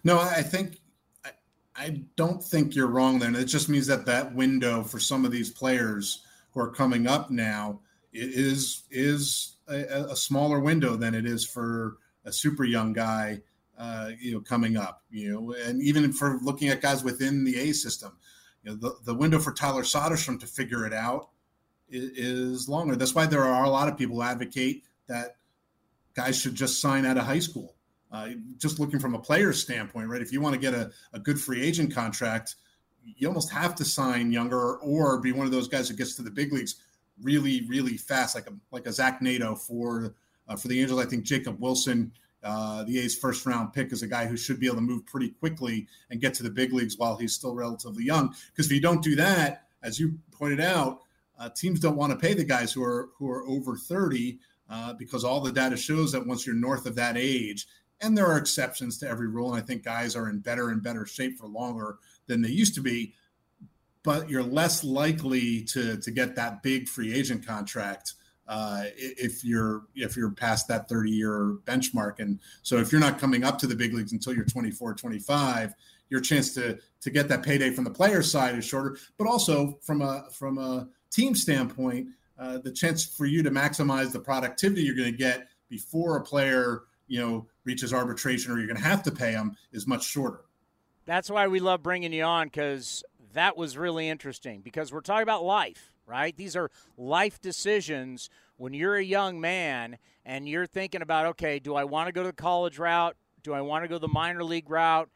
No, 0.04 0.20
I 0.20 0.42
think 0.42 0.80
I, 1.26 1.30
I 1.76 2.02
don't 2.16 2.44
think 2.44 2.76
you're 2.76 2.88
wrong 2.88 3.20
there. 3.20 3.34
It 3.36 3.46
just 3.46 3.70
means 3.70 3.88
that 3.88 4.06
that 4.06 4.34
window 4.36 4.84
for 4.84 5.00
some 5.00 5.26
of 5.26 5.32
these 5.32 5.50
players 5.50 6.24
who 6.52 6.60
are 6.60 6.72
coming 6.72 7.08
up 7.08 7.32
now 7.32 7.80
is 8.12 8.84
is 8.92 9.58
a, 9.68 10.08
a 10.10 10.16
smaller 10.16 10.60
window 10.60 10.96
than 10.96 11.16
it 11.16 11.26
is 11.26 11.46
for 11.46 11.98
a 12.26 12.32
super 12.32 12.64
young 12.64 12.94
guy. 12.94 13.42
Uh, 13.76 14.12
you 14.20 14.32
know, 14.32 14.40
coming 14.40 14.78
up, 14.78 15.02
you 15.10 15.32
know, 15.32 15.56
and 15.66 15.82
even 15.82 16.14
for 16.14 16.38
looking 16.44 16.70
at 16.70 16.80
guys 16.80 17.04
within 17.04 17.44
the 17.44 17.58
A 17.58 17.74
system, 17.74 18.16
you 18.64 18.70
know, 18.70 18.78
the, 18.78 18.96
the 19.06 19.14
window 19.16 19.40
for 19.40 19.52
Tyler 19.52 19.82
Soderstrom 19.82 20.40
to 20.40 20.46
figure 20.46 20.86
it 20.86 20.94
out 20.94 21.30
is 21.90 22.70
longer. 22.70 22.96
That's 22.96 23.16
why 23.16 23.26
there 23.26 23.44
are 23.44 23.66
a 23.66 23.70
lot 23.70 23.88
of 23.88 23.98
people 23.98 24.18
who 24.18 24.22
advocate 24.22 24.84
that 25.08 25.38
guys 26.14 26.40
should 26.40 26.56
just 26.56 26.82
sign 26.82 27.06
out 27.06 27.18
of 27.18 27.26
high 27.26 27.40
school. 27.40 27.76
Uh, 28.12 28.30
just 28.60 28.80
looking 28.80 29.00
from 29.00 29.16
a 29.16 29.20
player's 29.20 29.60
standpoint, 29.60 30.08
right? 30.08 30.22
If 30.22 30.32
you 30.32 30.40
want 30.40 30.54
to 30.54 30.62
get 30.62 30.76
a, 30.76 30.92
a 31.14 31.20
good 31.20 31.42
free 31.42 31.64
agent 31.64 31.94
contract, 31.94 32.56
you 33.04 33.28
almost 33.28 33.52
have 33.52 33.74
to 33.76 33.86
sign 33.86 34.32
younger 34.32 34.76
or 34.78 35.20
be 35.20 35.32
one 35.32 35.48
of 35.48 35.52
those 35.52 35.68
guys 35.68 35.90
who 35.90 35.96
gets 35.96 36.16
to 36.18 36.22
the 36.22 36.30
big 36.30 36.54
leagues 36.54 36.76
really, 37.22 37.66
really 37.68 37.98
fast, 37.98 38.36
like 38.36 38.48
a 38.48 38.54
like 38.72 38.86
a 38.86 38.94
Zach 38.94 39.22
Neto 39.22 39.56
for 39.56 40.16
uh, 40.48 40.56
for 40.56 40.68
the 40.68 40.80
Angels. 40.80 41.00
I 41.00 41.06
think 41.06 41.24
Jacob 41.24 41.60
Wilson, 41.60 42.12
uh, 42.44 42.84
the 42.84 43.00
A's 43.00 43.16
first 43.18 43.46
round 43.46 43.74
pick, 43.74 43.92
is 43.92 44.04
a 44.04 44.08
guy 44.08 44.26
who 44.26 44.38
should 44.38 44.60
be 44.60 44.66
able 44.66 44.78
to 44.78 44.82
move 44.82 45.06
pretty 45.06 45.30
quickly 45.30 45.88
and 46.10 46.20
get 46.22 46.34
to 46.36 46.44
the 46.44 46.50
big 46.50 46.74
leagues 46.74 46.98
while 46.98 47.16
he's 47.16 47.34
still 47.34 47.56
relatively 47.56 48.04
young. 48.04 48.36
Because 48.52 48.68
if 48.68 48.72
you 48.74 48.82
don't 48.82 49.04
do 49.04 49.16
that, 49.16 49.68
as 49.82 50.00
you 50.00 50.18
pointed 50.32 50.60
out, 50.60 51.00
uh, 51.40 51.50
teams 51.50 51.80
don't 51.80 51.98
want 51.98 52.12
to 52.12 52.18
pay 52.18 52.34
the 52.34 52.44
guys 52.44 52.72
who 52.72 52.84
are 52.84 53.10
who 53.18 53.30
are 53.30 53.48
over 53.48 53.76
30 53.76 54.40
uh, 54.70 54.94
because 54.94 55.24
all 55.24 55.42
the 55.42 55.52
data 55.52 55.76
shows 55.76 56.12
that 56.12 56.26
once 56.26 56.46
you're 56.46 56.56
north 56.56 56.86
of 56.86 56.96
that 56.96 57.18
age, 57.18 57.68
and 58.02 58.18
there 58.18 58.28
are 58.28 58.38
exceptions 58.38 58.98
to 58.98 59.08
every 59.08 59.28
rule, 59.28 59.54
and 59.54 59.62
I 59.62 59.66
think 59.66 59.84
guys 59.84 60.16
are 60.16 60.30
in 60.30 60.40
better 60.40 60.70
and 60.70 60.84
better 60.84 61.06
shape 61.06 61.38
for 61.38 61.48
longer 61.48 61.98
than 62.28 62.42
they 62.42 62.50
used 62.50 62.76
to 62.76 62.82
be, 62.82 63.14
but 64.04 64.30
you're 64.30 64.44
less 64.44 64.84
likely 64.84 65.64
to 65.64 65.98
to 65.98 66.12
get 66.12 66.36
that 66.36 66.64
big 66.64 66.88
free 66.88 67.14
agent 67.14 67.46
contract 67.46 68.14
uh, 68.48 68.84
if 68.96 69.44
you're 69.44 69.84
if 69.96 70.18
you're 70.18 70.32
past 70.32 70.68
that 70.68 70.90
30 70.90 71.12
year 71.12 71.58
benchmark. 71.66 72.20
And 72.20 72.40
so 72.62 72.78
if 72.78 72.92
you're 72.92 73.02
not 73.02 73.20
coming 73.20 73.44
up 73.44 73.58
to 73.60 73.68
the 73.68 73.76
big 73.76 73.94
leagues 73.94 74.12
until 74.12 74.34
you're 74.34 74.46
24 74.46 74.94
25 74.96 75.74
your 76.10 76.22
chance 76.22 76.54
to 76.54 76.78
to 77.02 77.10
get 77.10 77.28
that 77.28 77.44
payday 77.44 77.72
from 77.72 77.84
the 77.84 77.90
player 77.90 78.22
side 78.22 78.56
is 78.58 78.66
shorter. 78.66 78.98
But 79.18 79.28
also 79.28 79.80
from 79.82 80.02
a 80.02 80.28
from 80.32 80.58
a 80.58 80.88
team 81.10 81.36
standpoint, 81.36 82.10
uh, 82.38 82.60
the 82.60 82.72
chance 82.72 83.06
for 83.06 83.26
you 83.26 83.44
to 83.44 83.50
maximize 83.50 84.12
the 84.12 84.20
productivity 84.20 84.84
you're 84.84 84.96
going 84.96 85.12
to 85.12 85.18
get 85.18 85.48
before 85.70 86.18
a 86.18 86.24
player, 86.24 86.84
you 87.08 87.20
know, 87.20 87.48
reaches 87.66 87.94
arbitration 87.94 88.52
or 88.52 88.58
you're 88.58 88.68
going 88.68 88.78
to 88.78 88.84
have 88.84 89.04
to 89.04 89.12
pay 89.12 89.32
them 89.32 89.56
is 89.72 89.88
much 89.88 90.06
shorter. 90.06 90.42
That's 91.06 91.30
why 91.30 91.48
we 91.48 91.60
love 91.60 91.82
bringing 91.82 92.14
you 92.14 92.24
on 92.24 92.48
because 92.48 93.04
that 93.34 93.58
was 93.58 93.78
really 93.78 94.08
interesting 94.08 94.62
because 94.62 94.94
we're 94.94 95.02
talking 95.02 95.24
about 95.24 95.44
life, 95.44 95.92
right? 96.06 96.36
These 96.36 96.56
are 96.56 96.70
life 96.98 97.40
decisions 97.42 98.30
when 98.58 98.74
you're 98.74 98.96
a 98.96 99.04
young 99.04 99.40
man 99.40 99.98
and 100.26 100.48
you're 100.48 100.66
thinking 100.66 101.02
about, 101.02 101.26
okay, 101.28 101.60
do 101.60 101.76
I 101.76 101.84
want 101.84 102.08
to 102.08 102.12
go 102.12 102.24
to 102.24 102.30
the 102.30 102.34
college 102.34 102.80
route? 102.80 103.16
Do 103.44 103.54
I 103.54 103.62
want 103.62 103.84
to 103.84 103.88
go 103.88 103.98
the 103.98 104.08
minor 104.08 104.44
league 104.44 104.70
route? 104.70 105.10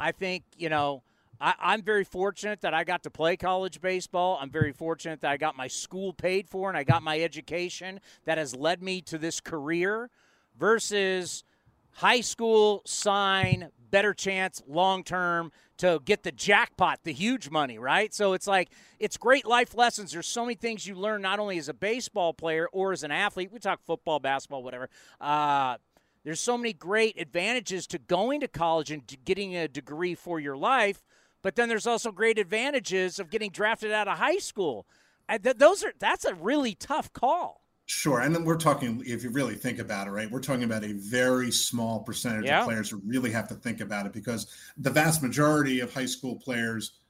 I 0.00 0.12
think, 0.12 0.44
you 0.56 0.68
know, 0.68 1.02
I, 1.40 1.74
am 1.74 1.82
very 1.82 2.04
fortunate 2.04 2.60
that 2.62 2.74
I 2.74 2.84
got 2.84 3.04
to 3.04 3.10
play 3.10 3.36
college 3.36 3.80
baseball. 3.80 4.38
I'm 4.40 4.50
very 4.50 4.72
fortunate 4.72 5.20
that 5.20 5.30
I 5.30 5.36
got 5.36 5.56
my 5.56 5.68
school 5.68 6.12
paid 6.12 6.48
for 6.48 6.68
and 6.68 6.76
I 6.76 6.82
got 6.82 7.02
my 7.02 7.20
education 7.20 8.00
that 8.24 8.38
has 8.38 8.54
led 8.56 8.82
me 8.82 9.00
to 9.02 9.18
this 9.18 9.40
career 9.40 10.10
versus 10.58 11.44
high 11.92 12.20
school, 12.20 12.82
sign, 12.84 13.70
better 13.90 14.12
chance 14.14 14.62
long 14.66 15.04
term 15.04 15.52
to 15.78 16.00
get 16.04 16.22
the 16.22 16.32
jackpot, 16.32 17.00
the 17.04 17.12
huge 17.12 17.50
money, 17.50 17.78
right? 17.78 18.12
So 18.12 18.32
it's 18.32 18.46
like, 18.46 18.70
it's 18.98 19.16
great 19.16 19.46
life 19.46 19.74
lessons. 19.74 20.12
There's 20.12 20.26
so 20.26 20.44
many 20.44 20.54
things 20.54 20.86
you 20.86 20.94
learn 20.94 21.22
not 21.22 21.38
only 21.38 21.58
as 21.58 21.68
a 21.68 21.74
baseball 21.74 22.34
player 22.34 22.68
or 22.72 22.92
as 22.92 23.02
an 23.02 23.10
athlete. 23.10 23.50
We 23.52 23.58
talk 23.58 23.80
football, 23.84 24.18
basketball, 24.20 24.62
whatever. 24.62 24.88
Uh, 25.20 25.76
there's 26.24 26.40
so 26.40 26.58
many 26.58 26.72
great 26.72 27.18
advantages 27.20 27.86
to 27.88 27.98
going 27.98 28.40
to 28.40 28.48
college 28.48 28.90
and 28.90 29.02
getting 29.24 29.56
a 29.56 29.68
degree 29.68 30.14
for 30.14 30.38
your 30.38 30.56
life 30.56 31.02
but 31.42 31.56
then 31.56 31.68
there's 31.68 31.86
also 31.86 32.10
great 32.10 32.38
advantages 32.38 33.18
of 33.18 33.30
getting 33.30 33.50
drafted 33.50 33.92
out 33.92 34.08
of 34.08 34.18
high 34.18 34.38
school. 34.38 34.86
Th- 35.30 35.56
those 35.56 35.84
are 35.84 35.92
that's 35.98 36.24
a 36.24 36.34
really 36.34 36.74
tough 36.74 37.12
call. 37.12 37.62
Sure, 37.90 38.20
and 38.20 38.34
then 38.34 38.44
we're 38.44 38.58
talking 38.58 39.02
if 39.06 39.24
you 39.24 39.30
really 39.30 39.54
think 39.54 39.78
about 39.78 40.06
it, 40.06 40.10
right? 40.10 40.30
We're 40.30 40.40
talking 40.40 40.64
about 40.64 40.84
a 40.84 40.92
very 40.92 41.50
small 41.50 42.00
percentage 42.00 42.44
yeah. 42.44 42.60
of 42.60 42.66
players 42.66 42.90
who 42.90 43.00
really 43.06 43.30
have 43.30 43.48
to 43.48 43.54
think 43.54 43.80
about 43.80 44.04
it 44.04 44.12
because 44.12 44.54
the 44.76 44.90
vast 44.90 45.22
majority 45.22 45.80
of 45.80 45.92
high 45.92 46.04
school 46.04 46.36
players 46.36 47.00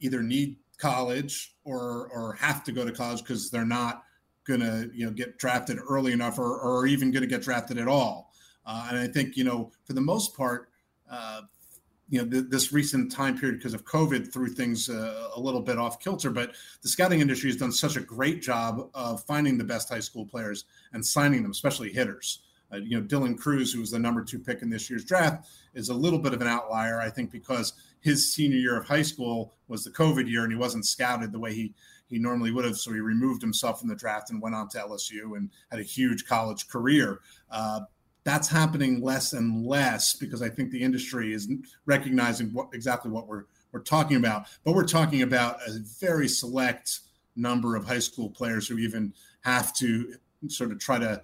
either 0.00 0.24
need 0.24 0.56
college 0.78 1.54
or 1.62 2.08
or 2.12 2.32
have 2.32 2.64
to 2.64 2.72
go 2.72 2.84
to 2.84 2.90
college 2.90 3.20
because 3.20 3.52
they're 3.52 3.64
not 3.64 4.02
going 4.48 4.58
to 4.58 4.90
you 4.92 5.06
know 5.06 5.12
get 5.12 5.38
drafted 5.38 5.78
early 5.88 6.10
enough 6.10 6.40
or, 6.40 6.58
or 6.58 6.88
even 6.88 7.12
going 7.12 7.22
to 7.22 7.28
get 7.28 7.42
drafted 7.42 7.78
at 7.78 7.86
all. 7.86 8.32
Uh, 8.66 8.88
and 8.90 8.98
I 8.98 9.06
think 9.06 9.36
you 9.36 9.44
know 9.44 9.70
for 9.84 9.92
the 9.92 10.00
most 10.00 10.36
part, 10.36 10.70
uh, 11.08 11.42
you 12.08 12.22
know, 12.22 12.28
th- 12.28 12.46
this 12.48 12.72
recent 12.72 13.10
time 13.10 13.38
period 13.38 13.58
because 13.58 13.74
of 13.74 13.84
COVID 13.84 14.32
threw 14.32 14.48
things 14.48 14.88
uh, 14.88 15.30
a 15.34 15.40
little 15.40 15.60
bit 15.60 15.78
off 15.78 16.00
kilter. 16.00 16.30
But 16.30 16.52
the 16.82 16.88
scouting 16.88 17.20
industry 17.20 17.50
has 17.50 17.58
done 17.58 17.72
such 17.72 17.96
a 17.96 18.00
great 18.00 18.42
job 18.42 18.90
of 18.94 19.24
finding 19.24 19.58
the 19.58 19.64
best 19.64 19.88
high 19.88 20.00
school 20.00 20.24
players 20.24 20.64
and 20.92 21.04
signing 21.04 21.42
them, 21.42 21.50
especially 21.50 21.92
hitters. 21.92 22.40
Uh, 22.72 22.78
you 22.78 23.00
know, 23.00 23.06
Dylan 23.06 23.38
Crews, 23.38 23.72
who 23.72 23.80
was 23.80 23.90
the 23.90 23.98
number 23.98 24.24
two 24.24 24.38
pick 24.38 24.62
in 24.62 24.70
this 24.70 24.90
year's 24.90 25.04
draft, 25.04 25.48
is 25.74 25.88
a 25.88 25.94
little 25.94 26.18
bit 26.18 26.34
of 26.34 26.40
an 26.40 26.48
outlier, 26.48 27.00
I 27.00 27.10
think, 27.10 27.30
because 27.30 27.72
his 28.00 28.32
senior 28.32 28.58
year 28.58 28.76
of 28.76 28.86
high 28.86 29.02
school 29.02 29.54
was 29.68 29.84
the 29.84 29.90
COVID 29.90 30.28
year 30.28 30.42
and 30.42 30.52
he 30.52 30.58
wasn't 30.58 30.86
scouted 30.86 31.32
the 31.32 31.38
way 31.38 31.54
he 31.54 31.74
he 32.08 32.18
normally 32.20 32.52
would 32.52 32.64
have. 32.64 32.76
So 32.76 32.92
he 32.92 33.00
removed 33.00 33.42
himself 33.42 33.80
from 33.80 33.88
the 33.88 33.96
draft 33.96 34.30
and 34.30 34.40
went 34.40 34.54
on 34.54 34.68
to 34.68 34.78
LSU 34.78 35.36
and 35.36 35.50
had 35.70 35.80
a 35.80 35.82
huge 35.82 36.24
college 36.24 36.68
career. 36.68 37.20
Uh, 37.50 37.80
that's 38.26 38.48
happening 38.48 39.00
less 39.00 39.32
and 39.34 39.64
less 39.64 40.14
because 40.14 40.42
I 40.42 40.48
think 40.48 40.72
the 40.72 40.82
industry 40.82 41.32
is 41.32 41.48
recognizing 41.86 42.48
what 42.48 42.68
exactly 42.74 43.08
what 43.08 43.28
we're 43.28 43.44
we're 43.70 43.80
talking 43.80 44.16
about. 44.16 44.46
But 44.64 44.74
we're 44.74 44.86
talking 44.86 45.22
about 45.22 45.60
a 45.66 45.78
very 46.00 46.26
select 46.26 47.00
number 47.36 47.76
of 47.76 47.86
high 47.86 48.00
school 48.00 48.28
players 48.28 48.66
who 48.66 48.78
even 48.78 49.14
have 49.42 49.72
to 49.74 50.14
sort 50.48 50.72
of 50.72 50.80
try 50.80 50.98
to 50.98 51.22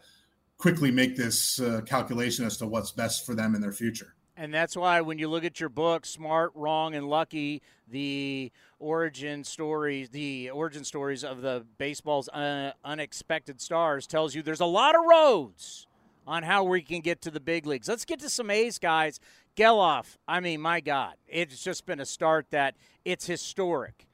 quickly 0.59 0.93
make 0.93 1.16
this 1.16 1.60
uh, 1.60 1.81
calculation 1.85 2.44
as 2.44 2.56
to 2.59 2.66
what's 2.66 2.93
best 2.93 3.26
for 3.26 3.35
them 3.35 3.56
in 3.56 3.60
their 3.60 3.72
future. 3.72 4.14
And 4.36 4.55
that's 4.55 4.76
why 4.76 5.01
when 5.01 5.18
you 5.18 5.28
look 5.28 5.44
at 5.44 5.59
your 5.59 5.68
book, 5.70 6.06
Smart, 6.06 6.52
Wrong, 6.55 6.94
and 6.94 7.09
Lucky, 7.09 7.62
the 7.89 8.52
origin 8.78 9.43
stories, 9.43 10.10
the 10.10 10.51
origin 10.51 10.85
stories 10.85 11.24
of 11.24 11.43
the 11.43 11.66
baseball's 11.78 12.28
uh, 12.28 12.72
unexpected 12.85 13.60
stars 13.60 14.06
tells 14.06 14.35
you 14.36 14.43
there's 14.43 14.60
a 14.60 14.66
lot 14.66 14.94
of 14.94 15.02
roads 15.05 15.86
on 16.27 16.43
how 16.43 16.65
we 16.65 16.82
can 16.82 17.01
get 17.01 17.20
to 17.23 17.31
the 17.31 17.40
big 17.40 17.66
leagues. 17.66 17.89
Let's 17.89 18.05
get 18.05 18.20
to 18.20 18.28
some 18.28 18.51
A's 18.51 18.78
guys. 18.78 19.20
Gelof, 19.57 20.16
I 20.27 20.40
mean, 20.40 20.61
my 20.61 20.81
God, 20.81 21.15
it's 21.27 21.62
just 21.62 21.85
been 21.85 22.01
a 22.01 22.07
start 22.07 22.47
that 22.51 22.74
it's 23.05 23.27
historic. 23.27 24.07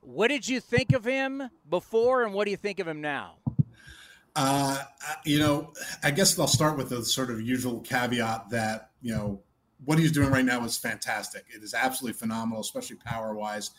What 0.00 0.28
did 0.28 0.48
you 0.48 0.60
think 0.60 0.92
of 0.92 1.04
him 1.04 1.50
before, 1.68 2.22
and 2.22 2.32
what 2.32 2.44
do 2.44 2.52
you 2.52 2.56
think 2.56 2.78
of 2.78 2.86
him 2.86 3.00
now? 3.00 3.38
Uh, 4.36 4.82
you 5.24 5.38
know, 5.38 5.72
I 6.04 6.10
guess 6.10 6.38
I'll 6.38 6.46
start 6.46 6.76
with 6.76 6.90
the 6.90 7.04
sort 7.04 7.30
of 7.30 7.40
usual 7.40 7.80
caveat 7.80 8.50
that, 8.50 8.90
you 9.00 9.12
know, 9.12 9.40
what 9.84 9.98
he's 9.98 10.12
doing 10.12 10.30
right 10.30 10.44
now 10.44 10.64
is 10.64 10.76
fantastic. 10.76 11.44
It 11.48 11.62
is 11.62 11.74
absolutely 11.74 12.18
phenomenal, 12.18 12.60
especially 12.60 12.96
power 12.96 13.34
wise. 13.34 13.70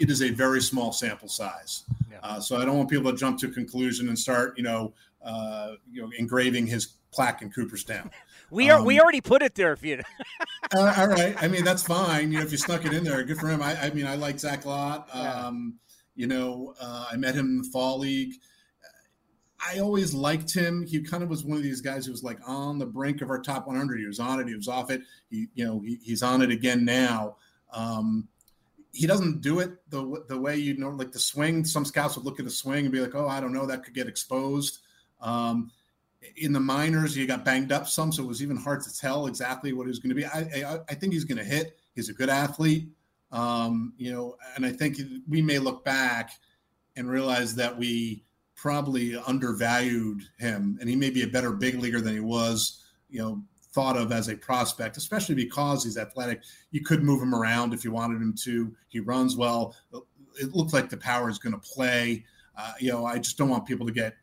It 0.00 0.10
is 0.10 0.22
a 0.22 0.30
very 0.30 0.60
small 0.60 0.92
sample 0.92 1.28
size. 1.28 1.84
Yeah. 2.10 2.18
Uh, 2.22 2.40
so 2.40 2.56
I 2.56 2.64
don't 2.64 2.76
want 2.76 2.90
people 2.90 3.10
to 3.10 3.16
jump 3.16 3.38
to 3.40 3.48
a 3.48 3.50
conclusion 3.50 4.08
and 4.08 4.18
start, 4.18 4.56
you 4.56 4.64
know, 4.64 4.92
uh, 5.24 5.72
you 5.90 6.02
know, 6.02 6.10
engraving 6.18 6.66
his 6.66 6.94
plaque 7.12 7.42
in 7.42 7.50
Cooperstown. 7.50 8.10
We 8.50 8.68
are 8.68 8.80
um, 8.80 8.84
we 8.84 9.00
already 9.00 9.22
put 9.22 9.40
it 9.40 9.54
there 9.54 9.72
if 9.72 9.82
you. 9.82 10.02
uh, 10.76 10.94
all 10.98 11.08
right, 11.08 11.34
I 11.42 11.48
mean 11.48 11.64
that's 11.64 11.82
fine. 11.82 12.30
You 12.30 12.38
know, 12.38 12.44
if 12.44 12.52
you 12.52 12.58
snuck 12.58 12.84
it 12.84 12.92
in 12.92 13.02
there, 13.02 13.22
good 13.24 13.38
for 13.38 13.48
him. 13.48 13.62
I, 13.62 13.80
I 13.80 13.90
mean, 13.92 14.06
I 14.06 14.14
like 14.14 14.38
Zack 14.38 14.66
a 14.66 14.68
lot. 14.68 15.08
Um. 15.16 15.78
You 16.14 16.26
know, 16.26 16.74
uh, 16.78 17.06
I 17.10 17.16
met 17.16 17.34
him 17.34 17.46
in 17.46 17.58
the 17.62 17.68
fall 17.72 17.98
league. 17.98 18.34
I 19.64 19.78
always 19.78 20.12
liked 20.12 20.52
him. 20.52 20.84
He 20.84 21.00
kind 21.00 21.22
of 21.22 21.28
was 21.28 21.44
one 21.44 21.56
of 21.56 21.62
these 21.62 21.80
guys 21.80 22.04
who 22.04 22.12
was 22.12 22.22
like 22.22 22.38
on 22.46 22.78
the 22.78 22.86
brink 22.86 23.22
of 23.22 23.30
our 23.30 23.40
top 23.40 23.66
100. 23.66 23.98
He 23.98 24.06
was 24.06 24.18
on 24.18 24.40
it. 24.40 24.48
He 24.48 24.54
was 24.54 24.68
off 24.68 24.90
it. 24.90 25.02
He, 25.30 25.46
you 25.54 25.64
know, 25.64 25.80
he, 25.80 25.98
he's 26.02 26.22
on 26.22 26.42
it 26.42 26.50
again 26.50 26.84
now. 26.84 27.36
Um, 27.72 28.28
he 28.92 29.06
doesn't 29.06 29.40
do 29.40 29.60
it 29.60 29.88
the 29.88 30.22
the 30.28 30.38
way 30.38 30.56
you 30.56 30.76
know, 30.76 30.90
like 30.90 31.12
the 31.12 31.18
swing. 31.18 31.64
Some 31.64 31.84
scouts 31.84 32.16
would 32.16 32.26
look 32.26 32.38
at 32.38 32.44
the 32.44 32.50
swing 32.50 32.84
and 32.84 32.92
be 32.92 33.00
like, 33.00 33.14
"Oh, 33.14 33.26
I 33.26 33.40
don't 33.40 33.54
know, 33.54 33.64
that 33.64 33.84
could 33.84 33.94
get 33.94 34.06
exposed." 34.06 34.80
Um, 35.20 35.70
in 36.36 36.52
the 36.52 36.60
minors, 36.60 37.14
he 37.14 37.26
got 37.26 37.44
banged 37.44 37.72
up 37.72 37.88
some, 37.88 38.12
so 38.12 38.22
it 38.22 38.26
was 38.26 38.42
even 38.42 38.56
hard 38.56 38.82
to 38.82 38.96
tell 38.96 39.26
exactly 39.26 39.72
what 39.72 39.84
he 39.84 39.88
was 39.88 39.98
going 39.98 40.10
to 40.10 40.14
be. 40.14 40.24
I, 40.24 40.72
I, 40.74 40.78
I 40.88 40.94
think 40.94 41.12
he's 41.12 41.24
going 41.24 41.38
to 41.38 41.44
hit. 41.44 41.78
He's 41.94 42.08
a 42.08 42.14
good 42.14 42.30
athlete, 42.30 42.88
um, 43.30 43.92
you 43.96 44.12
know, 44.12 44.36
and 44.56 44.64
I 44.64 44.72
think 44.72 44.98
we 45.28 45.42
may 45.42 45.58
look 45.58 45.84
back 45.84 46.30
and 46.96 47.08
realize 47.08 47.54
that 47.56 47.76
we 47.76 48.24
probably 48.54 49.16
undervalued 49.16 50.22
him, 50.38 50.78
and 50.80 50.88
he 50.88 50.96
may 50.96 51.10
be 51.10 51.22
a 51.22 51.26
better 51.26 51.52
big 51.52 51.74
leaguer 51.80 52.00
than 52.00 52.14
he 52.14 52.20
was, 52.20 52.82
you 53.10 53.20
know, 53.20 53.42
thought 53.72 53.96
of 53.96 54.12
as 54.12 54.28
a 54.28 54.36
prospect, 54.36 54.96
especially 54.96 55.34
because 55.34 55.82
he's 55.82 55.96
athletic. 55.96 56.42
You 56.70 56.82
could 56.82 57.02
move 57.02 57.22
him 57.22 57.34
around 57.34 57.72
if 57.72 57.84
you 57.84 57.90
wanted 57.90 58.20
him 58.20 58.34
to. 58.44 58.74
He 58.88 59.00
runs 59.00 59.36
well. 59.36 59.74
It 60.40 60.54
looks 60.54 60.72
like 60.72 60.90
the 60.90 60.96
power 60.98 61.28
is 61.28 61.38
going 61.38 61.54
to 61.54 61.58
play. 61.58 62.24
Uh, 62.56 62.72
you 62.78 62.92
know, 62.92 63.06
I 63.06 63.18
just 63.18 63.38
don't 63.38 63.48
want 63.48 63.66
people 63.66 63.86
to 63.86 63.92
get, 63.92 64.14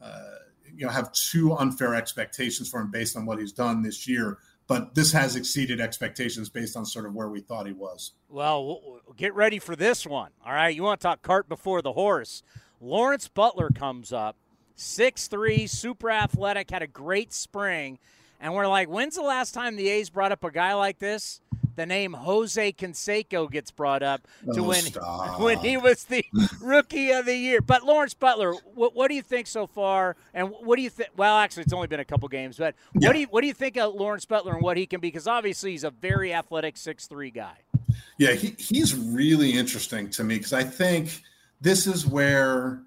uh, 0.00 0.36
you 0.76 0.86
know, 0.86 0.92
have 0.92 1.12
too 1.12 1.54
unfair 1.54 1.94
expectations 1.94 2.68
for 2.68 2.80
him 2.80 2.90
based 2.90 3.16
on 3.16 3.26
what 3.26 3.38
he's 3.38 3.52
done 3.52 3.82
this 3.82 4.06
year. 4.08 4.38
But 4.68 4.94
this 4.94 5.12
has 5.12 5.36
exceeded 5.36 5.80
expectations 5.80 6.48
based 6.48 6.76
on 6.76 6.86
sort 6.86 7.04
of 7.04 7.14
where 7.14 7.28
we 7.28 7.40
thought 7.40 7.66
he 7.66 7.72
was. 7.72 8.12
Well, 8.28 9.00
get 9.16 9.34
ready 9.34 9.58
for 9.58 9.76
this 9.76 10.06
one. 10.06 10.30
All 10.46 10.52
right. 10.52 10.74
You 10.74 10.82
want 10.82 11.00
to 11.00 11.06
talk 11.06 11.22
cart 11.22 11.48
before 11.48 11.82
the 11.82 11.92
horse. 11.92 12.42
Lawrence 12.80 13.28
Butler 13.28 13.70
comes 13.70 14.12
up, 14.12 14.36
six 14.74 15.28
three, 15.28 15.66
super 15.66 16.10
athletic, 16.10 16.70
had 16.70 16.82
a 16.82 16.86
great 16.86 17.32
spring 17.32 17.98
and 18.42 18.54
we're 18.54 18.66
like, 18.66 18.88
when's 18.88 19.14
the 19.14 19.22
last 19.22 19.54
time 19.54 19.76
the 19.76 19.88
A's 19.88 20.10
brought 20.10 20.32
up 20.32 20.42
a 20.42 20.50
guy 20.50 20.74
like 20.74 20.98
this? 20.98 21.40
The 21.74 21.86
name 21.86 22.12
Jose 22.12 22.72
Canseco 22.72 23.50
gets 23.50 23.70
brought 23.70 24.02
up 24.02 24.26
to 24.54 24.60
oh, 24.60 24.68
when 24.68 24.84
when 25.38 25.58
he 25.58 25.76
was 25.76 26.04
the 26.04 26.24
rookie 26.60 27.10
of 27.10 27.26
the 27.26 27.36
year. 27.36 27.60
But 27.60 27.84
Lawrence 27.84 28.14
Butler, 28.14 28.52
what, 28.74 28.94
what 28.94 29.08
do 29.08 29.14
you 29.14 29.22
think 29.22 29.46
so 29.46 29.66
far? 29.66 30.16
And 30.34 30.50
what 30.50 30.76
do 30.76 30.82
you 30.82 30.90
think? 30.90 31.10
Well, 31.16 31.36
actually, 31.36 31.64
it's 31.64 31.72
only 31.72 31.88
been 31.88 32.00
a 32.00 32.04
couple 32.04 32.28
games, 32.28 32.56
but 32.58 32.74
yeah. 32.94 33.08
what 33.08 33.14
do 33.14 33.20
you 33.20 33.26
what 33.26 33.40
do 33.40 33.46
you 33.46 33.54
think 33.54 33.76
of 33.76 33.94
Lawrence 33.94 34.24
Butler 34.24 34.54
and 34.54 34.62
what 34.62 34.76
he 34.76 34.86
can 34.86 35.00
be? 35.00 35.08
Because 35.08 35.26
obviously, 35.26 35.72
he's 35.72 35.84
a 35.84 35.90
very 35.90 36.32
athletic 36.32 36.76
six 36.76 37.06
three 37.06 37.30
guy. 37.30 37.58
Yeah, 38.18 38.32
he, 38.32 38.54
he's 38.58 38.94
really 38.94 39.52
interesting 39.52 40.10
to 40.10 40.24
me 40.24 40.36
because 40.36 40.52
I 40.52 40.64
think 40.64 41.22
this 41.60 41.86
is 41.86 42.06
where 42.06 42.82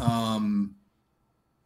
um, 0.00 0.74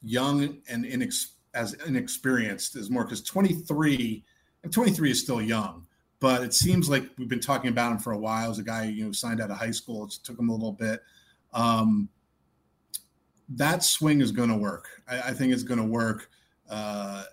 young 0.02 0.58
and 0.68 0.84
inexperienced 0.84 1.34
as 1.54 1.74
inexperienced 1.86 2.76
as 2.76 2.90
more 2.90 3.04
because 3.04 3.22
23 3.22 4.24
and 4.62 4.72
23 4.72 5.10
is 5.10 5.22
still 5.22 5.40
young 5.40 5.86
but 6.20 6.42
it 6.42 6.54
seems 6.54 6.88
like 6.88 7.08
we've 7.16 7.28
been 7.28 7.40
talking 7.40 7.70
about 7.70 7.92
him 7.92 7.98
for 7.98 8.12
a 8.12 8.18
while. 8.18 8.50
As 8.50 8.58
a 8.58 8.62
guy 8.62 8.84
you 8.84 9.04
know 9.04 9.12
signed 9.12 9.40
out 9.40 9.50
of 9.50 9.58
high 9.58 9.70
school. 9.70 10.04
It 10.06 10.12
took 10.22 10.38
him 10.38 10.48
a 10.48 10.52
little 10.52 10.72
bit. 10.72 11.00
Um, 11.52 12.08
that 13.50 13.82
swing 13.82 14.20
is 14.20 14.30
going 14.30 14.50
to 14.50 14.56
work. 14.56 14.88
I, 15.08 15.20
I, 15.20 15.32
think 15.32 15.54
it's 15.54 15.62
going 15.62 15.80
to 15.80 15.86
work. 15.86 16.28
Uh, 16.68 17.24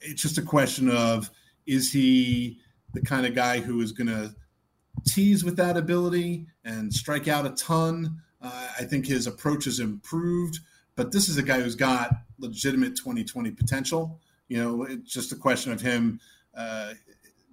it's 0.00 0.22
just 0.22 0.38
a 0.38 0.42
question 0.42 0.88
of 0.88 1.30
is 1.66 1.92
he 1.92 2.58
the 2.94 3.02
kind 3.02 3.26
of 3.26 3.34
guy 3.34 3.58
who 3.58 3.80
is 3.80 3.90
going 3.90 4.06
to 4.06 4.32
tease 5.04 5.44
with 5.44 5.56
that 5.56 5.76
ability 5.76 6.46
and 6.64 6.92
strike 6.92 7.28
out 7.28 7.46
a 7.46 7.50
ton? 7.50 8.22
Uh, 8.40 8.68
i 8.78 8.84
think 8.84 9.04
his 9.04 9.26
approach 9.26 9.64
has 9.64 9.80
improved 9.80 10.60
but 10.98 11.12
this 11.12 11.28
is 11.28 11.38
a 11.38 11.42
guy 11.44 11.60
who's 11.60 11.76
got 11.76 12.10
legitimate 12.40 12.96
2020 12.96 13.52
potential. 13.52 14.20
You 14.48 14.60
know, 14.60 14.82
it's 14.82 15.12
just 15.12 15.30
a 15.30 15.36
question 15.36 15.70
of 15.70 15.80
him 15.80 16.18
uh, 16.56 16.94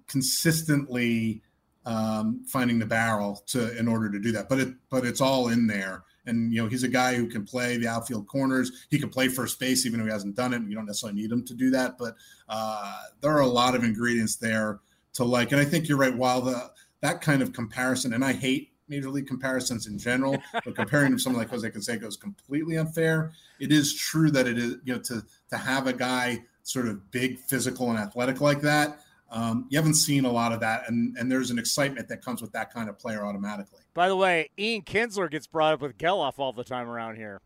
consistently 0.08 1.42
um, 1.84 2.44
finding 2.46 2.78
the 2.78 2.86
barrel 2.86 3.42
to 3.46 3.76
in 3.78 3.88
order 3.88 4.10
to 4.10 4.18
do 4.18 4.32
that. 4.32 4.48
But 4.48 4.58
it 4.58 4.74
but 4.90 5.04
it's 5.04 5.20
all 5.20 5.48
in 5.48 5.66
there. 5.66 6.04
And 6.26 6.52
you 6.52 6.60
know, 6.60 6.68
he's 6.68 6.82
a 6.82 6.88
guy 6.88 7.14
who 7.14 7.28
can 7.28 7.44
play 7.44 7.76
the 7.76 7.86
outfield 7.86 8.26
corners. 8.26 8.86
He 8.90 8.98
can 8.98 9.08
play 9.08 9.28
first 9.28 9.60
base, 9.60 9.86
even 9.86 10.00
though 10.00 10.06
he 10.06 10.12
hasn't 10.12 10.34
done 10.34 10.52
it. 10.52 10.62
You 10.62 10.74
don't 10.74 10.86
necessarily 10.86 11.20
need 11.20 11.30
him 11.30 11.44
to 11.44 11.54
do 11.54 11.70
that, 11.70 11.96
but 11.98 12.16
uh, 12.48 13.02
there 13.20 13.30
are 13.30 13.40
a 13.40 13.46
lot 13.46 13.76
of 13.76 13.84
ingredients 13.84 14.36
there 14.36 14.80
to 15.14 15.24
like. 15.24 15.52
And 15.52 15.60
I 15.60 15.64
think 15.64 15.88
you're 15.88 15.98
right. 15.98 16.16
While 16.16 16.40
the 16.40 16.70
that 17.00 17.20
kind 17.20 17.42
of 17.42 17.52
comparison, 17.52 18.12
and 18.12 18.24
I 18.24 18.32
hate 18.32 18.72
major 18.88 19.10
league 19.10 19.28
comparisons 19.28 19.86
in 19.86 19.98
general, 19.98 20.36
but 20.64 20.74
comparing 20.74 21.12
him 21.12 21.18
to 21.18 21.22
someone 21.22 21.40
like 21.40 21.50
Jose 21.50 21.68
Canseco 21.68 22.06
is 22.06 22.16
completely 22.16 22.76
unfair. 22.76 23.32
It 23.60 23.70
is 23.70 23.94
true 23.94 24.30
that 24.32 24.48
it 24.48 24.58
is, 24.58 24.76
you 24.84 24.94
know, 24.94 25.00
to 25.02 25.22
to 25.50 25.56
have 25.56 25.86
a 25.86 25.92
guy 25.92 26.42
sort 26.64 26.88
of 26.88 27.12
big, 27.12 27.38
physical, 27.38 27.90
and 27.90 27.98
athletic 27.98 28.40
like 28.40 28.60
that. 28.62 29.00
Um, 29.30 29.66
you 29.70 29.78
haven't 29.78 29.94
seen 29.94 30.24
a 30.24 30.30
lot 30.30 30.52
of 30.52 30.60
that, 30.60 30.88
and 30.88 31.16
and 31.16 31.30
there's 31.30 31.50
an 31.50 31.58
excitement 31.58 32.08
that 32.08 32.24
comes 32.24 32.40
with 32.40 32.52
that 32.52 32.72
kind 32.72 32.88
of 32.88 32.98
player 32.98 33.24
automatically. 33.24 33.80
By 33.94 34.08
the 34.08 34.16
way, 34.16 34.50
Ian 34.58 34.82
Kinsler 34.82 35.30
gets 35.30 35.46
brought 35.46 35.74
up 35.74 35.80
with 35.80 35.98
Gelof 35.98 36.38
all 36.38 36.52
the 36.52 36.64
time 36.64 36.88
around 36.88 37.16
here. 37.16 37.40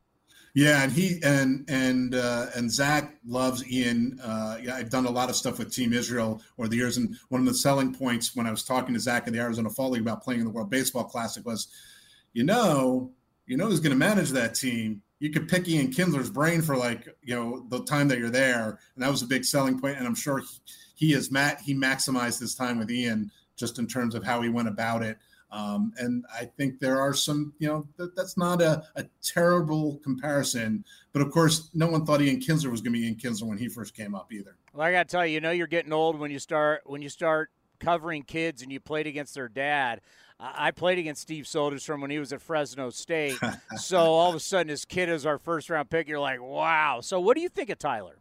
Yeah, 0.53 0.83
and 0.83 0.91
he 0.91 1.21
and 1.23 1.65
and 1.69 2.15
uh, 2.15 2.47
and 2.57 2.71
Zack 2.71 3.15
loves 3.25 3.67
Ian. 3.71 4.19
Uh, 4.23 4.59
yeah, 4.61 4.75
I've 4.75 4.91
done 4.91 5.07
a 5.07 5.11
lot 5.11 5.31
of 5.31 5.37
stuff 5.37 5.59
with 5.59 5.73
Team 5.73 5.93
Israel 5.93 6.43
over 6.59 6.69
the 6.69 6.77
years, 6.77 6.97
and 6.97 7.15
one 7.29 7.41
of 7.41 7.47
the 7.47 7.55
selling 7.55 7.95
points 7.95 8.35
when 8.35 8.47
I 8.47 8.51
was 8.51 8.65
talking 8.65 8.93
to 8.95 9.01
Zack 9.01 9.27
in 9.29 9.33
the 9.33 9.39
Arizona 9.39 9.71
Fall 9.71 9.91
League 9.91 10.03
about 10.03 10.23
playing 10.23 10.41
in 10.41 10.47
the 10.47 10.53
World 10.53 10.69
Baseball 10.69 11.05
Classic 11.05 11.47
was, 11.47 11.69
you 12.33 12.43
know, 12.43 13.13
you 13.47 13.57
know 13.57 13.67
who's 13.67 13.81
going 13.81 13.93
to 13.93 13.99
manage 13.99 14.31
that 14.31 14.57
team. 14.57 15.03
You 15.21 15.31
could 15.31 15.49
pick 15.49 15.69
Ian 15.69 15.93
Kinsler's 15.93 16.31
brain 16.31 16.63
for 16.63 16.77
like 16.77 17.09
you 17.23 17.35
know 17.37 17.65
the 17.69 17.85
time 17.85 18.09
that 18.09 18.19
you're 18.19 18.29
there, 18.29 18.81
and 18.97 19.05
that 19.05 19.11
was 19.11 19.23
a 19.23 19.27
big 19.27 19.45
selling 19.45 19.79
point. 19.79 19.99
And 19.99 20.07
I'm 20.07 20.17
sure 20.17 20.39
he, 20.39 20.47
he 21.01 21.15
is 21.15 21.31
Matt. 21.31 21.63
He 21.63 21.75
maximized 21.75 22.39
his 22.39 22.55
time 22.55 22.79
with 22.79 22.91
Ian 22.91 23.31
just 23.57 23.79
in 23.79 23.87
terms 23.87 24.15
of 24.15 24.23
how 24.23 24.43
he 24.43 24.51
went 24.51 24.69
about 24.69 25.03
it. 25.03 25.17
Um, 25.51 25.95
and 25.97 26.27
I 26.33 26.45
think 26.45 26.79
there 26.79 27.01
are 27.01 27.15
some, 27.15 27.55
you 27.59 27.67
know, 27.67 27.89
that, 27.97 28.15
that's 28.15 28.37
not 28.37 28.61
a, 28.61 28.85
a, 28.97 29.07
terrible 29.23 29.99
comparison. 30.05 30.85
But 31.13 31.23
of 31.23 31.33
course, 31.33 31.71
no 31.73 31.89
one 31.89 32.05
thought 32.05 32.21
Ian 32.21 32.39
Kinsler 32.39 32.71
was 32.71 32.83
going 32.83 32.93
to 32.93 33.01
be 33.01 33.07
Ian 33.07 33.17
Kinsler 33.17 33.49
when 33.49 33.57
he 33.59 33.67
first 33.67 33.97
came 33.97 34.15
up 34.15 34.31
either. 34.31 34.57
Well, 34.75 34.87
I 34.87 34.93
got 34.93 35.09
to 35.09 35.13
tell 35.13 35.27
you, 35.27 35.35
you 35.35 35.41
know, 35.41 35.51
you're 35.51 35.67
getting 35.67 35.93
old 35.93 36.21
when 36.21 36.31
you 36.31 36.39
start 36.39 36.83
when 36.85 37.03
you 37.03 37.09
start 37.09 37.51
covering 37.81 38.23
kids 38.23 38.63
and 38.63 38.71
you 38.71 38.79
played 38.79 39.07
against 39.07 39.35
their 39.35 39.49
dad. 39.49 40.03
I 40.39 40.71
played 40.71 40.99
against 40.99 41.23
Steve 41.23 41.47
Soderstrom 41.47 42.01
when 42.03 42.11
he 42.11 42.19
was 42.19 42.33
at 42.33 42.43
Fresno 42.43 42.91
State. 42.91 43.37
so 43.77 43.99
all 43.99 44.29
of 44.29 44.37
a 44.37 44.41
sudden, 44.41 44.69
his 44.69 44.85
kid 44.85 45.09
is 45.09 45.27
our 45.27 45.39
first 45.39 45.71
round 45.71 45.91
pick. 45.91 46.07
You're 46.07 46.21
like, 46.21 46.43
wow. 46.43 47.01
So 47.03 47.19
what 47.21 47.35
do 47.37 47.41
you 47.41 47.49
think 47.49 47.71
of 47.71 47.79
Tyler? 47.79 48.19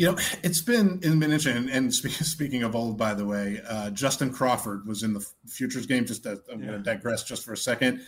You 0.00 0.06
know, 0.06 0.16
it's 0.42 0.62
been 0.62 0.98
it's 1.02 1.14
been 1.14 1.24
interesting. 1.24 1.68
And 1.68 1.94
speaking 1.94 2.62
of 2.62 2.74
old, 2.74 2.96
by 2.96 3.12
the 3.12 3.26
way, 3.26 3.60
uh, 3.68 3.90
Justin 3.90 4.32
Crawford 4.32 4.86
was 4.86 5.02
in 5.02 5.12
the 5.12 5.20
futures 5.46 5.84
game. 5.84 6.06
Just 6.06 6.22
to, 6.22 6.40
I'm 6.50 6.60
yeah. 6.60 6.68
going 6.68 6.78
to 6.78 6.82
digress 6.82 7.22
just 7.22 7.44
for 7.44 7.52
a 7.52 7.56
second. 7.56 8.00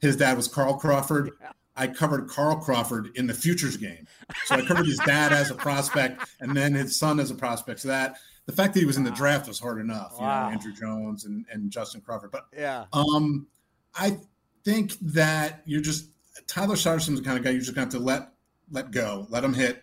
His 0.00 0.16
dad 0.16 0.38
was 0.38 0.48
Carl 0.48 0.78
Crawford. 0.78 1.32
Yeah. 1.42 1.52
I 1.76 1.88
covered 1.88 2.30
Carl 2.30 2.56
Crawford 2.56 3.10
in 3.16 3.26
the 3.26 3.34
futures 3.34 3.76
game, 3.76 4.06
so 4.46 4.54
I 4.54 4.62
covered 4.62 4.86
his 4.86 4.98
dad 5.04 5.34
as 5.34 5.50
a 5.50 5.54
prospect, 5.54 6.24
and 6.40 6.56
then 6.56 6.72
his 6.72 6.98
son 6.98 7.20
as 7.20 7.30
a 7.30 7.34
prospect. 7.34 7.80
So 7.80 7.88
that 7.88 8.16
the 8.46 8.52
fact 8.52 8.72
that 8.72 8.80
he 8.80 8.86
was 8.86 8.96
in 8.96 9.04
the 9.04 9.10
draft 9.10 9.46
was 9.46 9.60
hard 9.60 9.78
enough. 9.78 10.18
Wow. 10.18 10.48
You 10.48 10.54
know, 10.54 10.62
Andruw 10.62 10.80
Jones 10.80 11.26
and, 11.26 11.44
and 11.52 11.70
Justin 11.70 12.00
Crawford. 12.00 12.30
But 12.30 12.46
yeah, 12.56 12.86
um, 12.94 13.48
I 13.94 14.16
think 14.64 14.92
that 15.00 15.60
you're 15.66 15.82
just 15.82 16.06
Tyler 16.46 16.76
Soderstrom's 16.76 17.18
the 17.18 17.22
kind 17.22 17.36
of 17.36 17.44
guy 17.44 17.50
you 17.50 17.60
just 17.60 17.76
have 17.76 17.90
to 17.90 17.98
let 17.98 18.30
let 18.70 18.92
go, 18.92 19.26
let 19.28 19.44
him 19.44 19.52
hit. 19.52 19.82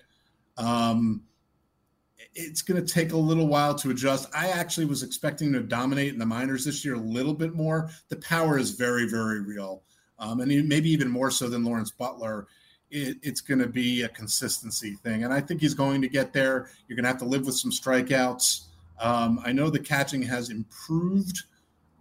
Um, 0.58 1.22
it's 2.34 2.62
going 2.62 2.84
to 2.84 2.94
take 2.94 3.12
a 3.12 3.18
little 3.18 3.48
while 3.48 3.76
to 3.76 3.90
adjust. 3.90 4.30
I 4.34 4.50
actually 4.50 4.86
was 4.86 5.04
expecting 5.04 5.52
to 5.54 5.62
dominate 5.62 6.14
in 6.14 6.20
the 6.20 6.26
minors 6.26 6.66
this 6.66 6.86
year 6.86 6.96
a 6.96 7.00
little 7.00 7.34
bit 7.34 7.54
more. 7.54 7.90
The 8.10 8.16
power 8.18 8.58
is 8.58 8.72
very, 8.72 9.08
very 9.10 9.42
real. 9.42 9.84
Um, 10.18 10.40
and 10.40 10.68
maybe 10.68 10.90
even 10.90 11.10
more 11.10 11.32
so 11.32 11.50
than 11.50 11.64
Lawrence 11.64 11.92
Butler. 11.92 12.48
It, 12.90 13.18
it's 13.24 13.42
going 13.42 13.60
to 13.60 13.68
be 13.68 14.04
a 14.04 14.10
consistency 14.10 14.94
thing. 15.04 15.24
And 15.24 15.34
I 15.34 15.42
think 15.42 15.62
he's 15.62 15.74
going 15.74 16.02
to 16.02 16.08
get 16.10 16.32
there. 16.32 16.70
You're 16.88 16.96
going 16.96 17.04
to 17.04 17.10
have 17.10 17.20
to 17.20 17.26
live 17.26 17.46
with 17.46 17.56
some 17.56 17.72
strikeouts. 17.72 18.66
Um, 19.00 19.42
I 19.44 19.52
know 19.52 19.70
the 19.70 19.80
catching 19.80 20.22
has 20.24 20.50
improved 20.50 21.44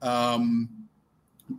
um, 0.03 0.69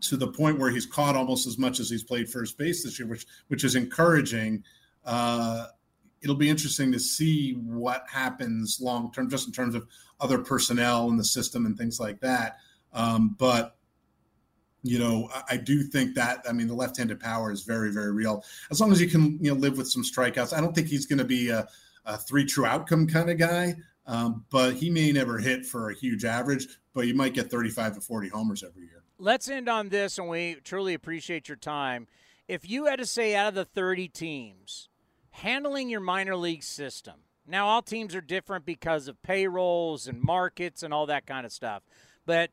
to 0.02 0.18
the 0.18 0.28
point 0.28 0.60
where 0.60 0.70
he's 0.70 0.86
caught 0.86 1.16
almost 1.16 1.48
as 1.48 1.58
much 1.58 1.80
as 1.80 1.90
he's 1.90 2.04
played 2.04 2.30
first 2.30 2.58
base 2.58 2.84
this 2.84 3.00
year, 3.00 3.08
which 3.08 3.26
which 3.48 3.64
is 3.64 3.76
encouraging. 3.76 4.64
Uh, 5.04 5.68
it'll 6.22 6.36
be 6.36 6.50
interesting 6.50 6.92
to 6.92 7.00
see 7.00 7.54
what 7.54 8.06
happens 8.10 8.80
long 8.82 9.12
term, 9.12 9.30
just 9.30 9.48
in 9.48 9.54
terms 9.54 9.76
of 9.76 9.88
other 10.20 10.40
personnel 10.40 11.10
in 11.10 11.18
the 11.18 11.24
system 11.24 11.66
and 11.66 11.78
things 11.78 12.00
like 12.00 12.20
that. 12.22 12.58
Um, 12.94 13.36
but 13.38 13.76
you 14.84 15.00
know, 15.00 15.30
I, 15.34 15.44
I, 15.52 15.58
do 15.58 15.84
think 15.84 16.16
that 16.16 16.44
I 16.50 16.54
mean 16.54 16.68
the 16.68 16.74
left-handed 16.74 17.20
power 17.20 17.52
is 17.52 17.64
very, 17.64 17.92
very 17.92 18.12
real. 18.12 18.44
As 18.72 18.82
long 18.82 18.92
as 18.92 19.00
you 19.00 19.08
can, 19.08 19.38
you 19.42 19.54
know, 19.54 19.60
live 19.60 19.78
with 19.78 19.88
some 19.88 20.04
strikeouts. 20.04 20.56
I 20.56 20.62
don't 20.62 20.74
think 20.74 20.88
he's 20.88 21.06
going 21.06 21.20
to 21.20 21.26
be 21.26 21.50
a, 21.50 21.68
a, 22.06 22.18
three 22.18 22.46
true 22.46 22.66
outcome 22.66 23.08
kind 23.08 23.30
of 23.30 23.38
guy, 23.38 23.76
um, 24.08 24.44
but 24.50 24.74
he 24.74 24.90
may 24.90 25.12
never 25.12 25.38
hit 25.38 25.66
for 25.66 25.92
a 25.92 25.96
huge 25.96 26.26
average. 26.26 26.68
But 26.94 27.08
you 27.08 27.14
might 27.14 27.34
get 27.34 27.50
35 27.50 27.96
to 27.96 28.02
40 28.02 28.30
homers 28.30 28.64
every 28.64 28.84
year. 28.84 29.04
Let's 29.18 29.48
end 29.50 29.70
on 29.70 29.90
this, 29.90 30.18
and 30.18 30.28
we 30.28 30.58
truly 30.64 30.94
appreciate 30.94 31.48
your 31.48 31.58
time. 31.58 32.08
If 32.48 32.70
you 32.70 32.86
had 32.86 33.00
to 33.00 33.06
say 33.06 33.36
out 33.36 33.50
of 33.50 33.56
the 33.56 33.66
30 33.66 34.10
teams 34.10 34.90
handling 35.32 35.90
your 35.90 36.00
minor 36.00 36.36
league 36.36 36.64
system. 36.64 37.16
Now, 37.48 37.68
all 37.68 37.82
teams 37.82 38.16
are 38.16 38.22
different 38.22 38.66
because 38.66 39.08
of 39.08 39.22
payrolls 39.24 40.08
and 40.08 40.22
markets 40.22 40.84
and 40.84 40.94
all 40.94 41.06
that 41.08 41.26
kind 41.26 41.46
of 41.46 41.52
stuff. 41.52 41.84
But, 42.26 42.52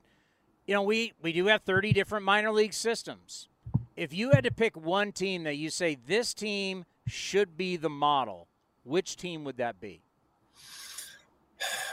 you 0.67 0.75
know, 0.75 0.83
we, 0.83 1.13
we 1.23 1.33
do 1.33 1.47
have 1.47 1.63
30 1.63 1.93
different 1.93 2.25
minor 2.25 2.51
league 2.51 2.73
systems. 2.73 3.49
If 3.97 4.13
you 4.15 4.31
had 4.31 4.45
to 4.45 4.51
pick 4.51 4.77
one 4.77 5.13
team 5.13 5.45
that 5.45 5.57
you 5.57 5.71
say 5.71 5.97
this 6.07 6.33
team 6.33 6.85
should 7.07 7.57
be 7.57 7.77
the 7.77 7.91
model, 7.91 8.49
which 8.85 9.17
team 9.17 9.45
would 9.45 9.57
that 9.59 9.81
be? 9.81 10.03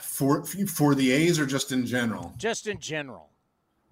For 0.02 0.44
for 0.44 0.94
the 0.94 1.12
A's 1.12 1.40
or 1.40 1.46
just 1.48 1.72
in 1.72 1.86
general? 1.86 2.34
Just 2.38 2.68
in 2.68 2.80
general. 2.80 3.30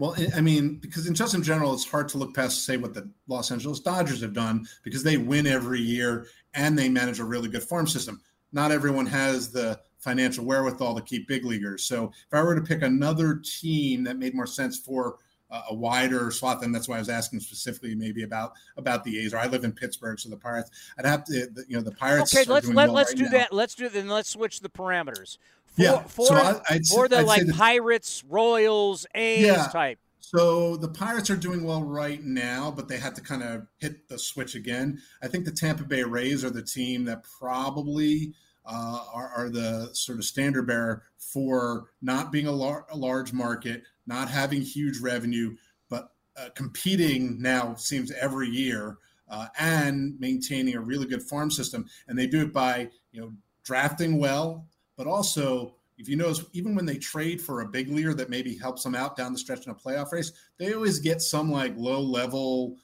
Well, 0.04 0.18
I 0.36 0.42
mean, 0.42 0.80
because 0.80 1.08
in 1.08 1.14
just 1.14 1.34
in 1.34 1.42
general, 1.42 1.74
it's 1.74 1.90
hard 1.90 2.10
to 2.10 2.18
look 2.18 2.36
past 2.36 2.66
say 2.66 2.76
what 2.76 2.94
the 2.94 3.10
Los 3.30 3.52
Angeles 3.52 3.80
Dodgers 3.80 4.20
have 4.20 4.34
done 4.34 4.68
because 4.84 5.02
they 5.02 5.16
win 5.16 5.48
every 5.48 5.80
year 5.80 6.28
and 6.54 6.78
they 6.78 6.90
manage 6.90 7.22
a 7.22 7.24
really 7.24 7.48
good 7.48 7.64
farm 7.64 7.88
system. 7.88 8.20
Not 8.52 8.74
everyone 8.74 9.06
has 9.06 9.50
the 9.50 9.80
financial 10.00 10.44
wherewithal 10.44 10.96
to 10.96 11.02
keep 11.02 11.30
big 11.30 11.46
leaguers. 11.46 11.86
So 11.86 12.12
if 12.28 12.34
I 12.34 12.44
were 12.44 12.54
to 12.54 12.62
pick 12.62 12.82
another 12.82 13.42
team 13.46 14.04
that 14.04 14.18
made 14.18 14.36
more 14.36 14.46
sense 14.46 14.78
for 14.78 15.20
a 15.70 15.74
wider 15.74 16.32
swath, 16.32 16.64
and 16.64 16.76
that's 16.76 16.90
why 16.90 16.98
I 16.98 17.00
was 17.00 17.08
asking 17.08 17.40
specifically 17.40 17.96
maybe 17.96 18.24
about 18.24 18.54
about 18.76 19.06
the 19.06 19.20
A's. 19.20 19.34
Or 19.34 19.38
I 19.38 19.46
live 19.46 19.64
in 19.64 19.72
Pittsburgh, 19.72 20.20
so 20.20 20.28
the 20.28 20.36
Pirates. 20.36 20.72
I'd 20.98 21.06
have 21.06 21.24
to, 21.26 21.48
you 21.68 21.78
know, 21.78 21.82
the 21.82 21.92
Pirates. 21.92 22.36
Okay, 22.36 22.44
let's 22.52 22.68
let, 22.68 22.76
well 22.76 22.92
let's 22.92 23.12
right 23.12 23.18
do 23.20 23.24
now. 23.26 23.32
that. 23.32 23.54
Let's 23.54 23.76
do 23.76 23.86
it 23.86 23.94
then. 23.94 24.10
Let's 24.10 24.30
switch 24.30 24.60
the 24.60 24.70
parameters. 24.70 25.38
For, 25.74 25.82
yeah, 25.82 26.04
for, 26.04 26.28
so 26.28 26.36
I, 26.36 26.80
for 26.92 27.08
the 27.08 27.20
I'd 27.20 27.26
like 27.26 27.48
Pirates, 27.50 28.24
Royals, 28.30 29.08
A's 29.16 29.46
yeah. 29.46 29.68
type. 29.72 30.00
So 30.20 30.78
the 30.78 30.88
Pirates 30.88 31.30
are 31.30 31.36
doing 31.36 31.64
well 31.64 31.84
right 31.84 32.24
now, 32.24 32.72
but 32.72 32.88
they 32.88 32.98
had 32.98 33.14
to 33.16 33.22
kind 33.22 33.44
of 33.44 33.68
hit 33.78 34.08
the 34.08 34.18
switch 34.18 34.56
again. 34.56 35.00
I 35.22 35.28
think 35.28 35.46
the 35.46 35.52
Tampa 35.52 35.84
Bay 35.84 36.04
Rays 36.04 36.44
are 36.44 36.50
the 36.50 36.64
team 36.64 37.06
that 37.06 37.24
probably 37.40 38.34
uh, 38.66 39.00
are, 39.14 39.32
are, 39.36 39.50
the 39.50 39.90
sort 39.94 40.18
of 40.18 40.26
standard 40.26 40.66
bearer 40.66 41.04
for 41.18 41.90
not 42.02 42.32
being 42.32 42.48
a, 42.48 42.52
lar- 42.52 42.86
a 42.90 42.98
large 42.98 43.34
market, 43.34 43.84
not 44.08 44.30
having 44.30 44.62
huge 44.62 45.00
revenue, 45.00 45.56
but 45.90 46.12
uh, 46.38 46.50
competing 46.56 47.42
now 47.42 47.76
seems 47.76 48.10
every 48.12 48.48
year 48.48 48.98
uh, 49.30 49.48
and 49.60 50.20
maintaining 50.20 50.76
a 50.76 50.82
really 50.82 51.06
good 51.06 51.22
farm 51.22 51.52
system. 51.52 51.86
And 52.08 52.18
they 52.18 52.28
do 52.28 52.42
it 52.42 52.54
by 52.54 52.90
you 53.12 53.22
know 53.22 53.34
drafting 53.64 54.18
well, 54.18 54.68
but 54.96 55.08
also 55.08 55.76
if 55.98 56.10
you 56.10 56.16
notice, 56.16 56.44
even 56.54 56.76
when 56.76 56.86
they 56.86 56.98
trade 56.98 57.42
for 57.42 57.62
a 57.62 57.68
big 57.68 57.90
leader 57.90 58.14
that 58.16 58.30
maybe 58.30 58.58
helps 58.58 58.84
them 58.84 58.96
out 58.96 59.16
down 59.16 59.32
the 59.32 59.40
stretch 59.40 59.66
in 59.66 59.72
a 59.72 59.76
playoff 59.76 60.12
race, 60.12 60.32
they 60.58 60.74
always 60.74 61.00
get 61.00 61.22
some 61.22 61.52
like 61.52 61.74
low 61.78 62.02
level, 62.02 62.78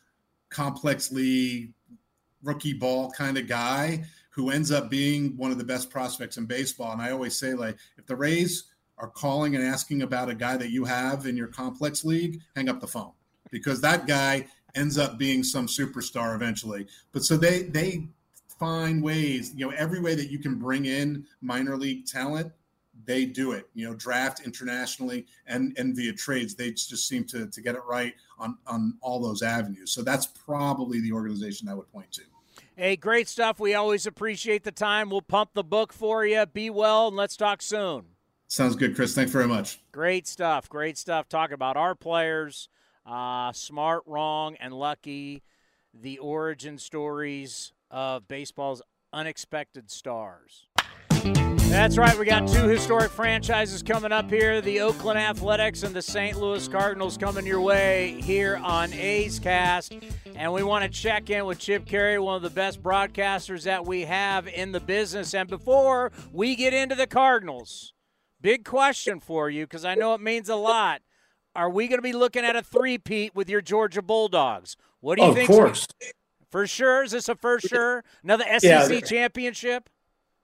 complex 0.50 1.12
league, 1.12 1.74
rookie 2.44 2.74
ball 2.74 3.12
kind 3.12 3.38
of 3.38 3.48
guy 3.48 4.04
who 4.30 4.52
ends 4.52 4.72
up 4.72 4.90
being 4.90 5.36
one 5.38 5.52
of 5.52 5.58
the 5.58 5.64
best 5.64 5.90
prospects 5.90 6.38
in 6.38 6.46
baseball. 6.46 6.94
And 6.94 7.02
I 7.02 7.12
always 7.12 7.36
say, 7.36 7.54
like, 7.54 7.78
if 7.98 8.06
the 8.06 8.16
Rays 8.16 8.66
are 8.98 9.10
calling 9.10 9.56
and 9.56 9.64
asking 9.66 10.02
about 10.02 10.30
a 10.30 10.36
guy 10.36 10.56
that 10.58 10.70
you 10.70 10.86
have 10.86 11.26
in 11.26 11.36
your 11.36 11.48
complex 11.48 12.06
league, 12.06 12.42
hang 12.56 12.70
up 12.70 12.80
the 12.80 12.88
phone 12.88 13.12
because 13.50 13.82
that 13.82 14.08
guy 14.08 14.46
ends 14.76 14.98
up 14.98 15.18
being 15.18 15.44
some 15.44 15.68
superstar 15.68 16.36
eventually. 16.36 16.88
But 17.12 17.24
so 17.24 17.38
they 17.38 17.64
they 17.64 18.08
find 18.60 19.02
ways, 19.02 19.54
you 19.56 19.66
know, 19.66 19.74
every 19.76 20.00
way 20.00 20.14
that 20.16 20.30
you 20.30 20.38
can 20.38 20.56
bring 20.56 20.86
in 20.86 21.26
minor 21.42 21.78
league 21.78 22.06
talent, 22.06 22.52
they 23.06 23.26
do 23.26 23.54
it. 23.54 23.70
You 23.74 23.88
know, 23.88 23.96
draft 23.96 24.46
internationally 24.46 25.26
and 25.48 25.76
and 25.78 25.96
via 25.96 26.14
trades, 26.14 26.54
they 26.54 26.72
just 26.72 27.08
seem 27.08 27.24
to 27.26 27.48
to 27.48 27.62
get 27.62 27.76
it 27.76 27.82
right 27.88 28.14
on 28.38 28.58
on 28.68 28.98
all 29.02 29.22
those 29.22 29.42
avenues. 29.42 29.92
So 29.92 30.02
that's 30.02 30.28
probably 30.28 31.00
the 31.00 31.14
organization 31.14 31.70
I 31.70 31.74
would 31.74 31.92
point 31.92 32.12
to. 32.14 32.22
Hey, 32.76 32.96
great 32.96 33.28
stuff. 33.28 33.60
We 33.60 33.74
always 33.74 34.06
appreciate 34.06 34.64
the 34.64 34.72
time. 34.72 35.10
We'll 35.10 35.22
pump 35.22 35.52
the 35.54 35.64
book 35.64 35.92
for 35.92 36.26
you. 36.26 36.46
Be 36.46 36.70
well, 36.70 37.08
and 37.08 37.18
let's 37.18 37.36
talk 37.36 37.62
soon. 37.62 38.06
Sounds 38.48 38.76
good, 38.76 38.96
Chris. 38.96 39.14
Thanks 39.14 39.32
very 39.32 39.48
much. 39.48 39.80
Great 39.92 40.28
stuff. 40.28 40.70
Great 40.70 40.98
stuff. 40.98 41.30
Talking 41.30 41.54
about 41.54 41.78
our 41.78 41.94
players, 41.94 42.70
uh, 43.06 43.52
smart, 43.52 44.04
wrong, 44.06 44.56
and 44.60 44.74
lucky, 44.74 45.44
the 45.94 46.18
origin 46.20 46.78
stories 46.78 47.74
of 47.92 48.28
baseball's 48.28 48.82
unexpected 49.14 49.90
stars. 49.90 50.68
That's 51.70 51.98
right. 52.00 52.18
We 52.18 52.26
got 52.26 52.48
two 52.48 52.68
historic 52.68 53.12
franchises 53.12 53.84
coming 53.84 54.12
up 54.12 54.30
here 54.30 54.60
the 54.60 54.80
Oakland 54.80 55.20
Athletics 55.20 55.84
and 55.84 55.96
the 55.96 56.02
St. 56.02 56.36
Louis 56.36 56.68
Cardinals 56.68 57.16
coming 57.16 57.46
your 57.46 57.62
way 57.62 58.20
here 58.22 58.58
on 58.58 58.92
A's 58.94 59.38
Cast. 59.38 59.94
And 60.36 60.52
we 60.52 60.64
want 60.64 60.84
to 60.84 60.90
check 60.90 61.30
in 61.30 61.46
with 61.46 61.60
Chip 61.60 61.86
Caray, 61.86 62.18
one 62.18 62.36
of 62.36 62.42
the 62.42 62.50
best 62.50 62.82
broadcasters 62.82 63.66
that 63.66 63.86
we 63.86 64.02
have 64.02 64.48
in 64.48 64.72
the 64.72 64.80
business. 64.80 65.36
And 65.36 65.48
before 65.48 66.12
we 66.34 66.56
get 66.56 66.74
into 66.74 66.96
the 66.96 67.08
Cardinals, 67.08 67.94
big 68.42 68.66
question 68.66 69.20
for 69.20 69.48
you 69.50 69.66
because 69.66 69.86
I 69.86 69.94
know 69.94 70.16
it 70.16 70.22
means 70.22 70.50
a 70.50 70.56
lot. 70.56 71.02
Are 71.56 71.70
we 71.70 71.88
going 71.88 72.00
to 72.00 72.04
be 72.04 72.14
looking 72.14 72.46
at 72.46 72.56
a 72.56 72.64
three-peat 72.64 73.36
with 73.36 73.48
your 73.48 73.62
Georgia 73.62 74.02
Bulldogs? 74.02 74.76
What 75.02 75.18
do 75.18 75.24
you 75.24 75.30
oh, 75.30 75.34
think? 75.34 75.50
Of 75.50 75.56
course. 75.56 75.88
For 76.50 76.68
sure. 76.68 77.04
Is 77.04 77.12
this 77.12 77.30
a 77.30 77.36
for 77.36 77.60
sure? 77.60 78.04
Another 78.24 78.46
SEC 78.60 78.64
yeah, 78.64 79.00
championship? 79.02 79.90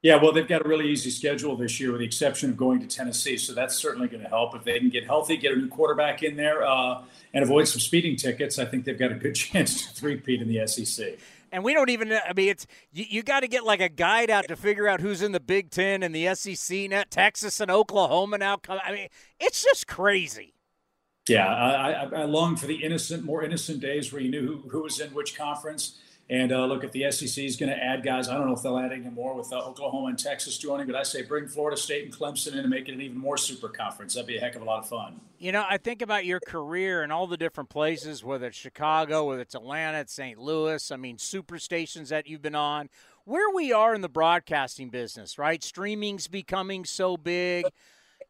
Yeah, 0.06 0.18
well, 0.18 0.32
they've 0.32 0.48
got 0.48 0.64
a 0.64 0.70
really 0.70 0.88
easy 0.88 1.10
schedule 1.10 1.56
this 1.56 1.80
year, 1.80 1.92
with 1.92 2.00
the 2.00 2.06
exception 2.06 2.52
of 2.52 2.58
going 2.58 2.80
to 2.80 2.86
Tennessee. 2.86 3.38
So 3.38 3.54
that's 3.54 3.76
certainly 3.76 4.08
going 4.08 4.22
to 4.22 4.30
help 4.30 4.56
if 4.56 4.64
they 4.64 4.78
can 4.78 4.90
get 4.90 5.06
healthy, 5.06 5.36
get 5.36 5.54
a 5.54 5.56
new 5.56 5.68
quarterback 5.68 6.22
in 6.22 6.36
there, 6.36 6.64
uh, 6.64 7.02
and 7.34 7.44
avoid 7.44 7.68
some 7.68 7.80
speeding 7.80 8.16
tickets. 8.16 8.60
I 8.60 8.66
think 8.66 8.86
they've 8.86 9.00
got 9.00 9.12
a 9.12 9.16
good 9.16 9.34
chance 9.36 9.88
to 9.88 9.94
three-peat 9.96 10.44
in 10.44 10.48
the 10.48 10.68
SEC. 10.68 11.18
And 11.52 11.64
we 11.64 11.74
don't 11.74 11.90
even. 11.90 12.12
I 12.14 12.34
mean, 12.36 12.50
it's 12.50 12.68
you, 12.92 13.06
you 13.08 13.24
got 13.24 13.40
to 13.40 13.48
get 13.48 13.64
like 13.64 13.80
a 13.80 13.90
guide 13.90 14.30
out 14.30 14.48
to 14.50 14.56
figure 14.56 14.88
out 14.88 15.00
who's 15.00 15.22
in 15.22 15.32
the 15.32 15.40
Big 15.40 15.72
Ten 15.72 16.04
and 16.04 16.14
the 16.14 16.36
SEC. 16.36 16.90
Now, 16.90 17.04
Texas 17.10 17.60
and 17.60 17.72
Oklahoma 17.72 18.38
now 18.38 18.58
come. 18.58 18.80
I 18.84 18.92
mean, 18.92 19.08
it's 19.40 19.64
just 19.64 19.88
crazy. 19.88 20.55
Yeah, 21.28 21.48
I, 21.48 21.92
I, 21.92 22.22
I 22.22 22.24
long 22.26 22.56
for 22.56 22.68
the 22.68 22.84
innocent, 22.84 23.24
more 23.24 23.44
innocent 23.44 23.80
days 23.80 24.14
where 24.14 24.22
you 24.22 24.30
knew 24.30 24.46
who, 24.46 24.70
who 24.70 24.84
was 24.84 25.00
in 25.00 25.10
which 25.14 25.36
conference 25.36 25.98
and 26.30 26.52
uh, 26.52 26.66
look, 26.66 26.84
if 26.84 26.92
the 26.92 27.12
SEC 27.12 27.44
is 27.44 27.56
going 27.56 27.70
to 27.70 27.78
add 27.78 28.04
guys, 28.04 28.30
I 28.30 28.34
don't 28.34 28.48
know 28.48 28.54
if 28.54 28.64
they'll 28.64 28.80
add 28.80 28.92
any 28.92 29.10
more 29.10 29.36
with 29.36 29.54
uh, 29.54 29.60
Oklahoma 29.60 30.08
and 30.08 30.18
Texas 30.18 30.58
joining, 30.58 30.88
but 30.88 30.96
I 30.96 31.04
say 31.04 31.22
bring 31.22 31.48
Florida 31.48 31.78
State 31.78 32.06
and 32.06 32.14
Clemson 32.14 32.54
in 32.54 32.60
and 32.60 32.70
make 32.70 32.90
it 32.90 32.94
an 32.94 33.02
even 33.02 33.18
more 33.18 33.38
super 33.38 33.70
conference. 33.70 34.16
That'd 34.16 34.28
be 34.28 34.38
a 34.38 34.40
heck 34.40 34.56
of 34.56 34.64
a 34.64 34.66
lot 34.66 34.80
of 34.80 34.90
fun. 34.90 35.20
You 35.38 35.52
know, 35.52 35.64
I 35.70 35.78
think 35.78 36.02
about 36.02 36.26
your 36.26 36.40
career 36.40 37.04
and 37.04 37.12
all 37.12 37.28
the 37.28 37.38
different 37.38 37.70
places, 37.70 38.24
whether 38.24 38.48
it's 38.48 38.58
Chicago, 38.58 39.26
whether 39.26 39.42
it's 39.42 39.54
Atlanta, 39.54 40.00
it's 40.00 40.14
St. 40.14 40.40
Louis. 40.40 40.92
I 40.92 40.96
mean, 40.96 41.20
super 41.20 41.60
stations 41.60 42.10
that 42.10 42.26
you've 42.26 42.42
been 42.42 42.56
on. 42.56 42.90
Where 43.26 43.54
we 43.54 43.72
are 43.72 43.94
in 43.94 44.02
the 44.02 44.10
broadcasting 44.10 44.90
business, 44.90 45.38
right? 45.38 45.64
Streaming's 45.64 46.28
becoming 46.28 46.86
so 46.86 47.18
big. 47.18 47.66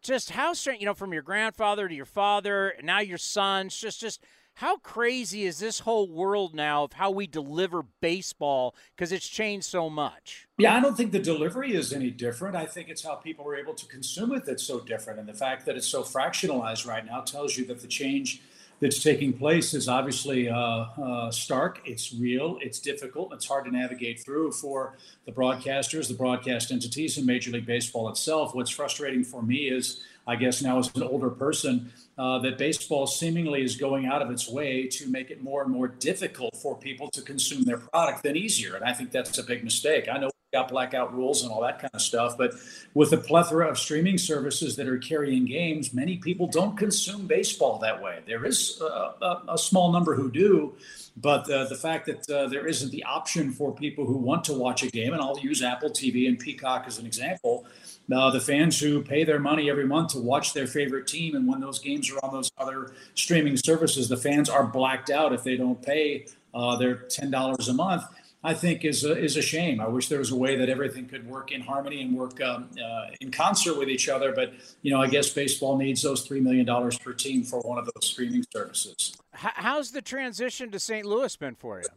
Just 0.06 0.32
how 0.32 0.54
strange, 0.54 0.80
you 0.82 0.86
know, 0.86 0.94
from 0.94 1.14
your 1.14 1.24
grandfather 1.24 1.88
to 1.88 1.96
your 1.96 2.06
father, 2.06 2.70
and 2.70 2.86
now 2.86 3.00
your 3.00 3.18
sons, 3.18 3.76
just 3.76 4.00
just– 4.00 4.24
how 4.60 4.78
crazy 4.78 5.44
is 5.44 5.60
this 5.60 5.80
whole 5.80 6.08
world 6.08 6.56
now 6.56 6.86
of 6.86 6.94
how 6.94 7.12
we 7.12 7.28
deliver 7.28 7.84
baseball 8.00 8.74
because 8.96 9.12
it's 9.12 9.28
changed 9.28 9.66
so 9.66 9.90
much? 9.90 10.48
Yeah, 10.58 10.78
I 10.78 10.80
don't 10.80 10.96
think 10.96 11.12
the 11.12 11.20
delivery 11.20 11.76
is 11.76 11.92
any 11.92 12.10
different. 12.10 12.56
I 12.56 12.66
think 12.66 12.88
it's 12.88 13.04
how 13.04 13.16
people 13.16 13.46
are 13.48 13.58
able 13.58 13.74
to 13.74 13.86
consume 13.88 14.32
it 14.32 14.46
that's 14.46 14.64
so 14.64 14.80
different. 14.80 15.20
And 15.20 15.28
the 15.28 15.34
fact 15.34 15.66
that 15.66 15.76
it's 15.76 15.88
so 15.88 16.04
fractionalized 16.04 16.88
right 16.88 17.06
now 17.06 17.20
tells 17.20 17.58
you 17.58 17.66
that 17.66 17.82
the 17.82 17.88
change 17.88 18.42
that's 18.86 19.02
taking 19.02 19.34
place 19.34 19.74
is 19.74 19.90
obviously 19.90 20.48
uh, 20.48 20.56
uh, 20.58 21.32
stark. 21.32 21.82
It's 21.86 22.14
real. 22.14 22.60
It's 22.62 22.80
difficult. 22.80 23.34
It's 23.34 23.48
hard 23.48 23.66
to 23.66 23.72
navigate 23.72 24.20
through 24.20 24.52
for 24.52 24.96
the 25.26 25.32
broadcasters, 25.32 26.08
the 26.08 26.14
broadcast 26.14 26.72
entities, 26.72 27.18
and 27.18 27.26
Major 27.26 27.50
League 27.50 27.66
Baseball 27.66 28.10
itself. 28.10 28.54
What's 28.54 28.70
frustrating 28.70 29.24
for 29.24 29.42
me 29.42 29.70
is, 29.70 30.04
I 30.28 30.36
guess 30.36 30.62
now 30.62 30.78
as 30.78 30.94
an 30.94 31.02
older 31.02 31.32
person, 31.32 31.92
uh, 32.20 32.38
that 32.40 32.60
baseball 32.60 33.08
seemingly 33.08 33.64
is 33.64 33.76
going 33.76 34.06
out 34.06 34.22
of 34.22 34.30
its 34.30 34.48
way 34.48 34.86
to 34.86 35.10
make 35.10 35.32
it 35.32 35.44
more 35.44 35.64
and 35.64 35.72
more 35.72 35.88
difficult 35.88 36.56
for 36.56 36.78
people 36.78 37.10
to 37.10 37.24
consume 37.24 37.64
their 37.64 37.80
product 37.80 38.22
than 38.22 38.36
easier. 38.36 38.76
And 38.76 38.86
I 38.86 38.94
think 38.94 39.10
that's 39.10 39.36
a 39.40 39.44
big 39.44 39.64
mistake. 39.64 40.08
I 40.08 40.20
know 40.20 40.30
got 40.56 40.70
blackout 40.70 41.14
rules 41.14 41.44
and 41.44 41.52
all 41.52 41.62
that 41.62 41.80
kind 41.80 41.92
of 41.94 42.02
stuff, 42.02 42.38
but 42.38 42.54
with 42.94 43.10
the 43.10 43.18
plethora 43.18 43.68
of 43.68 43.78
streaming 43.78 44.18
services 44.18 44.76
that 44.78 44.88
are 44.88 44.98
carrying 44.98 45.46
games, 45.46 45.94
many 45.94 46.16
people 46.18 46.48
don't 46.48 46.78
consume 46.78 47.28
baseball 47.28 47.78
that 47.80 48.02
way. 48.02 48.22
There 48.26 48.46
is 48.46 48.82
a, 48.82 49.42
a, 49.50 49.58
small 49.58 49.92
number 49.92 50.16
who 50.16 50.32
do. 50.32 50.74
But 51.18 51.50
uh, 51.50 51.66
the 51.66 51.76
fact 51.76 52.06
that 52.08 52.30
uh, 52.30 52.48
there 52.48 52.68
isn't 52.68 52.92
the 52.92 53.04
option 53.04 53.52
for 53.52 53.74
people 53.74 54.06
who 54.06 54.18
want 54.18 54.44
to 54.46 54.54
watch 54.54 54.84
a 54.84 54.88
game, 54.88 55.14
and 55.14 55.22
I'll 55.22 55.40
use 55.40 55.64
Apple 55.64 55.90
TV 55.90 56.28
and 56.28 56.38
Peacock 56.38 56.86
as 56.88 57.00
an 57.00 57.06
example, 57.06 57.66
uh, 58.14 58.32
the 58.32 58.42
fans 58.42 58.80
who 58.80 59.02
pay 59.02 59.24
their 59.24 59.40
money 59.40 59.70
every 59.70 59.88
month 59.88 60.12
to 60.12 60.20
watch 60.20 60.54
their 60.54 60.68
favorite 60.68 61.08
team, 61.08 61.36
and 61.36 61.48
when 61.48 61.62
those 61.62 61.80
games 61.80 62.12
are 62.12 62.20
on 62.24 62.34
those 62.34 62.52
other 62.58 62.94
streaming 63.14 63.58
services, 63.58 64.10
the 64.10 64.18
fans 64.18 64.50
are 64.50 64.66
blacked 64.66 65.10
out 65.10 65.34
if 65.34 65.44
they 65.44 65.56
don't 65.56 65.82
pay 65.82 66.26
uh, 66.54 66.76
their 66.76 66.96
ten 66.96 67.32
dollars 67.32 67.68
a 67.70 67.74
month. 67.74 68.04
I 68.46 68.54
think 68.54 68.86
is 68.86 69.04
a, 69.04 69.18
is 69.18 69.38
a 69.38 69.42
shame. 69.42 69.82
I 69.82 69.88
wish 69.88 70.08
there 70.08 70.20
was 70.20 70.30
a 70.30 70.36
way 70.36 70.56
that 70.58 70.70
everything 70.70 71.08
could 71.08 71.28
work 71.28 71.52
in 71.52 71.62
harmony 71.62 72.04
and 72.04 72.16
work 72.16 72.40
um, 72.42 72.70
uh, 72.82 73.08
in 73.20 73.32
concert 73.32 73.76
with 73.76 73.90
each 73.90 74.08
other. 74.08 74.34
But 74.34 74.54
you 74.84 74.92
know, 74.92 75.02
I 75.02 75.08
guess 75.08 75.32
baseball 75.32 75.78
needs 75.78 76.04
those 76.04 76.22
three 76.22 76.42
million 76.42 76.66
dollars 76.66 76.96
per 76.98 77.14
team 77.14 77.44
for 77.44 77.60
one 77.62 77.80
of 77.80 77.86
those 77.86 78.08
streaming 78.08 78.46
services. 78.54 79.18
How's 79.34 79.92
the 79.92 80.02
transition 80.02 80.70
to 80.72 80.80
St. 80.80 81.06
Louis 81.06 81.36
been 81.36 81.56
for 81.56 81.80
you? 81.80 81.88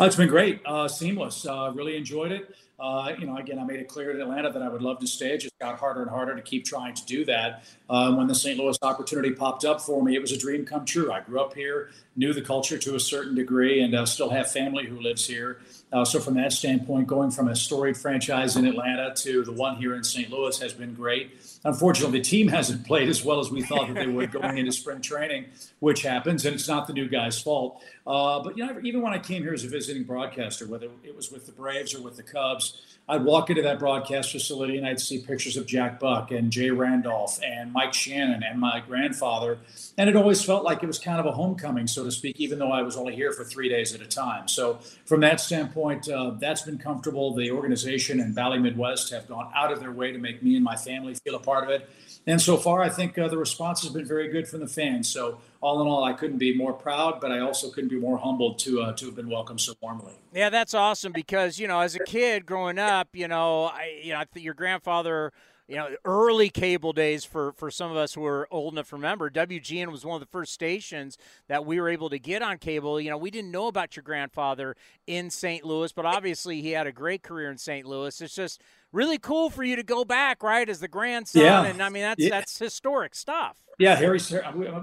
Oh, 0.00 0.06
it's 0.06 0.16
been 0.16 0.28
great, 0.28 0.60
uh, 0.64 0.86
seamless. 0.86 1.44
Uh, 1.44 1.72
really 1.74 1.96
enjoyed 1.96 2.30
it. 2.30 2.54
Uh, 2.78 3.12
you 3.18 3.26
know, 3.26 3.36
again, 3.36 3.58
I 3.58 3.64
made 3.64 3.80
it 3.80 3.88
clear 3.88 4.12
in 4.12 4.20
Atlanta 4.20 4.52
that 4.52 4.62
I 4.62 4.68
would 4.68 4.82
love 4.82 5.00
to 5.00 5.06
stay. 5.08 5.34
It 5.34 5.38
just 5.38 5.58
got 5.58 5.80
harder 5.80 6.02
and 6.02 6.10
harder 6.10 6.36
to 6.36 6.42
keep 6.42 6.64
trying 6.64 6.94
to 6.94 7.04
do 7.04 7.24
that. 7.24 7.64
Um, 7.90 8.16
when 8.16 8.28
the 8.28 8.34
St. 8.34 8.56
Louis 8.56 8.78
opportunity 8.82 9.32
popped 9.32 9.64
up 9.64 9.80
for 9.80 10.00
me, 10.00 10.14
it 10.14 10.20
was 10.20 10.30
a 10.30 10.38
dream 10.38 10.64
come 10.64 10.84
true. 10.84 11.10
I 11.10 11.20
grew 11.22 11.40
up 11.40 11.54
here, 11.54 11.90
knew 12.14 12.32
the 12.32 12.42
culture 12.42 12.78
to 12.78 12.94
a 12.94 13.00
certain 13.00 13.34
degree, 13.34 13.82
and 13.82 13.92
uh, 13.92 14.06
still 14.06 14.30
have 14.30 14.52
family 14.52 14.86
who 14.86 15.00
lives 15.00 15.26
here. 15.26 15.58
Uh, 15.90 16.04
so, 16.04 16.20
from 16.20 16.34
that 16.34 16.52
standpoint, 16.52 17.06
going 17.06 17.30
from 17.30 17.48
a 17.48 17.56
storied 17.56 17.96
franchise 17.96 18.56
in 18.56 18.66
Atlanta 18.66 19.14
to 19.14 19.42
the 19.42 19.52
one 19.52 19.76
here 19.76 19.94
in 19.94 20.04
St. 20.04 20.30
Louis 20.30 20.58
has 20.58 20.74
been 20.74 20.92
great. 20.92 21.30
Unfortunately, 21.64 22.18
the 22.18 22.24
team 22.24 22.48
hasn't 22.48 22.86
played 22.86 23.08
as 23.08 23.24
well 23.24 23.40
as 23.40 23.50
we 23.50 23.62
thought 23.62 23.88
that 23.88 23.94
they 23.94 24.06
would 24.06 24.30
going 24.30 24.58
into 24.58 24.70
spring 24.70 25.00
training, 25.00 25.46
which 25.80 26.02
happens, 26.02 26.44
and 26.44 26.54
it's 26.54 26.68
not 26.68 26.86
the 26.86 26.92
new 26.92 27.08
guy's 27.08 27.40
fault. 27.40 27.82
Uh, 28.06 28.40
but 28.40 28.56
you 28.56 28.66
know, 28.66 28.78
even 28.82 29.00
when 29.00 29.14
I 29.14 29.18
came 29.18 29.42
here 29.42 29.54
as 29.54 29.64
a 29.64 29.68
visiting 29.68 30.04
broadcaster, 30.04 30.66
whether 30.66 30.88
it 31.02 31.16
was 31.16 31.32
with 31.32 31.46
the 31.46 31.52
Braves 31.52 31.94
or 31.94 32.02
with 32.02 32.16
the 32.16 32.22
Cubs, 32.22 32.82
I'd 33.10 33.24
walk 33.24 33.48
into 33.48 33.62
that 33.62 33.78
broadcast 33.78 34.32
facility 34.32 34.76
and 34.76 34.86
I'd 34.86 35.00
see 35.00 35.18
pictures 35.18 35.56
of 35.56 35.64
Jack 35.64 35.98
Buck 35.98 36.30
and 36.30 36.50
Jay 36.50 36.68
Randolph 36.68 37.40
and 37.42 37.72
Mike 37.72 37.94
Shannon 37.94 38.42
and 38.42 38.60
my 38.60 38.80
grandfather. 38.80 39.58
And 39.96 40.10
it 40.10 40.16
always 40.16 40.44
felt 40.44 40.62
like 40.62 40.82
it 40.82 40.86
was 40.86 40.98
kind 40.98 41.18
of 41.18 41.24
a 41.24 41.32
homecoming, 41.32 41.86
so 41.86 42.04
to 42.04 42.10
speak, 42.10 42.36
even 42.38 42.58
though 42.58 42.70
I 42.70 42.82
was 42.82 42.98
only 42.98 43.14
here 43.14 43.32
for 43.32 43.44
three 43.44 43.70
days 43.70 43.94
at 43.94 44.02
a 44.02 44.06
time. 44.06 44.46
So, 44.46 44.80
from 45.06 45.20
that 45.20 45.40
standpoint, 45.40 46.08
uh, 46.08 46.32
that's 46.38 46.62
been 46.62 46.76
comfortable. 46.76 47.34
The 47.34 47.50
organization 47.50 48.20
and 48.20 48.34
Bally 48.34 48.58
Midwest 48.58 49.10
have 49.10 49.26
gone 49.26 49.50
out 49.54 49.72
of 49.72 49.80
their 49.80 49.92
way 49.92 50.12
to 50.12 50.18
make 50.18 50.42
me 50.42 50.56
and 50.56 50.64
my 50.64 50.76
family 50.76 51.14
feel 51.14 51.34
a 51.34 51.40
part 51.40 51.64
of 51.64 51.70
it. 51.70 51.88
And 52.28 52.42
so 52.42 52.58
far, 52.58 52.82
I 52.82 52.90
think 52.90 53.16
uh, 53.16 53.26
the 53.28 53.38
response 53.38 53.80
has 53.82 53.90
been 53.90 54.04
very 54.04 54.28
good 54.28 54.46
from 54.46 54.60
the 54.60 54.66
fans. 54.66 55.08
So, 55.08 55.40
all 55.62 55.80
in 55.80 55.88
all, 55.88 56.04
I 56.04 56.12
couldn't 56.12 56.36
be 56.36 56.54
more 56.54 56.74
proud, 56.74 57.22
but 57.22 57.32
I 57.32 57.40
also 57.40 57.70
couldn't 57.70 57.88
be 57.88 57.98
more 57.98 58.18
humbled 58.18 58.58
to 58.60 58.82
uh, 58.82 58.92
to 58.92 59.06
have 59.06 59.16
been 59.16 59.30
welcomed 59.30 59.62
so 59.62 59.72
warmly. 59.80 60.12
Yeah, 60.34 60.50
that's 60.50 60.74
awesome 60.74 61.10
because 61.12 61.58
you 61.58 61.66
know, 61.66 61.80
as 61.80 61.94
a 61.94 62.00
kid 62.00 62.44
growing 62.44 62.78
up, 62.78 63.08
you 63.14 63.28
know, 63.28 63.64
I 63.64 64.00
you 64.02 64.12
know, 64.12 64.18
I 64.18 64.26
your 64.38 64.52
grandfather 64.52 65.32
you 65.68 65.76
know, 65.76 65.88
early 66.06 66.48
cable 66.48 66.94
days 66.94 67.26
for, 67.26 67.52
for 67.52 67.70
some 67.70 67.90
of 67.90 67.96
us 67.98 68.14
who 68.14 68.24
are 68.24 68.48
old 68.50 68.72
enough 68.72 68.88
to 68.88 68.96
remember, 68.96 69.28
WGN 69.28 69.92
was 69.92 70.02
one 70.02 70.14
of 70.14 70.20
the 70.20 70.30
first 70.32 70.54
stations 70.54 71.18
that 71.46 71.66
we 71.66 71.78
were 71.78 71.90
able 71.90 72.08
to 72.08 72.18
get 72.18 72.40
on 72.40 72.56
cable. 72.56 72.98
You 72.98 73.10
know, 73.10 73.18
we 73.18 73.30
didn't 73.30 73.50
know 73.50 73.66
about 73.66 73.94
your 73.94 74.02
grandfather 74.02 74.76
in 75.06 75.28
St. 75.28 75.64
Louis, 75.64 75.92
but 75.92 76.06
obviously 76.06 76.62
he 76.62 76.70
had 76.70 76.86
a 76.86 76.92
great 76.92 77.22
career 77.22 77.50
in 77.50 77.58
St. 77.58 77.86
Louis. 77.86 78.18
It's 78.18 78.34
just 78.34 78.62
really 78.92 79.18
cool 79.18 79.50
for 79.50 79.62
you 79.64 79.76
to 79.76 79.82
go 79.82 80.04
back, 80.04 80.42
right, 80.42 80.68
as 80.68 80.80
the 80.80 80.88
grandson. 80.88 81.42
Yeah. 81.42 81.64
And 81.64 81.82
I 81.82 81.88
mean, 81.88 82.02
that's 82.02 82.22
Yeah. 82.22 82.30
that's 82.30 82.58
historic 82.58 83.14
stuff. 83.14 83.56
Yeah, 83.78 83.94
Harry. 83.94 84.18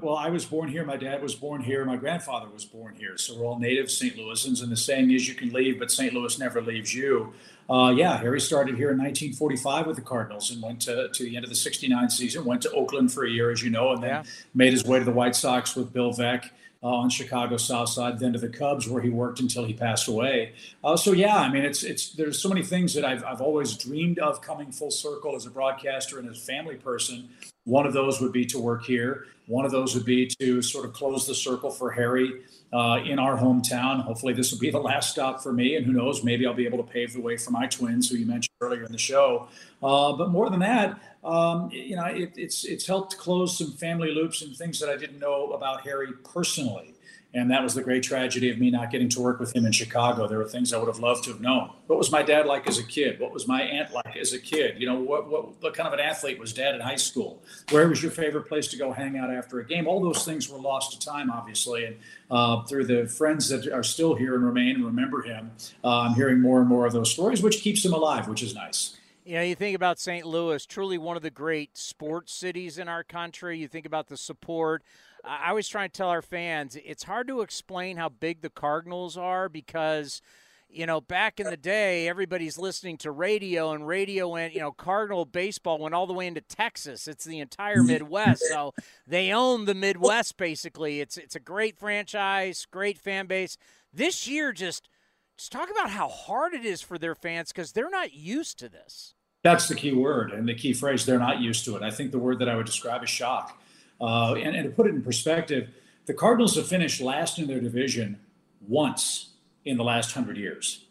Well, 0.02 0.15
I 0.15 0.30
was 0.30 0.45
born 0.45 0.69
here. 0.69 0.86
My 0.86 0.95
dad 0.95 1.22
was 1.22 1.36
born 1.36 1.61
here. 1.61 1.84
My 1.84 1.98
grandfather 1.98 2.48
was 2.53 2.64
born 2.64 2.95
here. 2.95 3.18
So 3.18 3.38
we're 3.38 3.45
all 3.45 3.60
native 3.60 3.91
St. 3.91 4.15
Louisans. 4.15 4.64
And 4.64 4.72
the 4.72 4.77
saying 4.77 5.11
is, 5.11 5.27
you 5.27 5.36
can 5.36 5.52
leave, 5.52 5.80
but 5.80 5.91
St. 5.91 6.14
Louis 6.14 6.40
never 6.40 6.61
leaves 6.61 6.95
you. 6.95 7.34
Uh, 7.69 7.91
yeah, 7.98 8.18
Harry 8.19 8.40
started 8.40 8.76
here 8.77 8.91
in 8.91 8.98
1945 8.98 9.88
with 9.88 9.95
the 9.98 10.02
Cardinals 10.02 10.52
and 10.52 10.61
went 10.61 10.80
to, 10.84 11.10
to 11.10 11.23
the 11.23 11.36
end 11.36 11.44
of 11.44 11.49
the 11.49 11.56
69 11.56 12.10
season, 12.10 12.45
went 12.45 12.61
to 12.61 12.72
Oakland 12.72 13.11
for 13.11 13.26
a 13.26 13.30
year, 13.30 13.49
as 13.52 13.61
you 13.64 13.69
know, 13.69 13.91
and 13.91 14.03
then 14.03 14.10
Yeah. 14.11 14.23
made 14.53 14.72
his 14.72 14.86
way 14.86 14.99
to 14.99 15.03
the 15.06 15.11
White 15.11 15.36
Sox 15.36 15.76
with 15.76 15.91
Bill 15.91 16.14
Veeck. 16.14 16.52
Uh, 16.85 16.89
on 16.89 17.09
Chicago 17.09 17.57
South 17.57 17.89
Side, 17.89 18.19
then 18.19 18.33
to 18.33 18.37
the 18.37 18.47
Cubs, 18.47 18.87
where 18.87 19.01
he 19.01 19.09
worked 19.09 19.39
until 19.39 19.65
he 19.65 19.73
passed 19.73 20.07
away. 20.07 20.53
Uh, 20.83 20.95
so 20.95 21.13
yeah, 21.13 21.35
I 21.35 21.51
mean, 21.51 21.65
it's 21.65 21.81
it's 21.81 22.11
there's 22.11 22.39
so 22.39 22.47
many 22.47 22.61
things 22.61 22.93
that 22.93 23.03
I've 23.03 23.23
I've 23.23 23.41
always 23.41 23.73
dreamed 23.73 24.19
of 24.19 24.39
coming 24.39 24.71
full 24.71 24.91
circle 24.91 25.35
as 25.35 25.47
a 25.47 25.49
broadcaster 25.49 26.19
and 26.19 26.29
as 26.29 26.37
a 26.37 26.41
family 26.41 26.75
person. 26.75 27.29
One 27.63 27.87
of 27.87 27.93
those 27.93 28.21
would 28.21 28.31
be 28.31 28.45
to 28.45 28.59
work 28.59 28.83
here. 28.85 29.25
One 29.47 29.65
of 29.65 29.71
those 29.71 29.95
would 29.95 30.05
be 30.05 30.27
to 30.39 30.61
sort 30.61 30.85
of 30.85 30.93
close 30.93 31.25
the 31.25 31.33
circle 31.33 31.71
for 31.71 31.89
Harry 31.89 32.43
uh, 32.71 32.99
in 33.03 33.17
our 33.17 33.35
hometown. 33.35 34.03
Hopefully, 34.03 34.33
this 34.33 34.51
will 34.51 34.59
be 34.59 34.69
the 34.69 34.79
last 34.79 35.09
stop 35.09 35.41
for 35.41 35.53
me, 35.53 35.75
and 35.75 35.87
who 35.87 35.93
knows, 35.93 36.23
maybe 36.23 36.45
I'll 36.45 36.53
be 36.53 36.67
able 36.67 36.83
to 36.83 36.91
pave 36.91 37.13
the 37.13 37.21
way 37.21 37.35
for 37.37 37.49
my 37.49 37.65
twins, 37.65 38.09
who 38.09 38.17
you 38.17 38.27
mentioned 38.27 38.53
earlier 38.61 38.83
in 38.83 38.91
the 38.91 38.99
show. 38.99 39.47
Uh, 39.81 40.13
but 40.13 40.29
more 40.29 40.51
than 40.51 40.59
that, 40.59 40.99
um, 41.26 41.69
you 41.72 41.95
know, 41.95 42.06
it, 42.06 42.34
it's 42.38 42.65
it's 42.65 42.85
helped 42.85 43.18
close 43.18 43.57
some 43.57 43.72
family 43.72 44.14
loops 44.14 44.41
and 44.41 44.56
things 44.56 44.80
that 44.80 44.89
I 44.89 44.97
didn't 44.97 45.19
know 45.19 45.52
about 45.52 45.81
Harry 45.81 46.14
personally. 46.23 46.95
And 47.35 47.52
that 47.52 47.61
was 47.61 47.73
the 47.73 47.84
great 47.84 48.02
tragedy 48.02 48.49
of 48.49 48.60
me 48.60 48.72
not 48.72 48.91
getting 48.91 49.10
to 49.10 49.22
work 49.22 49.41
with 49.41 49.53
him 49.53 49.65
in 49.65 49.73
Chicago. 49.73 50.26
There 50.26 50.38
were 50.38 50.47
things 50.47 50.72
I 50.72 50.77
would 50.77 50.88
have 50.88 50.99
loved 50.99 51.26
to 51.26 51.31
have 51.31 51.41
known. 51.41 51.69
What 51.88 51.99
was 51.99 52.10
my 52.10 52.23
dad 52.23 52.45
like 52.45 52.65
as 52.65 52.80
a 52.80 52.84
kid? 52.84 53.19
What 53.19 53.34
was 53.34 53.45
my 53.45 53.61
aunt 53.61 53.91
like 53.91 54.15
as 54.15 54.31
a 54.31 54.39
kid? 54.39 54.80
You 54.80 54.88
know, 54.88 54.95
what, 55.02 55.30
what, 55.30 55.61
what 55.61 55.73
kind 55.73 55.85
of 55.85 55.91
an 55.91 55.99
athlete 55.99 56.39
was 56.39 56.53
dad 56.53 56.76
in 56.76 56.80
high 56.80 56.95
school? 56.95 57.43
Where 57.72 57.89
was 57.89 58.02
your 58.02 58.14
favorite 58.14 58.47
place 58.47 58.69
to 58.69 58.77
go 58.77 58.93
hang 58.93 59.18
out 59.18 59.34
after 59.34 59.60
a 59.60 59.65
game? 59.65 59.85
All 59.85 60.02
those 60.02 60.23
things 60.23 60.47
were 60.47 60.57
lost 60.57 60.93
to 60.93 61.06
time, 61.06 61.30
obviously. 61.30 61.84
And 61.84 61.97
uh, 62.31 62.64
through 62.64 62.85
the 62.85 63.06
friends 63.06 63.49
that 63.49 63.68
are 63.68 63.84
still 63.84 64.15
here 64.15 64.35
and 64.35 64.45
remain 64.45 64.76
and 64.76 64.85
remember 64.85 65.22
him, 65.22 65.52
uh, 65.84 66.03
I'm 66.03 66.14
hearing 66.15 66.39
more 66.39 66.61
and 66.61 66.69
more 66.69 66.85
of 66.85 66.93
those 66.93 67.11
stories, 67.11 67.43
which 67.43 67.60
keeps 67.60 67.84
him 67.84 67.91
alive, 67.91 68.30
which 68.30 68.43
is 68.43 68.56
nice. 68.56 68.95
You 69.26 69.34
know, 69.34 69.41
you 69.41 69.56
think 69.56 69.76
about 69.76 69.97
St. 69.97 70.23
Louis, 70.23 70.64
truly 70.68 70.99
one 70.99 71.18
of 71.18 71.23
the 71.23 71.31
great 71.31 71.77
sports 71.77 72.31
cities 72.31 72.77
in 72.77 72.88
our 72.88 73.03
country. 73.03 73.57
You 73.57 73.68
think 73.68 73.88
about 73.88 74.06
the 74.06 74.18
support. 74.18 74.84
I 75.23 75.49
always 75.49 75.68
try 75.68 75.85
and 75.85 75.93
tell 75.93 76.10
our 76.10 76.22
fans 76.22 76.77
it's 76.85 77.02
hard 77.02 77.27
to 77.30 77.41
explain 77.41 77.97
how 77.97 78.10
big 78.10 78.41
the 78.41 78.52
Cardinals 78.52 79.18
are 79.18 79.49
because, 79.49 80.22
you 80.69 80.85
know, 80.85 81.02
back 81.02 81.39
in 81.39 81.49
the 81.49 81.57
day, 81.57 82.07
everybody's 82.07 82.60
listening 82.60 82.97
to 82.97 83.10
radio, 83.10 83.72
and 83.72 83.88
radio 83.88 84.30
went, 84.30 84.53
you 84.53 84.60
know, 84.60 84.72
Cardinal 84.72 85.26
baseball 85.26 85.80
went 85.80 85.95
all 85.95 86.06
the 86.06 86.14
way 86.14 86.27
into 86.27 86.41
Texas. 86.41 87.07
It's 87.07 87.26
the 87.26 87.39
entire 87.39 87.81
Midwest, 87.81 88.43
so 88.47 88.76
they 89.07 89.31
own 89.31 89.65
the 89.65 89.73
Midwest 89.73 90.38
basically. 90.38 91.02
It's 91.02 91.18
it's 91.18 91.35
a 91.35 91.39
great 91.39 91.80
franchise, 91.80 92.68
great 92.69 92.99
fan 92.99 93.26
base. 93.26 93.57
This 93.91 94.27
year, 94.27 94.53
just 94.53 94.88
just 95.35 95.52
talk 95.52 95.72
about 95.72 95.89
how 95.89 96.10
hard 96.10 96.53
it 96.53 96.64
is 96.64 96.84
for 96.84 96.99
their 96.99 97.15
fans 97.15 97.52
because 97.52 97.72
they're 97.72 97.89
not 97.89 98.14
used 98.14 98.60
to 98.60 98.69
this. 98.69 99.14
That's 99.45 99.67
the 99.67 99.76
key 99.76 99.93
word 99.93 100.31
and 100.31 100.49
the 100.49 100.55
key 100.55 100.73
phrase. 100.73 101.05
They're 101.05 101.19
not 101.19 101.39
used 101.39 101.65
to 101.65 101.76
it. 101.76 101.84
I 101.84 101.91
think 101.91 102.09
the 102.09 102.17
word 102.17 102.39
that 102.39 102.49
I 102.49 102.55
would 102.55 102.65
describe 102.65 103.03
is 103.03 103.11
shock. 103.11 103.61
Uh, 104.01 104.34
and, 104.34 104.55
and 104.55 104.63
to 104.63 104.72
put 104.72 104.88
it 104.88 104.95
in 104.95 105.03
perspective, 105.03 105.69
the 106.07 106.15
Cardinals 106.15 106.55
have 106.55 106.65
finished 106.65 106.99
last 106.99 107.38
in 107.38 107.45
their 107.45 107.59
division 107.59 108.19
once 108.67 109.34
in 109.63 109.77
the 109.77 109.84
last 109.84 110.13
hundred 110.13 110.38
years. 110.38 110.85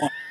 Once. 0.00 0.12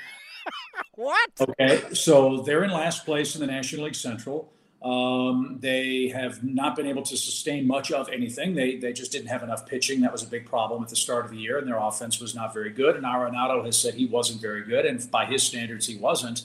What? 0.95 1.30
Okay, 1.40 1.84
so 1.94 2.41
they're 2.41 2.64
in 2.64 2.72
last 2.72 3.06
place 3.06 3.36
in 3.36 3.41
the 3.41 3.45
National 3.45 3.86
League 3.86 3.94
Central. 3.94 4.52
Um, 4.82 5.60
they 5.60 6.07
have 6.07 6.44
not 6.44 6.76
been 6.76 6.88
able 6.88 7.03
to 7.03 7.15
sustain 7.15 7.68
much 7.68 7.91
of 7.91 8.10
anything. 8.10 8.56
They 8.56 8.78
they 8.78 8.94
just 8.94 9.11
didn't 9.11 9.28
have 9.28 9.44
enough 9.44 9.68
pitching. 9.68 10.02
That 10.02 10.11
was 10.11 10.24
a 10.24 10.28
big 10.28 10.48
problem 10.48 10.82
at 10.82 10.90
the 10.90 10.95
start 10.95 11.26
of 11.26 11.30
the 11.30 11.38
year, 11.38 11.60
and 11.60 11.68
their 11.68 11.78
offense 11.78 12.19
was 12.19 12.34
not 12.34 12.52
very 12.52 12.72
good. 12.72 12.95
And 12.95 13.06
Arenado 13.06 13.64
has 13.64 13.80
said 13.80 13.94
he 13.94 14.07
wasn't 14.07 14.41
very 14.41 14.64
good, 14.64 14.88
and 14.88 15.11
by 15.11 15.26
his 15.26 15.44
standards, 15.44 15.86
he 15.86 15.98
wasn't. 15.98 16.41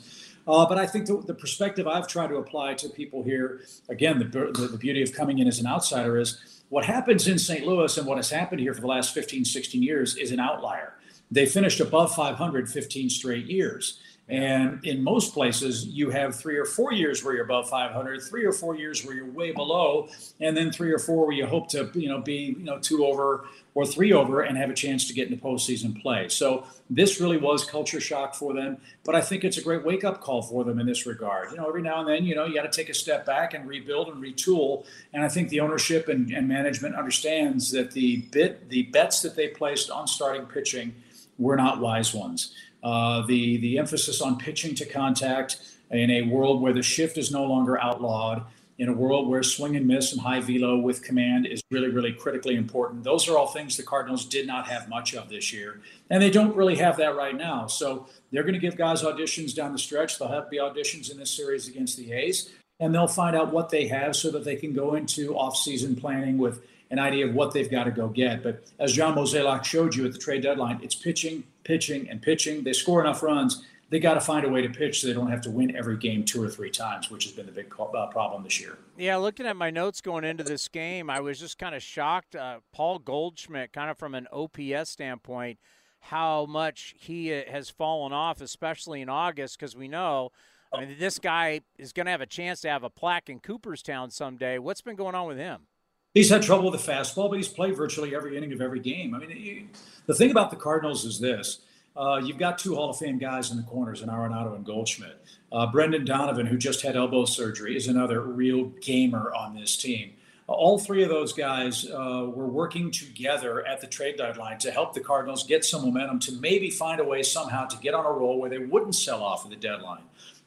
Uh, 0.46 0.66
but 0.66 0.78
I 0.78 0.86
think 0.86 1.06
the, 1.06 1.18
the 1.18 1.34
perspective 1.34 1.86
I've 1.86 2.08
tried 2.08 2.28
to 2.28 2.36
apply 2.36 2.74
to 2.74 2.88
people 2.88 3.22
here, 3.22 3.60
again, 3.88 4.18
the, 4.18 4.24
the, 4.24 4.68
the 4.68 4.78
beauty 4.78 5.02
of 5.02 5.12
coming 5.12 5.38
in 5.38 5.46
as 5.46 5.60
an 5.60 5.66
outsider 5.66 6.18
is 6.18 6.62
what 6.68 6.84
happens 6.84 7.28
in 7.28 7.38
St. 7.38 7.66
Louis 7.66 7.96
and 7.96 8.06
what 8.06 8.16
has 8.16 8.30
happened 8.30 8.60
here 8.60 8.74
for 8.74 8.80
the 8.80 8.86
last 8.86 9.14
15, 9.14 9.44
16 9.44 9.82
years 9.82 10.16
is 10.16 10.32
an 10.32 10.40
outlier. 10.40 10.94
They 11.30 11.46
finished 11.46 11.80
above 11.80 12.14
500 12.14 12.68
15 12.68 13.08
straight 13.08 13.46
years. 13.46 14.00
And 14.32 14.82
in 14.82 15.04
most 15.04 15.34
places, 15.34 15.84
you 15.84 16.08
have 16.08 16.34
three 16.34 16.56
or 16.56 16.64
four 16.64 16.90
years 16.90 17.22
where 17.22 17.34
you're 17.34 17.44
above 17.44 17.68
500, 17.68 18.22
three 18.22 18.46
or 18.46 18.52
four 18.52 18.74
years 18.74 19.04
where 19.04 19.14
you're 19.14 19.30
way 19.30 19.52
below, 19.52 20.08
and 20.40 20.56
then 20.56 20.72
three 20.72 20.90
or 20.90 20.98
four 20.98 21.26
where 21.26 21.36
you 21.36 21.44
hope 21.44 21.68
to, 21.68 21.90
you 21.92 22.08
know, 22.08 22.18
be, 22.18 22.56
you 22.58 22.64
know, 22.64 22.78
two 22.78 23.04
over 23.04 23.44
or 23.74 23.84
three 23.84 24.14
over 24.14 24.40
and 24.40 24.56
have 24.56 24.70
a 24.70 24.74
chance 24.74 25.06
to 25.08 25.12
get 25.12 25.28
into 25.28 25.42
postseason 25.42 26.00
play. 26.00 26.30
So 26.30 26.66
this 26.88 27.20
really 27.20 27.36
was 27.36 27.66
culture 27.66 28.00
shock 28.00 28.34
for 28.34 28.54
them, 28.54 28.78
but 29.04 29.14
I 29.14 29.20
think 29.20 29.44
it's 29.44 29.58
a 29.58 29.62
great 29.62 29.84
wake 29.84 30.02
up 30.02 30.22
call 30.22 30.40
for 30.40 30.64
them 30.64 30.78
in 30.78 30.86
this 30.86 31.04
regard. 31.04 31.50
You 31.50 31.58
know, 31.58 31.68
every 31.68 31.82
now 31.82 32.00
and 32.00 32.08
then, 32.08 32.24
you 32.24 32.34
know, 32.34 32.46
you 32.46 32.54
got 32.54 32.62
to 32.62 32.74
take 32.74 32.88
a 32.88 32.94
step 32.94 33.26
back 33.26 33.52
and 33.52 33.68
rebuild 33.68 34.08
and 34.08 34.16
retool. 34.22 34.86
And 35.12 35.22
I 35.22 35.28
think 35.28 35.50
the 35.50 35.60
ownership 35.60 36.08
and, 36.08 36.30
and 36.30 36.48
management 36.48 36.94
understands 36.94 37.70
that 37.72 37.90
the 37.90 38.22
bit, 38.32 38.70
the 38.70 38.84
bets 38.84 39.20
that 39.20 39.36
they 39.36 39.48
placed 39.48 39.90
on 39.90 40.06
starting 40.06 40.46
pitching 40.46 40.94
were 41.38 41.56
not 41.56 41.80
wise 41.80 42.14
ones. 42.14 42.54
Uh, 42.82 43.24
the 43.26 43.58
the 43.58 43.78
emphasis 43.78 44.20
on 44.20 44.38
pitching 44.38 44.74
to 44.74 44.84
contact 44.84 45.60
in 45.90 46.10
a 46.10 46.22
world 46.22 46.60
where 46.60 46.72
the 46.72 46.82
shift 46.82 47.16
is 47.16 47.30
no 47.30 47.44
longer 47.44 47.80
outlawed, 47.80 48.44
in 48.78 48.88
a 48.88 48.92
world 48.92 49.28
where 49.28 49.42
swing 49.42 49.76
and 49.76 49.86
miss 49.86 50.12
and 50.12 50.20
high 50.20 50.40
velo 50.40 50.78
with 50.78 51.02
command 51.02 51.46
is 51.46 51.62
really 51.70 51.90
really 51.90 52.12
critically 52.12 52.56
important. 52.56 53.04
Those 53.04 53.28
are 53.28 53.38
all 53.38 53.46
things 53.46 53.76
the 53.76 53.82
Cardinals 53.82 54.24
did 54.24 54.46
not 54.46 54.66
have 54.66 54.88
much 54.88 55.14
of 55.14 55.28
this 55.28 55.52
year, 55.52 55.80
and 56.10 56.20
they 56.20 56.30
don't 56.30 56.56
really 56.56 56.76
have 56.76 56.96
that 56.96 57.14
right 57.14 57.36
now. 57.36 57.66
So 57.68 58.08
they're 58.32 58.42
going 58.42 58.54
to 58.54 58.60
give 58.60 58.76
guys 58.76 59.02
auditions 59.02 59.54
down 59.54 59.72
the 59.72 59.78
stretch. 59.78 60.18
They'll 60.18 60.28
have 60.28 60.50
be 60.50 60.58
auditions 60.58 61.10
in 61.10 61.18
this 61.18 61.30
series 61.30 61.68
against 61.68 61.96
the 61.96 62.12
A's, 62.12 62.50
and 62.80 62.92
they'll 62.92 63.06
find 63.06 63.36
out 63.36 63.52
what 63.52 63.68
they 63.68 63.86
have 63.86 64.16
so 64.16 64.30
that 64.32 64.44
they 64.44 64.56
can 64.56 64.72
go 64.72 64.94
into 64.94 65.36
off-season 65.36 65.94
planning 65.94 66.38
with 66.38 66.64
an 66.92 66.98
idea 66.98 67.26
of 67.26 67.34
what 67.34 67.52
they've 67.52 67.70
got 67.70 67.84
to 67.84 67.90
go 67.90 68.06
get. 68.06 68.42
But 68.42 68.70
as 68.78 68.92
John 68.92 69.16
Mozeliak 69.16 69.64
showed 69.64 69.94
you 69.94 70.04
at 70.04 70.12
the 70.12 70.18
trade 70.18 70.42
deadline, 70.42 70.78
it's 70.82 70.94
pitching, 70.94 71.42
pitching, 71.64 72.08
and 72.10 72.20
pitching. 72.20 72.62
They 72.62 72.74
score 72.74 73.00
enough 73.00 73.22
runs. 73.22 73.64
They 73.88 73.98
got 73.98 74.14
to 74.14 74.20
find 74.20 74.44
a 74.44 74.48
way 74.48 74.60
to 74.60 74.68
pitch 74.68 75.00
so 75.00 75.06
they 75.06 75.14
don't 75.14 75.30
have 75.30 75.40
to 75.42 75.50
win 75.50 75.74
every 75.74 75.96
game 75.96 76.22
two 76.24 76.42
or 76.42 76.48
three 76.48 76.70
times, 76.70 77.10
which 77.10 77.24
has 77.24 77.32
been 77.32 77.46
the 77.46 77.52
big 77.52 77.74
uh, 77.78 78.06
problem 78.06 78.42
this 78.44 78.60
year. 78.60 78.78
Yeah, 78.98 79.16
looking 79.16 79.46
at 79.46 79.56
my 79.56 79.70
notes 79.70 80.02
going 80.02 80.24
into 80.24 80.44
this 80.44 80.68
game, 80.68 81.08
I 81.08 81.20
was 81.20 81.40
just 81.40 81.58
kind 81.58 81.74
of 81.74 81.82
shocked. 81.82 82.36
Uh, 82.36 82.60
Paul 82.72 82.98
Goldschmidt, 82.98 83.72
kind 83.72 83.90
of 83.90 83.98
from 83.98 84.14
an 84.14 84.28
OPS 84.30 84.90
standpoint, 84.90 85.58
how 86.00 86.44
much 86.46 86.94
he 86.98 87.32
uh, 87.32 87.42
has 87.50 87.70
fallen 87.70 88.12
off, 88.12 88.42
especially 88.42 89.00
in 89.00 89.08
August, 89.08 89.58
because 89.58 89.74
we 89.74 89.88
know. 89.88 90.30
I 90.74 90.80
mean, 90.80 90.96
this 90.98 91.18
guy 91.18 91.60
is 91.78 91.92
going 91.92 92.06
to 92.06 92.12
have 92.12 92.22
a 92.22 92.26
chance 92.26 92.60
to 92.62 92.70
have 92.70 92.82
a 92.82 92.90
plaque 92.90 93.28
in 93.28 93.40
Cooperstown 93.40 94.10
someday. 94.10 94.58
What's 94.58 94.80
been 94.82 94.96
going 94.96 95.14
on 95.14 95.26
with 95.26 95.36
him? 95.38 95.66
He's 96.14 96.28
had 96.28 96.42
trouble 96.42 96.70
with 96.70 96.84
the 96.84 96.92
fastball, 96.92 97.30
but 97.30 97.36
he's 97.36 97.48
played 97.48 97.74
virtually 97.74 98.14
every 98.14 98.36
inning 98.36 98.52
of 98.52 98.60
every 98.60 98.80
game. 98.80 99.14
I 99.14 99.18
mean, 99.18 99.70
the 100.06 100.14
thing 100.14 100.30
about 100.30 100.50
the 100.50 100.56
Cardinals 100.56 101.04
is 101.04 101.18
this 101.18 101.60
uh, 101.96 102.20
you've 102.22 102.38
got 102.38 102.58
two 102.58 102.74
Hall 102.74 102.90
of 102.90 102.98
Fame 102.98 103.18
guys 103.18 103.50
in 103.50 103.56
the 103.56 103.62
corners 103.62 104.02
in 104.02 104.08
Arenado 104.08 104.54
and 104.54 104.64
Goldschmidt. 104.64 105.24
Uh, 105.50 105.70
Brendan 105.70 106.04
Donovan, 106.04 106.46
who 106.46 106.56
just 106.56 106.82
had 106.82 106.96
elbow 106.96 107.24
surgery, 107.24 107.76
is 107.76 107.88
another 107.88 108.20
real 108.20 108.64
gamer 108.80 109.32
on 109.34 109.54
this 109.54 109.76
team. 109.76 110.12
All 110.48 110.78
three 110.78 111.02
of 111.02 111.08
those 111.08 111.32
guys 111.32 111.88
uh, 111.88 112.30
were 112.34 112.46
working 112.46 112.90
together 112.90 113.66
at 113.66 113.80
the 113.80 113.86
trade 113.86 114.16
deadline 114.18 114.58
to 114.58 114.70
help 114.70 114.92
the 114.92 115.00
Cardinals 115.00 115.44
get 115.44 115.64
some 115.64 115.82
momentum 115.82 116.18
to 116.20 116.32
maybe 116.32 116.68
find 116.68 117.00
a 117.00 117.04
way 117.04 117.22
somehow 117.22 117.66
to 117.66 117.76
get 117.78 117.94
on 117.94 118.04
a 118.04 118.10
roll 118.10 118.38
where 118.38 118.50
they 118.50 118.58
wouldn't 118.58 118.94
sell 118.94 119.22
off 119.22 119.44
at 119.44 119.50
the 119.50 119.56
deadline. 119.56 120.02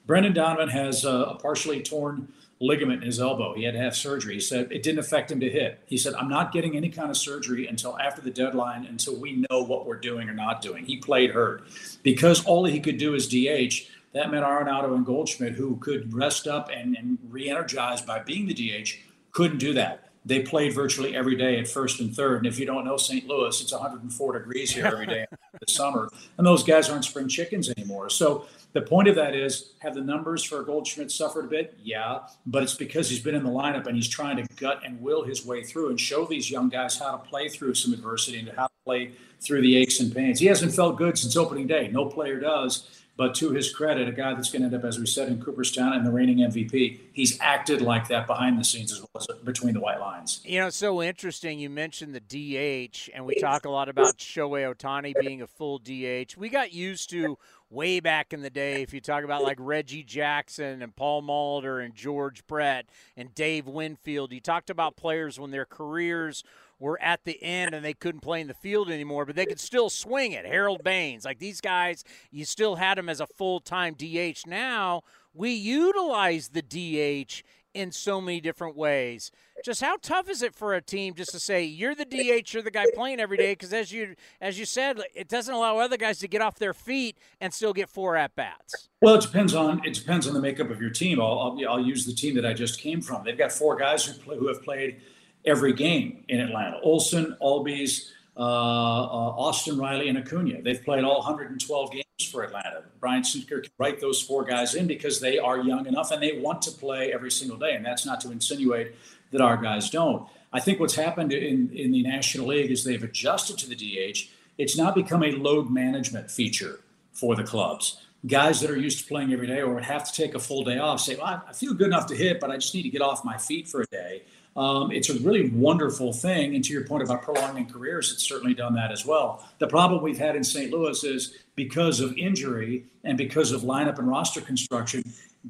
Brendan 0.06 0.34
Donovan 0.34 0.70
has 0.70 1.06
uh, 1.06 1.26
a 1.30 1.36
partially 1.36 1.82
torn 1.82 2.28
ligament 2.60 3.02
in 3.02 3.08
his 3.08 3.20
elbow. 3.20 3.54
He 3.54 3.64
had 3.64 3.74
to 3.74 3.80
have 3.80 3.96
surgery. 3.96 4.36
He 4.36 4.40
said 4.40 4.72
it 4.72 4.84
didn't 4.84 5.00
affect 5.00 5.32
him 5.32 5.40
to 5.42 5.50
hit. 5.50 5.80
He 5.86 5.98
said, 5.98 6.14
I'm 6.14 6.30
not 6.30 6.52
getting 6.52 6.78
any 6.78 6.90
kind 6.90 7.10
of 7.10 7.18
surgery 7.18 7.68
until 7.68 7.98
after 8.00 8.22
the 8.22 8.32
deadline, 8.32 8.86
until 8.86 9.16
we 9.20 9.46
know 9.50 9.64
what 9.64 9.86
we're 9.86 10.00
doing 10.00 10.30
or 10.30 10.34
not 10.34 10.62
doing. 10.62 10.86
He 10.86 10.98
played 10.98 11.32
hurt. 11.32 11.64
Because 12.04 12.46
all 12.46 12.66
he 12.66 12.80
could 12.80 12.98
do 12.98 13.14
is 13.14 13.28
DH, 13.28 13.90
that 14.14 14.32
meant 14.32 14.46
Arenado 14.46 14.96
and 14.96 15.06
Goldschmidt, 15.06 15.54
who 15.54 15.76
could 15.78 16.14
rest 16.14 16.48
up 16.48 16.70
and, 16.74 16.96
and 16.96 17.18
re 17.30 17.50
energize 17.50 18.02
by 18.02 18.20
being 18.20 18.48
the 18.48 18.54
DH, 18.54 18.92
couldn't 19.32 19.58
do 19.58 19.74
that. 19.74 20.10
They 20.26 20.42
played 20.42 20.74
virtually 20.74 21.16
every 21.16 21.36
day 21.36 21.60
at 21.60 21.68
first 21.68 22.00
and 22.00 22.16
third. 22.16 22.38
And 22.40 22.48
if 22.48 22.58
you 22.60 22.66
don't 22.66 22.84
know 22.84 22.98
St. 22.98 23.28
Louis, 23.28 23.62
it's 23.62 23.72
104 23.72 24.40
degrees 24.40 24.72
here 24.72 24.88
every 24.88 25.06
day 25.06 25.28
in 25.32 25.38
the 25.60 25.72
summer. 25.72 26.10
And 26.38 26.46
those 26.46 26.64
guys 26.64 26.90
aren't 26.90 27.06
spring 27.06 27.28
chickens 27.28 27.70
anymore. 27.70 28.10
So 28.10 28.48
the 28.74 28.82
point 28.82 29.08
of 29.08 29.16
that 29.16 29.36
is 29.36 29.74
have 29.80 29.94
the 29.94 30.02
numbers 30.02 30.44
for 30.44 30.64
Goldschmidt 30.64 31.12
suffered 31.12 31.46
a 31.46 31.48
bit? 31.48 31.78
Yeah, 31.82 32.22
but 32.48 32.64
it's 32.64 32.74
because 32.74 33.10
he's 33.10 33.22
been 33.22 33.36
in 33.36 33.44
the 33.44 33.50
lineup 33.50 33.86
and 33.86 33.96
he's 33.96 34.10
trying 34.10 34.38
to 34.38 34.56
gut 34.56 34.82
and 34.84 35.00
will 35.00 35.24
his 35.24 35.46
way 35.46 35.64
through 35.64 35.92
and 35.92 36.00
show 36.00 36.26
these 36.26 36.50
young 36.50 36.70
guys 36.70 36.98
how 36.98 37.12
to 37.12 37.18
play 37.20 37.48
through 37.48 37.76
some 37.76 37.94
adversity 37.94 38.40
and 38.40 38.50
how 38.50 38.66
to 38.68 38.74
play 38.84 39.12
through 39.42 39.62
the 39.62 39.78
aches 39.78 40.00
and 40.00 40.14
pains. 40.14 40.40
He 40.40 40.48
hasn't 40.48 40.74
felt 40.74 40.98
good 40.98 41.18
since 41.18 41.38
opening 41.38 41.68
day. 41.68 41.88
No 41.88 42.06
player 42.06 42.40
does. 42.40 43.05
But 43.18 43.34
to 43.36 43.52
his 43.52 43.74
credit, 43.74 44.10
a 44.10 44.12
guy 44.12 44.34
that's 44.34 44.50
going 44.50 44.62
to 44.62 44.66
end 44.66 44.76
up, 44.76 44.84
as 44.84 45.00
we 45.00 45.06
said, 45.06 45.30
in 45.30 45.42
Cooperstown 45.42 45.94
and 45.94 46.06
the 46.06 46.12
reigning 46.12 46.40
MVP, 46.40 47.00
he's 47.14 47.40
acted 47.40 47.82
like 47.82 48.10
that 48.10 48.28
behind 48.28 48.60
the 48.60 48.64
scenes 48.64 48.92
as 48.92 49.00
well 49.00 49.10
as 49.16 49.28
between 49.44 49.74
the 49.74 49.80
white 49.80 50.02
lines. 50.02 50.42
You 50.44 50.60
know, 50.60 50.68
it's 50.68 50.76
so 50.78 51.02
interesting. 51.02 51.58
You 51.58 51.70
mentioned 51.70 52.14
the 52.14 52.20
DH, 52.20 53.10
and 53.14 53.26
we 53.26 53.36
talk 53.40 53.66
a 53.66 53.70
lot 53.70 53.88
about 53.88 54.18
Shohei 54.18 54.74
Ohtani 54.74 55.14
being 55.18 55.42
a 55.42 55.48
full 55.48 55.80
DH. 55.80 56.36
We 56.36 56.50
got 56.50 56.74
used 56.74 57.10
to 57.12 57.38
way 57.70 58.00
back 58.00 58.34
in 58.34 58.42
the 58.42 58.50
day, 58.50 58.82
if 58.82 58.94
you 58.94 59.02
talk 59.02 59.24
about 59.24 59.44
like 59.44 59.58
Reggie 59.60 60.04
Jackson 60.04 60.82
and 60.82 60.96
Paul 60.96 61.24
Molitor 61.24 61.84
and 61.84 61.96
George 61.96 62.46
Brett 62.46 62.86
and 63.18 63.34
Dave 63.34 63.66
Winfield, 63.66 64.32
you 64.34 64.40
talked 64.40 64.70
about 64.70 64.98
players 64.98 65.40
when 65.40 65.52
their 65.52 65.66
careers– 65.66 66.44
were 66.80 67.02
at 67.02 67.24
the 67.24 67.42
end 67.42 67.74
and 67.74 67.84
they 67.84 67.94
couldn't 67.94 68.22
play 68.22 68.42
in 68.42 68.48
the 68.48 68.54
field 68.54 68.90
anymore, 68.90 69.26
but 69.26 69.36
they 69.36 69.46
could 69.46 69.60
still 69.60 69.90
swing 69.90 70.32
it. 70.32 70.46
Harold 70.46 70.84
Baines, 70.84 71.26
like 71.26 71.40
these 71.40 71.62
guys, 71.62 72.04
you 72.32 72.46
still 72.46 72.76
had 72.76 72.98
them 72.98 73.10
as 73.10 73.20
a 73.20 73.28
full 73.28 73.60
time 73.60 73.94
DH. 73.94 74.48
Now 74.48 75.04
we 75.34 75.52
utilize 75.52 76.50
the 76.50 76.62
DH 76.62 77.44
in 77.76 77.92
so 77.92 78.22
many 78.22 78.40
different 78.40 78.76
ways. 78.76 79.32
Just 79.64 79.82
how 79.82 79.98
tough 80.02 80.30
is 80.30 80.42
it 80.42 80.56
for 80.56 80.74
a 80.74 80.82
team 80.82 81.14
just 81.14 81.32
to 81.32 81.40
say 81.40 81.64
you're 81.64 81.94
the 81.94 82.06
DH, 82.06 82.54
you're 82.54 82.64
the 82.64 82.72
guy 82.72 82.86
playing 82.96 83.20
every 83.20 83.36
day? 83.38 83.52
Because 83.52 83.74
as 83.74 83.92
you 83.92 84.16
as 84.40 84.58
you 84.58 84.66
said, 84.66 85.00
it 85.14 85.28
doesn't 85.28 85.54
allow 85.54 85.78
other 85.78 85.98
guys 85.98 86.20
to 86.20 86.28
get 86.28 86.42
off 86.42 86.58
their 86.58 86.74
feet 86.74 87.18
and 87.42 87.54
still 87.54 87.74
get 87.74 87.90
four 87.90 88.16
at 88.16 88.36
bats. 88.36 88.90
Well, 89.02 89.16
it 89.16 89.22
depends 89.22 89.54
on 89.54 89.86
it 89.86 89.94
depends 89.94 90.26
on 90.26 90.34
the 90.34 90.42
makeup 90.42 90.70
of 90.70 90.80
your 90.80 90.90
team. 90.90 91.20
I'll, 91.20 91.40
I'll, 91.40 91.70
I'll 91.70 91.86
use 91.86 92.06
the 92.06 92.14
team 92.14 92.36
that 92.36 92.46
I 92.46 92.54
just 92.54 92.80
came 92.80 93.02
from. 93.02 93.24
They've 93.26 93.38
got 93.38 93.52
four 93.52 93.76
guys 93.76 94.06
who 94.06 94.14
play, 94.14 94.38
who 94.38 94.48
have 94.48 94.64
played 94.64 95.02
every 95.46 95.74
game 95.74 96.24
in 96.28 96.40
Atlanta. 96.40 96.80
Olson, 96.82 97.36
Albies, 97.42 98.10
uh, 98.38 98.42
uh, 98.42 99.36
Austin 99.38 99.78
Riley, 99.78 100.10
and 100.10 100.18
Acuna. 100.18 100.62
They've 100.62 100.84
played 100.84 101.04
all 101.04 101.18
112 101.20 101.92
games 101.92 102.06
for 102.32 102.44
Atlanta. 102.44 102.84
Brian 103.00 103.24
Snitker 103.24 103.64
can 103.64 103.72
write 103.78 104.02
those 104.02 104.22
four 104.22 104.44
guys 104.44 104.76
in 104.76 104.88
because 104.88 105.20
they 105.20 105.38
are 105.38 105.60
young 105.60 105.86
enough 105.88 106.12
and 106.12 106.22
they 106.22 106.40
want 106.40 106.62
to 106.64 106.72
play 106.72 107.14
every 107.14 107.32
single 107.32 107.58
day. 107.58 107.76
And 107.76 107.86
that's 107.86 108.06
not 108.06 108.20
to 108.22 108.32
insinuate 108.32 108.96
that 109.32 109.42
our 109.42 109.58
guys 109.58 109.90
don't. 109.90 110.28
I 110.52 110.60
think 110.60 110.80
what's 110.80 110.96
happened 110.96 111.34
in, 111.34 111.70
in 111.74 111.92
the 111.92 112.04
National 112.04 112.48
League 112.48 112.72
is 112.72 112.84
they've 112.84 113.04
adjusted 113.04 113.58
to 113.60 113.70
the 113.70 113.76
DH. 113.76 114.30
It's 114.58 114.78
now 114.78 114.92
become 114.92 115.24
a 115.24 115.32
load 115.32 115.70
management 115.70 116.32
feature 116.32 116.80
for 117.12 117.36
the 117.36 117.44
clubs. 117.44 118.02
Guys 118.26 118.62
that 118.62 118.72
are 118.72 118.78
used 118.78 119.00
to 119.00 119.06
playing 119.06 119.34
every 119.34 119.48
day 119.48 119.62
or 119.62 119.80
have 119.80 120.10
to 120.10 120.14
take 120.14 120.34
a 120.34 120.40
full 120.40 120.64
day 120.64 120.78
off 120.78 121.00
say, 121.00 121.16
well, 121.16 121.44
I 121.48 121.54
feel 121.54 121.74
good 121.74 121.88
enough 121.88 122.08
to 122.08 122.16
hit, 122.16 122.40
but 122.40 122.50
I 122.50 122.56
just 122.56 122.74
need 122.74 122.84
to 122.84 122.90
get 122.90 123.02
off 123.02 123.24
my 123.24 123.38
feet 123.38 123.68
for 123.68 123.82
a 123.82 123.86
day 123.88 124.24
um, 124.56 124.92
it's 124.92 125.10
a 125.10 125.20
really 125.20 125.50
wonderful 125.50 126.14
thing. 126.14 126.56
And 126.56 126.64
to 126.64 126.72
your 126.72 126.86
point 126.86 127.04
about 127.04 127.24
prolonging 127.24 127.68
careers, 127.68 128.12
it's 128.12 128.24
certainly 128.24 128.54
done 128.54 128.74
that 128.76 128.92
as 128.92 129.06
well. 129.06 129.48
The 129.60 129.68
problem 129.68 130.02
we've 130.02 130.18
had 130.18 130.36
in 130.36 130.44
St. 130.44 130.72
Louis 130.72 131.04
is 131.04 131.38
because 131.56 132.00
of 132.00 132.18
injury 132.18 132.86
and 133.04 133.18
because 133.18 133.52
of 133.52 133.62
lineup 133.62 134.00
and 134.00 134.08
roster 134.08 134.42
construction, 134.42 135.04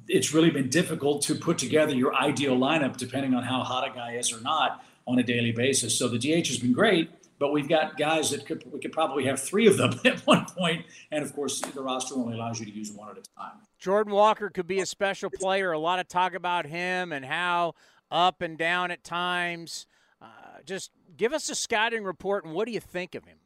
it's 0.07 0.33
really 0.33 0.49
been 0.49 0.69
difficult 0.69 1.21
to 1.23 1.35
put 1.35 1.57
together 1.57 1.93
your 1.93 2.15
ideal 2.15 2.57
lineup 2.57 2.97
depending 2.97 3.33
on 3.33 3.43
how 3.43 3.61
hot 3.61 3.87
a 3.89 3.93
guy 3.93 4.13
is 4.13 4.33
or 4.33 4.41
not 4.41 4.83
on 5.07 5.19
a 5.19 5.23
daily 5.23 5.51
basis. 5.51 5.97
So 5.97 6.07
the 6.07 6.17
DH 6.17 6.47
has 6.47 6.57
been 6.57 6.73
great, 6.73 7.11
but 7.37 7.51
we've 7.51 7.69
got 7.69 7.97
guys 7.97 8.31
that 8.31 8.45
could 8.45 8.63
we 8.71 8.79
could 8.79 8.91
probably 8.91 9.25
have 9.25 9.39
three 9.39 9.67
of 9.67 9.77
them 9.77 9.99
at 10.05 10.19
one 10.21 10.45
point, 10.45 10.85
and 11.11 11.23
of 11.23 11.33
course 11.35 11.61
the 11.61 11.81
roster 11.81 12.15
only 12.15 12.35
allows 12.35 12.59
you 12.59 12.65
to 12.65 12.71
use 12.71 12.91
one 12.91 13.09
at 13.09 13.17
a 13.17 13.21
time. 13.37 13.53
Jordan 13.77 14.13
Walker 14.13 14.49
could 14.49 14.67
be 14.67 14.79
a 14.79 14.85
special 14.85 15.29
player. 15.29 15.71
A 15.71 15.79
lot 15.79 15.99
of 15.99 16.07
talk 16.07 16.33
about 16.33 16.65
him 16.65 17.11
and 17.11 17.23
how 17.23 17.75
up 18.11 18.41
and 18.41 18.57
down 18.57 18.91
at 18.91 19.03
times. 19.03 19.87
Uh, 20.21 20.27
just 20.65 20.91
give 21.17 21.33
us 21.33 21.49
a 21.49 21.55
scouting 21.55 22.03
report 22.03 22.45
and 22.45 22.53
what 22.53 22.65
do 22.65 22.71
you 22.71 22.79
think 22.79 23.15
of 23.15 23.25
him? 23.25 23.37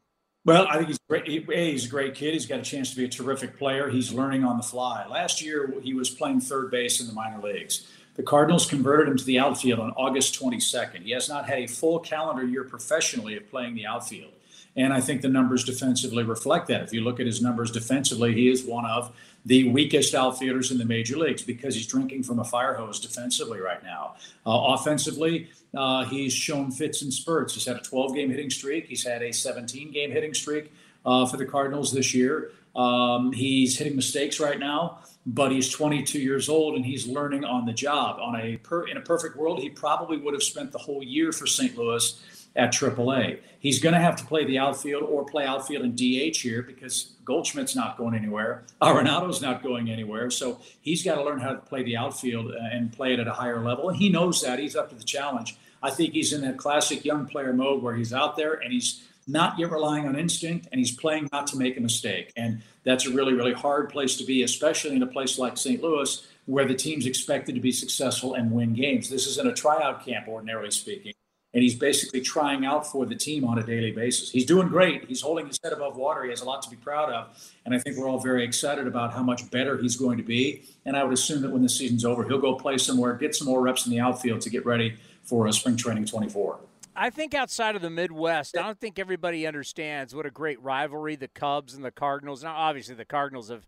Well, 0.44 0.66
I 0.68 0.76
think 0.76 0.88
he's 0.88 0.98
great. 1.06 1.28
A, 1.28 1.70
he's 1.70 1.84
a 1.84 1.88
great 1.88 2.14
kid. 2.14 2.32
He's 2.32 2.46
got 2.46 2.60
a 2.60 2.62
chance 2.62 2.90
to 2.90 2.96
be 2.96 3.04
a 3.04 3.08
terrific 3.08 3.58
player. 3.58 3.90
He's 3.90 4.12
learning 4.12 4.42
on 4.44 4.56
the 4.56 4.62
fly. 4.62 5.06
Last 5.06 5.42
year, 5.42 5.74
he 5.82 5.92
was 5.92 6.08
playing 6.08 6.40
third 6.40 6.70
base 6.70 7.00
in 7.00 7.06
the 7.06 7.12
minor 7.12 7.42
leagues. 7.42 7.86
The 8.14 8.22
Cardinals 8.22 8.66
converted 8.66 9.08
him 9.08 9.16
to 9.18 9.24
the 9.24 9.38
outfield 9.38 9.80
on 9.80 9.90
August 9.92 10.40
22nd. 10.40 11.02
He 11.02 11.12
has 11.12 11.28
not 11.28 11.46
had 11.46 11.58
a 11.58 11.66
full 11.66 11.98
calendar 11.98 12.44
year 12.44 12.64
professionally 12.64 13.36
of 13.36 13.50
playing 13.50 13.74
the 13.74 13.86
outfield. 13.86 14.32
And 14.76 14.92
I 14.92 15.00
think 15.00 15.20
the 15.20 15.28
numbers 15.28 15.64
defensively 15.64 16.22
reflect 16.22 16.68
that. 16.68 16.82
If 16.82 16.92
you 16.92 17.02
look 17.02 17.20
at 17.20 17.26
his 17.26 17.42
numbers 17.42 17.70
defensively, 17.70 18.32
he 18.34 18.48
is 18.48 18.64
one 18.64 18.86
of 18.86 19.14
the 19.46 19.68
weakest 19.70 20.14
outfielders 20.14 20.70
in 20.70 20.78
the 20.78 20.84
major 20.84 21.16
leagues 21.16 21.42
because 21.42 21.74
he's 21.74 21.86
drinking 21.86 22.22
from 22.22 22.38
a 22.38 22.44
fire 22.44 22.74
hose 22.74 23.00
defensively 23.00 23.60
right 23.60 23.82
now. 23.82 24.14
Uh, 24.46 24.74
offensively, 24.74 25.48
uh, 25.76 26.04
he's 26.04 26.32
shown 26.32 26.70
fits 26.70 27.02
and 27.02 27.12
spurts. 27.12 27.54
He's 27.54 27.64
had 27.64 27.76
a 27.76 27.80
12 27.80 28.14
game 28.14 28.30
hitting 28.30 28.50
streak, 28.50 28.86
he's 28.86 29.04
had 29.04 29.22
a 29.22 29.32
17 29.32 29.92
game 29.92 30.10
hitting 30.10 30.34
streak 30.34 30.72
uh, 31.04 31.26
for 31.26 31.36
the 31.36 31.46
Cardinals 31.46 31.92
this 31.92 32.14
year. 32.14 32.52
Um, 32.76 33.32
he's 33.32 33.78
hitting 33.78 33.96
mistakes 33.96 34.38
right 34.38 34.58
now, 34.58 35.00
but 35.26 35.50
he's 35.50 35.68
22 35.70 36.20
years 36.20 36.48
old 36.48 36.76
and 36.76 36.84
he's 36.84 37.06
learning 37.06 37.44
on 37.44 37.66
the 37.66 37.72
job. 37.72 38.20
On 38.20 38.36
a 38.36 38.58
per, 38.58 38.86
in 38.86 38.96
a 38.96 39.00
perfect 39.00 39.36
world, 39.36 39.60
he 39.60 39.70
probably 39.70 40.18
would 40.18 40.34
have 40.34 40.42
spent 40.42 40.70
the 40.70 40.78
whole 40.78 41.02
year 41.02 41.32
for 41.32 41.46
St. 41.46 41.76
Louis 41.76 42.20
at 42.56 42.72
AAA. 42.72 43.40
He's 43.60 43.78
going 43.78 43.94
to 43.94 44.00
have 44.00 44.16
to 44.16 44.24
play 44.24 44.44
the 44.44 44.58
outfield 44.58 45.04
or 45.04 45.24
play 45.24 45.44
outfield 45.44 45.84
and 45.84 45.96
DH 45.96 46.36
here 46.36 46.62
because 46.62 47.12
Goldschmidt's 47.24 47.76
not 47.76 47.96
going 47.96 48.14
anywhere. 48.14 48.64
Arenado's 48.82 49.40
not 49.40 49.62
going 49.62 49.90
anywhere. 49.90 50.30
So 50.30 50.60
he's 50.80 51.04
got 51.04 51.16
to 51.16 51.24
learn 51.24 51.40
how 51.40 51.50
to 51.50 51.58
play 51.58 51.82
the 51.82 51.96
outfield 51.96 52.52
uh, 52.52 52.58
and 52.72 52.92
play 52.92 53.12
it 53.12 53.20
at 53.20 53.28
a 53.28 53.32
higher 53.32 53.60
level. 53.60 53.88
And 53.88 53.98
he 53.98 54.08
knows 54.08 54.42
that. 54.42 54.58
He's 54.58 54.76
up 54.76 54.88
to 54.90 54.94
the 54.94 55.04
challenge. 55.04 55.56
I 55.82 55.90
think 55.90 56.12
he's 56.14 56.32
in 56.32 56.40
that 56.42 56.58
classic 56.58 57.04
young 57.04 57.26
player 57.26 57.52
mode 57.52 57.82
where 57.82 57.94
he's 57.94 58.12
out 58.12 58.36
there 58.36 58.54
and 58.54 58.72
he's 58.72 59.06
not 59.28 59.58
yet 59.58 59.70
relying 59.70 60.08
on 60.08 60.18
instinct 60.18 60.68
and 60.72 60.78
he's 60.78 60.94
playing 60.94 61.28
not 61.30 61.46
to 61.48 61.56
make 61.56 61.76
a 61.76 61.80
mistake. 61.80 62.32
And 62.36 62.62
that's 62.84 63.06
a 63.06 63.10
really, 63.10 63.34
really 63.34 63.52
hard 63.52 63.90
place 63.90 64.16
to 64.16 64.24
be, 64.24 64.42
especially 64.42 64.96
in 64.96 65.02
a 65.02 65.06
place 65.06 65.38
like 65.38 65.56
St. 65.56 65.82
Louis 65.82 66.26
where 66.46 66.64
the 66.64 66.74
team's 66.74 67.06
expected 67.06 67.54
to 67.54 67.60
be 67.60 67.70
successful 67.70 68.34
and 68.34 68.50
win 68.50 68.74
games. 68.74 69.08
This 69.08 69.26
isn't 69.28 69.46
a 69.46 69.54
tryout 69.54 70.04
camp, 70.04 70.26
ordinarily 70.26 70.70
speaking 70.70 71.12
and 71.52 71.62
he's 71.62 71.74
basically 71.74 72.20
trying 72.20 72.64
out 72.64 72.86
for 72.86 73.06
the 73.06 73.14
team 73.14 73.44
on 73.44 73.58
a 73.58 73.62
daily 73.62 73.90
basis. 73.90 74.30
He's 74.30 74.44
doing 74.46 74.68
great. 74.68 75.04
He's 75.06 75.20
holding 75.20 75.46
his 75.46 75.58
head 75.62 75.72
above 75.72 75.96
water. 75.96 76.22
He 76.22 76.30
has 76.30 76.42
a 76.42 76.44
lot 76.44 76.62
to 76.62 76.70
be 76.70 76.76
proud 76.76 77.10
of. 77.10 77.52
And 77.64 77.74
I 77.74 77.78
think 77.78 77.96
we're 77.96 78.08
all 78.08 78.20
very 78.20 78.44
excited 78.44 78.86
about 78.86 79.12
how 79.12 79.22
much 79.22 79.50
better 79.50 79.76
he's 79.76 79.96
going 79.96 80.16
to 80.18 80.22
be. 80.22 80.62
And 80.84 80.96
I 80.96 81.02
would 81.02 81.12
assume 81.12 81.42
that 81.42 81.50
when 81.50 81.62
the 81.62 81.68
season's 81.68 82.04
over, 82.04 82.24
he'll 82.24 82.38
go 82.38 82.54
play 82.54 82.78
somewhere, 82.78 83.14
get 83.14 83.34
some 83.34 83.46
more 83.48 83.60
reps 83.60 83.86
in 83.86 83.92
the 83.92 84.00
outfield 84.00 84.40
to 84.42 84.50
get 84.50 84.64
ready 84.64 84.96
for 85.24 85.46
a 85.46 85.52
spring 85.52 85.76
training 85.76 86.04
24. 86.04 86.60
I 86.94 87.10
think 87.10 87.34
outside 87.34 87.76
of 87.76 87.82
the 87.82 87.90
Midwest, 87.90 88.56
I 88.56 88.62
don't 88.62 88.78
think 88.78 88.98
everybody 88.98 89.46
understands 89.46 90.14
what 90.14 90.26
a 90.26 90.30
great 90.30 90.60
rivalry 90.60 91.16
the 91.16 91.28
Cubs 91.28 91.74
and 91.74 91.84
the 91.84 91.90
Cardinals. 91.90 92.42
Now, 92.42 92.54
obviously, 92.54 92.94
the 92.94 93.04
Cardinals 93.04 93.48
have 93.48 93.66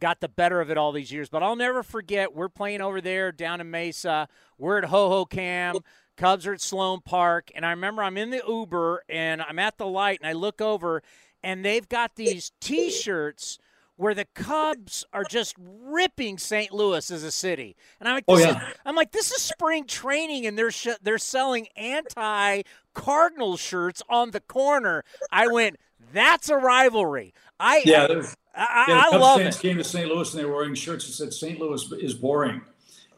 got 0.00 0.20
the 0.20 0.28
better 0.28 0.60
of 0.60 0.70
it 0.70 0.76
all 0.76 0.90
these 0.90 1.12
years, 1.12 1.28
but 1.28 1.42
I'll 1.42 1.54
never 1.54 1.82
forget 1.82 2.34
we're 2.34 2.48
playing 2.48 2.80
over 2.80 3.00
there 3.00 3.30
down 3.30 3.60
in 3.60 3.70
Mesa. 3.70 4.26
We're 4.58 4.78
at 4.78 4.90
Hohokam. 4.90 5.80
Cubs 6.16 6.46
are 6.46 6.52
at 6.54 6.60
Sloan 6.60 7.00
Park, 7.00 7.50
and 7.54 7.64
I 7.64 7.70
remember 7.70 8.02
I'm 8.02 8.16
in 8.16 8.30
the 8.30 8.42
Uber 8.46 9.02
and 9.08 9.42
I'm 9.42 9.58
at 9.58 9.78
the 9.78 9.86
light 9.86 10.20
and 10.20 10.28
I 10.28 10.32
look 10.32 10.60
over 10.60 11.02
and 11.42 11.64
they've 11.64 11.88
got 11.88 12.16
these 12.16 12.52
T-shirts 12.60 13.58
where 13.96 14.14
the 14.14 14.26
Cubs 14.34 15.04
are 15.12 15.24
just 15.24 15.54
ripping 15.58 16.38
St. 16.38 16.72
Louis 16.72 17.10
as 17.10 17.22
a 17.22 17.30
city, 17.30 17.76
and 18.00 18.08
I'm 18.08 18.14
like, 18.16 18.24
Oh, 18.26 18.36
this 18.36 18.46
yeah. 18.46 18.68
is, 18.70 18.74
I'm 18.84 18.96
like, 18.96 19.12
this 19.12 19.30
is 19.30 19.42
spring 19.42 19.84
training, 19.86 20.46
and 20.46 20.56
they're 20.58 20.70
sh- 20.70 20.88
they're 21.02 21.18
selling 21.18 21.68
anti 21.76 22.62
Cardinal 22.94 23.56
shirts 23.56 24.02
on 24.08 24.30
the 24.32 24.40
corner. 24.40 25.04
I 25.30 25.46
went, 25.48 25.76
that's 26.12 26.48
a 26.48 26.56
rivalry. 26.56 27.32
I 27.60 27.82
Yeah, 27.84 28.06
I, 28.54 28.64
I, 28.66 28.84
Yeah, 28.88 29.02
I 29.12 29.16
love 29.16 29.40
fans 29.40 29.56
it. 29.56 29.62
came 29.62 29.76
to 29.76 29.84
St. 29.84 30.08
Louis 30.08 30.32
and 30.32 30.40
they 30.40 30.46
were 30.46 30.54
wearing 30.56 30.74
shirts 30.74 31.06
that 31.06 31.12
said 31.12 31.32
St. 31.32 31.60
Louis 31.60 31.90
is 32.00 32.14
boring. 32.14 32.60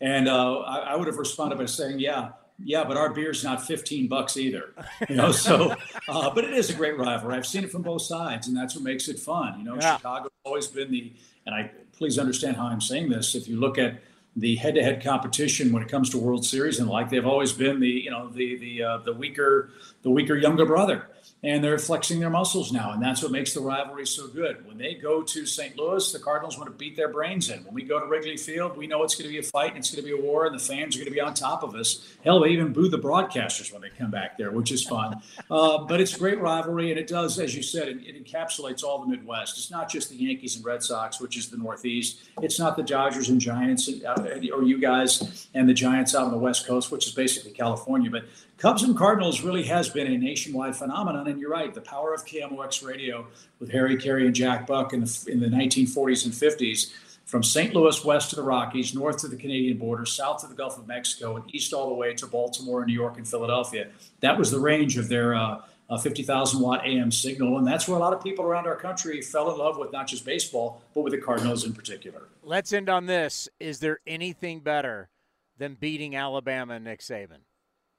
And 0.01 0.29
uh, 0.29 0.59
I, 0.61 0.79
I 0.79 0.97
would 0.97 1.07
have 1.07 1.17
responded 1.17 1.57
by 1.57 1.67
saying, 1.67 1.99
yeah, 2.01 2.31
yeah, 2.63 2.85
but 2.85 2.97
our 2.97 3.13
beer's 3.13 3.43
not 3.43 3.67
15 3.67 4.09
bucks 4.09 4.37
either. 4.37 4.75
You 5.09 5.17
know, 5.17 5.33
so, 5.33 5.75
uh, 6.09 6.31
but 6.35 6.45
it 6.45 6.55
is 6.55 6.71
a 6.71 6.75
great 6.75 6.97
rivalry. 6.99 7.35
I've 7.37 7.47
seen 7.47 7.65
it 7.65 7.71
from 7.71 7.83
both 7.83 8.03
sides, 8.03 8.47
and 8.49 8.57
that's 8.57 8.75
what 8.75 8.85
makes 8.85 9.09
it 9.09 9.19
fun. 9.19 9.59
You 9.59 9.65
know, 9.65 9.75
Yeah. 9.75 9.97
Chicago's 9.97 10.31
always 10.45 10.67
been 10.67 10.91
the, 10.91 11.13
and 11.47 11.55
I 11.55 11.71
please 11.93 12.19
understand 12.19 12.57
how 12.57 12.67
I'm 12.67 12.81
saying 12.81 13.11
this. 13.11 13.35
If 13.35 13.49
you 13.49 13.59
look 13.61 13.77
at 13.79 14.01
the 14.37 14.57
head-to-head 14.57 15.03
competition 15.03 15.73
when 15.73 15.83
it 15.83 15.89
comes 15.89 16.11
to 16.11 16.19
World 16.19 16.45
Series 16.45 16.81
and 16.81 16.89
like 16.89 17.09
they've 17.11 17.27
always 17.27 17.53
been 17.53 17.79
the 17.81 17.89
you 17.89 18.11
know 18.11 18.29
the 18.29 18.57
the 18.57 18.83
uh, 18.83 18.99
the 18.99 19.13
weaker 19.13 19.71
the 20.03 20.11
weaker 20.11 20.35
younger 20.37 20.67
brother 20.67 21.07
and 21.45 21.63
they're 21.63 21.79
flexing 21.79 22.19
their 22.21 22.31
muscles 22.31 22.73
now 22.73 22.93
and 22.93 23.03
that's 23.03 23.23
what 23.23 23.31
makes 23.31 23.53
the 23.53 23.61
rivalry 23.61 24.07
so 24.07 24.27
good 24.27 24.67
when 24.67 24.79
they 24.79 24.95
go 24.95 25.23
to 25.23 25.47
St. 25.47 25.77
Louis 25.79 26.13
the 26.13 26.19
Cardinals 26.19 26.59
want 26.59 26.71
to 26.71 26.77
beat 26.77 26.97
their 26.97 27.09
brains 27.09 27.51
in 27.51 27.65
when 27.65 27.75
we 27.75 27.83
go 27.83 28.01
to 28.01 28.07
Wrigley 28.07 28.37
Field 28.37 28.77
we 28.77 28.87
know 28.87 29.03
it's 29.03 29.15
going 29.15 29.27
to 29.27 29.33
be 29.33 29.39
a 29.39 29.43
fight 29.43 29.71
and 29.71 29.79
it's 29.79 29.91
going 29.95 30.05
to 30.05 30.17
be 30.17 30.19
a 30.19 30.23
war 30.23 30.47
and 30.47 30.55
the 30.55 30.63
fans 30.63 30.97
are 30.97 30.99
going 30.99 31.09
to 31.09 31.15
be 31.15 31.21
on 31.21 31.35
top 31.35 31.63
of 31.63 31.75
us 31.75 32.15
hell 32.25 32.41
they 32.41 32.49
even 32.49 32.73
boo 32.73 32.89
the 32.89 32.99
broadcasters 32.99 33.73
when 33.73 33.83
they 33.83 33.91
come 33.91 34.11
back 34.11 34.37
there 34.39 34.51
which 34.51 34.73
is 34.73 34.85
fun 34.85 35.21
uh, 35.51 35.79
but 35.79 36.01
it's 36.01 36.17
a 36.17 36.19
great 36.19 36.41
rivalry 36.41 36.91
and 36.91 36.99
it 36.99 37.07
does 37.07 37.39
as 37.39 37.55
you 37.55 37.63
said 37.63 37.89
it, 37.89 37.99
it 38.07 38.25
encapsulates 38.25 38.83
all 38.83 39.01
the 39.01 39.07
Midwest 39.07 39.57
it's 39.59 39.71
not 39.71 39.89
just 39.89 40.11
the 40.11 40.17
Yankees 40.17 40.57
and 40.57 40.65
Red 40.65 40.83
Sox 40.83 41.21
which 41.21 41.37
is 41.37 41.49
the 41.51 41.57
Northeast 41.57 42.19
it's 42.43 42.59
not 42.59 42.77
the 42.77 42.83
Dodgers 42.83 43.29
and 43.29 43.41
Giants 43.41 43.89
uh, 43.89 44.39
or 44.53 44.63
you 44.63 44.79
guys 44.79 45.49
and 45.55 45.69
the 45.69 45.75
Giants 45.75 46.15
out 46.15 46.25
on 46.25 46.31
the 46.31 46.39
West 46.39 46.67
Coast, 46.67 46.91
which 46.91 47.07
is 47.07 47.13
basically 47.13 47.53
California. 47.53 48.11
But 48.11 48.25
Cubs 48.59 48.83
and 48.83 48.97
Cardinals 48.97 49.43
really 49.43 49.65
has 49.65 49.89
been 49.89 50.07
a 50.07 50.17
nationwide 50.17 50.77
phenomenon. 50.77 51.27
And 51.27 51.41
you're 51.41 51.51
right, 51.51 51.75
the 51.75 51.81
power 51.81 52.15
of 52.15 52.25
KMOX 52.25 52.87
radio 52.87 53.27
with 53.59 53.71
Harry 53.71 53.97
Caray 53.97 54.27
and 54.27 54.35
Jack 54.35 54.67
Buck 54.67 54.93
in 54.93 55.01
the 55.01 55.27
in 55.29 55.41
the 55.41 55.49
1940s 55.49 56.25
and 56.25 56.33
50s, 56.33 56.93
from 57.25 57.43
St. 57.43 57.75
Louis 57.75 58.05
west 58.05 58.31
to 58.31 58.37
the 58.37 58.43
Rockies, 58.43 58.95
north 58.95 59.19
to 59.19 59.29
the 59.29 59.37
Canadian 59.37 59.79
border, 59.79 60.07
south 60.07 60.43
to 60.43 60.47
the 60.47 60.55
Gulf 60.55 60.79
of 60.79 60.87
Mexico, 60.87 61.37
and 61.37 61.55
east 61.55 61.73
all 61.73 61.89
the 61.89 61.95
way 61.95 62.15
to 62.15 62.27
Baltimore, 62.27 62.81
and 62.81 62.89
New 62.89 62.95
York, 62.95 63.17
and 63.17 63.27
Philadelphia. 63.27 63.89
That 64.21 64.39
was 64.39 64.51
the 64.51 64.61
range 64.61 64.99
of 64.99 65.09
their. 65.09 65.35
Uh, 65.35 65.63
uh, 65.91 65.99
50,000 65.99 66.61
watt 66.61 66.81
AM 66.87 67.11
signal. 67.11 67.59
And 67.59 67.67
that's 67.67 67.87
where 67.87 67.99
a 67.99 68.01
lot 68.01 68.15
of 68.15 68.23
people 68.23 68.47
around 68.47 68.67
our 68.67 68.75
country 68.75 69.21
fell 69.21 69.53
in 69.53 69.59
love 69.59 69.77
with 69.77 69.93
not 69.93 70.07
just 70.07 70.25
baseball, 70.25 70.83
but 70.95 71.03
with 71.03 71.13
the 71.13 71.21
Cardinals 71.21 71.65
in 71.67 71.75
particular. 71.75 72.29
Let's 72.43 72.73
end 72.73 72.89
on 72.89 73.05
this. 73.05 73.51
Is 73.61 73.81
there 73.81 74.01
anything 74.07 74.61
better 74.61 75.11
than 75.59 75.75
beating 75.75 76.17
Alabama 76.17 76.81
Nick 76.81 77.01
Saban? 77.01 77.41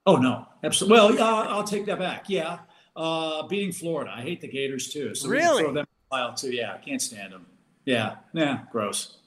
Oh 0.06 0.18
no, 0.18 0.48
absolutely. 0.64 0.98
Well, 0.98 1.15
yeah, 1.15 1.52
I'll 1.52 1.64
take 1.64 1.86
that 1.88 1.99
back. 1.99 2.26
Yeah, 2.30 2.60
uh, 2.95 3.48
beating 3.48 3.72
Florida. 3.72 4.14
I 4.15 4.22
hate 4.22 4.41
the 4.41 4.48
Gators 4.48 4.90
too. 4.90 5.15
So 5.15 5.27
Really? 5.30 5.64
throw 5.64 5.73
them 5.73 5.86
pile 6.11 6.34
too. 6.34 6.52
Yeah, 6.52 6.73
I 6.73 6.77
can't 6.77 7.02
stand 7.02 7.34
them. 7.34 7.45
Yeah, 7.86 8.18
yeah, 8.34 8.61
gross. 8.72 9.18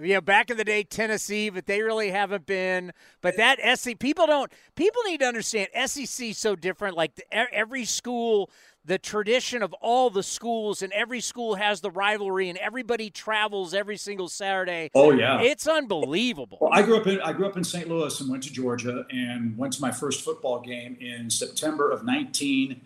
Yeah, 0.00 0.20
back 0.20 0.50
in 0.50 0.56
the 0.56 0.64
day, 0.64 0.84
Tennessee, 0.84 1.50
but 1.50 1.66
they 1.66 1.82
really 1.82 2.10
haven't 2.10 2.46
been. 2.46 2.92
But 3.22 3.36
that 3.38 3.58
SEC, 3.78 3.98
people 3.98 4.26
don't. 4.26 4.50
People 4.76 5.02
need 5.04 5.18
to 5.20 5.26
understand 5.26 5.68
SEC 5.86 6.28
is 6.28 6.38
so 6.38 6.54
different. 6.54 6.96
Like 6.96 7.16
the, 7.16 7.24
every 7.52 7.84
school, 7.84 8.50
the 8.84 8.98
tradition 8.98 9.62
of 9.62 9.72
all 9.74 10.10
the 10.10 10.22
schools, 10.22 10.82
and 10.82 10.92
every 10.92 11.20
school 11.20 11.54
has 11.56 11.80
the 11.80 11.90
rivalry, 11.90 12.48
and 12.48 12.58
everybody 12.58 13.10
travels 13.10 13.74
every 13.74 13.96
single 13.96 14.28
Saturday. 14.28 14.90
Oh, 14.94 15.12
yeah. 15.12 15.40
it's 15.40 15.66
unbelievable. 15.68 16.58
Well, 16.60 16.70
I 16.72 16.82
grew 16.82 16.96
up 16.96 17.06
in 17.06 17.20
I 17.20 17.32
grew 17.32 17.46
up 17.46 17.56
in 17.56 17.64
St. 17.64 17.88
Louis 17.88 18.20
and 18.20 18.30
went 18.30 18.42
to 18.44 18.52
Georgia 18.52 19.04
and 19.10 19.56
went 19.56 19.74
to 19.74 19.82
my 19.82 19.90
first 19.90 20.24
football 20.24 20.60
game 20.60 20.96
in 21.00 21.28
September 21.28 21.90
of 21.90 22.04
19, 22.04 22.80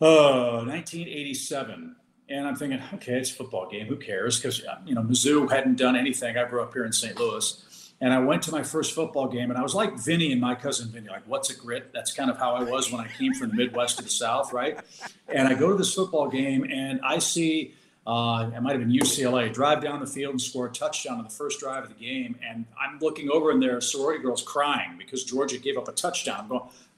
uh, 0.00 0.64
1987. 0.64 1.96
And 2.28 2.46
I'm 2.46 2.54
thinking, 2.54 2.80
okay, 2.94 3.14
it's 3.14 3.30
a 3.30 3.34
football 3.34 3.68
game. 3.68 3.86
Who 3.86 3.96
cares? 3.96 4.38
Because 4.38 4.62
you 4.86 4.94
know 4.94 5.02
Mizzou 5.02 5.50
hadn't 5.50 5.76
done 5.76 5.96
anything. 5.96 6.38
I 6.38 6.44
grew 6.44 6.62
up 6.62 6.72
here 6.72 6.84
in 6.84 6.92
St. 6.92 7.18
Louis, 7.18 7.64
and 8.00 8.14
I 8.14 8.18
went 8.18 8.42
to 8.44 8.52
my 8.52 8.62
first 8.62 8.94
football 8.94 9.28
game, 9.28 9.50
and 9.50 9.58
I 9.58 9.62
was 9.62 9.74
like 9.74 9.98
Vinny 9.98 10.32
and 10.32 10.40
my 10.40 10.54
cousin 10.54 10.88
Vinny, 10.88 11.08
like, 11.08 11.26
"What's 11.26 11.50
a 11.50 11.56
grit?" 11.56 11.92
That's 11.92 12.12
kind 12.12 12.30
of 12.30 12.38
how 12.38 12.54
I 12.54 12.62
was 12.62 12.90
when 12.90 13.00
I 13.00 13.08
came 13.08 13.34
from 13.34 13.50
the 13.50 13.56
Midwest 13.56 13.98
to 13.98 14.04
the 14.04 14.10
South, 14.10 14.52
right? 14.52 14.78
And 15.28 15.46
I 15.46 15.54
go 15.54 15.70
to 15.70 15.76
this 15.76 15.94
football 15.94 16.28
game, 16.28 16.64
and 16.64 17.00
I 17.02 17.18
see 17.18 17.74
uh, 18.06 18.50
it 18.54 18.60
might 18.60 18.72
have 18.72 18.80
been 18.80 18.90
UCLA 18.90 19.52
drive 19.52 19.82
down 19.82 20.00
the 20.00 20.06
field 20.06 20.32
and 20.32 20.40
score 20.40 20.66
a 20.66 20.72
touchdown 20.72 21.18
on 21.18 21.24
the 21.24 21.30
first 21.30 21.60
drive 21.60 21.84
of 21.84 21.90
the 21.90 22.04
game, 22.04 22.36
and 22.48 22.64
I'm 22.80 22.98
looking 23.00 23.30
over, 23.30 23.50
and 23.50 23.62
there 23.62 23.76
are 23.76 23.80
sorority 23.80 24.22
girls 24.22 24.42
crying 24.42 24.96
because 24.96 25.24
Georgia 25.24 25.58
gave 25.58 25.76
up 25.76 25.86
a 25.86 25.92
touchdown. 25.92 26.48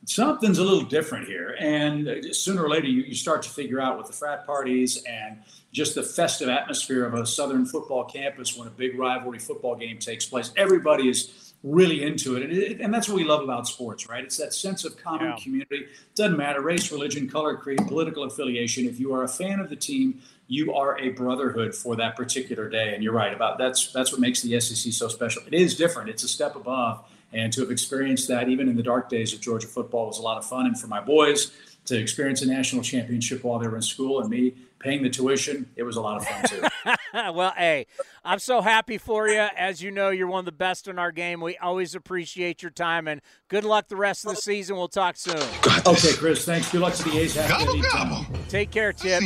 Something's 0.05 0.59
a 0.59 0.65
little 0.65 0.83
different 0.83 1.27
here. 1.27 1.57
And 1.59 2.35
sooner 2.35 2.65
or 2.65 2.69
later, 2.69 2.87
you, 2.87 3.03
you 3.03 3.15
start 3.15 3.43
to 3.43 3.49
figure 3.51 3.81
out 3.81 3.99
with 3.99 4.07
the 4.07 4.12
frat 4.12 4.47
parties 4.47 5.03
and 5.05 5.39
just 5.73 5.95
the 5.95 6.03
festive 6.03 6.49
atmosphere 6.49 7.05
of 7.07 7.15
a 7.15 7.24
Southern 7.24 7.65
football 7.66 8.05
campus 8.05 8.57
when 8.57 8.66
a 8.69 8.70
big 8.70 8.99
rivalry 8.99 9.39
football 9.39 9.74
game 9.77 9.99
takes 9.99 10.27
place. 10.27 10.53
Everybody 10.57 11.09
is 11.09 11.55
really 11.62 12.03
into 12.03 12.37
it. 12.37 12.43
And, 12.43 12.53
it, 12.53 12.81
and 12.81 12.93
that's 12.93 13.09
what 13.09 13.16
we 13.16 13.24
love 13.24 13.43
about 13.43 13.69
sports, 13.69 14.09
right? 14.09 14.24
It's 14.24 14.37
that 14.39 14.53
sense 14.53 14.85
of 14.85 14.97
common 14.97 15.29
Yeah. 15.29 15.37
community. 15.41 15.87
Doesn't 16.16 16.37
matter 16.37 16.61
race, 16.61 16.91
religion, 16.91 17.29
color, 17.29 17.57
creed, 17.57 17.79
political 17.87 18.24
affiliation. 18.24 18.87
If 18.87 18.99
you 18.99 19.15
are 19.15 19.23
a 19.23 19.29
fan 19.29 19.61
of 19.61 19.70
the 19.70 19.77
team, 19.77 20.20
you 20.49 20.74
are 20.74 20.99
a 20.99 21.11
brotherhood 21.11 21.73
for 21.74 21.95
that 21.97 22.16
particular 22.16 22.69
day. 22.69 22.93
And 22.95 23.03
you're 23.05 23.12
right 23.12 23.33
about 23.33 23.59
that's 23.59 23.93
that's 23.93 24.11
what 24.11 24.20
makes 24.20 24.43
the 24.43 24.59
SEC 24.61 24.93
so 24.93 25.07
special. 25.07 25.43
It 25.47 25.55
is 25.55 25.77
different. 25.77 26.11
It's 26.11 26.24
a 26.24 26.29
step 26.29 26.57
above. 26.57 27.05
And 27.33 27.53
to 27.55 27.61
have 27.63 27.71
experienced 27.71 28.29
that, 28.29 28.49
even 28.49 28.69
in 28.69 28.77
the 28.77 28.83
dark 28.83 29.09
days 29.09 29.33
of 29.33 29.41
Georgia 29.41 29.67
football, 29.67 30.07
was 30.07 30.19
a 30.19 30.23
lot 30.23 30.39
of 30.39 30.45
fun. 30.45 30.67
And 30.67 30.79
for 30.79 30.87
my 30.87 31.01
boys 31.01 31.53
to 31.87 31.99
experience 31.99 32.43
a 32.43 32.47
national 32.47 32.83
championship 32.83 33.43
while 33.43 33.59
they 33.59 33.67
were 33.67 33.77
in 33.77 33.83
school 33.83 34.21
and 34.21 34.31
me 34.31 34.55
paying 34.79 35.03
the 35.03 35.11
tuition, 35.11 35.69
it 35.77 35.83
was 35.83 35.97
a 35.97 36.01
lot 36.01 36.19
of 36.19 36.27
fun 36.27 36.45
too. 36.45 36.93
well, 37.33 37.53
hey, 37.57 37.87
I'm 38.25 38.39
so 38.39 38.61
happy 38.61 38.99
for 38.99 39.29
you. 39.29 39.47
As 39.57 39.83
you 39.83 39.91
know, 39.91 40.11
you're 40.11 40.27
one 40.27 40.41
of 40.41 40.45
the 40.45 40.53
best 40.53 40.89
in 40.89 40.99
our 40.99 41.13
game. 41.13 41.41
We 41.41 41.57
always 41.57 41.95
appreciate 41.95 42.63
your 42.63 42.71
time, 42.71 43.09
and 43.09 43.21
good 43.49 43.65
luck 43.65 43.89
the 43.89 43.97
rest 43.97 44.27
of 44.27 44.35
the 44.35 44.41
season. 44.41 44.77
We'll 44.77 44.89
talk 44.89 45.17
soon. 45.17 45.43
okay, 45.87 46.13
Chris, 46.15 46.45
thanks. 46.45 46.71
Good 46.71 46.81
luck 46.81 46.95
to 46.95 47.05
the 47.05 47.19
A's. 47.19 47.35
Have 47.35 47.63
a 47.63 47.65
good 47.65 47.77
evening. 47.77 48.27
Take 48.49 48.71
care, 48.71 48.93
Chip. 48.93 49.23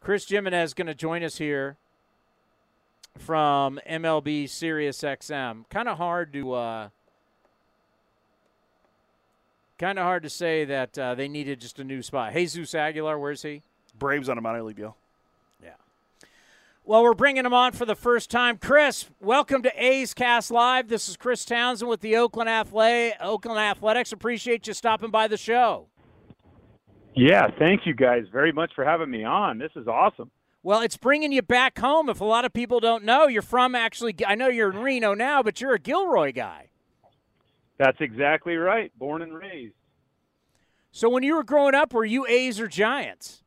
Chris 0.00 0.26
Gimenez 0.26 0.74
going 0.74 0.86
to 0.86 0.94
join 0.94 1.22
us 1.22 1.36
here 1.36 1.76
from 3.18 3.80
MLB 3.88 4.48
Sirius 4.48 5.02
XM. 5.02 5.68
Kind 5.68 5.88
of 5.88 5.98
hard 5.98 6.32
to, 6.32 6.52
uh, 6.52 6.88
kind 9.78 9.98
of 9.98 10.04
hard 10.04 10.24
to 10.24 10.30
say 10.30 10.64
that 10.64 10.98
uh, 10.98 11.14
they 11.14 11.28
needed 11.28 11.60
just 11.60 11.78
a 11.78 11.84
new 11.84 12.02
spot. 12.02 12.32
Jesus 12.32 12.74
Aguilar, 12.74 13.18
where's 13.18 13.42
he? 13.42 13.62
Braves 13.98 14.28
on 14.28 14.36
a 14.36 14.40
minor 14.40 14.62
league 14.62 14.76
deal. 14.76 14.96
Yeah. 15.62 15.70
Well, 16.84 17.02
we're 17.02 17.14
bringing 17.14 17.46
him 17.46 17.54
on 17.54 17.72
for 17.72 17.84
the 17.84 17.94
first 17.94 18.30
time. 18.30 18.58
Chris, 18.58 19.08
welcome 19.20 19.62
to 19.62 19.72
A's 19.82 20.14
Cast 20.14 20.50
Live. 20.50 20.88
This 20.88 21.08
is 21.08 21.16
Chris 21.16 21.44
Townsend 21.44 21.88
with 21.88 22.00
the 22.00 22.16
Oakland 22.16 22.48
Athlete, 22.48 23.14
Oakland 23.20 23.58
Athletics. 23.58 24.10
Appreciate 24.12 24.66
you 24.66 24.74
stopping 24.74 25.10
by 25.10 25.28
the 25.28 25.36
show. 25.36 25.86
Yeah, 27.14 27.48
thank 27.58 27.86
you 27.86 27.94
guys 27.94 28.24
very 28.32 28.52
much 28.52 28.72
for 28.74 28.84
having 28.84 29.10
me 29.10 29.24
on. 29.24 29.58
This 29.58 29.72
is 29.76 29.88
awesome. 29.88 30.30
Well, 30.62 30.80
it's 30.80 30.96
bringing 30.96 31.32
you 31.32 31.42
back 31.42 31.78
home. 31.78 32.08
If 32.08 32.20
a 32.20 32.24
lot 32.24 32.44
of 32.44 32.52
people 32.52 32.80
don't 32.80 33.04
know, 33.04 33.26
you're 33.26 33.42
from 33.42 33.74
actually, 33.74 34.14
I 34.26 34.34
know 34.34 34.48
you're 34.48 34.70
in 34.70 34.78
Reno 34.78 35.14
now, 35.14 35.42
but 35.42 35.60
you're 35.60 35.74
a 35.74 35.78
Gilroy 35.78 36.32
guy. 36.32 36.67
That's 37.78 37.98
exactly 38.00 38.56
right. 38.56 38.90
Born 38.98 39.22
and 39.22 39.34
raised. 39.34 39.74
So 40.90 41.08
when 41.08 41.22
you 41.22 41.36
were 41.36 41.44
growing 41.44 41.74
up, 41.74 41.92
were 41.92 42.04
you 42.04 42.26
A's 42.26 42.58
or 42.58 42.66
Giants? 42.66 43.44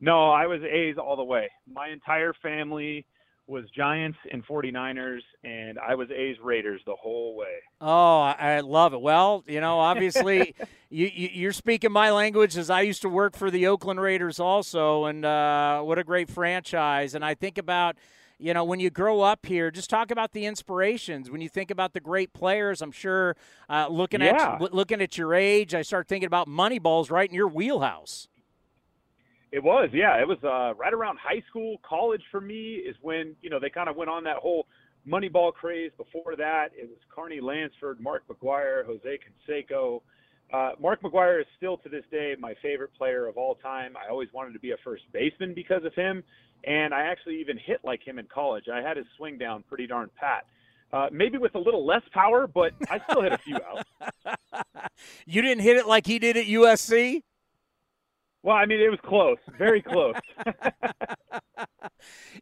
No, 0.00 0.30
I 0.30 0.46
was 0.46 0.62
A's 0.62 0.96
all 0.98 1.16
the 1.16 1.24
way. 1.24 1.50
My 1.70 1.88
entire 1.88 2.32
family 2.42 3.04
was 3.46 3.64
Giants 3.76 4.18
and 4.30 4.46
49ers, 4.46 5.20
and 5.42 5.78
I 5.78 5.96
was 5.96 6.08
A's 6.10 6.36
Raiders 6.42 6.80
the 6.86 6.94
whole 6.94 7.34
way. 7.36 7.56
Oh, 7.80 8.20
I 8.20 8.60
love 8.60 8.94
it. 8.94 9.00
Well, 9.00 9.44
you 9.46 9.60
know, 9.60 9.78
obviously, 9.80 10.54
you, 10.88 11.10
you, 11.12 11.28
you're 11.32 11.52
speaking 11.52 11.90
my 11.90 12.12
language 12.12 12.56
as 12.56 12.70
I 12.70 12.82
used 12.82 13.02
to 13.02 13.08
work 13.08 13.36
for 13.36 13.50
the 13.50 13.66
Oakland 13.66 14.00
Raiders 14.00 14.38
also, 14.38 15.06
and 15.06 15.24
uh, 15.24 15.80
what 15.82 15.98
a 15.98 16.04
great 16.04 16.30
franchise. 16.30 17.14
And 17.14 17.24
I 17.24 17.34
think 17.34 17.58
about, 17.58 17.96
you 18.40 18.54
know, 18.54 18.64
when 18.64 18.80
you 18.80 18.90
grow 18.90 19.20
up 19.20 19.44
here, 19.46 19.70
just 19.70 19.90
talk 19.90 20.10
about 20.10 20.32
the 20.32 20.46
inspirations. 20.46 21.30
When 21.30 21.40
you 21.40 21.48
think 21.48 21.70
about 21.70 21.92
the 21.92 22.00
great 22.00 22.32
players, 22.32 22.80
I'm 22.80 22.92
sure 22.92 23.36
uh, 23.68 23.88
looking 23.90 24.20
Yeah. 24.22 24.54
at 24.60 24.72
looking 24.74 25.00
at 25.02 25.18
your 25.18 25.34
age, 25.34 25.74
I 25.74 25.82
start 25.82 26.08
thinking 26.08 26.26
about 26.26 26.48
Moneyball's 26.48 27.10
right 27.10 27.28
in 27.28 27.34
your 27.34 27.48
wheelhouse. 27.48 28.28
It 29.52 29.62
was, 29.62 29.90
yeah. 29.92 30.20
It 30.20 30.28
was 30.28 30.38
uh, 30.44 30.74
right 30.74 30.94
around 30.94 31.18
high 31.18 31.42
school, 31.50 31.78
college 31.88 32.22
for 32.30 32.40
me 32.40 32.74
is 32.76 32.96
when 33.02 33.34
you 33.42 33.50
know 33.50 33.58
they 33.60 33.70
kind 33.70 33.88
of 33.88 33.96
went 33.96 34.08
on 34.10 34.24
that 34.24 34.36
whole 34.36 34.66
Moneyball 35.06 35.52
craze. 35.52 35.90
Before 35.96 36.36
that, 36.36 36.68
it 36.76 36.88
was 36.88 36.98
Carney 37.14 37.40
Lansford, 37.40 38.00
Mark 38.00 38.22
McGwire, 38.28 38.84
Jose 38.86 39.18
Canseco, 39.48 40.02
Uh, 40.52 40.72
Mark 40.80 41.00
McGwire 41.02 41.40
is 41.40 41.46
still 41.56 41.76
to 41.78 41.88
this 41.88 42.04
day 42.10 42.34
my 42.38 42.54
favorite 42.60 42.90
player 42.96 43.26
of 43.26 43.36
all 43.36 43.54
time. 43.56 43.94
I 43.96 44.10
always 44.10 44.28
wanted 44.32 44.52
to 44.54 44.58
be 44.58 44.72
a 44.72 44.76
first 44.82 45.04
baseman 45.12 45.54
because 45.54 45.84
of 45.84 45.94
him, 45.94 46.24
and 46.64 46.92
I 46.92 47.02
actually 47.02 47.40
even 47.40 47.56
hit 47.56 47.80
like 47.84 48.06
him 48.06 48.18
in 48.18 48.26
college. 48.26 48.64
I 48.72 48.80
had 48.80 48.96
his 48.96 49.06
swing 49.16 49.38
down 49.38 49.62
pretty 49.68 49.86
darn 49.86 50.10
pat. 50.18 50.44
Uh, 50.92 51.08
maybe 51.12 51.38
with 51.38 51.54
a 51.54 51.58
little 51.58 51.86
less 51.86 52.02
power, 52.12 52.48
but 52.48 52.72
I 52.90 53.00
still 53.08 53.22
hit 53.22 53.32
a 53.32 53.38
few 53.38 53.56
out. 53.56 54.36
you 55.26 55.40
didn't 55.40 55.62
hit 55.62 55.76
it 55.76 55.86
like 55.86 56.04
he 56.04 56.18
did 56.18 56.36
at 56.36 56.46
USC? 56.46 57.22
Well, 58.42 58.56
I 58.56 58.66
mean, 58.66 58.80
it 58.80 58.90
was 58.90 58.98
close, 59.04 59.38
very 59.56 59.82
close. 59.82 60.16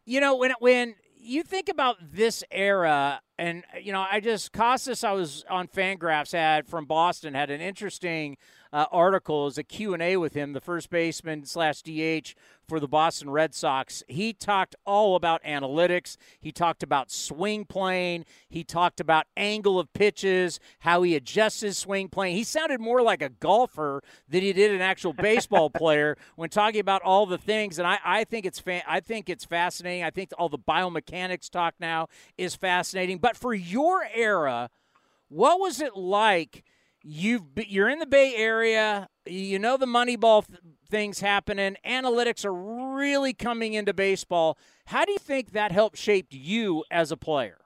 you 0.05 0.19
know, 0.19 0.35
when 0.37 0.53
when 0.59 0.95
you 1.19 1.43
think 1.43 1.69
about 1.69 1.97
this 2.13 2.43
era, 2.49 3.21
and 3.37 3.63
you 3.81 3.91
know, 3.91 4.05
I 4.09 4.19
just 4.19 4.53
Casas, 4.53 5.03
I 5.03 5.11
was 5.11 5.43
on 5.49 5.67
Fangraphs 5.67 6.31
had 6.31 6.67
from 6.67 6.85
Boston 6.85 7.33
had 7.33 7.51
an 7.51 7.61
interesting 7.61 8.37
uh, 8.71 8.85
article 8.91 9.47
as 9.47 9.57
a 9.57 9.63
Q 9.63 9.93
and 9.93 10.01
A 10.01 10.17
with 10.17 10.33
him, 10.33 10.53
the 10.53 10.61
first 10.61 10.89
baseman 10.89 11.45
slash 11.45 11.81
DH 11.81 12.35
for 12.67 12.79
the 12.79 12.87
Boston 12.87 13.31
Red 13.31 13.55
Sox. 13.55 14.03
He 14.07 14.31
talked 14.31 14.75
all 14.85 15.15
about 15.15 15.43
analytics. 15.43 16.17
He 16.39 16.51
talked 16.51 16.83
about 16.83 17.09
swing 17.09 17.65
plane. 17.65 18.25
He 18.47 18.63
talked 18.63 18.99
about 18.99 19.25
angle 19.35 19.79
of 19.79 19.91
pitches, 19.93 20.59
how 20.79 21.01
he 21.01 21.15
adjusts 21.15 21.61
his 21.61 21.77
swing 21.77 22.09
plane. 22.09 22.35
He 22.35 22.43
sounded 22.43 22.79
more 22.79 23.01
like 23.01 23.23
a 23.23 23.29
golfer 23.29 24.03
than 24.27 24.41
he 24.43 24.53
did 24.53 24.71
an 24.71 24.81
actual 24.81 25.13
baseball 25.13 25.69
player 25.71 26.15
when 26.35 26.49
talking 26.49 26.79
about 26.79 27.01
all 27.01 27.25
the 27.25 27.39
things. 27.39 27.79
And 27.79 27.87
I, 27.87 27.97
I 28.05 28.23
think 28.23 28.45
it's 28.45 28.59
fa- 28.59 28.83
I 28.87 28.99
think 28.99 29.29
it's 29.29 29.45
fascinating. 29.45 30.03
I 30.03 30.11
think 30.11 30.29
all 30.37 30.49
the 30.49 30.59
biomechanics 30.59 31.49
talk 31.49 31.73
now 31.79 32.07
is 32.37 32.55
fascinating. 32.55 33.17
But 33.17 33.35
for 33.35 33.53
your 33.53 34.07
era, 34.13 34.69
what 35.29 35.59
was 35.59 35.81
it 35.81 35.95
like? 35.95 36.63
You've 37.11 37.41
you're 37.55 37.89
in 37.89 37.97
the 37.97 38.05
Bay 38.05 38.35
Area. 38.35 39.09
You 39.25 39.57
know 39.57 39.77
the 39.77 39.87
Moneyball 39.87 40.45
th- 40.45 40.59
things 40.91 41.21
happening. 41.21 41.75
Analytics 41.83 42.45
are 42.45 42.53
really 42.53 43.33
coming 43.33 43.73
into 43.73 43.95
baseball. 43.95 44.59
How 44.85 45.05
do 45.05 45.13
you 45.13 45.17
think 45.17 45.53
that 45.53 45.71
helped 45.71 45.97
shape 45.97 46.27
you 46.29 46.83
as 46.91 47.11
a 47.11 47.17
player? 47.17 47.61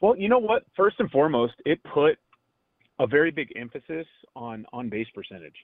Well, 0.00 0.16
you 0.16 0.28
know 0.28 0.40
what? 0.40 0.64
First 0.76 0.96
and 0.98 1.08
foremost, 1.12 1.54
it 1.64 1.78
put 1.84 2.18
a 2.98 3.06
very 3.06 3.30
big 3.30 3.52
emphasis 3.54 4.08
on 4.34 4.66
on 4.72 4.88
base 4.88 5.06
percentage. 5.14 5.54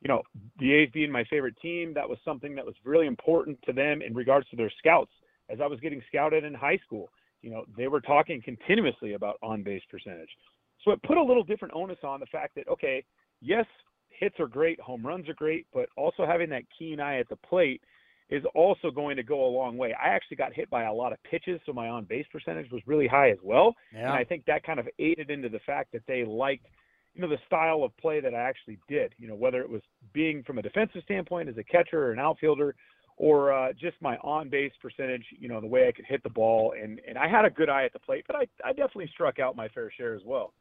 You 0.00 0.08
know, 0.08 0.22
the 0.58 0.72
A's 0.72 0.90
being 0.92 1.12
my 1.12 1.22
favorite 1.30 1.54
team, 1.62 1.94
that 1.94 2.08
was 2.08 2.18
something 2.24 2.56
that 2.56 2.66
was 2.66 2.74
really 2.84 3.06
important 3.06 3.62
to 3.66 3.72
them 3.72 4.02
in 4.02 4.12
regards 4.12 4.48
to 4.48 4.56
their 4.56 4.72
scouts. 4.76 5.12
As 5.48 5.60
I 5.60 5.68
was 5.68 5.78
getting 5.78 6.02
scouted 6.08 6.42
in 6.42 6.52
high 6.52 6.80
school, 6.84 7.12
you 7.42 7.50
know, 7.50 7.64
they 7.76 7.86
were 7.86 8.00
talking 8.00 8.42
continuously 8.42 9.12
about 9.12 9.36
on 9.40 9.62
base 9.62 9.82
percentage. 9.88 10.30
So 10.84 10.90
it 10.90 11.02
put 11.02 11.16
a 11.16 11.22
little 11.22 11.44
different 11.44 11.74
onus 11.74 11.98
on 12.02 12.20
the 12.20 12.26
fact 12.26 12.54
that, 12.56 12.68
okay, 12.68 13.04
yes, 13.40 13.66
hits 14.08 14.38
are 14.40 14.46
great, 14.46 14.80
home 14.80 15.06
runs 15.06 15.28
are 15.28 15.34
great, 15.34 15.66
but 15.72 15.88
also 15.96 16.26
having 16.26 16.50
that 16.50 16.64
keen 16.76 17.00
eye 17.00 17.18
at 17.18 17.28
the 17.28 17.36
plate 17.36 17.80
is 18.30 18.42
also 18.54 18.90
going 18.90 19.16
to 19.16 19.22
go 19.22 19.44
a 19.44 19.50
long 19.50 19.76
way. 19.76 19.94
I 19.94 20.08
actually 20.08 20.38
got 20.38 20.54
hit 20.54 20.70
by 20.70 20.84
a 20.84 20.92
lot 20.92 21.12
of 21.12 21.22
pitches, 21.24 21.60
so 21.66 21.72
my 21.72 21.88
on 21.88 22.04
base 22.04 22.26
percentage 22.32 22.70
was 22.70 22.80
really 22.86 23.06
high 23.06 23.30
as 23.30 23.38
well. 23.42 23.74
Yeah. 23.92 24.06
And 24.06 24.12
I 24.12 24.24
think 24.24 24.44
that 24.46 24.64
kind 24.64 24.80
of 24.80 24.88
aided 24.98 25.30
into 25.30 25.48
the 25.48 25.58
fact 25.66 25.92
that 25.92 26.02
they 26.06 26.24
liked, 26.24 26.66
you 27.14 27.20
know, 27.20 27.28
the 27.28 27.38
style 27.46 27.84
of 27.84 27.94
play 27.98 28.20
that 28.20 28.34
I 28.34 28.40
actually 28.40 28.78
did. 28.88 29.14
You 29.18 29.28
know, 29.28 29.34
whether 29.34 29.60
it 29.60 29.68
was 29.68 29.82
being 30.14 30.42
from 30.44 30.58
a 30.58 30.62
defensive 30.62 31.02
standpoint 31.04 31.50
as 31.50 31.58
a 31.58 31.64
catcher 31.64 32.06
or 32.06 32.12
an 32.12 32.18
outfielder, 32.18 32.74
or 33.18 33.52
uh, 33.52 33.72
just 33.74 33.96
my 34.00 34.16
on 34.18 34.48
base 34.48 34.72
percentage, 34.80 35.24
you 35.38 35.48
know, 35.48 35.60
the 35.60 35.66
way 35.66 35.86
I 35.86 35.92
could 35.92 36.06
hit 36.06 36.22
the 36.22 36.30
ball. 36.30 36.72
And, 36.80 37.00
and 37.06 37.18
I 37.18 37.28
had 37.28 37.44
a 37.44 37.50
good 37.50 37.68
eye 37.68 37.84
at 37.84 37.92
the 37.92 37.98
plate, 37.98 38.24
but 38.26 38.36
I, 38.36 38.46
I 38.64 38.70
definitely 38.70 39.10
struck 39.12 39.38
out 39.38 39.54
my 39.56 39.68
fair 39.68 39.92
share 39.94 40.14
as 40.14 40.22
well. 40.24 40.54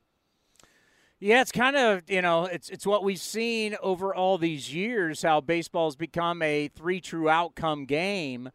Yeah, 1.24 1.42
it's 1.42 1.52
kind 1.52 1.76
of 1.76 2.10
you 2.10 2.22
know 2.24 2.46
it's 2.46 2.70
it's 2.70 2.86
what 2.86 3.04
we've 3.04 3.20
seen 3.20 3.78
over 3.82 4.14
all 4.14 4.40
these 4.40 4.74
years 4.74 5.22
how 5.22 5.40
baseball's 5.40 5.96
become 5.96 6.42
a 6.42 6.68
three 6.70 7.00
true 7.00 7.30
outcome 7.30 7.86
game. 7.86 8.50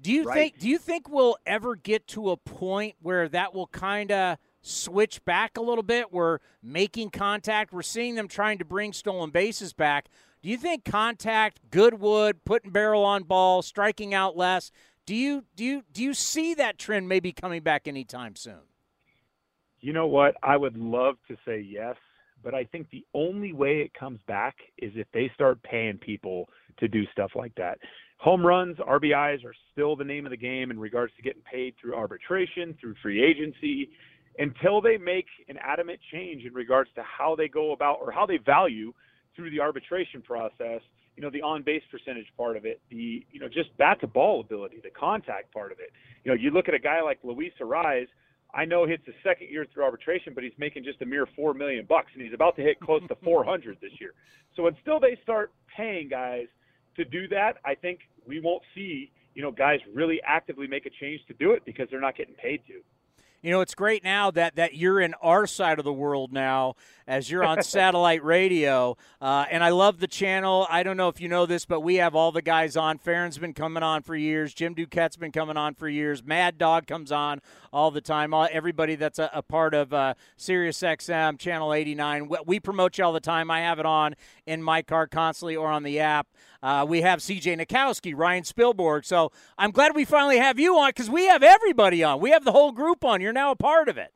Do 0.00 0.10
you 0.10 0.24
Right. 0.24 0.34
think 0.34 0.58
do 0.58 0.66
you 0.68 0.78
think 0.78 1.10
we'll 1.10 1.36
ever 1.44 1.76
get 1.76 2.06
to 2.08 2.30
a 2.30 2.36
point 2.38 2.96
where 3.02 3.28
that 3.28 3.54
will 3.54 3.66
kind 3.66 4.10
of 4.10 4.38
switch 4.62 5.22
back 5.26 5.58
a 5.58 5.60
little 5.60 5.82
bit? 5.84 6.10
We're 6.10 6.38
making 6.62 7.10
contact. 7.10 7.70
We're 7.70 7.82
seeing 7.82 8.14
them 8.14 8.28
trying 8.28 8.56
to 8.58 8.64
bring 8.64 8.94
stolen 8.94 9.28
bases 9.28 9.74
back. 9.74 10.08
Do 10.42 10.48
you 10.48 10.56
think 10.56 10.86
contact, 10.86 11.60
Goodwood, 11.70 12.44
putting 12.46 12.70
barrel 12.70 13.04
on 13.04 13.24
ball, 13.24 13.60
striking 13.60 14.14
out 14.14 14.38
less? 14.38 14.70
Do 15.04 15.14
you 15.14 15.44
do 15.54 15.62
you 15.64 15.82
do 15.92 16.02
you 16.02 16.14
see 16.14 16.54
that 16.54 16.78
trend 16.78 17.10
maybe 17.10 17.32
coming 17.32 17.62
back 17.62 17.86
anytime 17.86 18.36
soon? 18.36 18.62
You 19.80 19.92
know 19.92 20.06
what? 20.06 20.34
I 20.42 20.56
would 20.56 20.76
love 20.78 21.16
to 21.28 21.36
say 21.44 21.60
yes, 21.60 21.96
but 22.46 22.54
I 22.54 22.62
think 22.62 22.88
the 22.90 23.04
only 23.12 23.52
way 23.52 23.80
it 23.80 23.92
comes 23.92 24.20
back 24.28 24.54
is 24.78 24.92
if 24.94 25.08
they 25.12 25.28
start 25.34 25.60
paying 25.64 25.98
people 25.98 26.48
to 26.78 26.86
do 26.86 27.02
stuff 27.10 27.32
like 27.34 27.52
that. 27.56 27.76
Home 28.18 28.46
runs, 28.46 28.76
RBIs 28.76 29.44
are 29.44 29.54
still 29.72 29.96
the 29.96 30.04
name 30.04 30.26
of 30.26 30.30
the 30.30 30.36
game 30.36 30.70
in 30.70 30.78
regards 30.78 31.12
to 31.16 31.22
getting 31.22 31.42
paid 31.42 31.74
through 31.80 31.96
arbitration, 31.96 32.78
through 32.80 32.94
free 33.02 33.20
agency, 33.20 33.90
until 34.38 34.80
they 34.80 34.96
make 34.96 35.26
an 35.48 35.56
adamant 35.60 35.98
change 36.12 36.44
in 36.44 36.54
regards 36.54 36.88
to 36.94 37.02
how 37.02 37.34
they 37.34 37.48
go 37.48 37.72
about 37.72 37.98
or 38.00 38.12
how 38.12 38.24
they 38.24 38.36
value 38.36 38.92
through 39.34 39.50
the 39.50 39.58
arbitration 39.58 40.22
process, 40.22 40.80
you 41.16 41.24
know, 41.24 41.30
the 41.30 41.42
on 41.42 41.64
base 41.64 41.82
percentage 41.90 42.28
part 42.36 42.56
of 42.56 42.64
it, 42.64 42.80
the, 42.90 43.26
you 43.32 43.40
know, 43.40 43.48
just 43.48 43.76
bat 43.76 44.00
to 44.02 44.06
ball 44.06 44.40
ability, 44.40 44.76
the 44.84 44.90
contact 44.90 45.52
part 45.52 45.72
of 45.72 45.80
it. 45.80 45.90
You 46.22 46.30
know, 46.30 46.36
you 46.40 46.52
look 46.52 46.68
at 46.68 46.74
a 46.74 46.78
guy 46.78 47.02
like 47.02 47.18
Luis 47.24 47.52
Arraez, 47.60 48.06
I 48.54 48.64
know 48.64 48.84
it's 48.84 49.04
his 49.04 49.14
second 49.22 49.48
year 49.50 49.66
through 49.72 49.84
arbitration, 49.84 50.32
but 50.34 50.44
he's 50.44 50.52
making 50.58 50.84
just 50.84 51.02
a 51.02 51.06
mere 51.06 51.26
four 51.36 51.54
million 51.54 51.84
bucks, 51.86 52.08
and 52.14 52.22
he's 52.22 52.34
about 52.34 52.56
to 52.56 52.62
hit 52.62 52.80
close 52.80 53.02
to 53.08 53.14
400 53.24 53.78
this 53.80 53.92
year. 54.00 54.12
So 54.56 54.66
until 54.66 54.98
they 54.98 55.18
start 55.22 55.52
paying 55.76 56.08
guys 56.08 56.46
to 56.96 57.04
do 57.04 57.28
that, 57.28 57.54
I 57.64 57.74
think 57.74 58.00
we 58.26 58.40
won't 58.40 58.62
see 58.74 59.10
you 59.34 59.42
know 59.42 59.50
guys 59.50 59.80
really 59.94 60.20
actively 60.26 60.66
make 60.66 60.86
a 60.86 60.90
change 61.00 61.20
to 61.28 61.34
do 61.34 61.52
it 61.52 61.64
because 61.64 61.88
they're 61.90 62.00
not 62.00 62.16
getting 62.16 62.34
paid 62.34 62.62
to. 62.68 62.80
You 63.46 63.52
know, 63.52 63.60
it's 63.60 63.76
great 63.76 64.02
now 64.02 64.32
that, 64.32 64.56
that 64.56 64.74
you're 64.74 65.00
in 65.00 65.14
our 65.22 65.46
side 65.46 65.78
of 65.78 65.84
the 65.84 65.92
world 65.92 66.32
now 66.32 66.74
as 67.06 67.30
you're 67.30 67.44
on 67.44 67.62
satellite 67.62 68.24
radio. 68.24 68.96
Uh, 69.20 69.44
and 69.48 69.62
I 69.62 69.68
love 69.68 70.00
the 70.00 70.08
channel. 70.08 70.66
I 70.68 70.82
don't 70.82 70.96
know 70.96 71.08
if 71.08 71.20
you 71.20 71.28
know 71.28 71.46
this, 71.46 71.64
but 71.64 71.78
we 71.78 71.94
have 71.94 72.16
all 72.16 72.32
the 72.32 72.42
guys 72.42 72.76
on. 72.76 72.98
Ferrin's 72.98 73.38
been 73.38 73.52
coming 73.52 73.84
on 73.84 74.02
for 74.02 74.16
years. 74.16 74.52
Jim 74.52 74.74
Duquette's 74.74 75.16
been 75.16 75.30
coming 75.30 75.56
on 75.56 75.74
for 75.74 75.88
years. 75.88 76.24
Mad 76.24 76.58
Dog 76.58 76.88
comes 76.88 77.12
on 77.12 77.40
all 77.72 77.92
the 77.92 78.00
time. 78.00 78.34
All, 78.34 78.48
everybody 78.50 78.96
that's 78.96 79.20
a, 79.20 79.30
a 79.32 79.42
part 79.42 79.74
of 79.74 79.92
uh, 79.92 80.14
Sirius 80.36 80.78
XM, 80.80 81.38
Channel 81.38 81.72
89. 81.72 82.26
We, 82.26 82.38
we 82.46 82.58
promote 82.58 82.98
you 82.98 83.04
all 83.04 83.12
the 83.12 83.20
time. 83.20 83.48
I 83.48 83.60
have 83.60 83.78
it 83.78 83.86
on 83.86 84.16
in 84.44 84.60
my 84.60 84.82
car 84.82 85.06
constantly 85.06 85.54
or 85.54 85.68
on 85.68 85.84
the 85.84 86.00
app. 86.00 86.26
Uh, 86.66 86.84
we 86.84 87.00
have 87.02 87.20
CJ 87.20 87.64
Nikowski, 87.64 88.12
Ryan 88.16 88.42
Spilborghs. 88.42 89.04
So 89.04 89.30
I'm 89.56 89.70
glad 89.70 89.94
we 89.94 90.04
finally 90.04 90.38
have 90.38 90.58
you 90.58 90.76
on 90.76 90.88
because 90.88 91.08
we 91.08 91.26
have 91.26 91.44
everybody 91.44 92.02
on. 92.02 92.18
We 92.18 92.30
have 92.30 92.44
the 92.44 92.50
whole 92.50 92.72
group 92.72 93.04
on. 93.04 93.20
You're 93.20 93.32
now 93.32 93.52
a 93.52 93.56
part 93.56 93.88
of 93.88 93.96
it. 93.98 94.12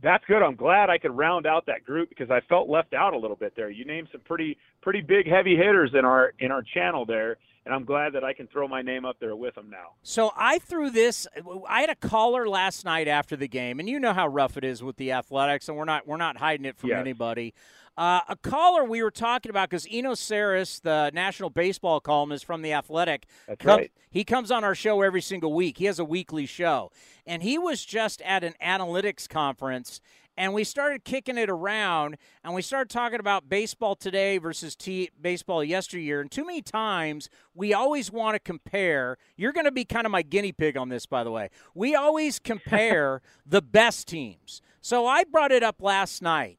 That's 0.00 0.24
good. 0.26 0.40
I'm 0.40 0.54
glad 0.54 0.88
I 0.88 0.98
could 0.98 1.10
round 1.16 1.44
out 1.44 1.66
that 1.66 1.82
group 1.84 2.10
because 2.10 2.30
I 2.30 2.42
felt 2.48 2.68
left 2.68 2.94
out 2.94 3.12
a 3.12 3.18
little 3.18 3.34
bit 3.34 3.54
there. 3.56 3.70
You 3.70 3.84
named 3.84 4.06
some 4.12 4.20
pretty 4.20 4.56
pretty 4.82 5.00
big 5.00 5.26
heavy 5.26 5.56
hitters 5.56 5.90
in 5.98 6.04
our 6.04 6.32
in 6.38 6.52
our 6.52 6.62
channel 6.62 7.04
there, 7.04 7.38
and 7.64 7.74
I'm 7.74 7.84
glad 7.84 8.12
that 8.12 8.22
I 8.22 8.32
can 8.32 8.46
throw 8.46 8.68
my 8.68 8.82
name 8.82 9.04
up 9.04 9.16
there 9.18 9.34
with 9.34 9.56
them 9.56 9.68
now. 9.68 9.94
So 10.04 10.30
I 10.36 10.60
threw 10.60 10.90
this. 10.90 11.26
I 11.68 11.80
had 11.80 11.90
a 11.90 11.96
caller 11.96 12.46
last 12.48 12.84
night 12.84 13.08
after 13.08 13.34
the 13.34 13.48
game, 13.48 13.80
and 13.80 13.88
you 13.88 13.98
know 13.98 14.12
how 14.12 14.28
rough 14.28 14.56
it 14.56 14.62
is 14.62 14.80
with 14.80 14.96
the 14.96 15.10
athletics, 15.10 15.66
and 15.68 15.76
we're 15.76 15.86
not 15.86 16.06
we're 16.06 16.18
not 16.18 16.36
hiding 16.36 16.66
it 16.66 16.76
from 16.76 16.90
Yes. 16.90 17.00
anybody. 17.00 17.52
Uh, 17.96 18.20
a 18.28 18.36
caller 18.36 18.84
we 18.84 19.02
were 19.02 19.10
talking 19.10 19.48
about 19.48 19.70
because 19.70 19.86
Eno 19.90 20.12
Sarris, 20.12 20.82
the 20.82 21.10
national 21.14 21.48
baseball 21.50 21.98
columnist 22.00 22.44
from 22.44 22.62
the 22.62 22.72
Athletic, 22.72 23.26
come- 23.58 23.78
right. 23.78 23.92
he 24.10 24.22
comes 24.22 24.50
on 24.50 24.64
our 24.64 24.74
show 24.74 25.00
every 25.02 25.22
single 25.22 25.52
week. 25.54 25.78
He 25.78 25.86
has 25.86 25.98
a 25.98 26.04
weekly 26.04 26.44
show, 26.46 26.90
and 27.26 27.42
he 27.42 27.58
was 27.58 27.84
just 27.84 28.20
at 28.22 28.44
an 28.44 28.54
analytics 28.62 29.28
conference. 29.28 30.00
And 30.38 30.52
we 30.52 30.64
started 30.64 31.04
kicking 31.04 31.38
it 31.38 31.48
around, 31.48 32.18
and 32.44 32.52
we 32.52 32.60
started 32.60 32.90
talking 32.90 33.20
about 33.20 33.48
baseball 33.48 33.94
today 33.96 34.36
versus 34.36 34.76
t- 34.76 35.08
baseball 35.18 35.64
yesteryear. 35.64 36.20
And 36.20 36.30
too 36.30 36.44
many 36.44 36.60
times, 36.60 37.30
we 37.54 37.72
always 37.72 38.12
want 38.12 38.34
to 38.34 38.38
compare. 38.38 39.16
You're 39.38 39.54
going 39.54 39.64
to 39.64 39.72
be 39.72 39.86
kind 39.86 40.04
of 40.04 40.12
my 40.12 40.20
guinea 40.20 40.52
pig 40.52 40.76
on 40.76 40.90
this, 40.90 41.06
by 41.06 41.24
the 41.24 41.30
way. 41.30 41.48
We 41.74 41.94
always 41.94 42.38
compare 42.38 43.22
the 43.46 43.62
best 43.62 44.08
teams. 44.08 44.60
So 44.82 45.06
I 45.06 45.24
brought 45.24 45.52
it 45.52 45.62
up 45.62 45.80
last 45.80 46.20
night. 46.20 46.58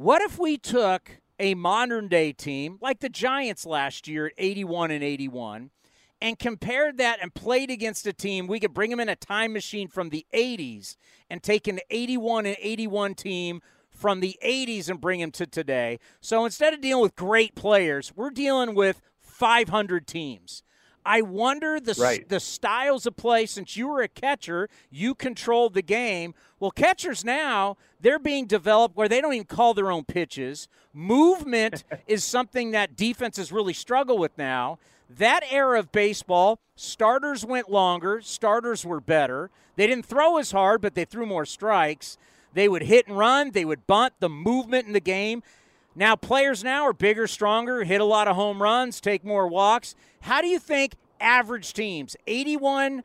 What 0.00 0.22
if 0.22 0.38
we 0.38 0.56
took 0.56 1.20
a 1.38 1.52
modern 1.52 2.08
day 2.08 2.32
team 2.32 2.78
like 2.80 3.00
the 3.00 3.10
Giants 3.10 3.66
last 3.66 4.08
year 4.08 4.28
at 4.28 4.32
81 4.38 4.90
and 4.90 5.04
81 5.04 5.72
and 6.22 6.38
compared 6.38 6.96
that 6.96 7.18
and 7.20 7.34
played 7.34 7.70
against 7.70 8.06
a 8.06 8.14
team 8.14 8.46
we 8.46 8.60
could 8.60 8.72
bring 8.72 8.88
them 8.88 9.00
in 9.00 9.10
a 9.10 9.14
time 9.14 9.52
machine 9.52 9.88
from 9.88 10.08
the 10.08 10.24
80s 10.32 10.96
and 11.28 11.42
take 11.42 11.68
an 11.68 11.80
81 11.90 12.46
and 12.46 12.56
81 12.58 13.14
team 13.14 13.60
from 13.90 14.20
the 14.20 14.38
80s 14.42 14.88
and 14.88 15.02
bring 15.02 15.20
them 15.20 15.32
to 15.32 15.46
today. 15.46 15.98
So 16.22 16.46
instead 16.46 16.72
of 16.72 16.80
dealing 16.80 17.02
with 17.02 17.14
great 17.14 17.54
players, 17.54 18.10
we're 18.16 18.30
dealing 18.30 18.74
with 18.74 19.02
500 19.20 20.06
teams. 20.06 20.62
I 21.04 21.22
wonder 21.22 21.80
the 21.80 21.94
Right. 21.98 22.28
the 22.28 22.40
styles 22.40 23.06
of 23.06 23.16
play. 23.16 23.46
Since 23.46 23.76
you 23.76 23.88
were 23.88 24.02
a 24.02 24.08
catcher, 24.08 24.68
you 24.90 25.14
controlled 25.14 25.74
the 25.74 25.82
game. 25.82 26.34
Well, 26.58 26.70
catchers 26.70 27.24
now 27.24 27.76
they're 28.00 28.18
being 28.18 28.46
developed 28.46 28.96
where 28.96 29.08
they 29.08 29.20
don't 29.20 29.34
even 29.34 29.46
call 29.46 29.74
their 29.74 29.90
own 29.90 30.04
pitches. 30.04 30.68
Movement 30.92 31.84
is 32.06 32.22
something 32.24 32.70
that 32.72 32.96
defenses 32.96 33.50
really 33.50 33.72
struggle 33.72 34.18
with 34.18 34.36
now. 34.36 34.78
That 35.08 35.42
era 35.50 35.78
of 35.78 35.90
baseball, 35.90 36.60
starters 36.76 37.44
went 37.44 37.70
longer, 37.70 38.20
starters 38.20 38.84
were 38.84 39.00
better. 39.00 39.50
They 39.76 39.86
didn't 39.86 40.06
throw 40.06 40.36
as 40.36 40.52
hard, 40.52 40.80
but 40.80 40.94
they 40.94 41.04
threw 41.04 41.26
more 41.26 41.44
strikes. 41.46 42.16
They 42.52 42.68
would 42.68 42.82
hit 42.82 43.08
and 43.08 43.16
run, 43.16 43.50
they 43.52 43.64
would 43.64 43.86
bunt, 43.86 44.14
the 44.20 44.28
movement 44.28 44.86
in 44.86 44.92
the 44.92 45.00
game. 45.00 45.42
Now, 45.94 46.16
players 46.16 46.62
now 46.62 46.84
are 46.84 46.92
bigger, 46.92 47.26
stronger, 47.26 47.84
hit 47.84 48.00
a 48.00 48.04
lot 48.04 48.28
of 48.28 48.36
home 48.36 48.62
runs, 48.62 49.00
take 49.00 49.24
more 49.24 49.48
walks. 49.48 49.94
How 50.22 50.40
do 50.40 50.46
you 50.46 50.58
think 50.58 50.94
average 51.20 51.72
teams, 51.72 52.16
81 52.26 53.02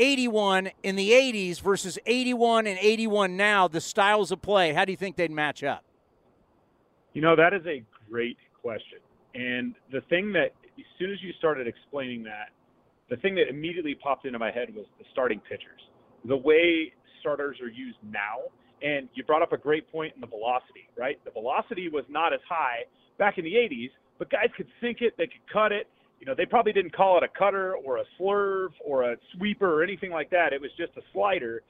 81 0.00 0.70
in 0.82 0.96
the 0.96 1.10
80s 1.10 1.60
versus 1.60 1.98
81 2.06 2.66
and 2.66 2.78
81 2.80 3.36
now, 3.36 3.68
the 3.68 3.82
styles 3.82 4.32
of 4.32 4.40
play, 4.40 4.72
how 4.72 4.86
do 4.86 4.92
you 4.92 4.96
think 4.96 5.16
they'd 5.16 5.30
match 5.30 5.62
up? 5.62 5.84
You 7.12 7.20
know, 7.20 7.36
that 7.36 7.52
is 7.52 7.60
a 7.66 7.82
great 8.08 8.38
question. 8.62 8.98
And 9.34 9.74
the 9.92 10.00
thing 10.08 10.32
that, 10.32 10.54
as 10.78 10.84
soon 10.98 11.12
as 11.12 11.18
you 11.22 11.32
started 11.38 11.66
explaining 11.66 12.22
that, 12.24 12.48
the 13.10 13.16
thing 13.16 13.34
that 13.34 13.48
immediately 13.48 13.94
popped 13.94 14.24
into 14.24 14.38
my 14.38 14.50
head 14.50 14.74
was 14.74 14.86
the 14.98 15.04
starting 15.12 15.40
pitchers. 15.40 15.80
The 16.24 16.36
way 16.36 16.92
starters 17.20 17.58
are 17.60 17.68
used 17.68 17.98
now. 18.02 18.48
And 18.82 19.08
you 19.14 19.24
brought 19.24 19.42
up 19.42 19.52
a 19.52 19.58
great 19.58 19.90
point 19.90 20.14
in 20.14 20.20
the 20.20 20.26
velocity, 20.26 20.88
right? 20.96 21.18
The 21.24 21.30
velocity 21.30 21.88
was 21.88 22.04
not 22.08 22.32
as 22.32 22.40
high 22.48 22.84
back 23.18 23.36
in 23.36 23.44
the 23.44 23.54
80s, 23.54 23.90
but 24.18 24.30
guys 24.30 24.48
could 24.56 24.68
sink 24.80 24.98
it, 25.00 25.14
they 25.18 25.26
could 25.26 25.44
cut 25.52 25.72
it. 25.72 25.86
You 26.18 26.26
know, 26.26 26.34
they 26.36 26.46
probably 26.46 26.72
didn't 26.72 26.94
call 26.94 27.16
it 27.16 27.22
a 27.22 27.38
cutter 27.38 27.76
or 27.76 27.98
a 27.98 28.04
slurve 28.18 28.70
or 28.84 29.12
a 29.12 29.16
sweeper 29.36 29.80
or 29.80 29.82
anything 29.82 30.10
like 30.10 30.30
that. 30.30 30.52
It 30.52 30.60
was 30.60 30.70
just 30.76 30.92
a 30.96 31.02
slider. 31.12 31.62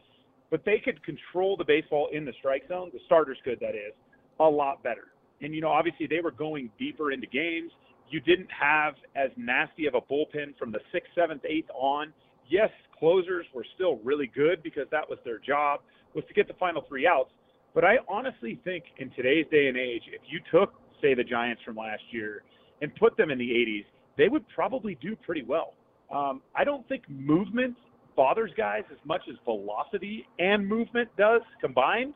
But 0.50 0.64
they 0.64 0.80
could 0.84 1.02
control 1.04 1.56
the 1.56 1.64
baseball 1.64 2.08
in 2.12 2.24
the 2.24 2.32
strike 2.38 2.66
zone, 2.68 2.90
the 2.92 2.98
starters 3.06 3.38
could, 3.44 3.60
that 3.60 3.76
is, 3.76 3.94
a 4.40 4.44
lot 4.44 4.82
better. 4.82 5.12
And, 5.40 5.54
you 5.54 5.60
know, 5.60 5.68
obviously 5.68 6.06
they 6.08 6.20
were 6.20 6.32
going 6.32 6.70
deeper 6.78 7.12
into 7.12 7.26
games. 7.28 7.70
You 8.10 8.20
didn't 8.20 8.48
have 8.50 8.94
as 9.14 9.30
nasty 9.36 9.86
of 9.86 9.94
a 9.94 10.00
bullpen 10.00 10.58
from 10.58 10.72
the 10.72 10.80
sixth, 10.92 11.10
seventh, 11.14 11.42
eighth 11.48 11.70
on. 11.72 12.12
Yes, 12.48 12.70
closers 12.98 13.46
were 13.54 13.64
still 13.76 14.00
really 14.02 14.26
good 14.34 14.62
because 14.64 14.86
that 14.90 15.08
was 15.08 15.18
their 15.24 15.38
job, 15.38 15.80
was 16.14 16.24
to 16.28 16.34
get 16.34 16.48
the 16.48 16.54
final 16.54 16.82
three 16.88 17.06
outs. 17.06 17.30
But 17.74 17.84
I 17.84 17.96
honestly 18.08 18.60
think 18.64 18.84
in 18.98 19.10
today's 19.10 19.46
day 19.50 19.68
and 19.68 19.76
age, 19.76 20.02
if 20.06 20.22
you 20.28 20.40
took, 20.50 20.74
say, 21.00 21.14
the 21.14 21.24
Giants 21.24 21.62
from 21.64 21.76
last 21.76 22.02
year 22.10 22.42
and 22.82 22.94
put 22.96 23.16
them 23.16 23.30
in 23.30 23.38
the 23.38 23.48
80s, 23.48 23.84
they 24.18 24.28
would 24.28 24.44
probably 24.48 24.96
do 25.00 25.14
pretty 25.16 25.42
well. 25.42 25.74
Um, 26.12 26.42
I 26.56 26.64
don't 26.64 26.86
think 26.88 27.08
movement 27.08 27.76
bothers 28.16 28.50
guys 28.56 28.82
as 28.90 28.98
much 29.04 29.22
as 29.30 29.36
velocity 29.44 30.26
and 30.38 30.66
movement 30.66 31.08
does 31.16 31.42
combined. 31.60 32.12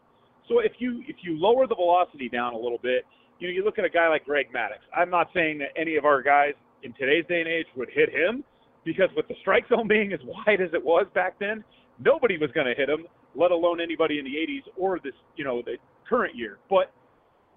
So 0.49 0.59
if 0.59 0.73
you 0.79 1.03
if 1.09 1.17
you 1.23 1.39
lower 1.39 1.67
the 1.67 1.75
velocity 1.75 2.29
down 2.29 2.53
a 2.53 2.59
little 2.59 2.81
bit, 2.83 3.05
you 3.39 3.49
know, 3.49 3.55
you 3.55 3.65
look 3.65 3.79
at 3.79 3.85
a 3.85 3.89
guy 3.89 4.09
like 4.09 4.25
Greg 4.25 4.47
Maddux. 4.55 4.81
I'm 4.95 5.11
not 5.11 5.29
saying 5.33 5.59
that 5.59 5.69
any 5.77 5.97
of 5.97 6.05
our 6.05 6.23
guys 6.23 6.55
in 6.83 6.93
today's 6.95 7.25
day 7.29 7.41
and 7.41 7.49
age 7.49 7.67
would 7.77 7.89
hit 7.95 8.11
him 8.11 8.45
because 8.85 9.09
with 9.17 9.27
the 9.29 9.35
strike 9.41 9.69
zone 9.69 9.89
being 9.89 10.13
as 10.13 10.21
wide 10.25 10.61
as 10.61 10.71
it 10.75 10.85
was 10.85 11.07
back 11.15 11.39
then, 11.39 11.65
nobody 11.99 12.37
was 12.37 12.51
going 12.53 12.67
to 12.67 12.75
hit 12.75 12.89
him, 12.89 13.07
let 13.35 13.51
alone 13.51 13.81
anybody 13.81 14.19
in 14.19 14.25
the 14.25 14.35
80s 14.35 14.63
or 14.77 14.99
this, 15.03 15.15
you 15.37 15.45
know, 15.45 15.63
the 15.63 15.77
current 16.09 16.35
year. 16.35 16.59
But 16.69 16.93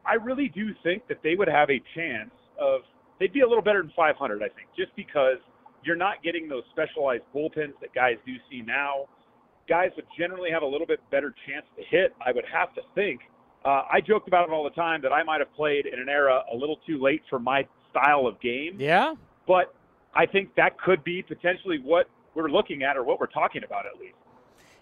I 0.06 0.16
really 0.16 0.50
do 0.50 0.70
think 0.84 1.08
that 1.08 1.20
they 1.24 1.36
would 1.36 1.48
have 1.48 1.70
a 1.70 1.82
chance 1.96 2.32
of 2.60 2.82
they'd 3.20 3.34
be 3.34 3.42
a 3.42 3.48
little 3.48 3.64
better 3.64 3.82
than 3.82 3.92
500, 3.96 4.42
I 4.42 4.48
think, 4.50 4.68
just 4.78 4.96
because 4.96 5.38
you're 5.84 5.96
not 5.96 6.24
getting 6.24 6.48
those 6.48 6.64
specialized 6.72 7.24
bullpens 7.36 7.74
that 7.82 7.94
guys 7.94 8.16
do 8.26 8.34
see 8.50 8.62
now. 8.62 9.06
Guys 9.70 9.92
would 9.96 10.06
generally 10.18 10.50
have 10.50 10.64
a 10.64 10.66
little 10.66 10.88
bit 10.88 11.00
better 11.12 11.34
chance 11.48 11.66
to 11.76 11.84
hit, 11.84 12.16
I 12.26 12.32
would 12.32 12.46
have 12.52 12.74
to 12.76 12.82
think. 12.96 13.22
Uh, 13.66 13.84
I 13.92 14.00
joked 14.00 14.28
about 14.28 14.48
it 14.48 14.54
all 14.54 14.64
the 14.64 14.70
time 14.70 15.02
that 15.02 15.12
I 15.12 15.24
might 15.24 15.42
have 15.42 15.54
played 15.54 15.88
in 15.88 16.00
an 16.00 16.08
era 16.08 16.42
a 16.52 16.56
little 16.56 16.78
too 16.88 17.02
late 17.02 17.22
for 17.30 17.38
my 17.38 17.68
style 17.92 18.28
of 18.28 18.40
game. 18.40 18.78
Yeah. 18.80 19.16
But 19.46 19.74
I 20.16 20.26
think 20.26 20.56
that 20.56 20.80
could 20.80 21.04
be 21.04 21.22
potentially 21.22 21.80
what 21.84 22.10
we're 22.34 22.50
looking 22.50 22.84
at 22.84 22.96
or 22.96 23.04
what 23.04 23.20
we're 23.20 23.28
talking 23.28 23.64
about 23.66 23.86
at 23.86 24.00
least. 24.00 24.16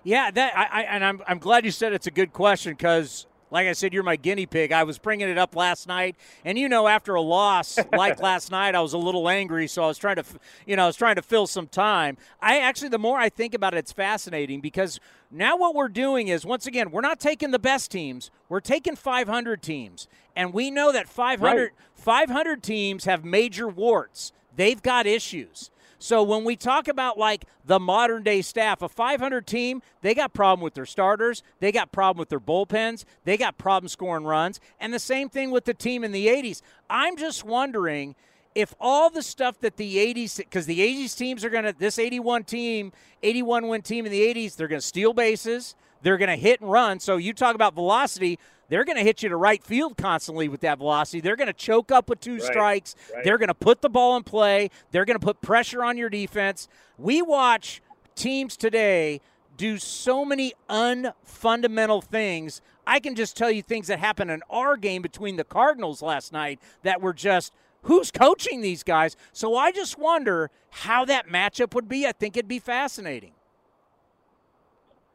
Yeah, 0.06 0.30
that 0.32 0.56
I, 0.56 0.64
I 0.64 0.82
and 0.84 1.04
I'm 1.04 1.22
I'm 1.28 1.40
glad 1.40 1.66
you 1.66 1.72
said 1.72 1.92
it's 1.92 2.08
a 2.08 2.12
good 2.12 2.32
question 2.32 2.74
because 2.74 3.26
like 3.52 3.68
I 3.68 3.74
said, 3.74 3.94
you're 3.94 4.04
my 4.04 4.16
guinea 4.16 4.46
pig. 4.46 4.72
I 4.72 4.84
was 4.84 4.98
bringing 4.98 5.30
it 5.30 5.38
up 5.38 5.56
last 5.56 5.88
night, 5.88 6.16
and 6.44 6.58
you 6.60 6.68
know, 6.70 6.88
after 6.88 7.16
a 7.16 7.22
loss 7.22 7.80
like 7.92 8.22
last 8.22 8.52
night, 8.52 8.76
I 8.76 8.82
was 8.82 8.94
a 8.94 8.98
little 8.98 9.30
angry, 9.30 9.68
so 9.68 9.84
I 9.84 9.88
was 9.88 9.98
trying 9.98 10.18
to, 10.18 10.26
you 10.66 10.76
know, 10.76 10.84
I 10.84 10.88
was 10.88 10.96
trying 10.96 11.16
to 11.16 11.22
fill 11.22 11.48
some 11.48 11.68
time. 11.68 12.18
I 12.42 12.60
actually, 12.60 12.90
the 12.90 13.00
more 13.00 13.18
I 13.18 13.30
think 13.30 13.54
about 13.54 13.74
it, 13.74 13.78
it's 13.78 13.92
fascinating 13.92 14.62
because 14.62 15.00
now 15.32 15.58
what 15.58 15.74
we're 15.74 15.88
doing 15.88 16.28
is, 16.28 16.46
once 16.46 16.68
again, 16.68 16.92
we're 16.92 17.02
not 17.02 17.20
taking 17.20 17.52
the 17.52 17.60
best 17.60 17.92
teams, 17.92 18.30
we're 18.50 18.60
taking 18.60 18.96
500 18.96 19.62
teams, 19.62 20.08
and 20.36 20.54
we 20.54 20.70
know 20.70 20.92
that 20.92 21.08
500 21.08 21.56
Right. 21.56 21.72
500 21.96 22.62
teams 22.62 23.06
have 23.06 23.24
major 23.24 23.68
warts. 23.68 24.34
They've 24.56 24.82
got 24.82 25.06
issues. 25.08 25.72
So 26.00 26.24
when 26.24 26.44
we 26.44 26.56
talk 26.56 26.88
about 26.88 27.18
like 27.18 27.46
the 27.66 27.80
modern 27.80 28.24
day 28.24 28.42
staff, 28.42 28.82
a 28.82 28.90
500 28.90 29.48
team, 29.48 29.82
they 30.02 30.14
got 30.14 30.34
problem 30.34 30.64
with 30.64 30.74
their 30.74 30.86
starters, 30.86 31.44
they 31.60 31.72
got 31.72 31.92
problem 31.92 32.20
with 32.20 32.30
their 32.30 32.40
bullpens, 32.40 33.06
they 33.24 33.38
got 33.38 33.58
problem 33.58 33.88
scoring 33.88 34.26
runs, 34.26 34.60
and 34.80 34.94
the 34.94 35.00
same 35.00 35.30
thing 35.30 35.52
with 35.52 35.66
the 35.66 35.74
team 35.74 36.04
in 36.04 36.12
the 36.12 36.28
80s. 36.28 36.62
I'm 36.90 37.18
just 37.18 37.44
wondering 37.44 38.16
if 38.56 38.74
all 38.80 39.10
the 39.10 39.22
stuff 39.22 39.60
that 39.60 39.76
the 39.78 39.98
80s 39.98 40.38
because 40.38 40.66
the 40.66 40.80
80s 40.80 41.18
teams 41.18 41.44
are 41.44 41.50
going 41.50 41.66
to 41.66 41.76
this 41.78 42.00
81 42.00 42.46
team, 42.46 42.94
81 43.22 43.68
win 43.68 43.82
team 43.82 44.06
in 44.06 44.12
the 44.12 44.22
80s, 44.22 44.56
they're 44.56 44.70
going 44.70 44.82
to 44.82 44.88
steal 44.88 45.14
bases, 45.14 45.76
they're 46.02 46.18
going 46.18 46.30
to 46.30 46.38
hit 46.38 46.62
and 46.62 46.72
run. 46.72 47.00
So 47.00 47.18
you 47.18 47.34
talk 47.34 47.56
about 47.56 47.74
velocity, 47.74 48.40
they're 48.70 48.84
going 48.86 48.98
to 48.98 49.04
hit 49.04 49.22
you 49.24 49.30
to 49.30 49.36
right 49.38 49.64
field 49.64 49.98
constantly 49.98 50.48
with 50.48 50.62
that 50.62 50.78
velocity. 50.80 51.22
They're 51.22 51.36
going 51.36 51.48
to 51.48 51.54
choke 51.54 51.92
up 51.92 52.10
with 52.10 52.20
two 52.20 52.34
Right, 52.36 52.42
strikes. 52.44 52.96
right. 53.14 53.24
They're 53.24 53.38
going 53.38 53.48
to 53.50 53.54
put 53.54 53.82
the 53.82 53.90
ball 53.90 54.18
in 54.18 54.24
play. 54.24 54.70
They're 54.92 55.06
going 55.06 55.20
to 55.20 55.26
put 55.26 55.42
pressure 55.42 55.84
on 55.84 55.98
your 55.98 56.10
defense. 56.10 56.68
We 56.98 57.22
watch 57.22 57.82
teams 58.16 58.58
today 58.58 59.22
do 59.58 59.78
so 59.78 60.26
many 60.26 60.54
unfundamental 60.70 62.04
things. 62.04 62.62
I 62.88 63.00
can 63.00 63.16
just 63.16 63.38
tell 63.38 63.50
you 63.50 63.62
things 63.62 63.88
that 63.88 64.00
happened 64.00 64.32
in 64.32 64.42
our 64.50 64.78
game 64.78 65.02
between 65.02 65.38
the 65.38 65.44
Cardinals 65.44 66.02
last 66.02 66.34
night 66.34 66.60
that 66.84 67.02
were 67.02 67.14
just 67.14 67.54
who's 67.84 68.12
coaching 68.12 68.62
these 68.62 68.84
guys. 68.84 69.16
So 69.32 69.56
I 69.56 69.72
just 69.72 69.98
wonder 69.98 70.50
how 70.72 71.06
that 71.06 71.28
matchup 71.30 71.74
would 71.74 71.88
be. 71.88 72.06
I 72.06 72.12
think 72.12 72.36
it'd 72.36 72.48
be 72.50 72.60
fascinating. 72.60 73.32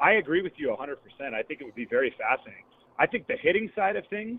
I 0.01 0.13
agree 0.13 0.41
with 0.41 0.53
you 0.57 0.69
100%. 0.69 1.35
I 1.35 1.43
think 1.43 1.61
it 1.61 1.65
would 1.65 1.75
be 1.75 1.85
very 1.85 2.15
fascinating. 2.19 2.65
I 3.01 3.07
think 3.07 3.27
the 3.27 3.37
hitting 3.43 3.71
side 3.75 3.97
of 3.97 4.05
things 4.09 4.39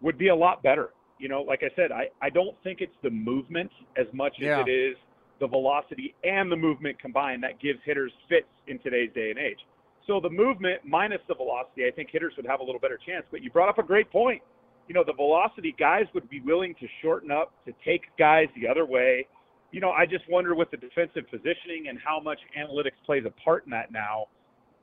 would 0.00 0.16
be 0.16 0.28
a 0.28 0.34
lot 0.34 0.62
better. 0.62 0.90
You 1.18 1.28
know, 1.28 1.42
like 1.42 1.62
I 1.62 1.74
said, 1.74 1.90
I, 1.92 2.08
I 2.22 2.30
don't 2.30 2.56
think 2.62 2.80
it's 2.80 2.94
the 3.02 3.10
movement 3.10 3.70
as 3.96 4.06
much 4.12 4.34
Yeah. 4.38 4.60
as 4.60 4.66
it 4.66 4.70
is 4.70 4.96
the 5.40 5.46
velocity 5.46 6.14
and 6.24 6.50
the 6.50 6.56
movement 6.56 6.98
combined 6.98 7.42
that 7.42 7.60
gives 7.60 7.78
hitters 7.84 8.12
fits 8.28 8.48
in 8.68 8.78
today's 8.78 9.10
day 9.14 9.30
and 9.30 9.38
age. 9.38 9.58
So 10.06 10.20
the 10.20 10.30
movement 10.30 10.82
minus 10.84 11.20
the 11.28 11.34
velocity, 11.34 11.84
I 11.86 11.90
think 11.90 12.10
hitters 12.10 12.32
would 12.36 12.46
have 12.46 12.60
a 12.60 12.62
little 12.62 12.80
better 12.80 12.98
chance. 13.04 13.26
But 13.30 13.42
you 13.42 13.50
brought 13.50 13.68
up 13.68 13.78
a 13.78 13.82
great 13.82 14.10
point. 14.10 14.40
You 14.88 14.94
know, 14.94 15.02
the 15.04 15.12
velocity 15.12 15.74
guys 15.78 16.04
would 16.14 16.30
be 16.30 16.40
willing 16.40 16.74
to 16.80 16.86
shorten 17.02 17.30
up 17.32 17.52
to 17.66 17.72
take 17.84 18.02
guys 18.18 18.46
the 18.58 18.68
other 18.68 18.86
way. 18.86 19.26
You 19.72 19.80
know, 19.80 19.90
I 19.90 20.06
just 20.06 20.24
wonder 20.30 20.54
with 20.54 20.70
the 20.70 20.76
defensive 20.76 21.24
positioning 21.28 21.88
and 21.88 21.98
how 22.02 22.20
much 22.20 22.38
analytics 22.56 22.96
plays 23.04 23.24
a 23.26 23.30
part 23.42 23.64
in 23.64 23.70
that 23.72 23.90
now 23.90 24.26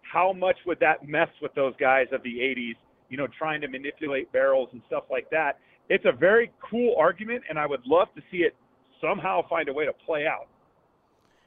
how 0.04 0.32
much 0.32 0.58
would 0.66 0.80
that 0.80 1.08
mess 1.08 1.30
with 1.41 1.54
those 1.56 1.74
guys 1.80 2.06
of 2.12 2.22
the 2.24 2.38
80s, 2.38 2.76
you 3.14 3.18
know, 3.18 3.27
trying 3.27 3.61
to 3.61 3.68
manipulate 3.68 4.31
barrels 4.31 4.69
and 4.72 4.81
stuff 4.88 5.03
like 5.11 5.30
that? 5.30 5.60
It's 5.88 6.03
a 6.06 6.11
very 6.11 6.52
cool 6.68 6.95
argument, 6.98 7.44
and 7.48 7.60
I 7.60 7.68
would 7.68 7.85
love 7.85 8.07
to 8.15 8.23
see 8.31 8.38
it 8.38 8.56
somehow 8.99 9.48
find 9.48 9.69
a 9.69 9.73
way 9.73 9.85
to 9.85 9.94
play 9.94 10.26
out. 10.26 10.48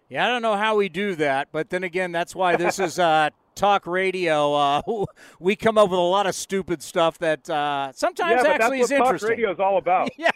Yeah, 0.09 0.24
I 0.24 0.28
don't 0.28 0.43
know 0.43 0.55
how 0.55 0.76
we 0.76 0.88
do 0.88 1.16
that, 1.16 1.48
but 1.51 1.70
then 1.70 1.82
again, 1.82 2.12
that's 2.12 2.36
why 2.36 2.55
this 2.55 2.78
is 2.78 3.01
uh, 3.01 3.30
talk 3.56 3.86
radio. 3.86 4.54
Uh, 4.54 4.82
we 5.40 5.56
come 5.56 5.76
up 5.78 5.90
with 5.90 5.98
a 5.98 6.02
lot 6.02 6.26
of 6.26 6.34
stupid 6.34 6.82
stuff 6.82 7.18
that 7.18 7.48
uh, 7.50 7.90
sometimes 7.92 8.42
yeah, 8.44 8.52
actually 8.52 8.78
that's 8.78 8.90
is 8.92 8.92
what 8.92 8.98
talk 8.98 9.06
interesting. 9.06 9.30
radio 9.30 9.52
is 9.52 9.58
all 9.58 9.78
about. 9.78 10.10
yeah. 10.18 10.30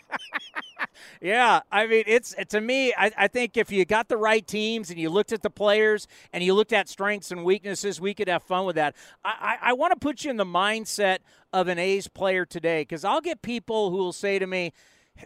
yeah, 1.21 1.61
I 1.71 1.87
mean, 1.87 2.05
it's 2.07 2.35
to 2.49 2.61
me. 2.61 2.93
I, 2.97 3.13
I 3.17 3.29
think 3.29 3.57
if 3.57 3.71
you 3.71 3.85
got 3.85 4.09
the 4.09 4.17
right 4.17 4.45
teams 4.45 4.91
and 4.91 4.99
you 4.99 5.11
looked 5.11 5.33
at 5.33 5.43
the 5.43 5.51
players 5.51 6.09
and 6.33 6.43
you 6.43 6.55
looked 6.55 6.73
at 6.73 6.89
strengths 6.89 7.31
and 7.31 7.45
weaknesses, 7.45 8.01
we 8.01 8.15
could 8.15 8.29
have 8.29 8.43
fun 8.43 8.65
with 8.65 8.77
that. 8.77 8.97
I, 9.25 9.59
I, 9.63 9.71
I 9.71 9.73
want 9.75 9.93
to 9.93 9.99
put 9.99 10.25
you 10.25 10.31
in 10.31 10.37
the 10.37 10.45
mindset 10.45 11.19
of 11.53 11.69
an 11.69 11.79
A's 11.79 12.09
player 12.09 12.45
today 12.45 12.83
because 12.83 13.05
I'll 13.05 13.21
get 13.21 13.43
people 13.43 13.91
who 13.91 13.99
will 13.99 14.13
say 14.13 14.39
to 14.39 14.47
me, 14.47 14.73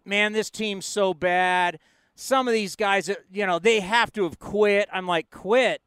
"Man, 0.04 0.32
this 0.32 0.50
team's 0.50 0.84
so 0.84 1.14
bad." 1.14 1.78
Some 2.16 2.46
of 2.46 2.54
these 2.54 2.76
guys, 2.76 3.10
you 3.32 3.44
know, 3.44 3.58
they 3.58 3.80
have 3.80 4.12
to 4.12 4.22
have 4.22 4.38
quit. 4.38 4.88
I'm 4.92 5.04
like, 5.04 5.32
quit. 5.32 5.82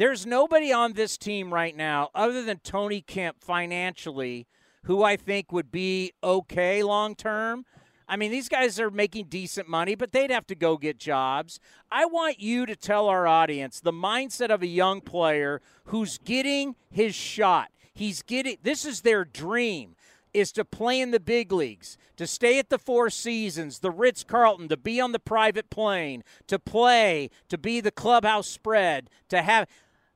There's 0.00 0.24
nobody 0.24 0.72
on 0.72 0.94
this 0.94 1.18
team 1.18 1.52
right 1.52 1.76
now 1.76 2.08
other 2.14 2.42
than 2.42 2.60
Tony 2.60 3.02
Kemp 3.02 3.44
financially 3.44 4.46
who 4.84 5.02
I 5.02 5.16
think 5.16 5.52
would 5.52 5.70
be 5.70 6.14
okay 6.24 6.82
long 6.82 7.14
term. 7.14 7.66
I 8.08 8.16
mean, 8.16 8.30
these 8.30 8.48
guys 8.48 8.80
are 8.80 8.90
making 8.90 9.26
decent 9.26 9.68
money, 9.68 9.94
but 9.94 10.12
they'd 10.12 10.30
have 10.30 10.46
to 10.46 10.54
go 10.54 10.78
get 10.78 10.98
jobs. 10.98 11.60
I 11.92 12.06
want 12.06 12.40
you 12.40 12.64
to 12.64 12.74
tell 12.76 13.08
our 13.08 13.26
audience 13.26 13.78
the 13.78 13.92
mindset 13.92 14.48
of 14.48 14.62
a 14.62 14.66
young 14.66 15.02
player 15.02 15.60
who's 15.84 16.16
getting 16.16 16.76
his 16.90 17.14
shot. 17.14 17.68
He's 17.92 18.22
getting 18.22 18.56
this 18.62 18.86
is 18.86 19.02
their 19.02 19.26
dream 19.26 19.96
is 20.32 20.52
to 20.52 20.64
play 20.64 21.00
in 21.00 21.10
the 21.10 21.20
big 21.20 21.52
leagues, 21.52 21.98
to 22.16 22.26
stay 22.26 22.58
at 22.58 22.70
the 22.70 22.78
Four 22.78 23.10
Seasons, 23.10 23.80
the 23.80 23.90
Ritz 23.90 24.24
Carlton, 24.24 24.68
to 24.68 24.76
be 24.76 25.00
on 25.00 25.12
the 25.12 25.18
private 25.18 25.70
plane, 25.70 26.22
to 26.46 26.58
play, 26.58 27.30
to 27.48 27.58
be 27.58 27.80
the 27.80 27.90
clubhouse 27.90 28.46
spread, 28.46 29.10
to 29.28 29.42
have 29.42 29.66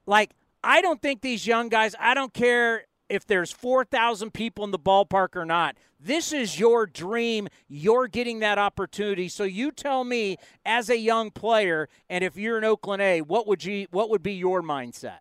like 0.06 0.32
I 0.62 0.80
don't 0.80 1.00
think 1.02 1.20
these 1.20 1.46
young 1.46 1.68
guys, 1.68 1.94
I 2.00 2.14
don't 2.14 2.32
care 2.32 2.86
if 3.08 3.26
there's 3.26 3.52
4,000 3.52 4.32
people 4.32 4.64
in 4.64 4.70
the 4.70 4.78
ballpark 4.78 5.36
or 5.36 5.44
not. 5.44 5.76
This 6.00 6.32
is 6.32 6.58
your 6.58 6.86
dream. 6.86 7.48
You're 7.68 8.08
getting 8.08 8.40
that 8.40 8.58
opportunity. 8.58 9.28
So 9.28 9.44
you 9.44 9.70
tell 9.70 10.04
me 10.04 10.36
as 10.64 10.90
a 10.90 10.98
young 10.98 11.30
player 11.30 11.88
and 12.08 12.24
if 12.24 12.36
you're 12.36 12.58
in 12.58 12.64
Oakland 12.64 13.02
A, 13.02 13.20
what 13.20 13.46
would 13.46 13.64
you 13.64 13.86
what 13.90 14.10
would 14.10 14.22
be 14.22 14.34
your 14.34 14.62
mindset? 14.62 15.20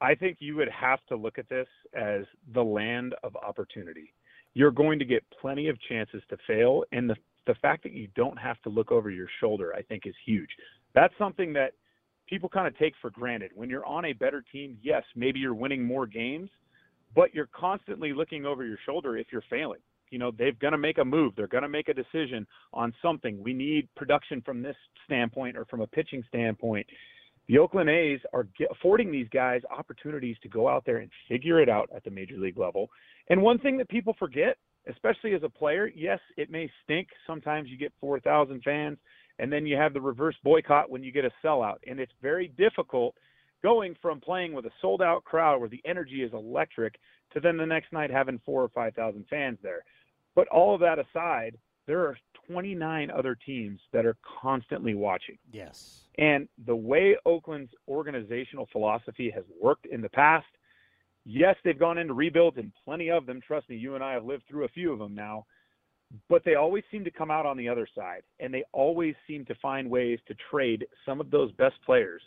I 0.00 0.14
think 0.14 0.38
you 0.40 0.56
would 0.56 0.68
have 0.68 0.98
to 1.08 1.16
look 1.16 1.38
at 1.38 1.48
this 1.48 1.68
as 1.94 2.24
the 2.52 2.62
land 2.62 3.14
of 3.22 3.36
opportunity. 3.36 4.12
You're 4.52 4.70
going 4.70 4.98
to 4.98 5.04
get 5.04 5.24
plenty 5.40 5.68
of 5.68 5.78
chances 5.88 6.22
to 6.30 6.36
fail 6.46 6.84
and 6.92 7.08
the 7.08 7.16
the 7.46 7.54
fact 7.56 7.82
that 7.82 7.92
you 7.92 8.08
don't 8.16 8.38
have 8.38 8.60
to 8.62 8.70
look 8.70 8.90
over 8.90 9.10
your 9.10 9.28
shoulder 9.40 9.74
I 9.76 9.82
think 9.82 10.06
is 10.06 10.14
huge. 10.24 10.50
That's 10.94 11.14
something 11.18 11.52
that 11.54 11.72
people 12.28 12.48
kind 12.48 12.66
of 12.66 12.76
take 12.78 12.94
for 13.00 13.10
granted. 13.10 13.50
When 13.54 13.70
you're 13.70 13.86
on 13.86 14.06
a 14.06 14.12
better 14.12 14.44
team, 14.52 14.78
yes, 14.82 15.02
maybe 15.14 15.38
you're 15.38 15.54
winning 15.54 15.84
more 15.84 16.06
games, 16.06 16.50
but 17.14 17.34
you're 17.34 17.48
constantly 17.54 18.12
looking 18.12 18.46
over 18.46 18.64
your 18.64 18.78
shoulder 18.86 19.16
if 19.16 19.28
you're 19.30 19.44
failing. 19.48 19.80
You 20.10 20.18
know, 20.18 20.30
they're 20.36 20.52
going 20.52 20.72
to 20.72 20.78
make 20.78 20.98
a 20.98 21.04
move. 21.04 21.34
They're 21.36 21.48
going 21.48 21.62
to 21.62 21.68
make 21.68 21.88
a 21.88 21.94
decision 21.94 22.46
on 22.72 22.92
something. 23.02 23.42
We 23.42 23.52
need 23.52 23.88
production 23.96 24.42
from 24.42 24.62
this 24.62 24.76
standpoint 25.06 25.56
or 25.56 25.64
from 25.64 25.80
a 25.80 25.86
pitching 25.86 26.22
standpoint. 26.28 26.86
The 27.48 27.58
Oakland 27.58 27.90
A's 27.90 28.20
are 28.32 28.46
affording 28.70 29.10
these 29.10 29.28
guys 29.32 29.60
opportunities 29.76 30.36
to 30.42 30.48
go 30.48 30.68
out 30.68 30.84
there 30.86 30.98
and 30.98 31.10
figure 31.28 31.60
it 31.60 31.68
out 31.68 31.90
at 31.94 32.04
the 32.04 32.10
major 32.10 32.36
league 32.36 32.58
level. 32.58 32.88
And 33.28 33.42
one 33.42 33.58
thing 33.58 33.76
that 33.78 33.88
people 33.88 34.14
forget, 34.18 34.56
especially 34.88 35.34
as 35.34 35.42
a 35.42 35.48
player, 35.48 35.90
yes, 35.94 36.20
it 36.36 36.50
may 36.50 36.70
stink. 36.84 37.08
Sometimes 37.26 37.68
you 37.68 37.76
get 37.76 37.92
4,000 38.00 38.62
fans 38.62 38.98
and 39.38 39.52
then 39.52 39.66
you 39.66 39.76
have 39.76 39.92
the 39.92 40.00
reverse 40.00 40.36
boycott 40.44 40.90
when 40.90 41.02
you 41.02 41.12
get 41.12 41.24
a 41.24 41.30
sellout. 41.44 41.76
And 41.86 41.98
it's 41.98 42.12
very 42.22 42.48
difficult 42.56 43.14
going 43.62 43.96
from 44.00 44.20
playing 44.20 44.52
with 44.52 44.66
a 44.66 44.70
sold 44.80 45.02
out 45.02 45.24
crowd 45.24 45.60
where 45.60 45.68
the 45.68 45.82
energy 45.84 46.22
is 46.22 46.32
electric 46.32 46.96
to 47.32 47.40
then 47.40 47.56
the 47.56 47.66
next 47.66 47.92
night 47.92 48.10
having 48.10 48.40
four 48.44 48.62
or 48.62 48.68
5,000 48.68 49.24
fans 49.28 49.58
there. 49.62 49.84
But 50.34 50.48
all 50.48 50.74
of 50.74 50.80
that 50.80 50.98
aside, 50.98 51.56
there 51.86 52.00
are 52.00 52.16
29 52.46 53.10
other 53.10 53.36
teams 53.46 53.80
that 53.92 54.06
are 54.06 54.16
constantly 54.40 54.94
watching. 54.94 55.38
Yes. 55.50 56.02
And 56.18 56.48
the 56.66 56.76
way 56.76 57.16
Oakland's 57.26 57.72
organizational 57.88 58.68
philosophy 58.70 59.30
has 59.34 59.44
worked 59.60 59.86
in 59.86 60.00
the 60.00 60.08
past, 60.10 60.46
yes, 61.24 61.56
they've 61.64 61.78
gone 61.78 61.98
into 61.98 62.14
rebuilds 62.14 62.58
and 62.58 62.72
plenty 62.84 63.10
of 63.10 63.26
them. 63.26 63.40
Trust 63.40 63.68
me, 63.68 63.76
you 63.76 63.94
and 63.94 64.04
I 64.04 64.12
have 64.12 64.24
lived 64.24 64.44
through 64.48 64.64
a 64.64 64.68
few 64.68 64.92
of 64.92 64.98
them 64.98 65.14
now 65.14 65.46
but 66.28 66.44
they 66.44 66.54
always 66.54 66.84
seem 66.90 67.04
to 67.04 67.10
come 67.10 67.30
out 67.30 67.46
on 67.46 67.56
the 67.56 67.68
other 67.68 67.86
side 67.94 68.22
and 68.40 68.52
they 68.52 68.64
always 68.72 69.14
seem 69.26 69.44
to 69.46 69.54
find 69.56 69.88
ways 69.88 70.18
to 70.28 70.34
trade 70.50 70.86
some 71.06 71.20
of 71.20 71.30
those 71.30 71.52
best 71.52 71.74
players. 71.84 72.22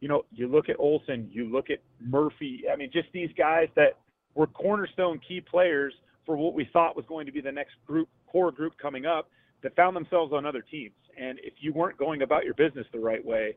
You 0.00 0.08
know, 0.08 0.24
you 0.32 0.48
look 0.48 0.68
at 0.68 0.76
Olson, 0.78 1.28
you 1.30 1.50
look 1.50 1.70
at 1.70 1.78
Murphy, 2.00 2.64
I 2.72 2.76
mean 2.76 2.90
just 2.92 3.08
these 3.12 3.30
guys 3.36 3.68
that 3.76 3.98
were 4.34 4.46
cornerstone 4.46 5.20
key 5.26 5.40
players 5.40 5.94
for 6.24 6.36
what 6.36 6.54
we 6.54 6.68
thought 6.72 6.96
was 6.96 7.04
going 7.08 7.26
to 7.26 7.32
be 7.32 7.40
the 7.40 7.52
next 7.52 7.72
group 7.86 8.08
core 8.30 8.52
group 8.52 8.74
coming 8.80 9.06
up 9.06 9.28
that 9.62 9.74
found 9.74 9.96
themselves 9.96 10.32
on 10.32 10.46
other 10.46 10.62
teams. 10.62 10.94
And 11.20 11.38
if 11.42 11.54
you 11.60 11.72
weren't 11.72 11.98
going 11.98 12.22
about 12.22 12.44
your 12.44 12.54
business 12.54 12.86
the 12.92 13.00
right 13.00 13.24
way, 13.24 13.56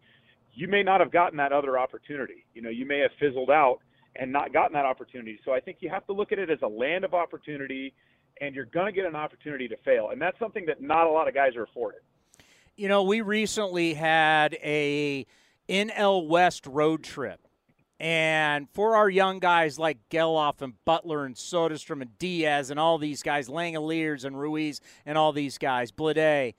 you 0.54 0.68
may 0.68 0.84
not 0.84 1.00
have 1.00 1.12
gotten 1.12 1.38
that 1.38 1.52
other 1.52 1.78
opportunity. 1.78 2.46
You 2.54 2.62
know, 2.62 2.70
you 2.70 2.86
may 2.86 3.00
have 3.00 3.12
fizzled 3.20 3.50
out 3.50 3.80
and 4.16 4.32
not 4.32 4.52
gotten 4.52 4.74
that 4.74 4.86
opportunity. 4.86 5.40
So 5.46 5.52
I 5.52 5.60
think 5.60 5.78
you 5.80 5.90
have 5.90 6.06
to 6.08 6.14
look 6.14 6.32
at 6.32 6.40
it 6.40 6.50
as 6.50 6.60
a 6.64 6.68
land 6.68 7.06
of 7.06 7.14
opportunity 7.14 7.94
and 8.42 8.56
you're 8.56 8.66
going 8.66 8.88
to 8.88 8.92
get 8.92 9.06
an 9.06 9.16
opportunity 9.16 9.68
to 9.68 9.78
fail. 9.78 10.10
And 10.10 10.20
that's 10.20 10.38
something 10.40 10.66
that 10.66 10.82
not 10.82 11.08
a 11.08 11.12
lot 11.12 11.28
of 11.28 11.34
guys 11.34 11.56
are 11.56 11.64
afforded. 11.64 12.02
You 12.76 12.88
know, 12.88 13.04
we 13.04 13.22
recently 13.22 13.94
had 13.94 14.56
a 14.56 15.26
NL 15.70 16.28
West 16.28 16.66
road 16.66 17.04
trip. 17.04 17.48
And 18.00 18.68
for 18.74 18.96
our 18.96 19.10
young 19.10 19.38
guys 19.38 19.78
like 19.78 20.00
Gelof 20.10 20.64
and 20.64 20.74
Butler 20.86 21.24
and 21.24 21.36
Soderstrom 21.36 22.02
and 22.02 22.18
Diaz 22.18 22.72
and 22.72 22.80
all 22.80 22.98
these 22.98 23.22
guys, 23.22 23.48
Langeliers 23.48 24.26
and 24.26 24.40
Ruiz 24.40 24.82
and 25.06 25.20
all 25.20 25.32
these 25.32 25.60
guys, 25.60 25.92
Bleday, 25.92 26.56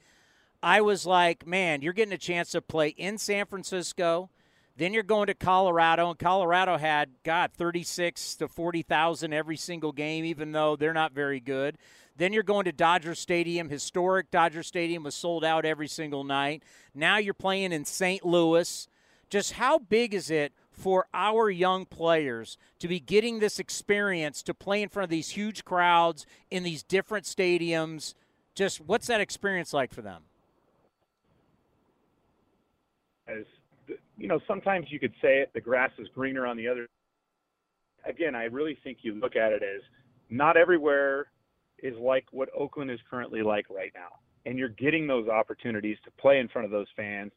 I 0.63 0.81
was 0.81 1.05
like, 1.05 1.45
man, 1.45 1.83
you're 1.83 1.93
getting 1.93 2.15
a 2.15 2.19
chance 2.19 2.53
to 2.53 2.63
play 2.63 2.89
in 2.91 3.19
San 3.19 3.47
Francisco– 3.47 4.31
then 4.77 4.95
you're 4.95 5.03
going 5.03 5.27
to 5.27 5.35
Colorado, 5.35 6.09
and 6.09 6.19
Colorado 6.19 6.79
had 6.79 7.11
got 7.25 7.53
36 7.53 8.37
to 8.37 8.49
40,000 8.49 9.33
every 9.33 9.57
single 9.57 9.93
game, 9.93 10.25
even 10.25 10.53
though 10.53 10.77
they're 10.77 10.95
not 10.95 11.13
very 11.13 11.41
good. 11.41 11.77
Then 12.17 12.33
you're 12.33 12.43
going 12.43 12.65
to 12.65 12.73
Dodger 12.73 13.15
Stadium. 13.15 13.69
Historic 13.69 14.31
Dodger 14.31 14.63
Stadium 14.63 15.03
was 15.03 15.15
sold 15.15 15.45
out 15.45 15.65
every 15.65 15.89
single 15.89 16.25
night. 16.25 16.63
Now 16.95 17.19
you're 17.19 17.35
playing 17.35 17.73
in 17.73 17.85
St. 17.85 18.25
Louis. 18.25 18.89
Just 19.29 19.53
how 19.53 19.79
big 19.79 20.15
is 20.15 20.31
it 20.31 20.53
for 20.71 21.07
our 21.15 21.51
young 21.51 21.87
players 21.87 22.59
to 22.79 22.89
be 22.89 23.01
getting 23.01 23.39
this 23.39 23.59
experience 23.59 24.43
to 24.43 24.55
play 24.55 24.83
in 24.83 24.89
front 24.89 25.05
of 25.05 25.11
these 25.11 25.31
huge 25.31 25.65
crowds 25.65 26.27
in 26.51 26.63
these 26.63 26.83
different 26.83 27.25
stadiums? 27.25 28.15
Just 28.55 28.81
what's 28.81 29.07
that 29.07 29.21
experience 29.21 29.73
like 29.73 29.93
for 29.93 30.03
them? 30.03 30.23
As 33.27 33.47
you 34.17 34.29
know, 34.29 34.41
sometimes 34.47 34.87
you 34.91 34.99
could 34.99 35.13
say 35.23 35.41
it, 35.41 35.51
the 35.55 35.61
grass 35.61 35.91
is 35.99 36.09
greener 36.15 36.47
on 36.47 36.57
the 36.57 36.69
other. 36.69 36.89
Again, 38.07 38.35
I 38.35 38.45
really 38.45 38.79
think 38.83 38.99
you 39.03 39.15
look 39.15 39.37
at 39.37 39.53
it 39.53 39.63
as 39.63 39.83
not 40.31 40.57
everywhere 40.57 41.27
is 41.83 41.97
like 41.99 42.25
what 42.31 42.49
Oakland 42.57 42.91
is 42.91 43.01
currently 43.09 43.43
like 43.43 43.67
right 43.71 43.93
now. 43.95 44.19
And 44.45 44.59
you're 44.59 44.69
getting 44.69 45.07
those 45.07 45.29
opportunities 45.29 45.99
to 46.05 46.11
play 46.13 46.39
in 46.39 46.49
front 46.49 46.65
of 46.65 46.71
those 46.71 46.87
fans. 46.97 47.33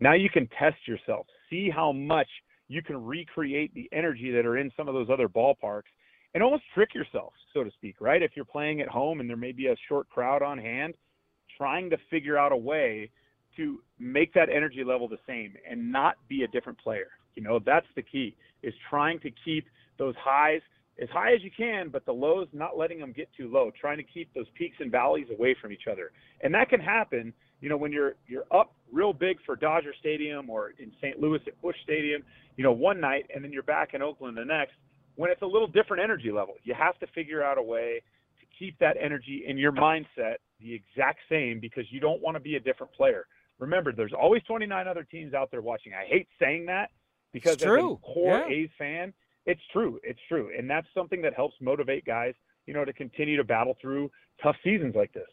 Now 0.00 0.14
you 0.14 0.30
can 0.30 0.48
test 0.58 0.76
yourself, 0.86 1.26
see 1.50 1.70
how 1.70 1.92
much 1.92 2.28
you 2.68 2.82
can 2.82 3.02
recreate 3.02 3.72
the 3.74 3.88
energy 3.92 4.30
that 4.32 4.46
are 4.46 4.58
in 4.58 4.70
some 4.76 4.88
of 4.88 4.94
those 4.94 5.08
other 5.10 5.28
ballparks 5.28 5.90
and 6.34 6.42
almost 6.42 6.64
trick 6.74 6.94
yourself, 6.94 7.32
so 7.54 7.64
to 7.64 7.70
speak, 7.70 7.96
right? 8.00 8.22
If 8.22 8.32
you're 8.36 8.44
playing 8.44 8.80
at 8.80 8.88
home 8.88 9.20
and 9.20 9.28
there 9.28 9.36
may 9.36 9.52
be 9.52 9.68
a 9.68 9.76
short 9.88 10.08
crowd 10.08 10.42
on 10.42 10.58
hand, 10.58 10.94
trying 11.56 11.88
to 11.90 11.96
figure 12.10 12.36
out 12.36 12.52
a 12.52 12.56
way 12.56 13.10
to 13.56 13.80
make 13.98 14.32
that 14.34 14.48
energy 14.48 14.84
level 14.84 15.08
the 15.08 15.18
same 15.26 15.54
and 15.68 15.90
not 15.90 16.16
be 16.28 16.42
a 16.42 16.48
different 16.48 16.78
player. 16.78 17.08
You 17.34 17.42
know, 17.42 17.60
that's 17.64 17.86
the 17.94 18.02
key 18.02 18.36
is 18.62 18.74
trying 18.88 19.20
to 19.20 19.30
keep 19.44 19.66
those 19.98 20.14
highs 20.18 20.60
as 21.00 21.08
high 21.10 21.34
as 21.34 21.42
you 21.42 21.50
can, 21.54 21.90
but 21.90 22.06
the 22.06 22.12
lows 22.12 22.48
not 22.52 22.78
letting 22.78 22.98
them 22.98 23.12
get 23.12 23.28
too 23.36 23.50
low, 23.52 23.70
trying 23.78 23.98
to 23.98 24.02
keep 24.02 24.32
those 24.34 24.46
peaks 24.56 24.76
and 24.80 24.90
valleys 24.90 25.26
away 25.30 25.54
from 25.60 25.70
each 25.70 25.86
other. 25.90 26.10
And 26.42 26.54
that 26.54 26.70
can 26.70 26.80
happen, 26.80 27.34
you 27.60 27.68
know, 27.68 27.76
when 27.76 27.92
you're 27.92 28.14
you're 28.26 28.46
up 28.50 28.74
real 28.90 29.12
big 29.12 29.36
for 29.44 29.56
Dodger 29.56 29.92
Stadium 30.00 30.48
or 30.48 30.72
in 30.78 30.90
St. 31.00 31.20
Louis 31.20 31.40
at 31.46 31.60
Busch 31.60 31.76
Stadium, 31.82 32.22
you 32.56 32.64
know, 32.64 32.72
one 32.72 32.98
night 32.98 33.26
and 33.34 33.44
then 33.44 33.52
you're 33.52 33.62
back 33.62 33.92
in 33.92 34.00
Oakland 34.00 34.36
the 34.36 34.44
next 34.44 34.72
when 35.16 35.30
it's 35.30 35.42
a 35.42 35.46
little 35.46 35.68
different 35.68 36.02
energy 36.02 36.30
level. 36.30 36.54
You 36.64 36.74
have 36.74 36.98
to 37.00 37.06
figure 37.08 37.42
out 37.42 37.58
a 37.58 37.62
way 37.62 38.02
to 38.40 38.46
keep 38.58 38.78
that 38.78 38.96
energy 39.00 39.44
in 39.46 39.58
your 39.58 39.72
mindset 39.72 40.36
the 40.60 40.72
exact 40.72 41.18
same 41.28 41.60
because 41.60 41.84
you 41.90 42.00
don't 42.00 42.22
want 42.22 42.36
to 42.36 42.40
be 42.40 42.56
a 42.56 42.60
different 42.60 42.92
player 42.94 43.26
remember, 43.58 43.92
there's 43.92 44.12
always 44.12 44.42
29 44.44 44.88
other 44.88 45.04
teams 45.04 45.34
out 45.34 45.50
there 45.50 45.62
watching. 45.62 45.92
I 45.94 46.06
hate 46.06 46.28
saying 46.40 46.66
that 46.66 46.90
because 47.32 47.54
it's 47.54 47.64
true. 47.64 47.92
as 47.92 47.98
a 47.98 48.14
core 48.14 48.44
yeah. 48.48 48.54
A's 48.54 48.70
fan, 48.78 49.12
it's 49.46 49.60
true. 49.72 50.00
It's 50.02 50.20
true. 50.28 50.50
And 50.56 50.68
that's 50.68 50.86
something 50.94 51.22
that 51.22 51.34
helps 51.34 51.54
motivate 51.60 52.04
guys, 52.04 52.34
you 52.66 52.74
know, 52.74 52.84
to 52.84 52.92
continue 52.92 53.36
to 53.36 53.44
battle 53.44 53.76
through 53.80 54.10
tough 54.42 54.56
seasons 54.64 54.94
like 54.94 55.12
this. 55.12 55.28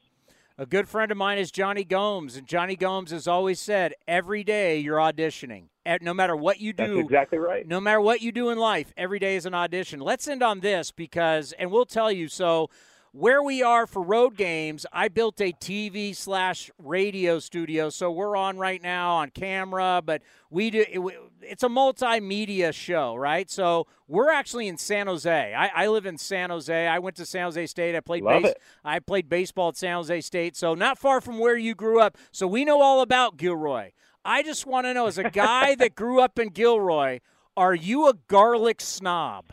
A 0.55 0.67
good 0.67 0.87
friend 0.87 1.11
of 1.11 1.17
mine 1.17 1.39
is 1.39 1.49
Jonny 1.49 1.83
Gomes, 1.83 2.35
and 2.35 2.45
Jonny 2.45 2.75
Gomes 2.75 3.09
has 3.09 3.27
always 3.27 3.59
said, 3.59 3.95
every 4.07 4.43
day 4.43 4.77
you're 4.77 4.99
auditioning. 4.99 5.69
No 5.99 6.13
matter 6.13 6.35
what 6.35 6.59
you 6.59 6.73
do, 6.73 6.97
That's 6.97 7.05
exactly 7.05 7.39
right. 7.39 7.67
No 7.67 7.81
matter 7.81 7.99
what 7.99 8.21
you 8.21 8.31
do 8.31 8.49
in 8.51 8.59
life, 8.59 8.93
every 8.95 9.17
day 9.17 9.35
is 9.35 9.47
an 9.47 9.55
audition. 9.55 9.99
Let's 9.99 10.27
end 10.27 10.43
on 10.43 10.59
this 10.59 10.91
because, 10.91 11.53
and 11.53 11.71
we'll 11.71 11.87
tell 11.87 12.11
you. 12.11 12.27
So, 12.27 12.69
where 13.13 13.43
we 13.43 13.61
are 13.61 13.85
for 13.85 14.01
road 14.01 14.35
games, 14.35 14.87
I 14.91 15.07
built 15.07 15.39
a 15.39 15.53
TV 15.53 16.15
slash 16.15 16.71
radio 16.79 17.37
studio, 17.37 17.91
so 17.91 18.11
we're 18.11 18.35
on 18.35 18.57
right 18.57 18.81
now 18.81 19.17
on 19.17 19.29
camera, 19.29 20.01
but 20.03 20.23
we 20.49 20.71
do 20.71 20.83
it, 20.87 20.99
it's 21.43 21.61
a 21.61 21.67
multimedia 21.69 22.73
show, 22.73 23.13
right? 23.13 23.51
So 23.51 23.85
we're 24.07 24.31
actually 24.31 24.67
in 24.67 24.77
San 24.79 25.05
Jose. 25.05 25.53
I, 25.53 25.83
I 25.83 25.87
live 25.87 26.07
in 26.07 26.17
San 26.17 26.49
Jose. 26.49 26.87
I 26.87 26.97
went 26.97 27.15
to 27.17 27.25
San 27.25 27.43
Jose 27.43 27.67
State. 27.67 27.95
I 27.95 27.99
played 27.99 28.23
Love 28.23 28.41
base, 28.41 28.51
it. 28.51 28.61
I 28.83 28.97
played 28.97 29.29
baseball 29.29 29.69
at 29.69 29.77
San 29.77 29.95
Jose 29.95 30.21
State, 30.21 30.55
so 30.55 30.73
not 30.73 30.97
far 30.97 31.21
from 31.21 31.37
where 31.37 31.55
you 31.55 31.75
grew 31.75 31.99
up. 31.99 32.17
So 32.31 32.47
we 32.47 32.65
know 32.65 32.81
all 32.81 33.01
about 33.01 33.37
Gilroy. 33.37 33.91
I 34.25 34.41
just 34.41 34.65
want 34.65 34.87
to 34.87 34.93
know, 34.93 35.05
as 35.05 35.19
a 35.19 35.29
guy 35.29 35.75
that 35.75 35.93
grew 35.93 36.19
up 36.19 36.39
in 36.39 36.49
Gilroy, 36.49 37.19
are 37.55 37.75
you 37.75 38.07
a 38.07 38.13
garlic 38.27 38.81
snob? 38.81 39.51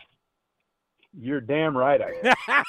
You're 1.12 1.41
damn 1.41 1.77
right 1.77 2.01
I 2.01 2.28
am. 2.49 2.65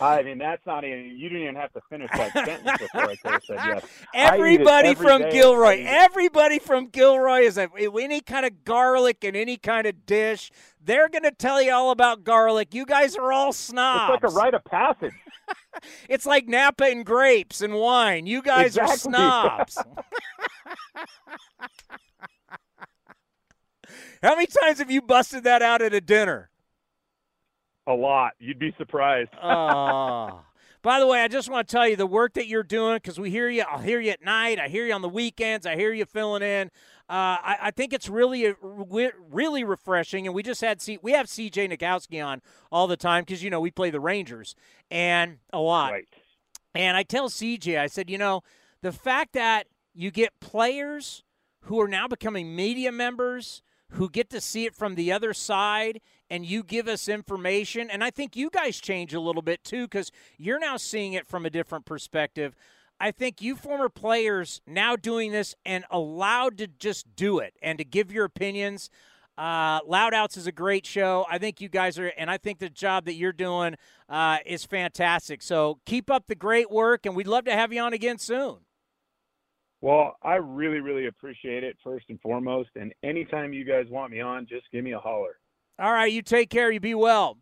I 0.00 0.22
mean, 0.22 0.38
that's 0.38 0.66
not 0.66 0.84
even, 0.84 1.16
you 1.16 1.28
didn't 1.28 1.44
even 1.44 1.54
have 1.54 1.72
to 1.74 1.80
finish 1.88 2.10
that 2.12 2.32
sentence 2.46 2.78
before 2.78 3.02
I 3.02 3.16
could 3.16 3.30
have 3.30 3.44
said 3.44 3.58
yes. 3.64 3.84
Everybody 4.12 4.88
every 4.88 5.06
from. 5.06 5.30
Gilroy, 5.30 5.68
I 5.68 5.74
eat 5.74 5.80
it. 5.80 5.86
everybody 5.86 6.58
from 6.58 6.88
Gilroy 6.88 7.42
is 7.42 7.56
a, 7.56 7.70
eh, 7.78 7.88
any 8.00 8.20
kind 8.20 8.44
of 8.44 8.64
garlic 8.64 9.22
in 9.22 9.36
any 9.36 9.56
kind 9.56 9.86
of 9.86 10.06
dish. 10.06 10.50
They're 10.82 11.08
going 11.08 11.22
to 11.22 11.30
tell 11.30 11.62
you 11.62 11.72
all 11.72 11.92
about 11.92 12.24
garlic. 12.24 12.74
You 12.74 12.84
guys 12.84 13.14
are 13.16 13.32
all 13.32 13.52
snobs. 13.52 14.14
It's 14.14 14.24
like 14.24 14.32
a 14.32 14.34
rite 14.34 14.54
of 14.54 14.64
passage. 14.64 15.12
It's 16.08 16.24
like 16.24 16.46
Napa 16.48 16.84
and 16.84 17.04
grapes 17.04 17.60
and 17.60 17.74
wine. 17.74 18.26
You 18.26 18.42
guys 18.42 18.78
are 18.78 18.96
snobs. 18.96 19.76
How 24.22 24.34
many 24.34 24.46
times 24.46 24.78
have 24.78 24.90
you 24.90 25.02
busted 25.02 25.44
that 25.44 25.60
out 25.60 25.82
at 25.82 25.92
a 25.92 26.00
dinner? 26.00 26.50
A 27.86 27.92
lot. 27.92 28.32
You'd 28.38 28.58
be 28.58 28.74
surprised. 28.78 29.30
Oh. 29.42 30.40
By 30.82 31.00
the 31.00 31.06
way, 31.06 31.22
I 31.22 31.28
just 31.28 31.48
want 31.48 31.66
to 31.66 31.72
tell 31.72 31.88
you 31.88 31.96
the 31.96 32.06
work 32.06 32.34
that 32.34 32.46
you're 32.46 32.62
doing 32.62 32.96
because 32.96 33.18
we 33.18 33.30
hear 33.30 33.48
you. 33.48 33.62
I'll 33.62 33.80
hear 33.80 34.00
you 34.00 34.10
at 34.10 34.22
night. 34.22 34.60
I 34.60 34.68
hear 34.68 34.86
you 34.86 34.92
on 34.92 35.00
the 35.00 35.08
weekends. 35.08 35.64
I 35.64 35.76
hear 35.76 35.94
you 35.94 36.04
filling 36.04 36.42
in. 36.42 36.66
Uh, 37.08 37.40
I, 37.40 37.56
I 37.62 37.70
think 37.70 37.94
it's 37.94 38.06
really, 38.06 38.54
really 38.60 39.64
refreshing. 39.64 40.26
And 40.26 40.34
we 40.34 40.42
just 40.42 40.60
had 40.60 40.82
C, 40.82 40.98
we 41.00 41.12
have 41.12 41.26
CJ 41.26 41.72
Nikowski 41.72 42.22
on 42.22 42.42
all 42.70 42.86
the 42.86 42.98
time 42.98 43.22
because 43.22 43.42
you 43.42 43.48
know 43.48 43.60
we 43.60 43.70
play 43.70 43.88
the 43.88 43.98
Rangers 43.98 44.54
and 44.90 45.38
a 45.54 45.58
lot. 45.58 45.92
Right. 45.92 46.08
And 46.74 46.98
I 46.98 47.02
tell 47.02 47.30
CJ, 47.30 47.78
I 47.78 47.86
said, 47.86 48.10
you 48.10 48.18
know, 48.18 48.42
the 48.82 48.92
fact 48.92 49.32
that 49.32 49.68
you 49.94 50.10
get 50.10 50.38
players 50.38 51.24
who 51.62 51.80
are 51.80 51.88
now 51.88 52.08
becoming 52.08 52.54
media 52.54 52.92
members 52.92 53.62
who 53.92 54.10
get 54.10 54.28
to 54.30 54.40
see 54.40 54.66
it 54.66 54.74
from 54.74 54.96
the 54.96 55.12
other 55.12 55.32
side 55.32 56.00
and 56.30 56.44
you 56.44 56.62
give 56.62 56.88
us 56.88 57.08
information. 57.08 57.90
And 57.90 58.02
I 58.02 58.10
think 58.10 58.36
you 58.36 58.50
guys 58.50 58.80
change 58.80 59.14
a 59.14 59.20
little 59.20 59.42
bit 59.42 59.64
too 59.64 59.84
because 59.86 60.10
you're 60.38 60.58
now 60.58 60.76
seeing 60.76 61.12
it 61.12 61.26
from 61.26 61.46
a 61.46 61.50
different 61.50 61.84
perspective. 61.84 62.54
I 63.00 63.10
think 63.10 63.42
you 63.42 63.56
former 63.56 63.88
players 63.88 64.62
now 64.66 64.96
doing 64.96 65.32
this 65.32 65.54
and 65.64 65.84
allowed 65.90 66.58
to 66.58 66.66
just 66.66 67.16
do 67.16 67.38
it 67.38 67.54
and 67.62 67.78
to 67.78 67.84
give 67.84 68.12
your 68.12 68.24
opinions. 68.24 68.88
Uh, 69.36 69.80
Loud 69.84 70.14
Outs 70.14 70.36
is 70.36 70.46
a 70.46 70.52
great 70.52 70.86
show. 70.86 71.26
I 71.28 71.38
think 71.38 71.60
you 71.60 71.68
guys 71.68 71.98
are, 71.98 72.12
and 72.16 72.30
I 72.30 72.38
think 72.38 72.60
the 72.60 72.70
job 72.70 73.06
that 73.06 73.14
you're 73.14 73.32
doing 73.32 73.74
uh, 74.08 74.38
is 74.46 74.64
fantastic. 74.64 75.42
So 75.42 75.80
keep 75.84 76.08
up 76.08 76.28
the 76.28 76.36
great 76.36 76.70
work, 76.70 77.04
and 77.04 77.16
we'd 77.16 77.26
love 77.26 77.44
to 77.46 77.52
have 77.52 77.72
you 77.72 77.80
on 77.80 77.92
again 77.92 78.18
soon. 78.18 78.58
Well, 79.80 80.16
I 80.22 80.36
really, 80.36 80.80
really 80.80 81.08
appreciate 81.08 81.64
it 81.64 81.76
first 81.82 82.06
and 82.08 82.20
foremost. 82.20 82.70
And 82.76 82.94
anytime 83.02 83.52
you 83.52 83.64
guys 83.64 83.86
want 83.90 84.12
me 84.12 84.20
on, 84.20 84.46
just 84.46 84.70
give 84.72 84.84
me 84.84 84.92
a 84.92 84.98
holler. 84.98 85.38
All 85.78 85.92
right, 85.92 86.12
you 86.12 86.22
take 86.22 86.50
care. 86.50 86.70
You 86.70 86.80
be 86.80 86.94
well. 86.94 87.38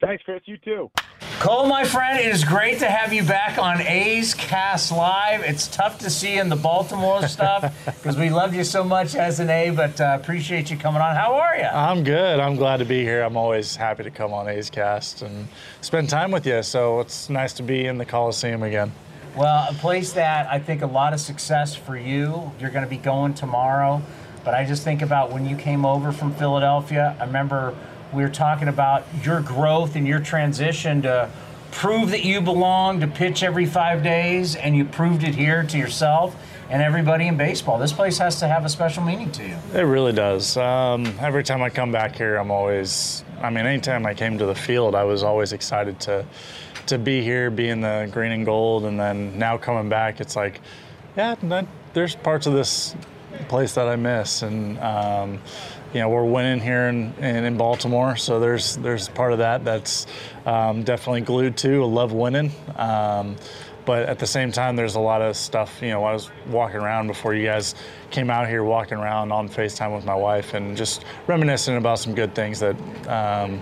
Thanks, 0.00 0.22
Chris. 0.24 0.42
You 0.46 0.56
too. 0.58 0.90
Cole, 1.40 1.66
my 1.66 1.82
friend, 1.84 2.20
it 2.20 2.32
is 2.32 2.44
great 2.44 2.78
to 2.78 2.86
have 2.88 3.12
you 3.12 3.24
back 3.24 3.58
on 3.58 3.80
A's 3.80 4.32
Cast 4.32 4.92
Live. 4.92 5.42
It's 5.42 5.66
tough 5.66 5.98
to 5.98 6.10
see 6.10 6.38
in 6.38 6.48
the 6.48 6.54
Baltimore 6.56 7.22
stuff 7.26 7.74
because 7.84 8.16
we 8.16 8.30
love 8.30 8.54
you 8.54 8.62
so 8.62 8.84
much 8.84 9.16
as 9.16 9.40
an 9.40 9.50
A, 9.50 9.70
but 9.70 10.00
uh, 10.00 10.16
appreciate 10.20 10.70
you 10.70 10.76
coming 10.76 11.02
on. 11.02 11.16
How 11.16 11.34
are 11.34 11.56
you? 11.56 11.64
I'm 11.64 12.04
good. 12.04 12.38
I'm 12.38 12.54
glad 12.54 12.76
to 12.76 12.84
be 12.84 13.02
here. 13.02 13.22
I'm 13.22 13.36
always 13.36 13.74
happy 13.74 14.04
to 14.04 14.10
come 14.10 14.32
on 14.32 14.48
A's 14.48 14.70
Cast 14.70 15.22
and 15.22 15.48
spend 15.80 16.08
time 16.08 16.30
with 16.30 16.46
you. 16.46 16.62
So 16.62 17.00
it's 17.00 17.28
nice 17.28 17.52
to 17.54 17.64
be 17.64 17.86
in 17.86 17.98
the 17.98 18.06
Coliseum 18.06 18.62
again. 18.62 18.92
Well, 19.34 19.66
a 19.68 19.74
place 19.74 20.12
that 20.12 20.46
I 20.48 20.60
think 20.60 20.82
a 20.82 20.86
lot 20.86 21.12
of 21.12 21.20
success 21.20 21.74
for 21.74 21.96
you. 21.96 22.52
You're 22.60 22.70
going 22.70 22.84
to 22.84 22.90
be 22.90 22.98
going 22.98 23.34
tomorrow, 23.34 24.02
but 24.44 24.54
I 24.54 24.64
just 24.64 24.82
think 24.84 25.02
about 25.02 25.30
when 25.32 25.46
you 25.46 25.56
came 25.56 25.84
over 25.84 26.12
from 26.12 26.34
Philadelphia. 26.34 27.16
I 27.20 27.24
remember 27.24 27.74
we 28.12 28.22
were 28.22 28.28
talking 28.28 28.68
about 28.68 29.04
your 29.22 29.40
growth 29.40 29.96
and 29.96 30.06
your 30.06 30.20
transition 30.20 31.02
to 31.02 31.30
prove 31.70 32.10
that 32.10 32.24
you 32.24 32.40
belong 32.40 33.00
to 33.00 33.06
pitch 33.06 33.42
every 33.42 33.66
five 33.66 34.02
days, 34.02 34.56
and 34.56 34.76
you 34.76 34.84
proved 34.84 35.24
it 35.24 35.34
here 35.34 35.62
to 35.62 35.78
yourself 35.78 36.36
and 36.68 36.82
everybody 36.82 37.26
in 37.26 37.36
baseball. 37.36 37.78
This 37.78 37.92
place 37.92 38.18
has 38.18 38.38
to 38.40 38.48
have 38.48 38.64
a 38.64 38.68
special 38.68 39.02
meaning 39.02 39.30
to 39.32 39.42
you. 39.42 39.56
It 39.74 39.82
really 39.82 40.12
does. 40.12 40.56
Um, 40.56 41.06
every 41.20 41.42
time 41.42 41.62
I 41.62 41.70
come 41.70 41.92
back 41.92 42.16
here, 42.16 42.36
I'm 42.36 42.50
always, 42.50 43.24
I 43.40 43.50
mean, 43.50 43.66
anytime 43.66 44.06
I 44.06 44.14
came 44.14 44.38
to 44.38 44.46
the 44.46 44.54
field, 44.54 44.94
I 44.94 45.04
was 45.04 45.22
always 45.22 45.52
excited 45.52 46.00
to, 46.00 46.24
to 46.86 46.98
be 46.98 47.22
here, 47.22 47.50
be 47.50 47.68
in 47.68 47.80
the 47.80 48.08
green 48.10 48.32
and 48.32 48.44
gold. 48.44 48.84
And 48.84 48.98
then 48.98 49.38
now 49.38 49.56
coming 49.58 49.88
back, 49.88 50.20
it's 50.20 50.36
like, 50.36 50.60
yeah, 51.16 51.34
there's 51.92 52.16
parts 52.16 52.46
of 52.46 52.54
this 52.54 52.94
place 53.48 53.74
that 53.74 53.88
I 53.88 53.96
miss. 53.96 54.42
And, 54.42 54.78
um, 54.78 55.40
you 55.92 56.00
know, 56.00 56.08
we're 56.08 56.24
winning 56.24 56.60
here 56.60 56.88
in, 56.88 57.12
in, 57.18 57.44
in, 57.44 57.56
Baltimore, 57.56 58.16
so 58.16 58.40
there's 58.40 58.76
there's 58.78 59.08
part 59.10 59.32
of 59.32 59.38
that 59.38 59.62
that's 59.62 60.06
um, 60.46 60.84
definitely 60.84 61.20
glued 61.20 61.56
to. 61.58 61.82
I 61.82 61.86
love 61.86 62.12
winning. 62.12 62.50
Um, 62.76 63.36
but 63.84 64.08
at 64.08 64.18
the 64.18 64.26
same 64.26 64.52
time, 64.52 64.76
there's 64.76 64.94
a 64.94 65.00
lot 65.00 65.22
of 65.22 65.36
stuff. 65.36 65.80
You 65.82 65.90
know, 65.90 66.04
I 66.04 66.12
was 66.12 66.30
walking 66.46 66.76
around 66.76 67.08
before 67.08 67.34
you 67.34 67.44
guys 67.44 67.74
came 68.10 68.30
out 68.30 68.48
here, 68.48 68.62
walking 68.62 68.98
around 68.98 69.32
on 69.32 69.48
FaceTime 69.48 69.94
with 69.94 70.04
my 70.04 70.14
wife, 70.14 70.54
and 70.54 70.76
just 70.76 71.04
reminiscing 71.26 71.76
about 71.76 71.98
some 71.98 72.14
good 72.14 72.34
things 72.34 72.60
that 72.60 72.76
um, 73.08 73.60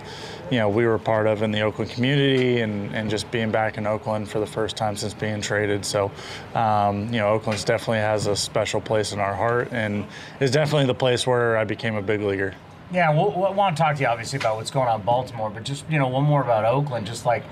you 0.50 0.58
know 0.58 0.68
we 0.68 0.86
were 0.86 0.98
part 0.98 1.26
of 1.26 1.42
in 1.42 1.50
the 1.50 1.60
Oakland 1.60 1.90
community, 1.90 2.60
and, 2.60 2.94
and 2.94 3.08
just 3.08 3.30
being 3.30 3.50
back 3.50 3.78
in 3.78 3.86
Oakland 3.86 4.28
for 4.28 4.40
the 4.40 4.46
first 4.46 4.76
time 4.76 4.96
since 4.96 5.14
being 5.14 5.40
traded. 5.40 5.84
So, 5.84 6.10
um, 6.54 7.12
you 7.12 7.20
know, 7.20 7.30
Oakland's 7.30 7.64
definitely 7.64 7.98
has 7.98 8.26
a 8.26 8.36
special 8.36 8.80
place 8.80 9.12
in 9.12 9.20
our 9.20 9.34
heart, 9.34 9.68
and 9.72 10.06
is 10.40 10.50
definitely 10.50 10.86
the 10.86 10.94
place 10.94 11.26
where 11.26 11.56
I 11.56 11.64
became 11.64 11.94
a 11.94 12.02
big 12.02 12.20
leaguer. 12.20 12.54
Yeah, 12.92 13.14
we'll, 13.14 13.30
we'll 13.30 13.54
want 13.54 13.76
to 13.76 13.82
talk 13.82 13.96
to 13.96 14.02
you 14.02 14.08
obviously 14.08 14.38
about 14.38 14.56
what's 14.56 14.72
going 14.72 14.88
on 14.88 15.00
in 15.00 15.06
Baltimore, 15.06 15.50
but 15.50 15.62
just 15.62 15.88
you 15.88 15.98
know 15.98 16.08
one 16.08 16.24
more 16.24 16.42
about 16.42 16.64
Oakland, 16.64 17.06
just 17.06 17.24
like 17.24 17.44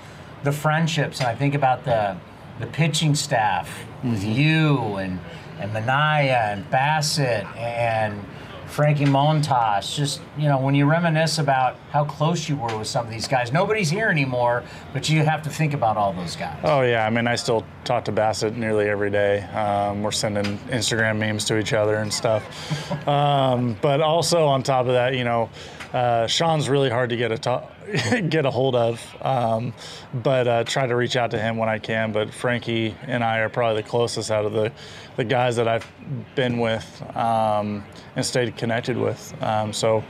the 0.43 0.53
friendships, 0.53 1.21
and 1.21 1.29
I 1.29 1.35
think 1.35 1.55
about 1.55 1.85
the 1.85 2.17
the 2.59 2.67
pitching 2.67 3.15
staff 3.15 3.87
with 4.03 4.25
you 4.25 4.97
and 4.97 5.21
and 5.61 5.73
Manaea 5.73 6.53
and 6.53 6.69
Bassett 6.71 7.45
and 7.57 8.25
Frankie 8.69 9.05
Montas. 9.05 9.95
Just 9.95 10.21
you 10.37 10.49
know, 10.49 10.59
when 10.59 10.75
you 10.75 10.87
reminisce 10.87 11.39
about 11.39 11.77
how 11.91 12.05
close 12.05 12.49
you 12.49 12.57
were 12.57 12.77
with 12.79 12.87
some 12.87 13.07
of 13.07 13.13
these 13.13 13.27
guys, 13.27 13.53
nobody's 13.53 13.91
here 13.91 14.09
anymore, 14.09 14.63
but 14.93 15.09
you 15.09 15.25
have 15.25 15.43
to 15.43 15.51
think 15.51 15.75
about 15.75 15.97
all 15.97 16.13
those 16.13 16.37
guys. 16.37 16.59
Oh 16.65 16.83
yeah, 16.83 17.07
I 17.07 17.11
mean, 17.11 17.27
I 17.27 17.37
still 17.37 17.65
talk 17.85 18.05
to 18.05 18.13
Bassett 18.13 18.57
nearly 18.57 18.89
every 18.89 19.11
day. 19.11 19.43
Um, 19.45 20.03
we're 20.03 20.11
sending 20.11 20.59
Instagram 20.69 21.19
memes 21.19 21.45
to 21.47 21.59
each 21.59 21.73
other 21.73 21.97
and 21.97 22.13
stuff. 22.13 23.09
um, 23.09 23.77
but 23.81 24.01
also 24.01 24.47
on 24.47 24.63
top 24.63 24.87
of 24.87 24.93
that, 24.93 25.15
you 25.15 25.25
know, 25.25 25.49
uh, 25.93 26.27
Sean's 26.27 26.69
really 26.69 26.91
hard 26.91 27.11
to 27.11 27.17
get 27.17 27.33
a 27.33 27.39
to- 27.39 28.27
get 28.29 28.45
a 28.45 28.51
hold 28.51 28.75
of, 28.75 29.17
um, 29.23 29.73
but 30.13 30.47
uh, 30.47 30.65
try 30.65 30.87
to 30.87 30.95
reach 30.95 31.17
out 31.17 31.31
to 31.31 31.39
him 31.39 31.57
when 31.57 31.69
I 31.69 31.79
can. 31.79 32.13
But 32.13 32.33
Frankie 32.35 32.95
and 33.07 33.25
I 33.25 33.39
are 33.39 33.49
probably 33.49 33.83
the 33.83 33.89
closest 33.89 34.31
out 34.31 34.45
of 34.45 34.53
the 34.53 34.73
the 35.17 35.25
guys 35.25 35.57
that 35.57 35.67
I've 35.67 35.87
been 36.35 36.59
with 36.59 37.03
um, 37.17 37.85
and 38.15 38.25
stayed 38.25 38.57
connected 38.57 38.97
with. 38.97 39.35
Um, 39.43 39.73
so, 39.73 40.05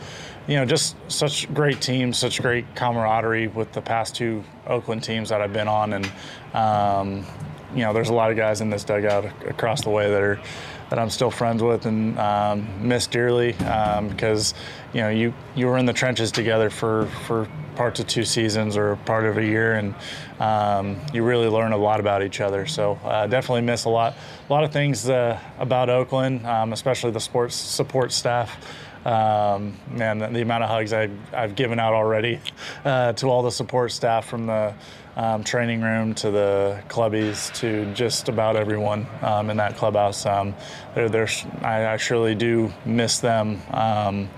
you 0.46 0.56
know, 0.56 0.66
just 0.66 0.96
such 1.09 1.52
great 1.55 1.80
teams, 1.80 2.18
such 2.18 2.42
great 2.42 2.74
camaraderie 2.74 3.46
with 3.46 3.72
the 3.72 3.80
past 3.80 4.14
two 4.14 4.44
Oakland 4.66 5.02
teams 5.02 5.30
that 5.30 5.40
I've 5.40 5.52
been 5.52 5.68
on, 5.68 5.92
and 5.94 6.12
um, 6.55 7.24
you 7.74 7.82
know, 7.82 7.92
there's 7.92 8.09
a 8.09 8.14
lot 8.14 8.30
of 8.30 8.36
guys 8.36 8.60
in 8.60 8.70
this 8.70 8.84
dugout 8.84 9.26
across 9.46 9.82
the 9.82 9.90
way 9.90 10.10
that 10.10 10.22
are 10.22 10.40
that 10.90 10.98
I'm 10.98 11.10
still 11.10 11.31
friends 11.31 11.62
with 11.62 11.86
and 11.86 12.19
um, 12.19 12.66
miss 12.86 13.06
dearly 13.06 13.55
um, 13.59 14.09
because 14.09 14.55
you 14.93 15.01
know 15.01 15.10
you 15.10 15.35
you 15.55 15.66
were 15.66 15.78
in 15.78 15.86
the 15.86 15.93
trenches 15.93 16.32
together 16.32 16.70
for 16.70 17.06
for 17.27 17.48
parts 17.77 18.01
of 18.01 18.06
two 18.09 18.24
seasons 18.24 18.77
or 18.77 18.97
part 19.05 19.24
of 19.24 19.39
a 19.39 19.44
year 19.44 19.74
and 19.74 19.94
um, 20.40 21.01
you 21.12 21.23
really 21.23 21.47
learn 21.47 21.73
a 21.73 21.77
lot 21.77 22.01
about 22.01 22.23
each 22.23 22.40
other. 22.40 22.66
So 22.66 22.98
uh, 23.05 23.27
definitely 23.27 23.62
miss 23.62 23.85
a 23.85 23.89
lot 23.90 24.15
a 24.48 24.52
lot 24.52 24.65
of 24.65 24.73
things 24.73 25.09
uh, 25.09 25.39
about 25.59 25.89
Oakland, 25.89 26.47
um, 26.47 26.73
especially 26.73 27.10
the 27.10 27.20
sports 27.20 27.55
support 27.55 28.12
staff. 28.12 28.56
Um, 29.05 29.77
man, 29.93 30.19
the, 30.19 30.27
the, 30.27 30.43
amount 30.43 30.65
of 30.65 30.70
hugs 30.70 30.93
I, 30.93 31.09
I've 31.32 31.55
given 31.55 31.78
out 31.78 31.94
already 31.94 32.40
uh, 32.85 33.12
to 33.15 33.28
all 33.28 33.43
the 33.43 33.51
support 33.51 33.93
staff 33.93 34.27
from 34.27 34.47
the 34.47 34.74
um, 35.19 35.43
training 35.43 35.82
room 35.82 36.15
to 36.15 36.31
the 36.31 36.81
clubbies 36.89 37.53
to 37.55 37.93
just 37.93 38.28
about 38.28 38.55
everyone 38.55 39.07
um, 39.20 39.51
in 39.51 39.57
that 39.57 39.77
clubhouse. 39.77 40.24
Um, 40.24 40.55
they're, 40.95 41.09
they're, 41.09 41.28
I, 41.61 41.86
I, 41.86 41.97
surely 41.97 42.36
do 42.36 42.73
miss 42.86 43.19
them 43.19 43.61
um, 43.73 44.31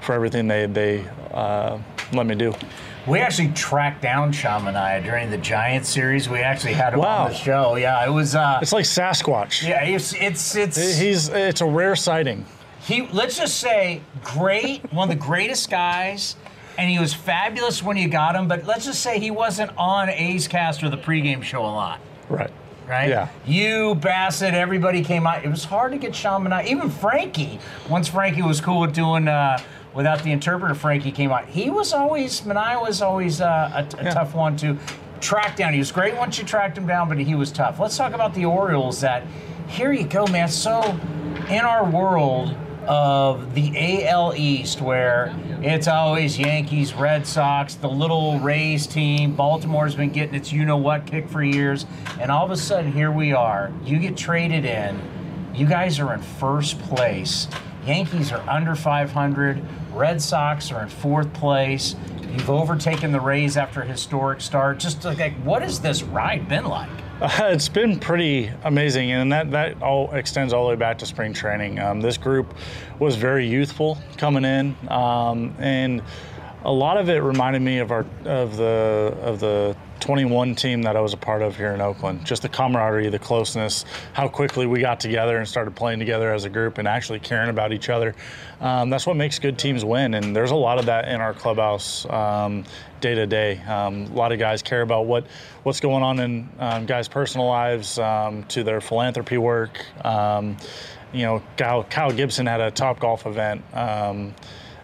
for 0.00 0.14
everything 0.14 0.46
they, 0.46 0.66
they 0.66 1.04
uh, 1.32 1.78
let 2.12 2.26
me 2.26 2.36
do. 2.36 2.54
We 3.08 3.18
actually 3.18 3.48
tracked 3.48 4.00
down 4.00 4.30
Sean 4.30 4.62
Manaea 4.62 5.02
during 5.02 5.30
the 5.30 5.38
Giant 5.38 5.86
series. 5.86 6.28
We 6.28 6.38
actually 6.38 6.74
had 6.74 6.92
him 6.92 7.00
wow. 7.00 7.24
on 7.24 7.30
the 7.30 7.36
show. 7.36 7.74
Yeah, 7.76 8.06
it 8.06 8.10
was. 8.10 8.34
Uh, 8.34 8.58
it's 8.62 8.72
like 8.72 8.84
Sasquatch. 8.84 9.66
Yeah, 9.66 9.82
it's 9.82 10.12
it's 10.14 10.54
it's. 10.54 10.76
He's 10.98 11.28
it's 11.30 11.62
a 11.62 11.66
rare 11.66 11.96
sighting. 11.96 12.44
He 12.80 13.06
let's 13.08 13.38
just 13.38 13.58
say 13.58 14.02
great, 14.22 14.92
one 14.92 15.10
of 15.10 15.18
the 15.18 15.24
greatest 15.24 15.70
guys, 15.70 16.36
and 16.78 16.88
he 16.88 16.98
was 16.98 17.12
fabulous 17.12 17.82
when 17.82 17.96
you 17.98 18.08
got 18.08 18.34
him. 18.36 18.48
But 18.48 18.64
let's 18.64 18.86
just 18.86 19.02
say 19.02 19.18
he 19.18 19.30
wasn't 19.30 19.72
on 19.76 20.08
A's 20.08 20.48
Cast 20.48 20.82
or 20.82 20.88
the 20.88 20.96
pregame 20.96 21.42
show 21.42 21.60
a 21.60 21.66
lot. 21.66 22.00
Right. 22.30 22.50
right? 22.86 23.08
Yeah. 23.08 23.28
You, 23.46 23.96
Bassett, 23.96 24.54
everybody 24.54 25.02
came 25.02 25.26
out. 25.26 25.44
It 25.44 25.48
was 25.50 25.64
hard 25.64 25.92
to 25.92 25.98
get 25.98 26.14
Sean 26.14 26.44
Manaea. 26.44 26.66
Even 26.66 26.88
Frankie, 26.88 27.58
once 27.90 28.08
Frankie 28.08 28.42
was 28.42 28.60
cool 28.60 28.80
with 28.80 28.94
doing 28.94 29.26
uh, 29.28 29.58
without 29.92 30.22
the 30.22 30.30
interpreter, 30.30 30.74
Frankie 30.74 31.10
came 31.12 31.32
out. 31.32 31.46
He 31.46 31.68
was 31.68 31.92
always 31.92 32.40
Manaea 32.42 32.80
was 32.80 33.02
always 33.02 33.40
uh, 33.40 33.84
a, 33.92 34.00
a 34.00 34.04
Yeah. 34.04 34.14
tough 34.14 34.34
one 34.34 34.56
to 34.58 34.78
track 35.20 35.56
down. 35.56 35.72
He 35.72 35.80
was 35.80 35.90
great 35.90 36.16
once 36.16 36.38
you 36.38 36.44
tracked 36.44 36.78
him 36.78 36.86
down, 36.86 37.08
but 37.08 37.18
he 37.18 37.34
was 37.34 37.50
tough. 37.50 37.80
Let's 37.80 37.96
talk 37.96 38.12
about 38.12 38.34
the 38.34 38.44
Orioles. 38.44 39.00
That 39.00 39.24
here 39.66 39.92
you 39.92 40.04
go, 40.04 40.26
man. 40.28 40.48
So 40.48 40.80
in 41.48 41.60
our 41.62 41.84
world 41.84 42.54
of 42.88 43.54
the 43.54 44.06
AL 44.08 44.34
East, 44.34 44.80
where 44.80 45.34
it's 45.62 45.86
always 45.86 46.38
Yankees, 46.38 46.94
Red 46.94 47.26
Sox, 47.26 47.74
the 47.74 47.88
little 47.88 48.40
Rays 48.40 48.86
team. 48.86 49.36
Baltimore's 49.36 49.94
been 49.94 50.10
getting 50.10 50.34
its 50.34 50.50
you 50.50 50.64
know 50.64 50.78
what 50.78 51.06
kick 51.06 51.28
for 51.28 51.42
years, 51.42 51.84
and 52.18 52.30
all 52.30 52.44
of 52.44 52.50
a 52.50 52.56
sudden 52.56 52.90
here 52.90 53.12
we 53.12 53.32
are. 53.32 53.70
You 53.84 53.98
get 53.98 54.16
traded 54.16 54.64
in. 54.64 54.98
You 55.54 55.66
guys 55.66 56.00
are 56.00 56.14
in 56.14 56.20
first 56.20 56.80
place. 56.80 57.46
Yankees 57.84 58.32
are 58.32 58.48
under 58.48 58.74
500. 58.74 59.62
Red 59.92 60.22
Sox 60.22 60.72
are 60.72 60.82
in 60.82 60.88
fourth 60.88 61.32
place. 61.34 61.94
You've 62.22 62.50
overtaken 62.50 63.12
the 63.12 63.20
Rays 63.20 63.56
after 63.56 63.82
a 63.82 63.86
historic 63.86 64.40
start. 64.40 64.78
Just 64.78 65.04
like, 65.04 65.34
what 65.42 65.62
has 65.62 65.80
this 65.80 66.02
ride 66.02 66.48
been 66.48 66.64
like? 66.64 66.88
Uh, 67.20 67.28
it's 67.50 67.68
been 67.68 67.98
pretty 67.98 68.50
amazing, 68.64 69.10
and 69.10 69.32
that, 69.32 69.50
that 69.50 69.82
all 69.82 70.12
extends 70.12 70.52
all 70.52 70.64
the 70.64 70.70
way 70.70 70.76
back 70.76 70.98
to 70.98 71.06
spring 71.06 71.32
training. 71.32 71.78
Um, 71.78 72.00
this 72.00 72.16
group 72.16 72.54
was 72.98 73.16
very 73.16 73.46
youthful 73.46 73.98
coming 74.16 74.44
in, 74.44 74.76
um, 74.88 75.54
and 75.58 76.02
a 76.64 76.72
lot 76.72 76.96
of 76.96 77.08
it 77.08 77.18
reminded 77.22 77.62
me 77.62 77.78
of 77.78 77.90
our 77.90 78.04
of 78.24 78.56
the 78.56 79.16
of 79.22 79.40
the 79.40 79.76
21 80.00 80.54
team 80.54 80.82
that 80.82 80.96
I 80.96 81.00
was 81.00 81.12
a 81.12 81.16
part 81.16 81.42
of 81.42 81.56
here 81.56 81.72
in 81.72 81.80
Oakland. 81.80 82.24
Just 82.24 82.42
the 82.42 82.48
camaraderie, 82.48 83.08
the 83.08 83.18
closeness, 83.18 83.84
how 84.12 84.28
quickly 84.28 84.66
we 84.66 84.80
got 84.80 85.00
together 85.00 85.38
and 85.38 85.48
started 85.48 85.74
playing 85.74 85.98
together 85.98 86.32
as 86.32 86.44
a 86.44 86.48
group 86.48 86.78
and 86.78 86.86
actually 86.86 87.18
caring 87.18 87.50
about 87.50 87.72
each 87.72 87.88
other. 87.88 88.14
Um, 88.60 88.90
that's 88.90 89.06
what 89.06 89.16
makes 89.16 89.38
good 89.38 89.58
teams 89.58 89.84
win, 89.84 90.14
and 90.14 90.34
there's 90.34 90.50
a 90.50 90.56
lot 90.56 90.78
of 90.78 90.86
that 90.86 91.08
in 91.08 91.20
our 91.20 91.34
clubhouse 91.34 92.06
um, 92.10 92.64
day 93.00 93.14
to 93.14 93.26
day. 93.26 93.58
Um, 93.62 94.04
a 94.04 94.14
lot 94.14 94.32
of 94.32 94.38
guys 94.38 94.62
care 94.62 94.82
about 94.82 95.06
what 95.06 95.26
what's 95.62 95.80
going 95.80 96.02
on 96.02 96.20
in 96.20 96.48
um, 96.58 96.86
guys' 96.86 97.08
personal 97.08 97.46
lives, 97.46 97.94
to 97.94 98.62
their 98.64 98.80
philanthropy 98.80 99.38
work. 99.38 99.84
You 101.10 101.22
know, 101.22 101.42
Kyle, 101.56 101.84
Kyle 101.84 102.12
Gibson 102.12 102.44
had 102.44 102.60
a 102.60 102.70
Top 102.70 103.00
Golf 103.00 103.24
event, 103.26 103.64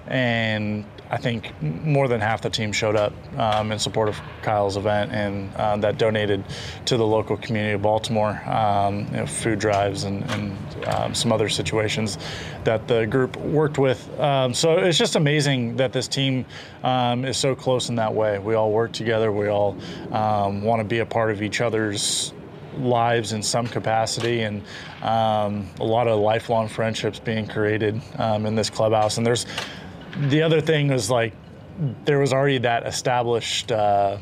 and 0.07 0.85
I 1.11 1.19
think 1.19 1.53
more 1.63 2.09
than 2.09 2.21
half 2.21 2.41
the 2.41 2.51
team 2.51 2.73
showed 2.73 2.97
up 2.97 3.13
um, 3.37 3.73
in 3.73 3.79
support 3.79 4.09
of 4.09 4.21
Kyle's 4.43 4.77
event, 4.77 5.13
and 5.13 5.55
uh, 5.55 5.77
that 5.77 5.99
donated 5.99 6.45
to 6.87 6.97
the 6.97 7.07
local 7.07 7.37
community 7.37 7.75
of 7.75 7.83
Baltimore, 7.83 8.43
um, 8.47 9.07
you 9.07 9.19
know, 9.19 9.27
food 9.27 9.59
drives 9.59 10.05
and, 10.05 10.29
and 10.31 10.85
um, 10.87 11.15
some 11.15 11.31
other 11.31 11.49
situations 11.49 12.19
that 12.65 12.89
the 12.89 13.07
group 13.07 13.37
worked 13.37 13.79
with. 13.79 14.09
Um, 14.19 14.55
so 14.55 14.79
it's 14.79 14.99
just 14.99 15.17
amazing 15.17 15.77
that 15.77 15.93
this 15.93 16.09
team 16.09 16.47
um, 16.83 17.25
is 17.25 17.37
so 17.37 17.55
close 17.55 17.91
in 17.91 17.97
that 17.97 18.15
way. 18.15 18.39
We 18.39 18.55
all 18.55 18.73
work 18.73 18.93
together. 18.93 19.31
We 19.31 19.49
all 19.49 19.77
um, 20.11 20.63
want 20.63 20.81
to 20.81 20.85
be 20.85 21.01
a 21.01 21.07
part 21.07 21.31
of 21.31 21.43
each 21.43 21.61
other's 21.61 22.33
lives 22.79 23.33
in 23.33 23.43
some 23.43 23.67
capacity 23.67 24.43
and 24.43 24.63
um, 25.03 25.69
a 25.79 25.85
lot 25.85 26.09
of 26.09 26.19
lifelong 26.19 26.69
friendships 26.69 27.21
being 27.21 27.47
created 27.47 28.01
um, 28.19 28.47
in 28.47 28.57
this 28.57 28.69
clubhouse 28.69 29.17
and 29.17 29.25
there's 29.25 29.47
the 30.19 30.43
other 30.43 30.61
thing 30.61 30.89
was 30.89 31.11
like 31.11 31.33
there 32.05 32.19
was 32.19 32.33
already 32.33 32.59
that 32.59 32.87
established 32.87 33.73
uh, 33.73 34.19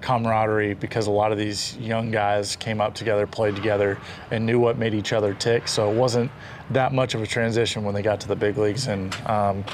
camaraderie 0.00 0.74
because 0.74 1.06
a 1.06 1.10
lot 1.10 1.32
of 1.32 1.38
these 1.38 1.76
young 1.76 2.10
guys 2.10 2.56
came 2.56 2.80
up 2.80 2.94
together 2.94 3.26
played 3.26 3.54
together 3.54 3.98
and 4.30 4.44
knew 4.44 4.58
what 4.58 4.78
made 4.78 4.94
each 4.94 5.12
other 5.12 5.34
tick. 5.34 5.68
So 5.68 5.90
it 5.90 5.94
wasn't 5.94 6.30
that 6.70 6.92
much 6.92 7.14
of 7.14 7.22
a 7.22 7.26
transition 7.26 7.84
when 7.84 7.94
they 7.94 8.02
got 8.02 8.20
to 8.20 8.28
the 8.28 8.36
big 8.36 8.58
leagues. 8.58 8.86
And 8.86 9.14
um, 9.26 9.64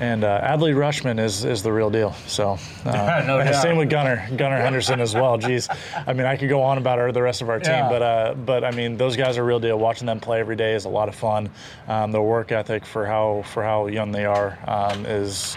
and 0.00 0.24
uh, 0.24 0.40
Adley 0.42 0.74
Rutschman 0.74 1.18
is, 1.18 1.44
is 1.44 1.62
the 1.62 1.72
real 1.72 1.90
deal. 1.90 2.12
So, 2.26 2.58
uh, 2.84 3.22
No 3.26 3.38
and 3.40 3.50
doubt. 3.50 3.62
same 3.62 3.76
with 3.76 3.90
Gunner 3.90 4.28
Gunnar 4.36 4.58
Henderson 4.58 5.00
as 5.00 5.14
well. 5.14 5.38
Geez, 5.38 5.68
I 6.06 6.12
mean, 6.12 6.26
I 6.26 6.36
could 6.36 6.48
go 6.48 6.62
on 6.62 6.78
about 6.78 7.12
the 7.14 7.22
rest 7.22 7.42
of 7.42 7.48
our 7.48 7.58
team, 7.58 7.72
Yeah. 7.72 7.88
but 7.88 8.02
uh, 8.02 8.34
but 8.34 8.64
I 8.64 8.70
mean, 8.70 8.96
those 8.96 9.16
guys 9.16 9.38
are 9.38 9.44
real 9.44 9.60
deal. 9.60 9.78
Watching 9.78 10.06
them 10.06 10.20
play 10.20 10.40
every 10.40 10.56
day 10.56 10.74
is 10.74 10.84
a 10.84 10.88
lot 10.88 11.08
of 11.08 11.14
fun. 11.14 11.50
Um, 11.88 12.12
their 12.12 12.22
work 12.22 12.52
ethic 12.52 12.84
for 12.86 13.06
how 13.06 13.42
for 13.52 13.62
how 13.62 13.86
young 13.88 14.12
they 14.12 14.24
are 14.24 14.58
um, 14.66 15.04
is 15.06 15.56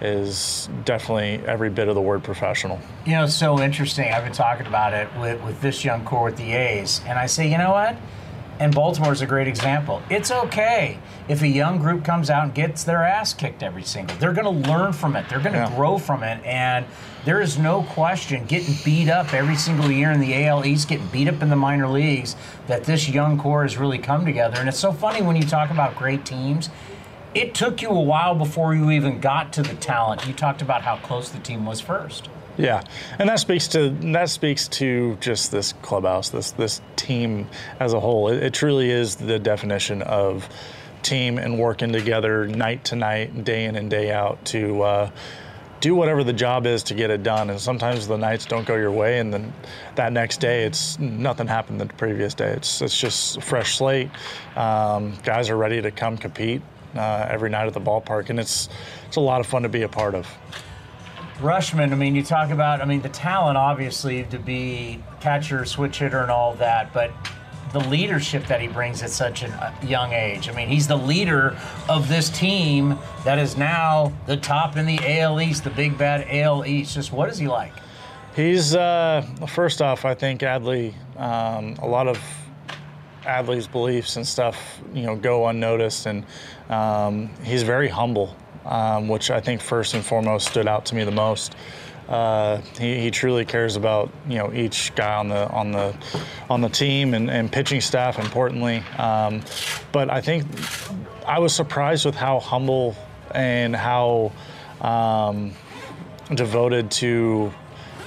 is 0.00 0.68
definitely 0.84 1.40
every 1.46 1.70
bit 1.70 1.86
of 1.88 1.94
the 1.94 2.00
word 2.00 2.24
professional. 2.24 2.80
You 3.06 3.12
know, 3.12 3.24
it's 3.24 3.34
so 3.36 3.60
interesting. 3.60 4.10
I've 4.12 4.24
been 4.24 4.32
talking 4.32 4.66
about 4.66 4.92
it 4.94 5.08
with, 5.20 5.40
with 5.44 5.60
this 5.60 5.84
young 5.84 6.04
core 6.04 6.24
with 6.24 6.36
the 6.36 6.52
A's, 6.54 7.00
and 7.06 7.18
I 7.18 7.26
say, 7.26 7.48
you 7.48 7.56
know 7.56 7.70
what? 7.70 7.96
And 8.62 8.72
Baltimore's 8.72 9.22
a 9.22 9.26
great 9.26 9.48
example. 9.48 10.00
It's 10.08 10.30
okay 10.30 10.96
if 11.26 11.42
a 11.42 11.48
young 11.48 11.78
group 11.78 12.04
comes 12.04 12.30
out 12.30 12.44
and 12.44 12.54
gets 12.54 12.84
their 12.84 13.02
ass 13.02 13.34
kicked 13.34 13.64
every 13.64 13.82
single. 13.82 14.16
They're 14.18 14.32
going 14.32 14.44
to 14.44 14.70
learn 14.70 14.92
from 14.92 15.16
it. 15.16 15.28
They're 15.28 15.40
going 15.40 15.54
to 15.54 15.58
Yeah. 15.62 15.74
grow 15.74 15.98
from 15.98 16.22
it, 16.22 16.40
and 16.46 16.86
there 17.24 17.40
is 17.40 17.58
no 17.58 17.82
question 17.82 18.44
getting 18.44 18.76
beat 18.84 19.08
up 19.08 19.34
every 19.34 19.56
single 19.56 19.90
year 19.90 20.12
in 20.12 20.20
the 20.20 20.46
AL 20.46 20.64
East, 20.64 20.86
getting 20.86 21.08
beat 21.08 21.26
up 21.26 21.42
in 21.42 21.50
the 21.50 21.56
minor 21.56 21.88
leagues. 21.88 22.36
That 22.68 22.84
this 22.84 23.08
young 23.08 23.36
core 23.36 23.62
has 23.62 23.76
really 23.78 23.98
come 23.98 24.24
together, 24.24 24.58
and 24.60 24.68
it's 24.68 24.78
so 24.78 24.92
funny 24.92 25.22
when 25.22 25.34
you 25.34 25.42
talk 25.42 25.70
about 25.72 25.96
great 25.96 26.24
teams. 26.24 26.70
It 27.34 27.54
took 27.54 27.82
you 27.82 27.88
a 27.88 28.00
while 28.00 28.36
before 28.36 28.76
you 28.76 28.92
even 28.92 29.18
got 29.18 29.52
to 29.54 29.62
the 29.64 29.74
talent. 29.74 30.24
You 30.24 30.34
talked 30.34 30.62
about 30.62 30.82
how 30.82 30.98
close 30.98 31.30
the 31.30 31.40
team 31.40 31.66
was 31.66 31.80
first. 31.80 32.28
Yeah, 32.58 32.82
and 33.18 33.28
that 33.30 33.40
speaks 33.40 33.66
to 33.68 33.90
that 34.12 34.28
speaks 34.28 34.68
to 34.68 35.16
just 35.20 35.50
this 35.50 35.72
clubhouse, 35.80 36.28
this 36.28 36.50
this 36.50 36.82
team 36.96 37.48
as 37.80 37.94
a 37.94 38.00
whole. 38.00 38.28
It, 38.28 38.42
it 38.42 38.52
truly 38.52 38.90
is 38.90 39.16
the 39.16 39.38
definition 39.38 40.02
of 40.02 40.48
team 41.02 41.38
and 41.38 41.58
working 41.58 41.92
together 41.92 42.46
night 42.46 42.84
to 42.86 42.96
night, 42.96 43.44
day 43.44 43.64
in 43.64 43.76
and 43.76 43.90
day 43.90 44.12
out 44.12 44.44
to 44.46 44.82
uh, 44.82 45.10
do 45.80 45.94
whatever 45.94 46.22
the 46.22 46.32
job 46.32 46.66
is 46.66 46.82
to 46.84 46.94
get 46.94 47.10
it 47.10 47.22
done. 47.22 47.50
And 47.50 47.60
sometimes 47.60 48.06
the 48.06 48.18
nights 48.18 48.44
don't 48.44 48.66
go 48.66 48.76
your 48.76 48.92
way, 48.92 49.18
and 49.18 49.32
then 49.32 49.52
that 49.96 50.12
next 50.12 50.38
day, 50.38 50.64
it's 50.64 50.98
nothing 50.98 51.46
happened 51.46 51.80
the 51.80 51.86
previous 51.86 52.34
day. 52.34 52.50
It's 52.50 52.82
it's 52.82 52.98
just 52.98 53.42
fresh 53.42 53.78
slate. 53.78 54.10
Um, 54.56 55.14
guys 55.24 55.48
are 55.48 55.56
ready 55.56 55.80
to 55.80 55.90
come 55.90 56.18
compete 56.18 56.60
uh, 56.94 57.26
every 57.30 57.48
night 57.48 57.66
at 57.66 57.72
the 57.72 57.80
ballpark, 57.80 58.28
and 58.28 58.38
it's 58.38 58.68
it's 59.06 59.16
a 59.16 59.20
lot 59.20 59.40
of 59.40 59.46
fun 59.46 59.62
to 59.62 59.70
be 59.70 59.82
a 59.82 59.88
part 59.88 60.14
of. 60.14 60.28
Rutschman, 61.42 61.90
I 61.90 61.96
mean, 61.96 62.14
you 62.14 62.22
talk 62.22 62.50
about, 62.50 62.80
I 62.80 62.84
mean, 62.84 63.02
the 63.02 63.08
talent 63.08 63.58
obviously 63.58 64.22
to 64.24 64.38
be 64.38 65.02
catcher, 65.20 65.64
switch 65.64 65.98
hitter, 65.98 66.20
and 66.20 66.30
all 66.30 66.54
that, 66.54 66.92
but 66.92 67.10
the 67.72 67.80
leadership 67.80 68.46
that 68.46 68.60
he 68.60 68.68
brings 68.68 69.02
at 69.02 69.10
such 69.10 69.42
a 69.42 69.74
young 69.82 70.12
age. 70.12 70.48
I 70.48 70.52
mean, 70.52 70.68
he's 70.68 70.86
the 70.86 70.96
leader 70.96 71.56
of 71.88 72.08
this 72.08 72.30
team 72.30 72.96
that 73.24 73.40
is 73.40 73.56
now 73.56 74.12
the 74.26 74.36
top 74.36 74.76
in 74.76 74.86
the 74.86 74.98
AL 75.20 75.40
East, 75.40 75.64
the 75.64 75.70
big 75.70 75.98
bad 75.98 76.26
AL 76.30 76.64
East. 76.64 76.94
Just 76.94 77.12
what 77.12 77.28
is 77.28 77.38
he 77.38 77.48
like? 77.48 77.72
He's 78.36 78.76
uh, 78.76 79.26
first 79.48 79.82
off, 79.82 80.04
I 80.04 80.14
think 80.14 80.42
Adley. 80.42 80.94
Um, 81.16 81.74
a 81.82 81.86
lot 81.86 82.06
of 82.06 82.18
Adley's 83.24 83.66
beliefs 83.66 84.16
and 84.16 84.26
stuff, 84.26 84.80
you 84.94 85.02
know, 85.02 85.16
go 85.16 85.46
unnoticed, 85.48 86.06
and 86.06 86.24
um, 86.68 87.30
he's 87.42 87.62
very 87.62 87.88
humble, 87.88 88.36
um, 88.64 89.08
which 89.08 89.30
I 89.30 89.40
think 89.40 89.60
first 89.60 89.94
and 89.94 90.04
foremost 90.04 90.48
stood 90.48 90.66
out 90.66 90.86
to 90.86 90.94
me 90.94 91.04
the 91.04 91.10
most. 91.10 91.54
Uh, 92.08 92.58
he, 92.78 93.00
he 93.00 93.10
truly 93.10 93.44
cares 93.44 93.76
about 93.76 94.10
you 94.28 94.36
know 94.36 94.52
each 94.52 94.94
guy 94.94 95.14
on 95.14 95.28
the 95.28 95.48
on 95.48 95.72
the 95.72 95.94
on 96.50 96.60
the 96.60 96.68
team 96.68 97.14
and, 97.14 97.30
and 97.30 97.50
pitching 97.50 97.80
staff 97.80 98.18
importantly. 98.18 98.82
Um, 98.98 99.42
but 99.92 100.10
I 100.10 100.20
think 100.20 100.44
I 101.26 101.38
was 101.38 101.54
surprised 101.54 102.04
with 102.04 102.14
how 102.14 102.40
humble 102.40 102.96
and 103.30 103.74
how 103.74 104.32
um, 104.80 105.52
devoted 106.34 106.90
to 106.90 107.52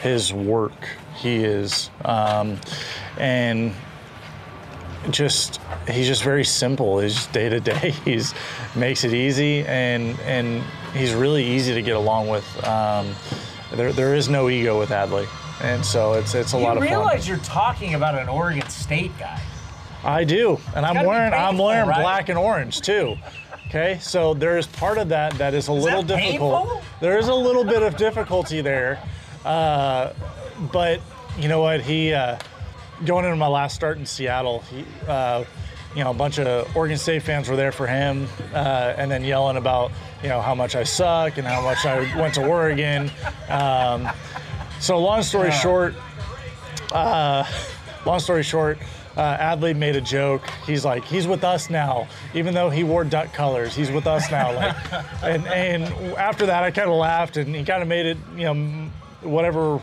his 0.02 0.32
work 0.34 0.90
he 1.15 1.38
is 1.44 1.90
um, 2.03 2.60
and 3.18 3.73
just 5.11 5.61
he's 5.90 6.07
just 6.07 6.23
very 6.23 6.44
simple 6.44 6.99
he's 6.99 7.27
day 7.27 7.49
to 7.49 7.60
day 7.60 7.91
he's 8.06 8.34
makes 8.76 9.03
it 9.03 9.14
easy 9.14 9.65
and 9.65 10.19
and 10.22 10.64
he's 10.94 11.14
really 11.14 11.44
easy 11.44 11.73
to 11.73 11.82
get 11.82 11.95
along 11.95 12.27
with 12.27 12.45
um, 12.65 13.14
there, 13.73 13.91
there 13.91 14.15
is 14.15 14.30
no 14.30 14.49
ego 14.49 14.80
with 14.80 14.90
Adley 14.90 15.27
and 15.61 15.86
so 15.86 16.14
it's 16.14 16.36
it's 16.36 16.53
a 16.53 16.57
lot 16.57 16.77
of 16.77 16.84
fun 16.84 16.94
I 16.94 16.95
realize 16.98 17.27
you're 17.27 17.38
talking 17.38 17.95
about 17.95 18.15
an 18.15 18.27
Oregon 18.27 18.68
State 18.69 19.18
guy. 19.18 19.41
I 20.03 20.23
do, 20.23 20.60
and 20.76 20.86
I'm 20.86 21.06
wearing 21.06 21.34
I'm 21.34 21.57
wearing 21.57 21.90
right? 21.90 22.02
black 22.02 22.30
and 22.30 22.38
orange 22.38 22.82
too. 22.82 23.15
Okay, 23.68 23.98
so 23.99 24.34
there's 24.34 24.68
part 24.68 24.98
of 24.98 25.10
that 25.10 25.34
that 25.34 25.53
is 25.53 25.68
a 25.68 25.73
little 25.73 26.03
that 26.03 26.19
difficult. 26.19 26.68
painful? 26.68 26.82
There 27.02 27.18
is 27.18 27.27
a 27.27 27.34
little 27.34 27.64
bit 27.64 27.82
of 27.82 27.98
difficulty 27.98 28.61
there, 28.61 29.02
uh, 29.44 30.14
but 30.72 31.02
you 31.40 31.48
know 31.48 31.61
what? 31.61 31.82
He 31.82 32.14
uh, 32.14 32.38
going 33.03 33.26
into 33.26 33.35
my 33.35 33.47
last 33.47 33.76
start 33.76 33.97
in 33.97 34.05
Seattle, 34.05 34.61
he, 34.72 34.85
uh, 35.07 35.43
you 35.95 36.03
know, 36.03 36.11
a 36.11 36.13
bunch 36.13 36.39
of 36.39 36.76
Oregon 36.76 36.97
State 36.97 37.23
fans 37.23 37.49
were 37.49 37.55
there 37.55 37.72
for 37.72 37.88
him, 37.88 38.27
uh, 38.53 38.93
and 38.97 39.09
then 39.09 39.23
yelling 39.23 39.57
about 39.57 39.91
you 40.22 40.30
know 40.30 40.41
how 40.41 40.55
much 40.55 40.76
I 40.76 40.84
suck 40.84 41.38
and 41.38 41.47
how 41.47 41.61
much 41.61 41.85
I 41.85 42.19
went 42.19 42.34
to 42.35 42.45
Oregon. 42.45 43.11
Um, 43.49 44.09
so 44.80 44.97
long 44.99 45.23
story 45.23 45.51
short, 45.51 45.93
uh, 46.91 47.45
long 48.05 48.19
story 48.19 48.43
short, 48.43 48.77
uh, 49.15 49.38
Adley 49.38 49.76
made 49.76 49.95
a 49.95 50.01
joke. 50.01 50.43
He's 50.65 50.84
like, 50.84 51.05
he's 51.05 51.27
with 51.27 51.43
us 51.43 51.69
now, 51.69 52.07
even 52.34 52.53
though 52.53 52.69
he 52.69 52.84
wore 52.84 53.03
duck 53.05 53.34
colors. 53.34 53.76
He's 53.76 53.91
with 53.91 54.07
us 54.07 54.30
now. 54.30 54.53
Like, 54.53 54.76
and 55.23 55.47
and 55.47 55.84
after 56.17 56.45
that, 56.47 56.63
I 56.63 56.72
kind 56.72 56.89
of 56.89 56.95
laughed, 56.95 57.38
and 57.38 57.55
he 57.55 57.63
kind 57.63 57.81
of 57.81 57.88
made 57.88 58.05
it, 58.05 58.17
you 58.35 58.53
know, 58.53 58.89
whatever 59.22 59.81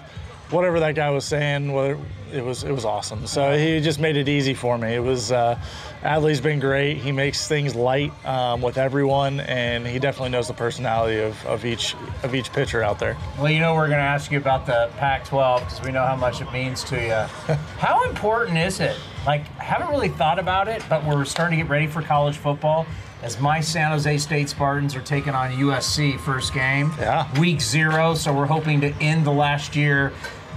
whatever 0.52 0.80
that 0.80 0.94
guy 0.94 1.10
was 1.10 1.24
saying, 1.24 1.72
whether 1.72 1.98
it 2.32 2.44
was 2.44 2.64
it 2.64 2.72
was 2.72 2.84
awesome. 2.84 3.26
So 3.26 3.56
he 3.56 3.80
just 3.80 4.00
made 4.00 4.16
it 4.16 4.28
easy 4.28 4.54
for 4.54 4.78
me. 4.78 4.94
It 4.94 5.02
was 5.02 5.32
uh, 5.32 5.58
Adley's 6.02 6.40
been 6.40 6.60
great. 6.60 6.98
He 6.98 7.12
makes 7.12 7.46
things 7.46 7.74
light 7.74 8.12
um, 8.26 8.62
with 8.62 8.78
everyone, 8.78 9.40
and 9.40 9.86
he 9.86 9.98
definitely 9.98 10.30
knows 10.30 10.48
the 10.48 10.54
personality 10.54 11.20
of, 11.20 11.44
of 11.46 11.64
each 11.64 11.94
of 12.22 12.34
each 12.34 12.52
pitcher 12.52 12.82
out 12.82 12.98
there. 12.98 13.16
Well, 13.38 13.50
you 13.50 13.60
know, 13.60 13.74
we're 13.74 13.88
going 13.88 13.98
to 13.98 14.04
ask 14.04 14.30
you 14.30 14.38
about 14.38 14.66
the 14.66 14.90
Pac-12 14.96 15.60
because 15.60 15.82
we 15.82 15.92
know 15.92 16.04
how 16.04 16.16
much 16.16 16.40
it 16.40 16.52
means 16.52 16.84
to 16.84 16.96
you. 16.96 17.54
how 17.78 18.08
important 18.08 18.58
is 18.58 18.80
it? 18.80 18.96
Like, 19.26 19.46
haven't 19.58 19.88
really 19.88 20.08
thought 20.08 20.38
about 20.38 20.68
it, 20.68 20.82
but 20.88 21.04
we're 21.04 21.24
starting 21.24 21.58
to 21.58 21.64
get 21.64 21.70
ready 21.70 21.86
for 21.86 22.02
college 22.02 22.36
football. 22.36 22.86
As 23.22 23.38
my 23.38 23.60
San 23.60 23.92
Jose 23.92 24.18
State 24.18 24.48
Spartans 24.48 24.96
are 24.96 25.00
taking 25.00 25.32
on 25.32 25.52
USC 25.52 26.18
first 26.18 26.52
game, 26.52 26.90
yeah. 26.98 27.28
week 27.38 27.60
zero. 27.60 28.14
So 28.14 28.32
we're 28.32 28.46
hoping 28.46 28.80
to 28.80 28.92
end 28.94 29.24
the 29.24 29.30
last 29.30 29.76
year 29.76 30.12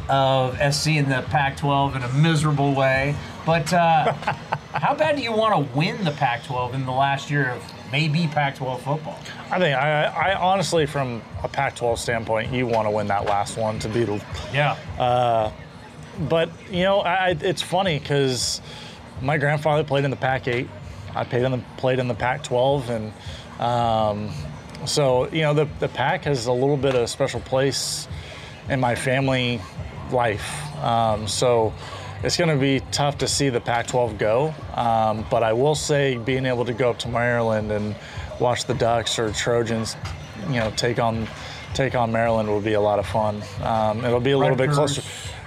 of 0.09 0.55
SC 0.73 0.87
in 0.87 1.09
the 1.09 1.23
Pac-12 1.29 1.95
in 1.95 2.03
a 2.03 2.13
miserable 2.13 2.73
way. 2.73 3.15
But 3.45 3.71
uh, 3.73 4.13
how 4.73 4.95
bad 4.95 5.15
do 5.15 5.21
you 5.21 5.31
want 5.31 5.53
to 5.53 5.77
win 5.77 6.03
the 6.03 6.11
Pac-12 6.11 6.73
in 6.73 6.85
the 6.85 6.91
last 6.91 7.29
year 7.29 7.51
of 7.51 7.63
maybe 7.91 8.27
Pac-12 8.27 8.79
football? 8.81 9.19
I 9.51 9.59
think 9.59 9.77
I, 9.77 10.05
I 10.05 10.35
honestly, 10.35 10.85
from 10.85 11.21
a 11.43 11.47
Pac-12 11.47 11.97
standpoint, 11.97 12.51
you 12.51 12.67
want 12.67 12.87
to 12.87 12.91
win 12.91 13.07
that 13.07 13.25
last 13.25 13.57
one 13.57 13.79
to 13.79 13.89
be 13.89 14.03
the 14.03 14.23
yeah. 14.53 14.77
Uh, 14.97 15.51
but 16.29 16.49
you 16.71 16.83
know, 16.83 16.99
I, 16.99 17.35
it's 17.41 17.61
funny 17.61 17.99
because 17.99 18.61
my 19.21 19.37
grandfather 19.37 19.83
played 19.83 20.05
in 20.05 20.11
the 20.11 20.17
Pac-8. 20.17 20.67
I 21.13 21.23
played 21.23 21.43
in 21.43 21.51
the 21.51 21.63
played 21.77 21.99
in 21.99 22.07
the 22.07 22.13
Pac-12, 22.13 22.89
and 22.89 23.61
um, 23.61 24.31
so 24.85 25.29
you 25.29 25.41
know, 25.41 25.53
the 25.53 25.67
the 25.79 25.87
Pac 25.87 26.23
has 26.25 26.45
a 26.47 26.51
little 26.51 26.77
bit 26.77 26.95
of 26.95 27.01
a 27.01 27.07
special 27.07 27.39
place 27.39 28.07
in 28.69 28.79
my 28.79 28.95
family 28.95 29.61
life. 30.11 30.75
Um, 30.83 31.27
so 31.27 31.73
it's 32.23 32.37
going 32.37 32.49
to 32.49 32.57
be 32.57 32.81
tough 32.91 33.17
to 33.19 33.27
see 33.27 33.49
the 33.49 33.61
Pac 33.61 33.87
12 33.87 34.17
go. 34.17 34.53
Um, 34.73 35.25
but 35.29 35.43
I 35.43 35.53
will 35.53 35.75
say, 35.75 36.17
being 36.17 36.45
able 36.45 36.65
to 36.65 36.73
go 36.73 36.89
up 36.89 36.99
to 36.99 37.07
Maryland 37.07 37.71
and 37.71 37.95
watch 38.39 38.65
the 38.65 38.73
Ducks 38.73 39.19
or 39.19 39.31
Trojans, 39.31 39.95
you 40.47 40.55
know, 40.55 40.71
take 40.71 40.99
on 40.99 41.27
take 41.73 41.93
on 41.93 42.09
Maryland 42.09 42.47
will 42.47 42.61
be 42.61 42.73
a 42.73 42.81
lot 42.81 42.99
of 42.99 43.05
fun. 43.05 43.43
Um, 43.61 44.05
it'll 44.05 44.21
be 44.21 44.31
a 44.31 44.37
little 44.37 44.55
bit 44.55 44.71
closer. 44.71 45.01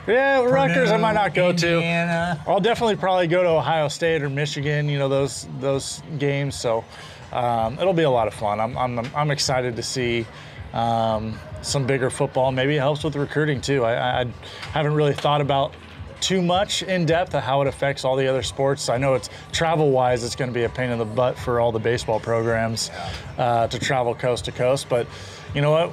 Yeah, 0.06 0.40
Purdue, 0.40 0.52
Rutgers 0.55 0.90
I 0.90 0.97
might 0.97 1.12
not 1.12 1.35
go 1.35 1.51
Indiana. 1.51 2.40
to. 2.44 2.51
I'll 2.51 2.60
definitely 2.60 2.97
probably 2.97 3.26
go 3.26 3.43
to 3.43 3.48
Ohio 3.48 3.89
State 3.89 4.22
or 4.22 4.30
Michigan. 4.30 4.89
You 4.89 4.98
know 4.98 5.09
those 5.09 5.48
those 5.60 6.02
games. 6.18 6.55
So 6.55 6.85
um, 7.32 7.78
it'll 7.78 7.93
be 7.93 8.05
a 8.05 8.10
lot 8.10 8.28
of 8.28 8.35
fun. 8.35 8.60
I'm 8.60 8.76
I'm, 8.76 8.98
I'm 9.14 9.30
excited 9.30 9.76
to 9.76 9.82
see 9.82 10.26
um, 10.72 11.39
some 11.62 11.86
bigger 11.86 12.10
football. 12.10 12.52
Maybe 12.52 12.76
it 12.76 12.80
helps 12.80 13.05
with 13.05 13.16
recruiting 13.16 13.60
too. 13.60 13.85
I, 13.85 14.22
I 14.22 14.26
haven't 14.72 14.94
really 14.94 15.14
thought 15.14 15.40
about 15.40 15.74
too 16.20 16.43
much 16.43 16.82
in 16.82 17.06
depth 17.06 17.35
of 17.35 17.43
how 17.43 17.62
it 17.62 17.68
affects 17.68 18.05
all 18.05 18.16
the 18.16 18.26
other 18.26 18.43
sports. 18.43 18.89
I 18.89 18.98
know 18.98 19.14
it's 19.14 19.30
travel 19.52 19.90
wise, 19.90 20.24
it's 20.24 20.36
going 20.36 20.51
to 20.51 20.55
be 20.55 20.64
a 20.64 20.68
pain 20.68 20.90
in 20.90 20.98
the 20.98 21.05
butt 21.05 21.39
for 21.39 21.60
all 21.60 21.72
the 21.72 21.78
baseball 21.78 22.20
programs 22.20 22.90
uh, 23.36 23.68
to 23.68 23.78
travel 23.78 24.14
coast 24.14 24.47
to 24.47 24.52
coast. 24.52 24.89
But 24.89 25.06
you 25.55 25.60
know 25.60 25.70
what? 25.70 25.90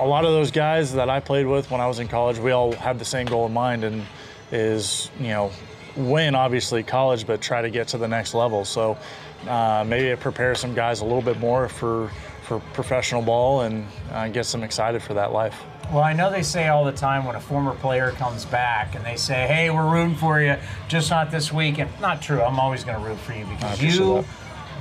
A 0.00 0.06
lot 0.06 0.24
of 0.24 0.32
those 0.32 0.50
guys 0.50 0.92
that 0.94 1.08
I 1.08 1.20
played 1.20 1.46
with 1.46 1.70
when 1.70 1.80
I 1.80 1.86
was 1.86 2.00
in 2.00 2.08
college, 2.08 2.38
we 2.38 2.50
all 2.50 2.72
had 2.72 2.98
the 2.98 3.04
same 3.04 3.26
goal 3.26 3.46
in 3.46 3.52
mind, 3.52 3.84
and 3.84 4.04
is 4.52 5.10
you 5.18 5.28
know 5.28 5.50
win 5.96 6.34
obviously 6.34 6.82
college, 6.82 7.26
but 7.26 7.40
try 7.40 7.62
to 7.62 7.70
get 7.70 7.88
to 7.88 7.98
the 7.98 8.08
next 8.08 8.34
level. 8.34 8.64
So 8.64 8.98
uh, 9.48 9.84
maybe 9.86 10.08
it 10.08 10.20
prepares 10.20 10.60
some 10.60 10.74
guys 10.74 11.00
a 11.00 11.04
little 11.04 11.22
bit 11.22 11.38
more 11.38 11.68
for 11.68 12.10
for 12.46 12.60
professional 12.72 13.22
ball 13.22 13.62
and 13.62 13.86
uh, 14.12 14.28
gets 14.28 14.52
them 14.52 14.62
excited 14.62 15.02
for 15.02 15.14
that 15.14 15.32
life. 15.32 15.60
Well, 15.92 16.02
I 16.02 16.12
know 16.12 16.30
they 16.30 16.42
say 16.42 16.68
all 16.68 16.84
the 16.84 16.92
time 16.92 17.24
when 17.24 17.36
a 17.36 17.40
former 17.40 17.74
player 17.74 18.12
comes 18.12 18.44
back 18.44 18.94
and 18.94 19.04
they 19.04 19.16
say, 19.16 19.46
"Hey, 19.46 19.70
we're 19.70 19.88
rooting 19.88 20.16
for 20.16 20.40
you, 20.40 20.56
just 20.88 21.10
not 21.10 21.30
this 21.30 21.52
week." 21.52 21.78
And 21.78 21.90
not 22.00 22.22
true. 22.22 22.42
I'm 22.42 22.58
always 22.58 22.84
going 22.84 23.00
to 23.00 23.04
root 23.04 23.18
for 23.18 23.34
you 23.34 23.44
because 23.46 23.82
you 23.82 24.24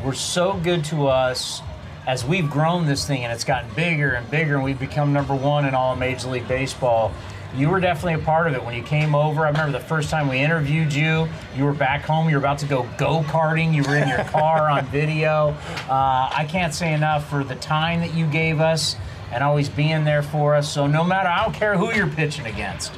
were 0.03 0.13
so 0.13 0.53
good 0.63 0.83
to 0.85 1.07
us 1.07 1.61
as 2.07 2.23
we've 2.23 2.49
grown 2.49 2.85
this 2.85 3.07
thing 3.07 3.23
and 3.23 3.33
it's 3.33 3.43
gotten 3.43 3.69
bigger 3.73 4.11
and 4.11 4.29
bigger 4.29 4.55
and 4.55 4.63
we've 4.63 4.79
become 4.79 5.11
number 5.11 5.33
one 5.33 5.65
in 5.65 5.73
all 5.73 5.93
of 5.93 5.99
Major 5.99 6.29
League 6.29 6.47
Baseball. 6.47 7.11
You 7.55 7.69
were 7.69 7.79
definitely 7.79 8.21
a 8.21 8.25
part 8.25 8.47
of 8.47 8.53
it 8.53 8.63
when 8.63 8.75
you 8.75 8.83
came 8.83 9.15
over. 9.15 9.45
I 9.45 9.49
remember 9.49 9.77
the 9.77 9.83
first 9.83 10.09
time 10.09 10.27
we 10.27 10.39
interviewed 10.39 10.93
you. 10.93 11.27
You 11.55 11.63
were 11.63 11.73
back 11.73 12.01
home. 12.01 12.27
You 12.29 12.35
were 12.35 12.39
about 12.39 12.59
to 12.59 12.65
go 12.65 12.87
go 12.97 13.21
karting. 13.23 13.73
You 13.73 13.83
were 13.83 13.95
in 13.95 14.09
your 14.09 14.23
car 14.25 14.69
on 14.69 14.85
video. 14.91 15.55
Uh, 15.89 16.29
I 16.33 16.45
can't 16.49 16.73
say 16.73 16.93
enough 16.93 17.29
for 17.29 17.43
the 17.43 17.55
time 17.55 18.01
that 18.01 18.13
you 18.13 18.25
gave 18.27 18.59
us 18.59 18.97
and 19.31 19.43
always 19.43 19.69
being 19.69 20.03
there 20.03 20.21
for 20.21 20.55
us. 20.55 20.71
So 20.71 20.85
no 20.85 21.03
matter, 21.03 21.29
I 21.29 21.43
don't 21.43 21.53
care 21.53 21.77
who 21.77 21.93
you're 21.93 22.07
pitching 22.07 22.45
against. 22.45 22.91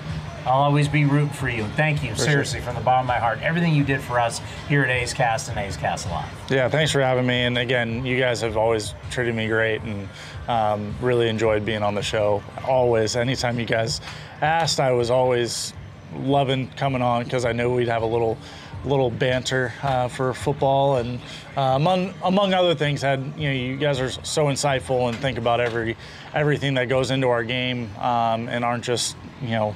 I'll 0.48 0.64
always 0.64 0.88
be 0.88 1.04
rooting 1.04 1.30
for 1.30 1.50
you. 1.50 1.66
Thank 1.76 2.02
you, 2.04 2.12
For 2.12 2.22
seriously, 2.22 2.62
from 2.62 2.76
the 2.76 2.82
bottom 2.82 3.02
of 3.02 3.08
my 3.08 3.20
heart. 3.20 3.40
Everything 3.42 3.76
you 3.76 3.84
did 3.84 4.00
for 4.00 4.18
us 4.18 4.40
here 4.70 4.82
at 4.82 4.90
A's 4.90 5.14
Cast 5.14 5.50
and 5.50 5.60
A's 5.60 5.76
Cast 5.76 6.10
Live. 6.10 6.30
Yeah, 6.50 6.70
thanks 6.70 6.90
for 6.90 7.02
having 7.02 7.28
me. 7.28 7.44
And 7.44 7.58
again, 7.58 8.06
you 8.06 8.18
guys 8.18 8.40
have 8.40 8.56
always 8.56 8.96
treated 9.12 9.36
me 9.36 9.50
great 9.50 9.82
and 9.82 10.08
um, 10.48 10.96
really 11.02 11.28
enjoyed 11.28 11.66
being 11.66 11.84
on 11.84 11.96
the 11.96 12.02
show. 12.02 12.42
Always, 12.66 13.18
anytime 13.18 13.60
you 13.60 13.66
guys 13.66 14.00
asked, 14.42 14.80
I 14.80 14.92
was 14.94 15.12
always 15.12 15.74
loving 16.16 16.70
coming 16.78 17.02
on 17.02 17.26
because 17.26 17.44
I 17.44 17.52
knew 17.52 17.76
we'd 17.76 17.90
have 17.90 18.04
a 18.04 18.08
little 18.08 18.38
little 18.86 19.10
banter 19.10 19.74
uh, 19.84 20.08
for 20.08 20.34
football 20.34 20.98
and 20.98 21.20
uh, 21.58 21.62
among 21.76 22.14
among 22.24 22.54
other 22.54 22.76
things 22.76 23.02
had 23.02 23.20
you 23.36 23.50
know 23.50 23.54
you 23.54 23.76
guys 23.76 24.00
are 24.00 24.10
so 24.10 24.46
insightful 24.46 25.10
and 25.10 25.18
think 25.18 25.38
about 25.38 25.60
every 25.60 25.98
everything 26.34 26.76
that 26.76 26.86
goes 26.86 27.12
into 27.12 27.28
our 27.28 27.44
game 27.44 27.90
um, 27.98 28.48
and 28.48 28.64
aren't 28.64 28.84
just 28.84 29.18
you 29.42 29.50
know 29.50 29.76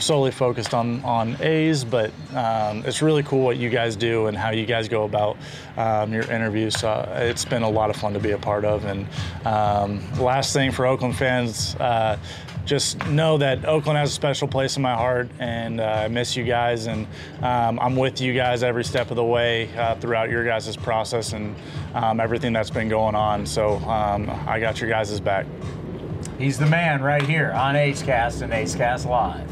solely 0.00 0.30
focused 0.30 0.74
on 0.74 1.02
on 1.04 1.36
A's, 1.40 1.84
but 1.84 2.10
um, 2.34 2.82
it's 2.84 3.02
really 3.02 3.22
cool 3.22 3.44
what 3.44 3.56
you 3.56 3.70
guys 3.70 3.96
do 3.96 4.26
and 4.26 4.36
how 4.36 4.50
you 4.50 4.66
guys 4.66 4.88
go 4.88 5.04
about 5.04 5.36
um, 5.76 6.12
your 6.12 6.22
interviews. 6.24 6.78
So 6.78 7.08
it's 7.16 7.44
been 7.44 7.62
a 7.62 7.70
lot 7.70 7.90
of 7.90 7.96
fun 7.96 8.12
to 8.14 8.20
be 8.20 8.32
a 8.32 8.38
part 8.38 8.64
of. 8.64 8.84
And 8.84 9.06
um, 9.44 10.00
last 10.18 10.52
thing 10.52 10.72
for 10.72 10.86
Oakland 10.86 11.16
fans. 11.16 11.74
Uh, 11.76 12.18
just 12.66 13.04
know 13.06 13.38
that 13.38 13.64
Oakland 13.64 13.98
has 13.98 14.10
a 14.10 14.14
special 14.14 14.46
place 14.46 14.76
in 14.76 14.82
my 14.82 14.94
heart, 14.94 15.28
and 15.40 15.80
uh, 15.80 16.02
I 16.04 16.08
miss 16.08 16.36
you 16.36 16.44
guys. 16.44 16.86
And 16.86 17.06
um, 17.42 17.80
I'm 17.80 17.96
with 17.96 18.20
you 18.20 18.32
guys 18.32 18.62
every 18.62 18.84
step 18.84 19.10
of 19.10 19.16
the 19.16 19.24
way 19.24 19.74
uh, 19.76 19.96
throughout 19.96 20.30
your 20.30 20.44
guys' 20.44 20.76
process 20.76 21.32
and 21.32 21.56
um, 21.94 22.20
everything 22.20 22.52
that's 22.52 22.70
been 22.70 22.88
going 22.88 23.14
on. 23.14 23.46
So 23.46 23.76
um, 23.78 24.30
I 24.46 24.60
got 24.60 24.80
your 24.80 24.88
guys' 24.88 25.18
back. 25.20 25.46
He's 26.38 26.58
the 26.58 26.66
man 26.66 27.02
right 27.02 27.22
here 27.22 27.50
on 27.52 27.76
A's 27.76 28.02
Cast 28.02 28.42
and 28.42 28.52
A's 28.52 28.74
Cast 28.74 29.04
Live. 29.04 29.49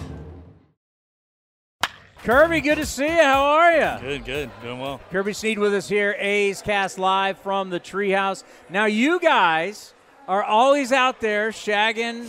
Kirby, 2.24 2.61
good 2.61 2.77
to 2.77 2.86
see 2.86 3.07
you. 3.07 3.23
How 3.23 3.43
are 3.45 3.73
you? 3.73 4.01
Good, 4.01 4.24
good. 4.24 4.51
Doing 4.62 4.81
well. 4.81 5.01
Kirby 5.11 5.32
Snead 5.32 5.59
with 5.59 5.73
us 5.73 5.89
here, 5.89 6.15
A's 6.19 6.61
Cast 6.62 6.99
Live 6.99 7.39
from 7.39 7.70
the 7.70 7.78
Treehouse. 7.81 8.43
Now, 8.69 8.86
you 8.86 9.20
guys 9.20 9.95
are 10.27 10.43
always 10.43 10.93
out 10.93 11.20
there 11.20 11.51
shagging 11.51 12.27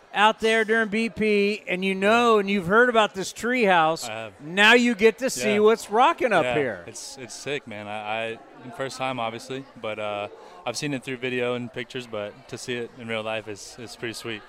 out 0.14 0.40
there 0.40 0.64
during 0.64 0.88
BP, 0.88 1.62
and 1.68 1.84
you 1.84 1.94
know 1.94 2.38
and 2.38 2.48
you've 2.48 2.66
heard 2.66 2.88
about 2.88 3.14
this 3.14 3.30
treehouse. 3.32 4.08
I 4.08 4.12
have. 4.12 4.40
Now 4.40 4.72
you 4.72 4.94
get 4.94 5.18
to 5.18 5.28
see 5.28 5.54
Yeah. 5.54 5.58
what's 5.58 5.90
rocking 5.90 6.32
up 6.32 6.44
Yeah, 6.44 6.54
here. 6.54 6.84
It's 6.86 7.18
it's 7.18 7.34
sick, 7.34 7.66
man. 7.66 7.86
I, 7.88 8.32
I 8.32 8.38
first 8.76 8.96
time 8.96 9.20
obviously, 9.20 9.66
but 9.82 9.98
uh, 9.98 10.28
I've 10.64 10.78
seen 10.78 10.94
it 10.94 11.02
through 11.04 11.18
video 11.18 11.54
and 11.54 11.70
pictures, 11.70 12.06
but 12.06 12.32
to 12.48 12.56
see 12.56 12.74
it 12.76 12.90
in 12.98 13.06
real 13.06 13.22
life 13.22 13.48
is 13.48 13.76
is 13.78 13.96
pretty 13.96 14.14
sweet. 14.14 14.40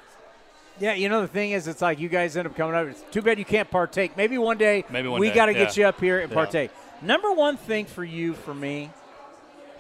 Yeah, 0.80 0.94
you 0.94 1.08
know 1.08 1.22
the 1.22 1.28
thing 1.28 1.52
is, 1.52 1.68
it's 1.68 1.82
like 1.82 2.00
you 2.00 2.10
guys 2.10 2.36
end 2.36 2.48
up 2.48 2.56
coming 2.56 2.76
up. 2.76 2.88
It's 2.88 3.04
too 3.12 3.22
bad 3.22 3.38
you 3.38 3.46
can't 3.46 3.70
partake. 3.70 4.18
Maybe 4.18 4.38
one 4.38 4.58
day. 4.58 4.84
Maybe 4.90 5.08
one 5.08 5.20
we 5.20 5.30
got 5.30 5.46
to 5.46 5.54
get 5.54 5.78
yeah. 5.78 5.84
you 5.84 5.88
up 5.88 6.00
here 6.00 6.20
and 6.20 6.32
Yeah. 6.32 6.36
partake. 6.36 6.72
Number 7.02 7.32
one 7.32 7.58
thing 7.58 7.86
for 7.86 8.04
you, 8.04 8.34
for 8.34 8.54
me, 8.54 8.90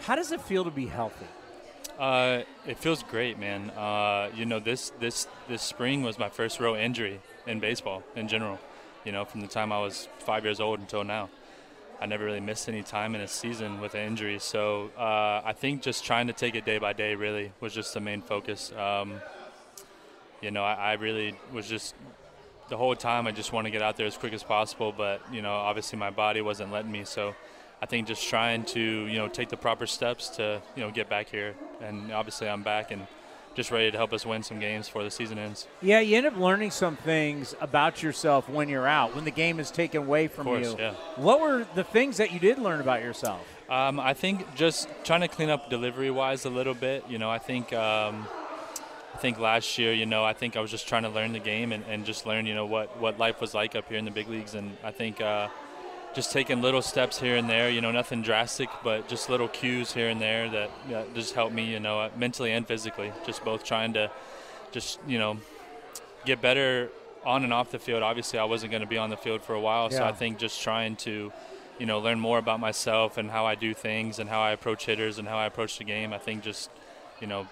how 0.01 0.15
does 0.15 0.31
it 0.31 0.41
feel 0.41 0.63
to 0.65 0.71
be 0.71 0.85
healthy? 0.85 1.25
Uh, 1.97 2.41
it 2.67 2.77
feels 2.77 3.03
great, 3.03 3.39
man. 3.39 3.69
Uh, 3.71 4.29
you 4.35 4.45
know, 4.45 4.59
this 4.59 4.91
this 4.99 5.27
this 5.47 5.61
spring 5.61 6.03
was 6.03 6.19
my 6.19 6.29
first 6.29 6.59
real 6.59 6.75
injury 6.75 7.19
in 7.47 7.59
baseball 7.59 8.03
in 8.15 8.27
general. 8.27 8.59
You 9.03 9.11
know, 9.11 9.25
from 9.25 9.41
the 9.41 9.47
time 9.47 9.71
I 9.71 9.79
was 9.79 10.07
five 10.19 10.43
years 10.43 10.59
old 10.59 10.79
until 10.79 11.03
now, 11.03 11.29
I 11.99 12.05
never 12.05 12.23
really 12.25 12.39
missed 12.39 12.67
any 12.69 12.83
time 12.83 13.15
in 13.15 13.21
a 13.21 13.27
season 13.27 13.79
with 13.79 13.95
an 13.95 14.01
injury. 14.01 14.39
So 14.39 14.91
uh, 14.97 15.41
I 15.43 15.53
think 15.53 15.81
just 15.81 16.03
trying 16.05 16.27
to 16.27 16.33
take 16.33 16.55
it 16.55 16.65
day 16.65 16.77
by 16.77 16.93
day 16.93 17.15
really 17.15 17.51
was 17.59 17.73
just 17.73 17.93
the 17.93 17.99
main 17.99 18.21
focus. 18.21 18.71
Um, 18.73 19.21
you 20.43 20.51
know, 20.51 20.63
I, 20.63 20.73
I 20.73 20.93
really 20.93 21.35
was 21.51 21.67
just 21.67 21.95
the 22.69 22.77
whole 22.77 22.95
time 22.95 23.27
I 23.27 23.31
just 23.31 23.53
want 23.53 23.65
to 23.65 23.71
get 23.71 23.81
out 23.81 23.97
there 23.97 24.05
as 24.05 24.17
quick 24.17 24.33
as 24.33 24.43
possible, 24.43 24.93
but 24.95 25.21
you 25.31 25.41
know, 25.41 25.53
obviously 25.53 25.97
my 25.97 26.09
body 26.09 26.41
wasn't 26.41 26.71
letting 26.71 26.91
me. 26.91 27.05
So 27.05 27.33
I 27.81 27.85
think 27.85 28.07
just 28.07 28.27
trying 28.27 28.65
to 28.65 28.79
you 28.79 29.17
know 29.17 29.27
take 29.27 29.49
the 29.49 29.57
proper 29.57 29.87
steps 29.87 30.29
to 30.37 30.61
you 30.75 30.83
know 30.83 30.91
get 30.91 31.09
back 31.09 31.29
here, 31.29 31.55
and 31.81 32.11
obviously 32.11 32.49
I'm 32.49 32.63
back 32.63 32.91
and 32.91 33.07
just 33.55 33.71
ready 33.71 33.91
to 33.91 33.97
help 33.97 34.13
us 34.13 34.25
win 34.25 34.41
some 34.41 34.59
games 34.59 34.87
before 34.87 35.03
the 35.03 35.11
season 35.11 35.37
ends. 35.37 35.67
Yeah, 35.81 35.99
you 35.99 36.17
end 36.17 36.25
up 36.25 36.35
learning 36.37 36.71
some 36.71 36.95
things 36.95 37.55
about 37.61 38.01
yourself 38.01 38.49
when 38.49 38.67
you're 38.67 38.87
out, 38.87 39.15
when 39.15 39.25
the 39.25 39.31
game 39.31 39.59
is 39.59 39.69
taken 39.69 40.01
away 40.01 40.27
from 40.27 40.45
course, 40.45 40.71
you. 40.71 40.79
yeah. 40.79 40.93
What 41.17 41.39
were 41.39 41.67
the 41.75 41.83
things 41.83 42.17
that 42.17 42.31
you 42.31 42.39
did 42.39 42.57
learn 42.57 42.81
about 42.81 43.01
yourself? 43.01 43.41
Um, 43.69 43.99
I 43.99 44.13
think 44.13 44.55
just 44.55 44.87
trying 45.03 45.21
to 45.21 45.27
clean 45.27 45.49
up 45.49 45.69
delivery 45.69 46.11
wise 46.11 46.45
a 46.45 46.49
little 46.49 46.73
bit. 46.73 47.05
You 47.07 47.19
know, 47.19 47.29
I 47.29 47.37
think 47.37 47.73
um, 47.73 48.27
I 49.14 49.18
think 49.18 49.38
last 49.40 49.77
year, 49.77 49.94
you 49.94 50.06
know, 50.06 50.23
I 50.26 50.34
think 50.34 50.57
I 50.57 50.60
was 50.60 50.72
just 50.72 50.88
trying 50.88 51.03
to 51.03 51.10
learn 51.10 51.34
the 51.34 51.40
game 51.40 51.72
and, 51.72 51.84
and 51.88 52.06
just 52.06 52.26
learn, 52.26 52.45
you 52.45 52.56
know, 52.56 52.65
what 52.65 52.99
what 52.99 53.19
life 53.19 53.40
was 53.40 53.53
like 53.53 53.76
up 53.76 53.88
here 53.88 53.98
in 53.98 54.06
the 54.06 54.11
big 54.11 54.27
leagues. 54.27 54.56
And 54.56 54.76
I 54.84 54.91
think 54.91 55.22
uh, 55.22 55.49
just 56.15 56.31
taking 56.31 56.61
little 56.61 56.81
steps 56.81 57.19
here 57.19 57.35
and 57.35 57.49
there, 57.49 57.69
you 57.69 57.81
know, 57.81 57.91
nothing 57.91 58.22
drastic, 58.22 58.69
but 58.84 59.07
just 59.07 59.30
little 59.30 59.48
cues 59.48 59.94
here 59.94 60.10
and 60.10 60.19
there 60.19 60.49
that, 60.49 60.69
that 60.90 61.14
just 61.14 61.35
helped 61.35 61.53
me, 61.53 61.65
you 61.72 61.80
know, 61.80 61.99
uh, 61.99 62.10
mentally 62.18 62.52
and 62.52 62.68
physically. 62.68 63.11
Just 63.26 63.44
both 63.45 63.64
trying 63.64 63.94
to 63.94 64.10
just, 64.72 64.99
you 65.07 65.19
know, 65.19 65.38
get 66.26 66.41
better 66.41 66.90
on 67.23 67.44
and 67.44 67.53
off 67.53 67.72
the 67.72 67.80
field. 67.80 68.03
Obviously, 68.03 68.40
I 68.40 68.44
wasn't 68.45 68.72
going 68.72 68.81
to 68.81 68.88
be 68.88 68.98
on 68.98 69.10
the 69.10 69.18
field 69.18 69.44
for 69.44 69.53
a 69.53 69.61
while, 69.61 69.90
so 69.90 70.03
I 70.03 70.11
think 70.11 70.40
just 70.40 70.61
trying 70.61 70.95
to, 70.98 71.31
you 71.80 71.85
know, 71.85 71.99
learn 71.99 72.19
more 72.19 72.38
about 72.38 72.60
myself 72.60 73.18
and 73.18 73.30
how 73.30 73.45
I 73.45 73.56
do 73.56 73.73
things 73.73 74.19
and 74.19 74.30
how 74.30 74.41
I 74.41 74.52
approach 74.52 74.85
hitters 74.85 75.19
and 75.19 75.27
how 75.27 75.38
I 75.38 75.45
approach 75.45 75.77
the 75.77 75.84
game. 75.84 76.14
I 76.14 76.18
think 76.18 76.44
just, 76.44 76.69
you 77.22 77.27
know, 77.27 77.48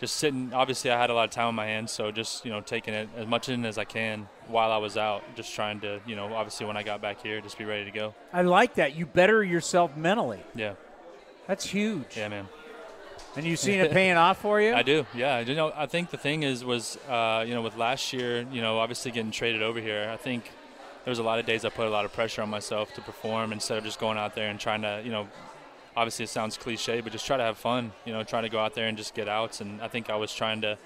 just 0.00 0.16
sitting. 0.16 0.52
Obviously, 0.52 0.90
I 0.90 1.00
had 1.00 1.10
a 1.10 1.14
lot 1.14 1.24
of 1.24 1.30
time 1.30 1.48
on 1.48 1.54
my 1.54 1.66
hands, 1.66 1.92
so 1.92 2.10
just 2.10 2.44
you 2.44 2.50
know, 2.50 2.60
taking 2.60 2.94
it 2.94 3.08
as 3.16 3.26
much 3.26 3.48
in 3.48 3.64
as 3.64 3.78
I 3.78 3.84
can 3.84 4.28
while 4.48 4.72
I 4.72 4.76
was 4.78 4.96
out. 4.96 5.22
Just 5.34 5.54
trying 5.54 5.80
to, 5.80 6.00
you 6.06 6.16
know, 6.16 6.34
obviously 6.34 6.66
when 6.66 6.76
I 6.76 6.82
got 6.82 7.00
back 7.00 7.22
here, 7.22 7.40
just 7.40 7.58
be 7.58 7.64
ready 7.64 7.84
to 7.84 7.90
go. 7.90 8.14
I 8.32 8.42
like 8.42 8.74
that. 8.74 8.96
You 8.96 9.06
better 9.06 9.42
yourself 9.42 9.96
mentally. 9.96 10.40
Yeah. 10.54 10.74
That's 11.46 11.64
huge. 11.64 12.16
Yeah, 12.16 12.28
man. 12.28 12.48
And 13.36 13.46
you 13.46 13.56
seen 13.56 13.80
it 13.80 13.92
paying 13.92 14.16
off 14.16 14.40
for 14.40 14.60
you? 14.60 14.74
I 14.74 14.82
do. 14.82 15.06
Yeah. 15.14 15.40
You 15.40 15.54
know, 15.54 15.72
I 15.74 15.86
think 15.86 16.10
the 16.10 16.18
thing 16.18 16.42
is 16.42 16.64
was 16.64 16.98
uh, 17.08 17.44
you 17.46 17.54
know 17.54 17.62
with 17.62 17.76
last 17.76 18.12
year, 18.12 18.46
you 18.50 18.60
know, 18.60 18.78
obviously 18.78 19.10
getting 19.10 19.30
traded 19.30 19.62
over 19.62 19.80
here, 19.80 20.10
I 20.12 20.16
think 20.16 20.50
there 21.04 21.10
was 21.12 21.20
a 21.20 21.22
lot 21.22 21.38
of 21.38 21.46
days 21.46 21.64
I 21.64 21.68
put 21.68 21.86
a 21.86 21.90
lot 21.90 22.04
of 22.04 22.12
pressure 22.12 22.42
on 22.42 22.50
myself 22.50 22.92
to 22.94 23.00
perform 23.00 23.52
instead 23.52 23.78
of 23.78 23.84
just 23.84 24.00
going 24.00 24.18
out 24.18 24.34
there 24.34 24.50
and 24.50 24.58
trying 24.58 24.82
to, 24.82 25.00
you 25.04 25.12
know, 25.12 25.28
obviously 25.96 26.24
it 26.24 26.28
sounds 26.28 26.56
cliche, 26.56 27.00
but 27.00 27.12
just 27.12 27.26
try 27.26 27.36
to 27.36 27.42
have 27.42 27.56
fun. 27.58 27.92
You 28.04 28.12
know, 28.12 28.22
trying 28.22 28.42
to 28.44 28.48
go 28.48 28.58
out 28.58 28.74
there 28.74 28.86
and 28.88 28.96
just 28.96 29.14
get 29.14 29.28
outs. 29.28 29.60
And 29.60 29.80
I 29.80 29.88
think 29.88 30.10
I 30.10 30.16
was 30.16 30.32
trying 30.34 30.60
to, 30.62 30.76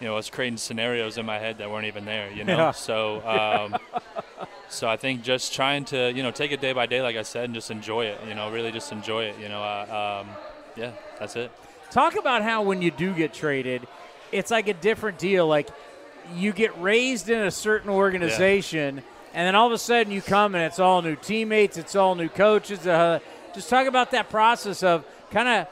you 0.00 0.06
know, 0.06 0.14
I 0.14 0.16
was 0.16 0.30
creating 0.30 0.56
scenarios 0.58 1.18
in 1.18 1.26
my 1.26 1.38
head 1.38 1.58
that 1.58 1.70
weren't 1.70 1.86
even 1.86 2.04
there. 2.04 2.30
You 2.30 2.44
know, 2.44 2.56
Yeah. 2.56 2.70
so. 2.72 3.26
Um, 3.26 3.76
So 4.70 4.86
I 4.86 4.98
think 4.98 5.22
just 5.22 5.54
trying 5.54 5.86
to, 5.86 6.12
you 6.12 6.22
know, 6.22 6.30
take 6.30 6.52
it 6.52 6.60
day 6.60 6.74
by 6.74 6.84
day, 6.84 7.00
like 7.00 7.16
I 7.16 7.22
said, 7.22 7.44
and 7.44 7.54
just 7.54 7.70
enjoy 7.70 8.04
it. 8.04 8.20
You 8.28 8.34
know, 8.34 8.50
really 8.50 8.70
just 8.70 8.92
enjoy 8.92 9.24
it. 9.24 9.36
You 9.40 9.48
know, 9.48 9.62
uh, 9.62 10.20
um, 10.22 10.28
yeah, 10.76 10.92
that's 11.18 11.36
it. 11.36 11.50
Talk 11.90 12.16
about 12.16 12.42
how 12.42 12.60
when 12.62 12.82
you 12.82 12.90
do 12.90 13.14
get 13.14 13.32
traded, 13.32 13.86
it's 14.30 14.50
like 14.50 14.68
a 14.68 14.74
different 14.74 15.18
deal. 15.18 15.46
Like 15.46 15.68
you 16.36 16.52
get 16.52 16.78
raised 16.78 17.30
in 17.30 17.40
a 17.40 17.50
certain 17.50 17.88
organization, 17.88 19.02
and 19.32 19.46
then 19.46 19.54
all 19.54 19.66
of 19.66 19.72
a 19.72 19.78
sudden 19.78 20.12
you 20.12 20.20
come 20.20 20.54
and 20.54 20.62
it's 20.64 20.78
all 20.78 21.00
new 21.00 21.16
teammates, 21.16 21.78
it's 21.78 21.96
all 21.96 22.14
new 22.14 22.28
coaches. 22.28 22.86
Uh, 22.86 23.20
just 23.54 23.68
talk 23.68 23.86
about 23.86 24.10
that 24.12 24.30
process 24.30 24.82
of 24.82 25.04
kind 25.30 25.48
of 25.48 25.68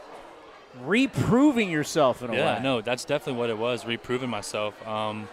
reproving 0.84 1.70
yourself 1.70 2.22
in 2.22 2.30
a 2.30 2.34
yeah, 2.34 2.38
way. 2.38 2.52
Yeah, 2.56 2.62
no, 2.62 2.80
that's 2.80 3.04
definitely 3.04 3.38
what 3.38 3.50
it 3.50 3.58
was, 3.58 3.86
reproving 3.86 4.30
myself. 4.30 4.86
Um, 4.86 5.28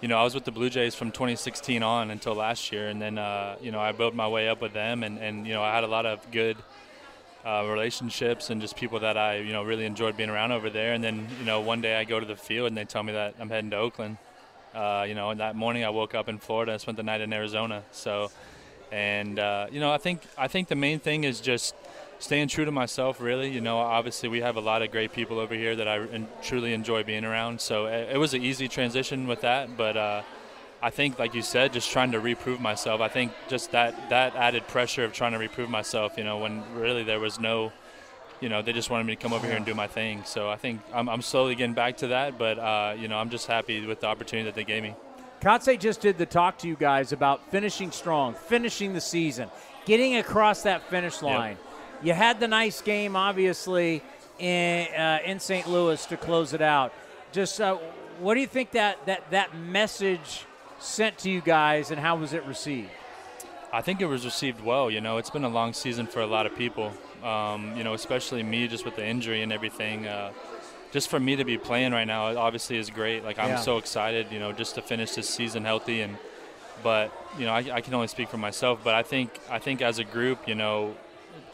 you 0.00 0.08
know, 0.08 0.16
I 0.16 0.24
was 0.24 0.34
with 0.34 0.44
the 0.44 0.50
Blue 0.50 0.70
Jays 0.70 0.94
from 0.94 1.12
2016 1.12 1.82
on 1.82 2.10
until 2.10 2.34
last 2.34 2.72
year, 2.72 2.88
and 2.88 3.00
then 3.00 3.18
uh, 3.18 3.56
you 3.60 3.70
know 3.70 3.80
I 3.80 3.92
built 3.92 4.14
my 4.14 4.28
way 4.28 4.48
up 4.48 4.62
with 4.62 4.72
them, 4.72 5.02
and, 5.02 5.18
and 5.18 5.46
you 5.46 5.52
know 5.52 5.62
I 5.62 5.74
had 5.74 5.84
a 5.84 5.88
lot 5.88 6.06
of 6.06 6.30
good 6.30 6.56
uh, 7.44 7.64
relationships 7.68 8.50
and 8.50 8.60
just 8.60 8.76
people 8.76 9.00
that 9.00 9.16
I 9.16 9.36
you 9.36 9.52
know 9.52 9.62
really 9.62 9.84
enjoyed 9.84 10.16
being 10.16 10.30
around 10.30 10.52
over 10.52 10.70
there. 10.70 10.94
And 10.94 11.04
then 11.04 11.28
you 11.38 11.44
know 11.44 11.60
one 11.60 11.80
day 11.80 11.96
I 11.96 12.04
go 12.04 12.18
to 12.18 12.26
the 12.26 12.36
field 12.36 12.68
and 12.68 12.76
they 12.76 12.84
tell 12.84 13.02
me 13.02 13.12
that 13.12 13.34
I'm 13.38 13.50
heading 13.50 13.70
to 13.70 13.76
Oakland. 13.76 14.16
Uh, 14.74 15.04
you 15.08 15.14
know, 15.14 15.30
and 15.30 15.40
that 15.40 15.56
morning 15.56 15.84
I 15.84 15.90
woke 15.90 16.14
up 16.14 16.28
in 16.28 16.38
Florida 16.38 16.72
and 16.72 16.80
spent 16.80 16.96
the 16.96 17.02
night 17.02 17.20
in 17.20 17.32
Arizona. 17.32 17.82
So, 17.90 18.30
and 18.90 19.38
uh, 19.38 19.66
you 19.70 19.80
know 19.80 19.92
I 19.92 19.98
think 19.98 20.22
I 20.36 20.48
think 20.48 20.68
the 20.68 20.76
main 20.76 20.98
thing 20.98 21.24
is 21.24 21.40
just 21.40 21.74
staying 22.18 22.48
true 22.48 22.64
to 22.64 22.72
myself. 22.72 23.20
Really, 23.20 23.50
you 23.50 23.60
know, 23.60 23.78
obviously 23.78 24.28
we 24.28 24.40
have 24.40 24.56
a 24.56 24.60
lot 24.60 24.82
of 24.82 24.90
great 24.90 25.12
people 25.12 25.38
over 25.38 25.54
here 25.54 25.76
that 25.76 25.88
I 25.88 26.06
truly 26.42 26.72
enjoy 26.72 27.02
being 27.02 27.24
around. 27.24 27.60
So 27.60 27.86
it, 27.86 28.10
it 28.12 28.18
was 28.18 28.34
an 28.34 28.42
easy 28.42 28.68
transition 28.68 29.26
with 29.26 29.40
that, 29.42 29.76
but. 29.76 29.96
Uh, 29.96 30.22
I 30.82 30.90
think, 30.90 31.18
like 31.18 31.34
you 31.34 31.42
said, 31.42 31.72
just 31.72 31.90
trying 31.90 32.12
to 32.12 32.20
reprove 32.20 32.60
myself. 32.60 33.00
I 33.00 33.08
think 33.08 33.32
just 33.48 33.72
that 33.72 34.08
that 34.08 34.34
added 34.34 34.66
pressure 34.66 35.04
of 35.04 35.12
trying 35.12 35.32
to 35.32 35.38
reprove 35.38 35.68
myself. 35.68 36.16
You 36.16 36.24
know, 36.24 36.38
when 36.38 36.62
really 36.74 37.02
there 37.04 37.20
was 37.20 37.38
no, 37.38 37.70
you 38.40 38.48
know, 38.48 38.62
they 38.62 38.72
just 38.72 38.88
wanted 38.88 39.04
me 39.04 39.14
to 39.14 39.22
come 39.22 39.34
over 39.34 39.46
here 39.46 39.56
and 39.56 39.66
do 39.66 39.74
my 39.74 39.86
thing. 39.86 40.22
So 40.24 40.48
I 40.48 40.56
think 40.56 40.80
I'm, 40.94 41.08
I'm 41.08 41.20
slowly 41.20 41.54
getting 41.54 41.74
back 41.74 41.98
to 41.98 42.08
that. 42.08 42.38
But 42.38 42.58
uh, 42.58 42.94
you 42.98 43.08
know, 43.08 43.18
I'm 43.18 43.28
just 43.28 43.46
happy 43.46 43.84
with 43.84 44.00
the 44.00 44.06
opportunity 44.06 44.46
that 44.46 44.54
they 44.54 44.64
gave 44.64 44.82
me. 44.82 44.94
Kotsay 45.40 45.78
just 45.78 46.02
did 46.02 46.18
the 46.18 46.26
talk 46.26 46.58
to 46.58 46.68
you 46.68 46.76
guys 46.76 47.12
about 47.12 47.50
finishing 47.50 47.90
strong, 47.92 48.34
finishing 48.34 48.92
the 48.92 49.00
season, 49.00 49.48
getting 49.86 50.16
across 50.16 50.62
that 50.64 50.82
finish 50.90 51.22
line. 51.22 51.56
You 52.02 52.12
had 52.12 52.40
the 52.40 52.48
nice 52.48 52.82
game, 52.82 53.16
obviously, 53.16 54.02
in, 54.38 54.86
uh, 54.94 55.20
in 55.24 55.40
St. 55.40 55.66
Louis 55.66 56.04
to 56.06 56.16
close 56.18 56.52
it 56.52 56.60
out. 56.60 56.92
Just 57.32 57.58
uh, 57.60 57.78
what 58.18 58.34
do 58.34 58.40
you 58.40 58.46
think 58.46 58.72
that, 58.72 59.04
that, 59.06 59.30
that 59.30 59.56
message 59.56 60.44
sent 60.78 61.16
to 61.18 61.30
you 61.30 61.40
guys, 61.40 61.90
and 61.90 61.98
how 61.98 62.16
was 62.16 62.34
it 62.34 62.44
received? 62.44 62.90
I 63.72 63.80
think 63.80 64.00
it 64.02 64.06
was 64.06 64.24
received 64.24 64.62
well. 64.62 64.90
You 64.90 65.00
know, 65.00 65.16
it's 65.16 65.30
been 65.30 65.44
a 65.44 65.48
long 65.48 65.72
season 65.72 66.06
for 66.06 66.20
a 66.20 66.26
lot 66.26 66.44
of 66.44 66.54
people. 66.54 66.92
Um, 67.22 67.76
you 67.76 67.84
know, 67.84 67.94
especially 67.94 68.42
me, 68.42 68.68
just 68.68 68.84
with 68.84 68.96
the 68.96 69.06
injury 69.06 69.42
and 69.42 69.52
everything. 69.52 70.06
Uh, 70.06 70.32
just 70.92 71.08
for 71.08 71.20
me 71.20 71.36
to 71.36 71.44
be 71.44 71.56
playing 71.58 71.92
right 71.92 72.06
now, 72.06 72.36
obviously 72.36 72.76
is 72.76 72.90
great. 72.90 73.24
Like 73.24 73.38
I'm 73.38 73.50
Yeah. 73.50 73.56
so 73.56 73.78
excited. 73.78 74.26
You 74.32 74.38
know, 74.40 74.52
just 74.52 74.74
to 74.76 74.82
finish 74.82 75.12
this 75.14 75.28
season 75.28 75.64
healthy 75.64 76.00
and. 76.02 76.16
But 76.82 77.12
you 77.38 77.44
know, 77.44 77.52
I, 77.52 77.58
I 77.74 77.80
can 77.82 77.92
only 77.92 78.06
speak 78.08 78.30
for 78.30 78.38
myself. 78.38 78.80
But 78.82 78.94
I 78.94 79.02
think 79.02 79.38
I 79.50 79.58
think 79.58 79.82
as 79.82 79.98
a 79.98 80.04
group, 80.04 80.48
you 80.48 80.54
know, 80.54 80.94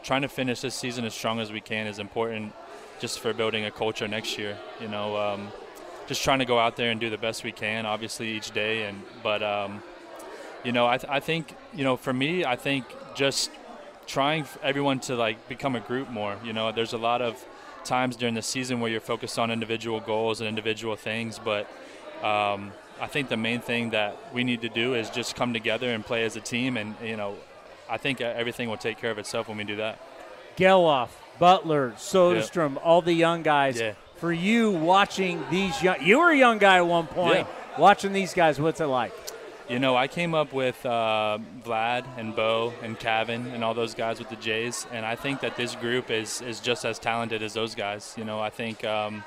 trying 0.01 0.21
to 0.21 0.29
finish 0.29 0.61
this 0.61 0.73
season 0.73 1.03
as 1.03 1.13
strong 1.13 1.41
as 1.41 1.51
we 1.51 1.59
can 1.59 1.85
is 1.85 1.99
important, 1.99 2.53
just 3.01 3.19
for 3.19 3.33
building 3.33 3.65
a 3.65 3.71
culture 3.71 4.07
next 4.07 4.37
year. 4.37 4.57
You 4.79 4.87
know, 4.87 5.17
um, 5.17 5.49
just 6.07 6.23
trying 6.23 6.39
to 6.39 6.45
go 6.45 6.57
out 6.57 6.77
there 6.77 6.91
and 6.91 6.99
do 7.01 7.09
the 7.09 7.17
best 7.17 7.43
we 7.43 7.51
can, 7.51 7.85
obviously 7.85 8.29
each 8.37 8.51
day. 8.51 8.83
And 8.83 9.01
but 9.21 9.43
um, 9.43 9.83
you 10.63 10.71
know, 10.71 10.87
I, 10.87 10.97
th- 10.97 11.11
I 11.11 11.19
think 11.19 11.53
you 11.73 11.83
know, 11.83 11.97
for 11.97 12.13
me, 12.13 12.45
I 12.45 12.55
think 12.55 12.85
just 13.13 13.51
trying 14.05 14.45
everyone 14.63 15.01
to 15.01 15.17
like 15.17 15.45
become 15.49 15.75
a 15.75 15.81
group 15.81 16.09
more. 16.09 16.37
You 16.41 16.53
know, 16.53 16.71
there's 16.71 16.93
a 16.93 16.97
lot 16.97 17.21
of 17.21 17.43
times 17.87 18.15
during 18.15 18.35
the 18.35 18.41
season 18.41 18.79
where 18.79 18.91
you're 18.91 19.01
focused 19.01 19.39
on 19.39 19.51
individual 19.51 19.99
goals 19.99 20.41
and 20.41 20.47
individual 20.47 20.95
things, 20.95 21.39
but 21.39 21.67
um, 22.23 22.71
I 22.99 23.07
think 23.07 23.29
the 23.29 23.37
main 23.37 23.61
thing 23.61 23.91
that 23.91 24.17
we 24.33 24.43
need 24.43 24.61
to 24.61 24.69
do 24.69 24.95
is 24.95 25.09
just 25.09 25.35
come 25.35 25.53
together 25.53 25.89
and 25.91 26.05
play 26.05 26.23
as 26.25 26.35
a 26.35 26.41
team, 26.41 26.77
and 26.77 26.95
you 27.03 27.15
know, 27.15 27.35
I 27.89 27.97
think 27.97 28.21
everything 28.21 28.69
will 28.69 28.77
take 28.77 28.99
care 28.99 29.11
of 29.11 29.17
itself 29.17 29.47
when 29.47 29.57
we 29.57 29.63
do 29.63 29.77
that. 29.77 29.99
Gelof, 30.57 31.09
Butler, 31.39 31.91
Soderstrom, 31.97 32.77
all 32.83 33.01
the 33.01 33.13
young 33.13 33.43
guys. 33.43 33.79
Yeah. 33.79 33.93
For 34.15 34.33
you 34.33 34.71
watching 34.71 35.43
these 35.51 35.81
young, 35.83 36.01
you 36.01 36.17
were 36.17 36.31
a 36.31 36.37
young 36.37 36.57
guy 36.57 36.77
at 36.77 36.87
one 36.87 37.05
point. 37.05 37.45
Yeah. 37.47 37.79
Watching 37.79 38.13
these 38.13 38.33
guys, 38.33 38.59
what's 38.59 38.81
it 38.81 38.87
like? 38.87 39.13
You 39.69 39.79
know, 39.79 39.97
I 39.97 40.07
came 40.07 40.33
up 40.33 40.53
with 40.53 40.85
uh, 40.85 41.39
Vlad 41.65 42.05
and 42.17 42.33
Bo 42.33 42.73
and 42.81 42.97
Kevin 42.97 43.47
and 43.47 43.65
all 43.65 43.73
those 43.73 43.93
guys 43.93 44.17
with 44.17 44.29
the 44.29 44.37
Jays, 44.37 44.87
and 44.93 45.05
I 45.05 45.15
think 45.15 45.41
that 45.41 45.57
this 45.57 45.75
group 45.75 46.09
is 46.09 46.41
is 46.41 46.61
just 46.61 46.85
as 46.85 46.97
talented 46.99 47.43
as 47.43 47.53
those 47.53 47.75
guys. 47.75 48.15
You 48.17 48.23
know, 48.23 48.39
I 48.39 48.49
think 48.49 48.85
um, 48.85 49.25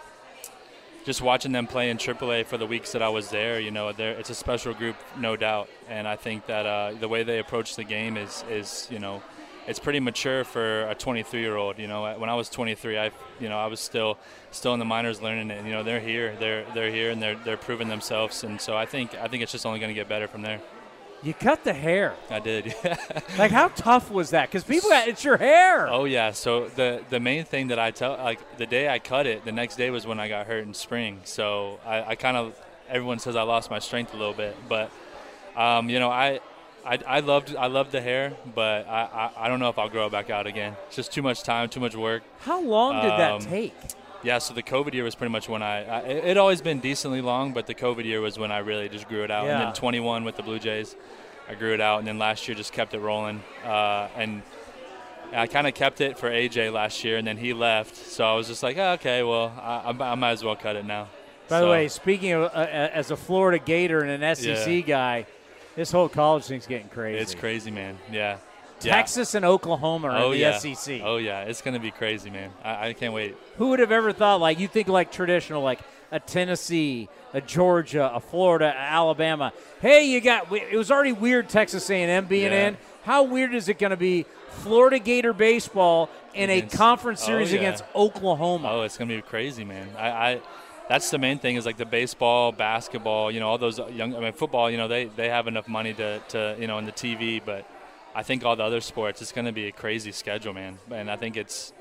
just 1.05 1.21
watching 1.21 1.53
them 1.53 1.67
play 1.67 1.91
in 1.91 1.99
AAA 1.99 2.47
for 2.47 2.57
the 2.57 2.67
weeks 2.67 2.93
that 2.93 3.03
I 3.03 3.11
was 3.11 3.29
there, 3.29 3.61
you 3.61 3.71
know, 3.71 3.89
it's 3.89 4.31
a 4.31 4.35
special 4.35 4.73
group, 4.73 4.97
no 5.19 5.37
doubt. 5.37 5.69
And 5.91 6.09
I 6.09 6.17
think 6.17 6.47
that 6.47 6.65
uh, 6.65 6.93
the 6.99 7.09
way 7.09 7.23
they 7.23 7.39
approach 7.39 7.77
the 7.77 7.85
game 7.85 8.17
is 8.17 8.43
is 8.51 8.89
you 8.91 8.99
know, 8.99 9.23
it's 9.71 9.79
pretty 9.79 10.01
mature 10.01 10.43
for 10.43 10.83
a 10.89 10.95
23 10.97 11.41
year 11.41 11.57
old. 11.57 11.79
You 11.79 11.87
know, 11.87 12.13
when 12.19 12.29
I 12.29 12.35
was 12.35 12.49
23, 12.49 12.99
I 12.99 13.11
you 13.39 13.49
know 13.49 13.57
I 13.57 13.69
was 13.69 13.79
still 13.79 14.19
still 14.51 14.75
in 14.75 14.81
the 14.81 14.85
minors 14.85 15.23
learning 15.23 15.51
it. 15.51 15.65
You 15.65 15.73
know, 15.73 15.85
they're 15.85 16.01
here, 16.01 16.35
they're 16.41 16.67
they're 16.75 16.91
here, 16.91 17.11
and 17.11 17.23
they're 17.23 17.37
they're 17.37 17.57
proving 17.57 17.89
themselves. 17.89 18.43
And 18.43 18.61
so 18.61 18.77
I 18.77 18.85
think 18.85 19.15
I 19.15 19.29
think 19.29 19.45
it's 19.45 19.53
just 19.53 19.65
only 19.65 19.79
going 19.79 19.91
to 19.91 19.95
get 19.95 20.09
better 20.09 20.27
from 20.27 20.43
there. 20.43 20.61
You 21.23 21.35
cut 21.35 21.65
the 21.65 21.73
hair. 21.73 22.15
I 22.31 22.41
did. 22.41 22.75
Like, 23.39 23.53
how 23.53 23.69
tough 23.69 24.11
was 24.11 24.31
that? 24.31 24.49
Because 24.49 24.65
people, 24.65 24.91
it's 24.93 25.25
your 25.25 25.37
hair. 25.37 25.89
Oh 25.89 26.05
yeah. 26.05 26.33
So 26.33 26.69
the 26.69 27.03
the 27.09 27.21
main 27.21 27.45
thing 27.45 27.69
that 27.69 27.79
I 27.79 27.91
tell 27.91 28.13
like 28.17 28.59
the 28.59 28.67
day 28.67 28.89
I 28.89 28.99
cut 28.99 29.27
it, 29.27 29.45
the 29.45 29.53
next 29.53 29.77
day 29.77 29.91
was 29.91 30.07
when 30.07 30.19
I 30.19 30.29
got 30.29 30.47
hurt 30.47 30.67
in 30.67 30.75
spring. 30.75 31.21
So 31.25 31.79
I, 31.87 32.03
I 32.03 32.15
kind 32.17 32.37
of 32.37 32.61
everyone 32.89 33.19
says 33.19 33.37
I 33.37 33.43
lost 33.43 33.71
my 33.71 33.79
strength 33.79 34.13
a 34.15 34.17
little 34.17 34.35
bit, 34.35 34.57
but 34.69 34.91
um, 35.57 35.89
you 35.89 36.01
know 36.01 36.11
I. 36.11 36.41
I, 36.91 36.99
I 37.07 37.21
loved 37.21 37.55
I 37.57 37.67
loved 37.69 37.93
the 37.93 38.01
hair, 38.01 38.33
but 38.55 38.89
I, 38.89 39.03
I, 39.37 39.45
I 39.45 39.49
don't 39.49 39.61
know 39.61 39.69
if 39.69 39.79
I'll 39.79 39.89
grow 39.89 40.07
it 40.07 40.13
back 40.13 40.29
out 40.29 40.47
again. 40.47 40.75
It's 40.89 40.97
just 40.97 41.13
too 41.13 41.23
much 41.23 41.43
time, 41.45 41.69
too 41.69 41.81
much 41.81 41.95
work. 41.95 42.23
How 42.41 42.61
long 42.61 43.01
did 43.03 43.13
Um, 43.13 43.19
that 43.19 43.41
take? 43.49 43.75
Yeah, 44.23 44.39
so 44.39 44.53
the 44.53 44.63
COVID 44.63 44.93
year 44.93 45.05
was 45.05 45.15
pretty 45.15 45.31
much 45.33 45.49
when 45.49 45.63
I, 45.63 45.85
I 45.85 45.99
it 46.01 46.25
had 46.25 46.37
always 46.37 46.61
been 46.61 46.81
decently 46.81 47.21
long, 47.23 47.53
but 47.53 47.67
the 47.67 47.75
COVID 47.75 48.05
year 48.05 48.21
was 48.21 48.39
when 48.39 48.51
I 48.53 48.59
really 48.59 48.89
just 48.89 49.09
grew 49.09 49.23
it 49.25 49.31
out. 49.31 49.45
Yeah. 49.47 49.53
And 49.59 49.69
then 49.69 49.73
21 49.73 50.25
with 50.25 50.37
the 50.37 50.43
Blue 50.43 50.59
Jays, 50.59 50.95
I 51.49 51.55
grew 51.55 51.73
it 51.75 51.81
out, 51.81 52.01
and 52.01 52.09
then 52.09 52.19
last 52.19 52.47
year 52.49 52.55
just 52.57 52.73
kept 52.73 52.93
it 52.93 52.99
rolling. 53.01 53.43
Uh, 53.65 54.09
and 54.17 54.43
I 55.33 55.47
kind 55.47 55.67
of 55.67 55.75
kept 55.75 56.01
it 56.03 56.19
for 56.19 56.29
AJ 56.29 56.71
last 56.73 57.03
year, 57.05 57.17
and 57.17 57.27
then 57.27 57.37
he 57.39 57.53
left, 57.55 57.95
so 57.97 58.25
I 58.27 58.35
was 58.35 58.49
just 58.49 58.63
like, 58.63 58.77
oh, 58.77 58.93
okay, 58.95 59.23
well, 59.23 59.53
I, 59.63 59.91
I, 59.93 60.11
I 60.13 60.15
might 60.17 60.33
as 60.33 60.45
well 60.45 60.57
cut 60.57 60.75
it 60.77 60.85
now. 60.85 61.09
By 61.49 61.61
So- 61.61 61.65
the 61.67 61.71
way, 61.71 61.89
speaking 61.89 62.33
of 62.33 62.43
uh, 62.43 62.47
uh, 62.57 62.91
as 62.93 63.11
a 63.11 63.17
Florida 63.17 63.59
Gator 63.65 64.01
and 64.01 64.23
an 64.23 64.37
SEC 64.37 64.67
Yeah. 64.69 64.81
guy, 64.81 65.27
this 65.81 65.91
whole 65.91 66.11
college 66.11 66.45
thing's 66.45 66.67
getting 66.67 66.91
crazy. 66.91 67.19
It's 67.19 67.35
crazy, 67.35 67.71
man. 67.71 67.99
Yeah. 68.13 68.37
Yeah. 68.83 68.95
Texas 68.97 69.35
and 69.35 69.47
Oklahoma 69.47 70.09
are 70.09 70.19
oh, 70.19 70.33
in 70.33 70.33
the 70.33 70.39
yeah. 70.39 70.59
SEC. 70.59 71.01
Oh 71.03 71.17
yeah, 71.17 71.43
it's 71.43 71.63
gonna 71.63 71.81
be 71.81 71.91
crazy, 71.91 72.29
man. 72.29 72.51
I, 72.63 72.89
I 72.89 72.93
can't 72.93 73.15
wait. 73.15 73.35
Who 73.57 73.69
would 73.69 73.79
have 73.79 73.91
ever 73.91 74.13
thought? 74.13 74.41
Like 74.41 74.59
you 74.59 74.69
think 74.69 74.89
like 74.89 75.11
traditional, 75.11 75.63
like 75.63 75.81
a 76.13 76.21
Tennessee, 76.21 77.09
a 77.33 77.41
Georgia, 77.41 78.11
a 78.15 78.21
Florida, 78.21 78.67
a 78.67 78.79
Alabama. 78.79 79.55
Hey, 79.81 80.05
you 80.05 80.21
got. 80.21 80.53
It 80.53 80.77
was 80.77 80.91
already 80.91 81.13
weird 81.13 81.49
Texas 81.49 81.89
A&M 81.89 82.27
being 82.27 82.53
Yeah. 82.53 82.69
in. 82.69 82.77
How 83.05 83.23
weird 83.23 83.55
is 83.55 83.69
it 83.69 83.79
going 83.79 83.91
to 83.91 83.97
be? 83.97 84.27
Florida 84.51 84.99
Gator 84.99 85.33
baseball 85.33 86.11
in 86.35 86.51
Against- 86.51 86.75
a 86.75 86.79
conference 86.79 87.23
oh, 87.23 87.27
series 87.27 87.53
yeah. 87.53 87.61
against 87.61 87.85
Oklahoma. 87.95 88.69
Oh, 88.71 88.83
it's 88.83 88.99
gonna 88.99 89.15
be 89.15 89.23
crazy, 89.23 89.65
man. 89.65 89.89
I, 89.97 90.09
I 90.09 90.41
that's 90.91 91.09
the 91.11 91.19
main 91.19 91.39
thing 91.39 91.55
is 91.55 91.65
like 91.65 91.77
the 91.77 91.87
baseball, 91.87 92.51
basketball, 92.51 93.31
you 93.31 93.39
know, 93.39 93.49
all 93.49 93.59
those 93.59 93.79
young. 93.79 94.17
I 94.17 94.19
mean, 94.19 94.33
football. 94.33 94.69
You 94.69 94.77
know, 94.77 94.89
they 94.89 95.05
they 95.05 95.29
have 95.29 95.47
enough 95.47 95.69
money 95.69 95.95
to 95.95 96.19
to 96.31 96.57
you 96.59 96.67
know 96.67 96.79
in 96.79 96.85
the 96.85 96.91
TV, 96.91 97.41
but 97.43 97.65
I 98.13 98.25
think 98.25 98.45
all 98.45 98.57
the 98.57 98.65
other 98.65 98.81
sports, 98.81 99.23
it's 99.23 99.31
gonna 99.31 99.53
be 99.53 99.69
a 99.69 99.73
crazy 99.73 100.11
schedule, 100.11 100.53
man. 100.53 100.79
And 100.91 101.09
I 101.09 101.15
think 101.15 101.37
it's 101.37 101.73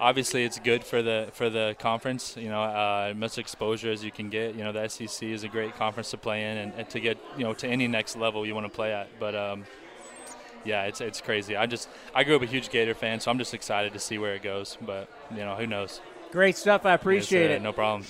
obviously 0.00 0.42
it's 0.42 0.58
good 0.58 0.82
for 0.82 1.00
the 1.00 1.28
for 1.32 1.48
the 1.48 1.76
conference. 1.78 2.36
You 2.36 2.48
know, 2.48 2.60
uh, 2.60 3.14
much 3.16 3.38
exposure 3.38 3.92
as 3.92 4.02
you 4.02 4.10
can 4.10 4.30
get. 4.30 4.56
You 4.56 4.64
know, 4.64 4.72
the 4.72 4.88
SEC 4.88 5.28
is 5.28 5.44
a 5.44 5.48
great 5.48 5.76
conference 5.76 6.10
to 6.10 6.16
play 6.16 6.42
in, 6.42 6.56
and, 6.56 6.72
and 6.76 6.90
to 6.90 6.98
get 6.98 7.18
you 7.38 7.44
know 7.44 7.54
to 7.54 7.68
any 7.68 7.86
next 7.86 8.16
level 8.16 8.44
you 8.44 8.56
want 8.56 8.66
to 8.66 8.76
play 8.76 8.92
at. 8.92 9.08
But 9.20 9.36
um, 9.36 9.64
yeah, 10.64 10.86
it's 10.86 11.00
it's 11.00 11.20
crazy. 11.20 11.54
I 11.54 11.66
just 11.66 11.88
I 12.16 12.24
grew 12.24 12.34
up 12.34 12.42
a 12.42 12.46
huge 12.46 12.70
Gator 12.70 12.94
fan, 12.94 13.20
so 13.20 13.30
I'm 13.30 13.38
just 13.38 13.54
excited 13.54 13.92
to 13.92 14.00
see 14.00 14.18
where 14.18 14.34
it 14.34 14.42
goes. 14.42 14.76
But 14.84 15.08
you 15.30 15.44
know, 15.44 15.54
who 15.54 15.68
knows? 15.68 16.00
Great 16.32 16.56
stuff. 16.56 16.86
I 16.86 16.92
appreciate 16.94 17.48
Yes, 17.50 17.50
uh, 17.50 17.56
it. 17.56 17.62
No 17.62 17.72
problem. 17.72 18.02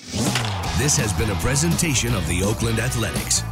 This 0.79 0.97
has 0.97 1.13
been 1.15 1.31
a 1.31 1.35
presentation 1.37 2.15
of 2.15 2.27
the 2.29 2.43
Oakland 2.43 2.79
Athletics. 2.79 3.43